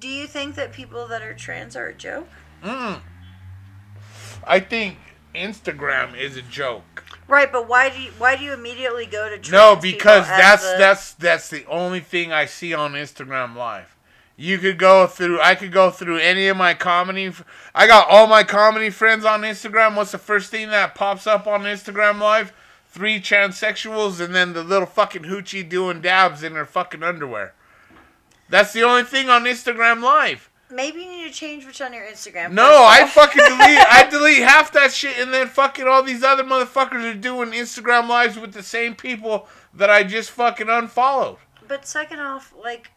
Do 0.04 0.10
you 0.10 0.26
think 0.26 0.54
that 0.56 0.70
people 0.70 1.08
that 1.08 1.22
are 1.22 1.32
trans 1.32 1.74
are 1.74 1.86
a 1.86 1.94
joke? 1.94 2.28
Mm. 2.62 3.00
I 4.46 4.60
think 4.60 4.98
Instagram 5.34 6.14
is 6.14 6.36
a 6.36 6.42
joke. 6.42 7.06
Right, 7.26 7.50
but 7.50 7.66
why 7.66 7.88
do 7.88 8.02
you 8.02 8.10
why 8.18 8.36
do 8.36 8.44
you 8.44 8.52
immediately 8.52 9.06
go 9.06 9.30
to 9.30 9.38
trans 9.38 9.50
No, 9.50 9.76
because 9.76 10.26
that's 10.26 10.70
the- 10.70 10.76
that's 10.76 11.12
that's 11.14 11.48
the 11.48 11.64
only 11.70 12.00
thing 12.00 12.34
I 12.34 12.44
see 12.44 12.74
on 12.74 12.92
Instagram 12.92 13.56
Live. 13.56 13.96
You 14.36 14.58
could 14.58 14.78
go 14.78 15.06
through. 15.06 15.40
I 15.40 15.54
could 15.54 15.72
go 15.72 15.90
through 15.90 16.18
any 16.18 16.48
of 16.48 16.58
my 16.58 16.74
comedy. 16.74 17.32
I 17.74 17.86
got 17.86 18.06
all 18.10 18.26
my 18.26 18.44
comedy 18.44 18.90
friends 18.90 19.24
on 19.24 19.40
Instagram. 19.40 19.96
What's 19.96 20.12
the 20.12 20.18
first 20.18 20.50
thing 20.50 20.68
that 20.68 20.94
pops 20.94 21.26
up 21.26 21.46
on 21.46 21.62
Instagram 21.62 22.20
Live? 22.20 22.52
Three 22.90 23.22
transsexuals 23.22 24.20
and 24.20 24.34
then 24.34 24.52
the 24.52 24.62
little 24.62 24.84
fucking 24.86 25.22
hoochie 25.22 25.66
doing 25.66 26.02
dabs 26.02 26.42
in 26.42 26.52
her 26.56 26.66
fucking 26.66 27.02
underwear. 27.02 27.54
That's 28.48 28.72
the 28.72 28.82
only 28.82 29.04
thing 29.04 29.28
on 29.30 29.44
Instagram 29.44 30.02
Live. 30.02 30.50
maybe 30.70 31.00
you 31.02 31.08
need 31.08 31.28
to 31.28 31.32
change 31.32 31.64
what's 31.64 31.80
on 31.80 31.92
your 31.92 32.04
Instagram. 32.04 32.52
No, 32.52 32.84
I 32.84 33.06
fucking 33.06 33.42
delete. 33.44 33.58
I 33.58 34.06
delete 34.10 34.42
half 34.42 34.72
that 34.72 34.92
shit, 34.92 35.18
and 35.18 35.32
then 35.32 35.46
fucking 35.48 35.86
all 35.86 36.02
these 36.02 36.22
other 36.22 36.44
motherfuckers 36.44 37.10
are 37.10 37.14
doing 37.18 37.50
Instagram 37.50 38.08
lives 38.08 38.38
with 38.38 38.52
the 38.52 38.62
same 38.62 38.94
people 38.94 39.48
that 39.72 39.90
I 39.90 40.02
just 40.04 40.30
fucking 40.30 40.68
unfollowed. 40.68 41.38
But 41.66 41.86
second 41.86 42.20
off, 42.20 42.52
like 42.62 42.90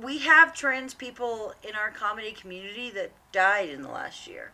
we 0.00 0.18
have 0.18 0.54
trans 0.54 0.94
people 0.94 1.54
in 1.62 1.74
our 1.74 1.90
comedy 1.90 2.32
community 2.32 2.90
that 2.90 3.12
died 3.32 3.68
in 3.68 3.82
the 3.82 3.88
last 3.90 4.26
year. 4.26 4.52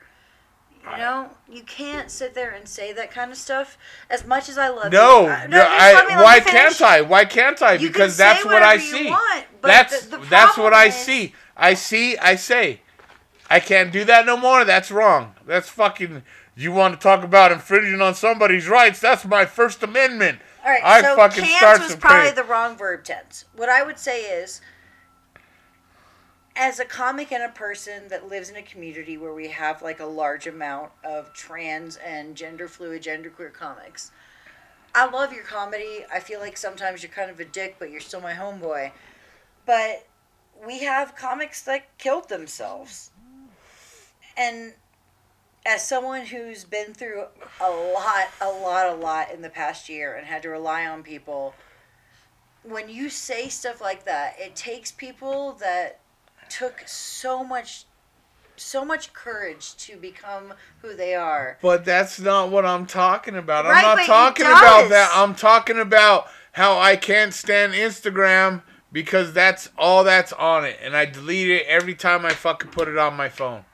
You 0.91 0.99
know, 0.99 1.31
you 1.51 1.63
can't 1.63 2.11
sit 2.11 2.35
there 2.35 2.51
and 2.51 2.69
say 2.69 2.93
that 2.93 3.11
kind 3.11 3.31
of 3.33 3.39
stuff. 3.39 3.79
As 4.11 4.27
much 4.27 4.49
as 4.49 4.59
I 4.59 4.69
love 4.69 4.93
No, 4.93 5.23
you, 5.23 5.49
no, 5.49 5.57
just 5.59 5.81
I, 5.81 6.17
me- 6.17 6.23
why 6.23 6.41
can't 6.41 6.83
I? 6.83 7.01
Why 7.01 7.25
can't 7.25 7.61
I? 7.63 7.75
You 7.75 7.89
because 7.89 8.17
that's 8.17 8.45
what 8.45 8.63
I 8.63 8.77
see. 8.79 9.09
want, 9.09 9.47
that's 9.63 10.07
the- 10.07 10.19
the 10.19 10.27
that's 10.27 10.59
what 10.59 10.75
I 10.75 10.87
is- 10.87 10.95
see. 10.95 11.35
I 11.57 11.75
see. 11.75 12.19
I 12.19 12.37
say. 12.37 12.81
I 13.49 13.61
can't 13.61 13.93
do 13.93 14.05
that 14.05 14.27
no 14.27 14.37
more. 14.37 14.65
That's 14.65 14.91
wrong. 14.91 15.35
That's 15.47 15.69
fucking. 15.69 16.23
You 16.57 16.71
want 16.73 16.95
to 16.95 17.01
talk 17.03 17.25
about 17.25 17.51
infringing 17.51 18.01
on 18.01 18.15
somebody's 18.15 18.69
rights? 18.69 19.01
That's 19.01 19.25
my 19.25 19.45
First 19.47 19.83
Amendment. 19.83 20.39
All 20.65 20.71
right, 20.71 20.81
I 20.85 21.03
so 21.03 21.17
fucking 21.17 21.43
was 21.43 21.97
probably 21.97 22.21
crazy- 22.21 22.35
the 22.37 22.45
wrong 22.45 22.77
verb 22.77 23.05
tense. 23.05 23.45
What 23.57 23.69
I 23.69 23.83
would 23.83 23.99
say 23.99 24.23
is, 24.23 24.61
as 26.57 26.79
a 26.79 26.85
comic 26.85 27.33
and 27.33 27.43
a 27.43 27.49
person 27.49 28.09
that 28.09 28.29
lives 28.29 28.49
in 28.49 28.57
a 28.57 28.63
community 28.63 29.17
where 29.17 29.35
we 29.35 29.49
have 29.49 29.83
like 29.83 30.01
a 30.01 30.07
large 30.07 30.47
amount 30.47 30.93
of 31.03 31.33
trans 31.33 31.97
and 31.97 32.37
gender 32.37 32.69
fluid, 32.69 33.03
genderqueer 33.03 33.53
comics, 33.53 34.13
I 34.95 35.11
love 35.11 35.33
your 35.33 35.43
comedy. 35.43 36.05
I 36.13 36.21
feel 36.21 36.39
like 36.39 36.57
sometimes 36.57 37.03
you're 37.03 37.11
kind 37.11 37.31
of 37.31 37.41
a 37.41 37.45
dick, 37.45 37.77
but 37.79 37.91
you're 37.91 38.01
still 38.01 38.21
my 38.21 38.35
homeboy. 38.35 38.93
But 39.67 40.07
we 40.65 40.85
have 40.85 41.17
comics 41.17 41.63
that 41.63 41.99
killed 41.99 42.29
themselves, 42.29 43.11
and 44.37 44.75
as 45.67 45.87
someone 45.87 46.27
who's 46.27 46.65
been 46.65 46.95
through 46.95 47.25
a 47.61 47.71
lot, 47.71 48.27
a 48.41 48.49
lot, 48.49 48.87
a 48.87 48.95
lot 48.95 49.33
in 49.33 49.43
the 49.43 49.49
past 49.49 49.89
year 49.89 50.15
and 50.15 50.27
had 50.27 50.43
to 50.43 50.51
rely 50.51 50.87
on 50.87 51.03
people, 51.03 51.55
when 52.63 52.89
you 52.89 53.09
say 53.09 53.49
stuff 53.49 53.81
like 53.81 54.05
that, 54.05 54.37
it 54.39 54.55
takes 54.55 54.93
people 54.93 55.55
that 55.55 56.01
took 56.51 56.83
so 56.87 57.45
much, 57.45 57.85
so 58.57 58.85
much 58.85 59.13
courage 59.13 59.77
to 59.77 59.97
become 59.97 60.55
who 60.83 60.95
they 60.95 61.15
are. 61.15 61.59
But 61.63 61.85
that's 61.85 62.21
not 62.21 62.51
what 62.51 62.65
I'm 62.65 62.87
talking 62.87 63.37
about. 63.37 63.65
Right, 63.65 63.85
I'm 63.85 63.97
not 63.99 64.07
talking 64.07 64.47
about 64.47 64.89
that. 64.91 65.11
I'm 65.15 65.35
talking 65.35 65.79
about 65.79 66.27
how 66.53 66.79
I 66.79 66.97
can't 66.97 67.35
stand 67.35 67.75
Instagram 67.75 68.63
because 68.93 69.33
that's 69.33 69.71
all 69.77 70.05
that's 70.05 70.33
on 70.33 70.65
it. 70.65 70.79
And 70.81 70.97
I 70.97 71.05
delete 71.05 71.51
it 71.51 71.67
every 71.67 71.95
time 71.95 72.25
I 72.25 72.31
fucking 72.31 72.71
put 72.71 72.89
it 72.89 72.97
on 72.97 73.15
my 73.15 73.29
phone. 73.29 73.65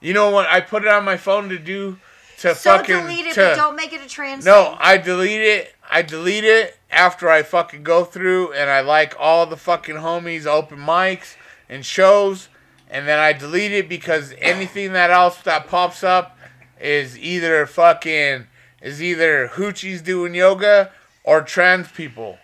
You 0.00 0.12
know 0.12 0.30
what? 0.30 0.46
I 0.46 0.60
put 0.60 0.82
it 0.82 0.88
on 0.88 1.04
my 1.04 1.16
phone 1.16 1.48
to 1.48 1.58
do 1.58 1.98
to 2.38 2.54
So 2.54 2.76
fucking 2.76 2.96
delete 2.96 3.26
it, 3.26 3.34
to, 3.34 3.40
but 3.40 3.56
don't 3.56 3.76
make 3.76 3.92
it 3.92 4.04
a 4.04 4.08
trans 4.08 4.44
No. 4.44 4.76
I 4.78 4.98
delete 4.98 5.40
it. 5.40 5.74
I 5.90 6.02
delete 6.02 6.44
it 6.44 6.78
after 6.90 7.30
I 7.30 7.42
fucking 7.42 7.82
go 7.82 8.04
through 8.04 8.52
and 8.52 8.68
I 8.70 8.80
like 8.80 9.16
all 9.18 9.46
the 9.46 9.56
fucking 9.56 9.96
homies 9.96 10.46
open 10.46 10.78
mics 10.78 11.34
and 11.68 11.84
shows 11.84 12.48
and 12.90 13.06
then 13.06 13.18
I 13.18 13.32
delete 13.32 13.72
it 13.72 13.88
because 13.88 14.34
anything 14.38 14.92
that 14.92 15.10
else 15.10 15.40
that 15.42 15.68
pops 15.68 16.02
up 16.02 16.38
is 16.80 17.18
either 17.18 17.66
fucking 17.66 18.46
is 18.80 19.02
either 19.02 19.48
hoochies 19.48 20.02
doing 20.02 20.34
yoga 20.34 20.92
or 21.24 21.42
trans 21.42 21.90
people. 21.90 22.38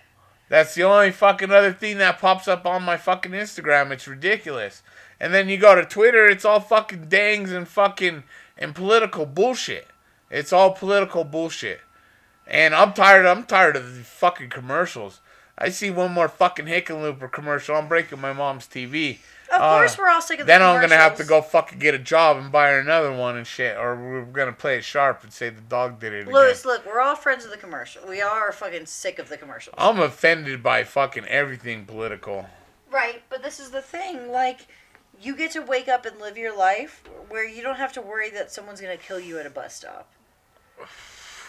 That's 0.48 0.74
the 0.74 0.82
only 0.82 1.10
fucking 1.10 1.51
other 1.51 1.72
thing 1.72 1.98
that 1.98 2.18
pops 2.18 2.48
up 2.48 2.66
on 2.66 2.82
my 2.82 2.96
fucking 2.96 3.32
Instagram. 3.32 3.90
It's 3.90 4.06
ridiculous. 4.06 4.82
And 5.18 5.32
then 5.32 5.48
you 5.48 5.56
go 5.56 5.74
to 5.74 5.84
Twitter, 5.84 6.26
it's 6.26 6.44
all 6.44 6.60
fucking 6.60 7.09
dangs 7.09 7.52
and 7.52 7.66
fucking 7.66 8.24
and 8.59 8.74
political 8.74 9.26
bullshit. 9.26 9.88
It's 10.30 10.52
all 10.52 10.72
political 10.72 11.24
bullshit. 11.24 11.80
And 12.46 12.74
I'm 12.74 12.92
tired. 12.92 13.24
I'm 13.24 13.44
tired 13.44 13.76
of 13.76 13.96
the 13.96 14.02
fucking 14.02 14.51
commercials. 14.51 15.20
I 15.56 15.68
see 15.68 15.90
one 15.90 16.12
more 16.12 16.28
fucking 16.28 16.66
Hickenlooper 16.66 17.31
commercial. 17.31 17.76
I'm 17.76 17.86
breaking 17.86 18.20
my 18.20 18.32
mom's 18.32 18.66
TV. 18.66 19.18
Of 19.52 19.60
Uh, 19.60 19.70
course, 19.78 19.97
we're 19.97 20.09
all 20.09 20.20
sick 20.20 20.40
of 20.40 20.47
the 20.47 20.52
Then 20.52 20.62
I'm 20.62 20.81
gonna 20.81 20.97
have 20.97 21.16
to 21.18 21.24
go 21.24 21.40
fucking 21.43 21.78
get 21.78 21.94
a 21.94 21.98
job 21.98 22.39
and 22.39 22.51
buy 22.51 22.70
her 22.70 22.81
another 22.81 23.12
one 23.12 23.36
and 23.36 23.47
shit, 23.47 23.76
or 23.76 23.94
we're 23.94 24.22
gonna 24.24 24.52
play 24.52 24.78
it 24.78 24.85
sharp 24.85 25.22
and 25.22 25.32
say 25.32 25.51
the 25.51 25.60
dog 25.60 26.01
did 26.01 26.12
it 26.12 26.22
again. 26.22 26.35
Louis, 26.35 26.64
look, 26.64 26.85
we're 26.85 27.01
all 27.01 27.14
friends 27.14 27.44
of 27.44 27.52
the 27.52 27.56
commercial. 27.56 28.05
We 28.09 28.20
are 28.20 28.51
fucking 28.51 28.86
sick 28.86 29.20
of 29.20 29.28
the 29.28 29.36
commercials. 29.36 29.76
I'm 29.78 30.01
offended 30.01 30.60
by 30.62 30.82
fucking 30.82 31.26
everything 31.26 31.85
political. 31.86 32.48
Right, 32.90 33.22
but 33.28 33.43
this 33.44 33.60
is 33.60 33.70
the 33.70 33.82
thing. 33.82 34.32
Like, 34.32 34.66
you 35.20 35.36
get 35.36 35.52
to 35.52 35.60
wake 35.62 35.86
up 35.89 36.05
and 36.05 36.18
live 36.18 36.36
your 36.36 36.56
life 36.56 37.05
where 37.28 37.47
you 37.47 37.62
don't 37.62 37.76
have 37.76 37.93
to 37.93 38.02
worry 38.02 38.31
that 38.31 38.51
someone's 38.51 38.81
gonna 38.81 38.97
kill 38.97 39.20
you 39.20 39.39
at 39.39 39.47
a 39.47 39.51
bus 39.51 39.74
stop. 39.76 40.10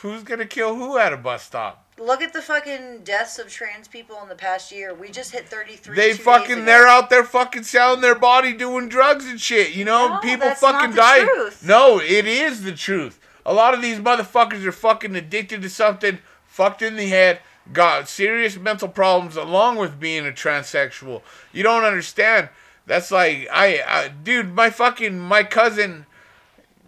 Who's 0.02 0.24
gonna 0.24 0.46
kill 0.46 0.76
who 0.76 0.98
at 0.98 1.14
a 1.14 1.18
bus 1.18 1.44
stop? 1.44 1.86
Look 1.98 2.22
at 2.22 2.34
the 2.34 2.42
fucking 2.42 3.04
deaths 3.04 3.40
of 3.40 3.50
trans 3.50 3.88
people 3.88 4.20
in 4.22 4.28
the 4.28 4.36
past 4.36 4.72
year. 4.72 4.94
We 4.94 5.10
just 5.10 5.32
hit 5.32 5.48
33. 5.48 5.96
They 5.96 6.14
fucking 6.14 6.66
they're 6.66 6.88
out 6.88 7.10
there 7.10 7.24
fucking 7.24 7.64
selling 7.64 8.02
their 8.02 8.16
body 8.16 8.52
doing 8.52 8.90
drugs 8.90 9.26
and 9.26 9.40
shit. 9.40 9.74
You 9.74 9.86
know, 9.86 10.10
No, 10.10 10.20
people 10.20 10.52
fucking 10.52 10.96
die. 10.96 11.24
truth. 11.24 11.66
No, 11.66 12.00
it 12.00 12.28
is 12.28 12.64
the 12.64 12.74
truth. 12.74 13.20
A 13.46 13.54
lot 13.54 13.74
of 13.74 13.82
these 13.82 14.00
motherfuckers 14.00 14.66
are 14.66 14.72
fucking 14.74 15.16
addicted 15.16 15.62
to 15.62 15.70
something, 15.70 16.20
fucked 16.46 16.82
in 16.82 16.98
the 16.98 17.08
head, 17.08 17.40
got 17.72 18.10
serious 18.10 18.58
mental 18.58 18.90
problems 18.90 19.38
along 19.38 19.78
with 19.78 20.00
being 20.00 20.28
a 20.28 20.32
transsexual. 20.32 21.22
You 21.54 21.64
don't 21.64 21.84
understand. 21.86 22.50
That's 22.86 23.10
like 23.10 23.48
I, 23.52 23.82
I 23.88 24.08
dude, 24.10 24.54
my 24.54 24.70
fucking 24.70 25.18
my 25.18 25.44
cousin 25.44 26.06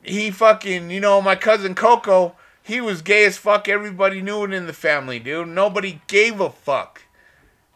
he 0.03 0.31
fucking, 0.31 0.89
you 0.89 0.99
know, 0.99 1.21
my 1.21 1.35
cousin 1.35 1.75
Coco, 1.75 2.35
he 2.67 2.81
was 2.81 3.01
gay 3.01 3.23
as 3.23 3.37
fuck. 3.37 3.69
Everybody 3.69 4.21
knew 4.21 4.43
it 4.43 4.53
in 4.53 4.67
the 4.67 4.73
family, 4.73 5.19
dude. 5.19 5.47
Nobody 5.47 6.01
gave 6.07 6.41
a 6.41 6.49
fuck. 6.49 7.03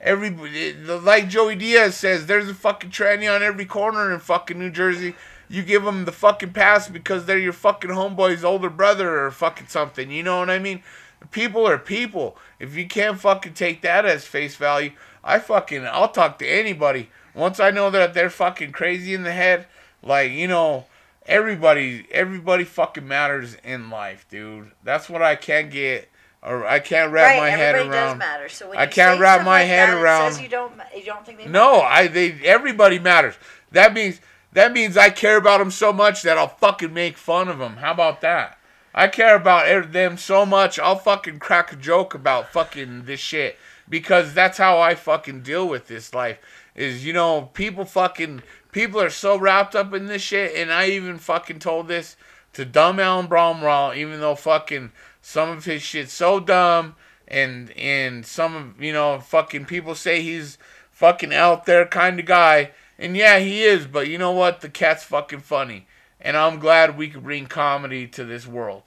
Everybody, 0.01 0.73
like 0.73 1.29
Joey 1.29 1.55
Diaz 1.55 1.95
says, 1.95 2.25
there's 2.25 2.49
a 2.49 2.53
fucking 2.53 2.89
tranny 2.89 3.33
on 3.33 3.41
every 3.41 3.65
corner 3.65 4.11
in 4.13 4.19
fucking 4.19 4.59
New 4.59 4.69
Jersey. 4.69 5.15
You 5.47 5.63
give 5.63 5.83
them 5.83 6.03
the 6.03 6.11
fucking 6.11 6.51
pass 6.51 6.89
because 6.89 7.25
they're 7.25 7.37
your 7.37 7.53
fucking 7.53 7.91
homeboy's 7.91 8.43
older 8.43 8.69
brother 8.69 9.25
or 9.25 9.31
fucking 9.31 9.67
something. 9.67 10.11
You 10.11 10.23
know 10.23 10.39
what 10.39 10.49
I 10.49 10.59
mean? 10.59 10.83
People 11.31 11.65
are 11.67 11.77
people. 11.77 12.37
If 12.59 12.75
you 12.75 12.85
can't 12.85 13.19
fucking 13.19 13.53
take 13.53 13.81
that 13.83 14.05
as 14.05 14.25
face 14.25 14.57
value, 14.57 14.91
I 15.23 15.39
fucking, 15.39 15.85
I'll 15.85 16.09
talk 16.09 16.37
to 16.39 16.47
anybody. 16.47 17.09
Once 17.33 17.61
I 17.61 17.71
know 17.71 17.89
that 17.91 18.13
they're 18.13 18.29
fucking 18.29 18.73
crazy 18.73 19.13
in 19.13 19.23
the 19.23 19.31
head, 19.31 19.67
like, 20.03 20.31
you 20.31 20.49
know, 20.49 20.87
everybody 21.31 22.05
everybody 22.11 22.63
fucking 22.63 23.07
matters 23.07 23.55
in 23.63 23.89
life, 23.89 24.25
dude. 24.29 24.71
That's 24.83 25.09
what 25.09 25.21
I 25.21 25.35
can't 25.35 25.71
get 25.71 26.09
or 26.43 26.65
I 26.65 26.79
can't 26.79 27.11
wrap 27.11 27.27
right, 27.27 27.39
my 27.39 27.49
head 27.49 27.75
around. 27.75 27.85
everybody 27.85 28.09
does 28.09 28.17
matter. 28.17 28.49
So 28.49 28.69
when 28.69 28.77
I 28.77 28.83
you 28.83 28.89
can't 28.89 29.17
say 29.17 29.21
wrap 29.21 29.39
my 29.45 29.59
like 29.61 29.67
head 29.67 29.89
that, 29.89 29.97
it 29.97 30.01
around- 30.01 30.31
says 30.33 30.41
you 30.41 30.49
don't, 30.49 30.73
you 30.95 31.03
don't 31.05 31.25
think 31.25 31.37
they 31.37 31.47
No, 31.47 31.81
I 31.81 32.07
they 32.07 32.31
everybody 32.43 32.99
matters. 32.99 33.35
That 33.71 33.93
means 33.93 34.19
that 34.53 34.73
means 34.73 34.97
I 34.97 35.09
care 35.09 35.37
about 35.37 35.59
them 35.59 35.71
so 35.71 35.93
much 35.93 36.23
that 36.23 36.37
I'll 36.37 36.47
fucking 36.49 36.93
make 36.93 37.17
fun 37.17 37.47
of 37.47 37.57
them. 37.59 37.77
How 37.77 37.91
about 37.91 38.21
that? 38.21 38.57
I 38.93 39.07
care 39.07 39.35
about 39.35 39.69
er- 39.69 39.85
them 39.85 40.17
so 40.17 40.45
much. 40.45 40.77
I'll 40.77 40.97
fucking 40.97 41.39
crack 41.39 41.71
a 41.71 41.77
joke 41.77 42.13
about 42.13 42.51
fucking 42.51 43.05
this 43.05 43.21
shit 43.21 43.57
because 43.87 44.33
that's 44.33 44.57
how 44.57 44.79
I 44.79 44.95
fucking 44.95 45.41
deal 45.43 45.67
with 45.67 45.87
this 45.87 46.13
life. 46.13 46.39
Is 46.75 47.05
you 47.05 47.13
know 47.13 47.49
people 47.53 47.85
fucking 47.85 48.41
people 48.71 49.01
are 49.01 49.09
so 49.09 49.37
wrapped 49.37 49.75
up 49.75 49.93
in 49.93 50.05
this 50.05 50.21
shit, 50.21 50.55
and 50.55 50.71
I 50.71 50.87
even 50.87 51.17
fucking 51.17 51.59
told 51.59 51.87
this 51.87 52.15
to 52.53 52.65
dumb 52.65 52.99
Alan 52.99 53.27
Bromwell, 53.27 53.95
even 53.95 54.19
though 54.19 54.35
fucking 54.35 54.91
some 55.21 55.49
of 55.49 55.65
his 55.65 55.81
shit's 55.81 56.13
so 56.13 56.39
dumb, 56.39 56.95
and 57.27 57.71
and 57.77 58.25
some 58.25 58.55
of 58.55 58.81
you 58.81 58.93
know 58.93 59.19
fucking 59.19 59.65
people 59.65 59.95
say 59.95 60.21
he's 60.21 60.57
fucking 60.91 61.33
out 61.33 61.65
there 61.65 61.85
kind 61.85 62.19
of 62.19 62.25
guy, 62.25 62.71
and 62.97 63.15
yeah 63.15 63.39
he 63.39 63.63
is, 63.63 63.87
but 63.87 64.07
you 64.07 64.17
know 64.17 64.31
what? 64.31 64.61
The 64.61 64.69
cat's 64.69 65.03
fucking 65.03 65.39
funny, 65.39 65.87
and 66.19 66.37
I'm 66.37 66.59
glad 66.59 66.97
we 66.97 67.09
could 67.09 67.23
bring 67.23 67.47
comedy 67.47 68.07
to 68.07 68.25
this 68.25 68.47
world. 68.47 68.83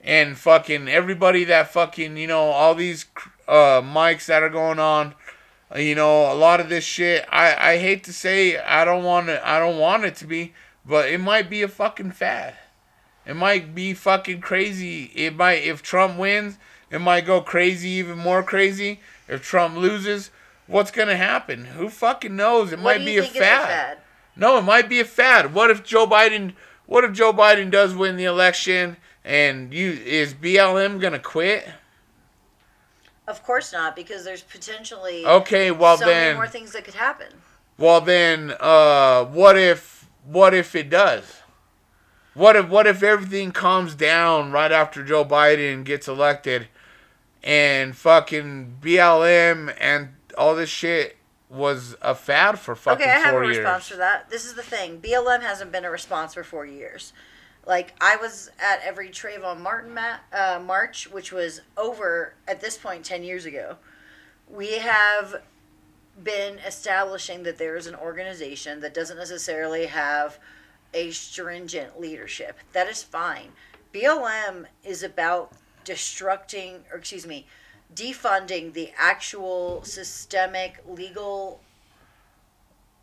And 0.00 0.36
fucking 0.36 0.86
everybody 0.88 1.44
that 1.44 1.72
fucking 1.72 2.16
you 2.16 2.26
know 2.26 2.50
all 2.50 2.74
these 2.74 3.06
uh 3.48 3.80
mics 3.82 4.26
that 4.26 4.42
are 4.42 4.50
going 4.50 4.78
on 4.78 5.14
you 5.74 5.94
know 5.94 6.32
a 6.32 6.34
lot 6.34 6.60
of 6.60 6.68
this 6.68 6.84
shit 6.84 7.24
i 7.30 7.72
i 7.72 7.78
hate 7.78 8.04
to 8.04 8.12
say 8.12 8.58
i 8.58 8.84
don't 8.84 9.04
want 9.04 9.26
to 9.26 9.48
i 9.48 9.58
don't 9.58 9.78
want 9.78 10.04
it 10.04 10.14
to 10.14 10.26
be 10.26 10.52
but 10.84 11.08
it 11.08 11.18
might 11.18 11.48
be 11.50 11.62
a 11.62 11.68
fucking 11.68 12.10
fad 12.10 12.54
it 13.26 13.34
might 13.34 13.74
be 13.74 13.92
fucking 13.94 14.40
crazy 14.40 15.04
it 15.14 15.34
might 15.34 15.62
if 15.62 15.82
trump 15.82 16.18
wins 16.18 16.58
it 16.90 17.00
might 17.00 17.26
go 17.26 17.40
crazy 17.40 17.88
even 17.90 18.18
more 18.18 18.42
crazy 18.42 19.00
if 19.28 19.42
trump 19.42 19.76
loses 19.76 20.30
what's 20.66 20.90
gonna 20.90 21.16
happen 21.16 21.64
who 21.64 21.88
fucking 21.88 22.36
knows 22.36 22.72
it 22.72 22.78
What 22.78 22.98
might 22.98 23.04
be 23.04 23.18
a 23.18 23.22
think 23.22 23.36
is 23.36 23.40
fad 23.40 23.98
no, 24.36 24.58
it 24.58 24.62
might 24.62 24.88
be 24.88 25.00
a 25.00 25.04
fad. 25.04 25.54
What 25.54 25.70
if 25.70 25.84
Joe 25.84 26.06
Biden? 26.06 26.54
What 26.86 27.04
if 27.04 27.12
Joe 27.12 27.32
Biden 27.32 27.70
does 27.70 27.94
win 27.94 28.16
the 28.16 28.24
election 28.24 28.96
and 29.24 29.72
you 29.72 29.92
is 29.92 30.34
BLM 30.34 31.00
gonna 31.00 31.18
quit? 31.18 31.68
Of 33.26 33.42
course 33.42 33.72
not, 33.72 33.96
because 33.96 34.24
there's 34.24 34.42
potentially 34.42 35.24
Okay, 35.24 35.70
well 35.70 35.96
so 35.96 36.06
many 36.06 36.14
then, 36.26 36.36
more 36.36 36.46
things 36.48 36.72
that 36.72 36.84
could 36.84 36.94
happen. 36.94 37.28
well 37.78 38.00
then, 38.00 38.54
uh, 38.60 39.24
what 39.24 39.56
if 39.58 40.08
what 40.24 40.52
if 40.54 40.74
it 40.74 40.90
does? 40.90 41.40
What 42.34 42.56
if 42.56 42.68
what 42.68 42.86
if 42.86 43.02
everything 43.02 43.52
calms 43.52 43.94
down 43.94 44.52
right 44.52 44.72
after 44.72 45.04
Joe 45.04 45.24
Biden 45.24 45.84
gets 45.84 46.06
elected, 46.08 46.68
and 47.42 47.96
fucking 47.96 48.78
BLM 48.80 49.74
and 49.80 50.10
all 50.36 50.54
this 50.54 50.70
shit 50.70 51.16
was 51.48 51.94
a 52.02 52.14
fad 52.14 52.58
for 52.58 52.74
fucking 52.74 53.02
Okay, 53.02 53.10
I 53.10 53.18
have 53.20 53.28
a 53.28 53.38
four 53.38 53.40
response 53.40 53.84
years? 53.84 53.88
for 53.88 53.96
that. 53.98 54.28
This 54.30 54.44
is 54.44 54.54
the 54.54 54.62
thing. 54.62 55.00
BLM 55.00 55.42
hasn't 55.42 55.70
been 55.70 55.84
a 55.84 55.90
response 55.90 56.34
for 56.34 56.42
four 56.42 56.66
years. 56.66 57.12
Like 57.66 57.94
I 58.00 58.16
was 58.16 58.50
at 58.58 58.80
every 58.84 59.08
Trayvon 59.08 59.60
Martin 59.60 59.94
ma- 59.94 60.18
uh, 60.32 60.60
march, 60.64 61.10
which 61.10 61.32
was 61.32 61.62
over 61.76 62.34
at 62.46 62.60
this 62.60 62.76
point 62.76 63.04
ten 63.04 63.22
years 63.22 63.46
ago. 63.46 63.76
We 64.48 64.78
have 64.78 65.42
been 66.22 66.58
establishing 66.58 67.42
that 67.44 67.58
there 67.58 67.76
is 67.76 67.86
an 67.86 67.94
organization 67.94 68.80
that 68.80 68.94
doesn't 68.94 69.16
necessarily 69.16 69.86
have 69.86 70.38
a 70.92 71.10
stringent 71.10 72.00
leadership. 72.00 72.58
That 72.72 72.88
is 72.88 73.02
fine. 73.02 73.50
BLM 73.92 74.66
is 74.84 75.02
about 75.02 75.52
destructing, 75.84 76.80
or 76.92 76.98
excuse 76.98 77.26
me, 77.26 77.46
defunding 77.94 78.72
the 78.72 78.92
actual 78.96 79.82
systemic 79.84 80.80
legal 80.86 81.60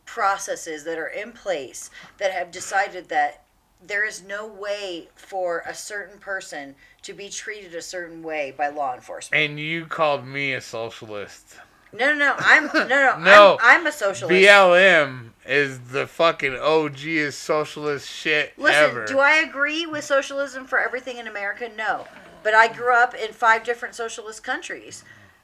processes 0.05 0.83
that 0.83 0.97
are 0.97 1.07
in 1.07 1.31
place 1.31 1.89
that 2.17 2.31
have 2.31 2.51
decided 2.51 3.07
that 3.09 3.43
there 3.85 4.05
is 4.05 4.23
no 4.23 4.45
way 4.47 5.09
for 5.15 5.63
a 5.67 5.73
certain 5.73 6.19
person 6.19 6.75
to 7.03 7.13
be 7.13 7.29
treated 7.29 7.73
a 7.73 7.81
certain 7.81 8.21
way 8.21 8.53
by 8.55 8.69
law 8.69 8.93
enforcement. 8.93 9.43
And 9.43 9.59
you 9.59 9.85
called 9.85 10.25
me 10.25 10.53
a 10.53 10.61
socialist. 10.61 11.55
No, 11.93 12.13
no, 12.13 12.17
no. 12.17 12.35
I'm 12.37 12.67
no, 12.67 12.87
no. 12.87 13.17
No. 13.19 13.57
I'm, 13.61 13.81
I'm 13.81 13.87
a 13.87 13.91
socialist. 13.91 14.33
BLM 14.33 15.31
is 15.45 15.79
the 15.79 16.07
fucking 16.07 16.55
OG 16.55 16.99
is 17.05 17.35
socialist 17.35 18.07
shit 18.07 18.53
Listen, 18.57 18.75
ever. 18.83 19.05
do 19.05 19.19
I 19.19 19.33
agree 19.37 19.85
with 19.85 20.03
socialism 20.03 20.65
for 20.65 20.79
everything 20.79 21.17
in 21.17 21.27
America? 21.27 21.69
No. 21.75 22.05
But 22.43 22.53
I 22.53 22.71
grew 22.71 22.95
up 22.95 23.13
in 23.13 23.33
five 23.33 23.63
different 23.63 23.95
socialist 23.95 24.43
countries. 24.43 25.03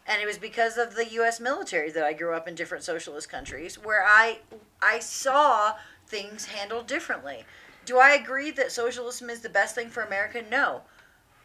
And 0.10 0.22
it 0.22 0.26
was 0.26 0.38
because 0.38 0.78
of 0.78 0.96
the 0.96 1.06
US 1.20 1.42
military 1.42 1.92
that 1.92 2.04
I 2.04 2.14
grew 2.14 2.34
up 2.34 2.48
in 2.48 2.56
different 2.56 2.84
socialist 2.86 3.30
countries 3.30 3.78
where 3.78 4.04
I 4.06 4.40
I 4.82 5.00
saw 5.00 5.74
things 6.08 6.46
handled 6.46 6.88
differently. 6.88 7.46
Do 7.88 8.00
I 8.00 8.10
agree 8.12 8.52
that 8.52 8.74
socialism 8.74 9.30
is 9.30 9.40
the 9.40 9.50
best 9.50 9.74
thing 9.74 9.90
for 9.90 10.04
America? 10.04 10.44
No. 10.52 10.82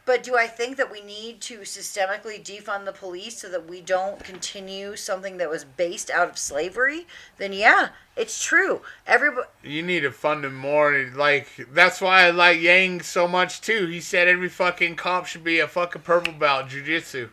But 0.05 0.23
do 0.23 0.35
I 0.35 0.47
think 0.47 0.75
that 0.75 0.91
we 0.91 0.99
need 0.99 1.39
to 1.43 1.59
systemically 1.59 2.43
defund 2.43 2.83
the 2.83 2.91
police 2.91 3.39
so 3.39 3.47
that 3.47 3.69
we 3.69 3.79
don't 3.79 4.21
continue 4.21 4.97
something 4.97 5.37
that 5.37 5.49
was 5.49 5.63
based 5.63 6.09
out 6.09 6.29
of 6.29 6.37
slavery? 6.37 7.07
Then 7.37 7.53
yeah, 7.53 7.89
it's 8.17 8.43
true. 8.43 8.81
Everybody 9.07 9.47
you 9.63 9.81
need 9.81 10.01
to 10.01 10.11
fund 10.11 10.43
them 10.43 10.55
more. 10.55 11.09
Like 11.15 11.47
that's 11.71 12.01
why 12.01 12.23
I 12.23 12.31
like 12.31 12.59
Yang 12.59 13.03
so 13.03 13.25
much 13.25 13.61
too. 13.61 13.87
He 13.87 14.01
said 14.01 14.27
every 14.27 14.49
fucking 14.49 14.97
cop 14.97 15.25
should 15.25 15.45
be 15.45 15.59
a 15.59 15.67
fucking 15.69 16.01
purple 16.01 16.33
belt 16.33 16.67
jujitsu. 16.67 17.29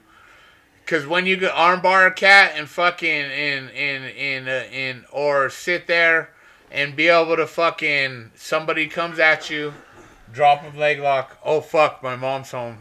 Cause 0.86 1.04
when 1.04 1.26
you 1.26 1.36
get 1.36 1.52
armbar 1.52 2.06
a 2.06 2.12
cat 2.12 2.52
and 2.54 2.68
fucking 2.68 3.08
and 3.08 3.70
and 3.70 4.04
and 4.04 4.48
uh, 4.48 4.52
and 4.72 5.04
or 5.10 5.50
sit 5.50 5.88
there 5.88 6.30
and 6.70 6.96
be 6.96 7.08
able 7.08 7.36
to 7.36 7.46
fucking 7.46 8.32
somebody 8.34 8.86
comes 8.86 9.18
at 9.18 9.50
you, 9.50 9.74
drop 10.32 10.62
a 10.62 10.76
leg 10.76 11.00
lock. 11.00 11.38
Oh 11.44 11.60
fuck, 11.60 12.02
my 12.02 12.16
mom's 12.16 12.50
home. 12.50 12.78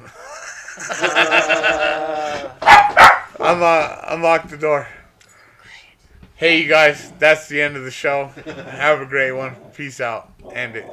Unlock, 3.42 3.92
uh, 3.92 4.06
unlock 4.10 4.50
the 4.50 4.58
door. 4.58 4.86
Hey, 6.36 6.62
you 6.62 6.68
guys, 6.68 7.14
that's 7.20 7.48
the 7.48 7.62
end 7.62 7.78
of 7.78 7.84
the 7.84 7.92
show. 7.92 8.28
Have 8.46 9.00
a 9.00 9.06
great 9.06 9.32
one. 9.32 9.56
Peace 9.74 10.02
out. 10.02 10.30
End 10.54 10.76
it. 10.76 10.86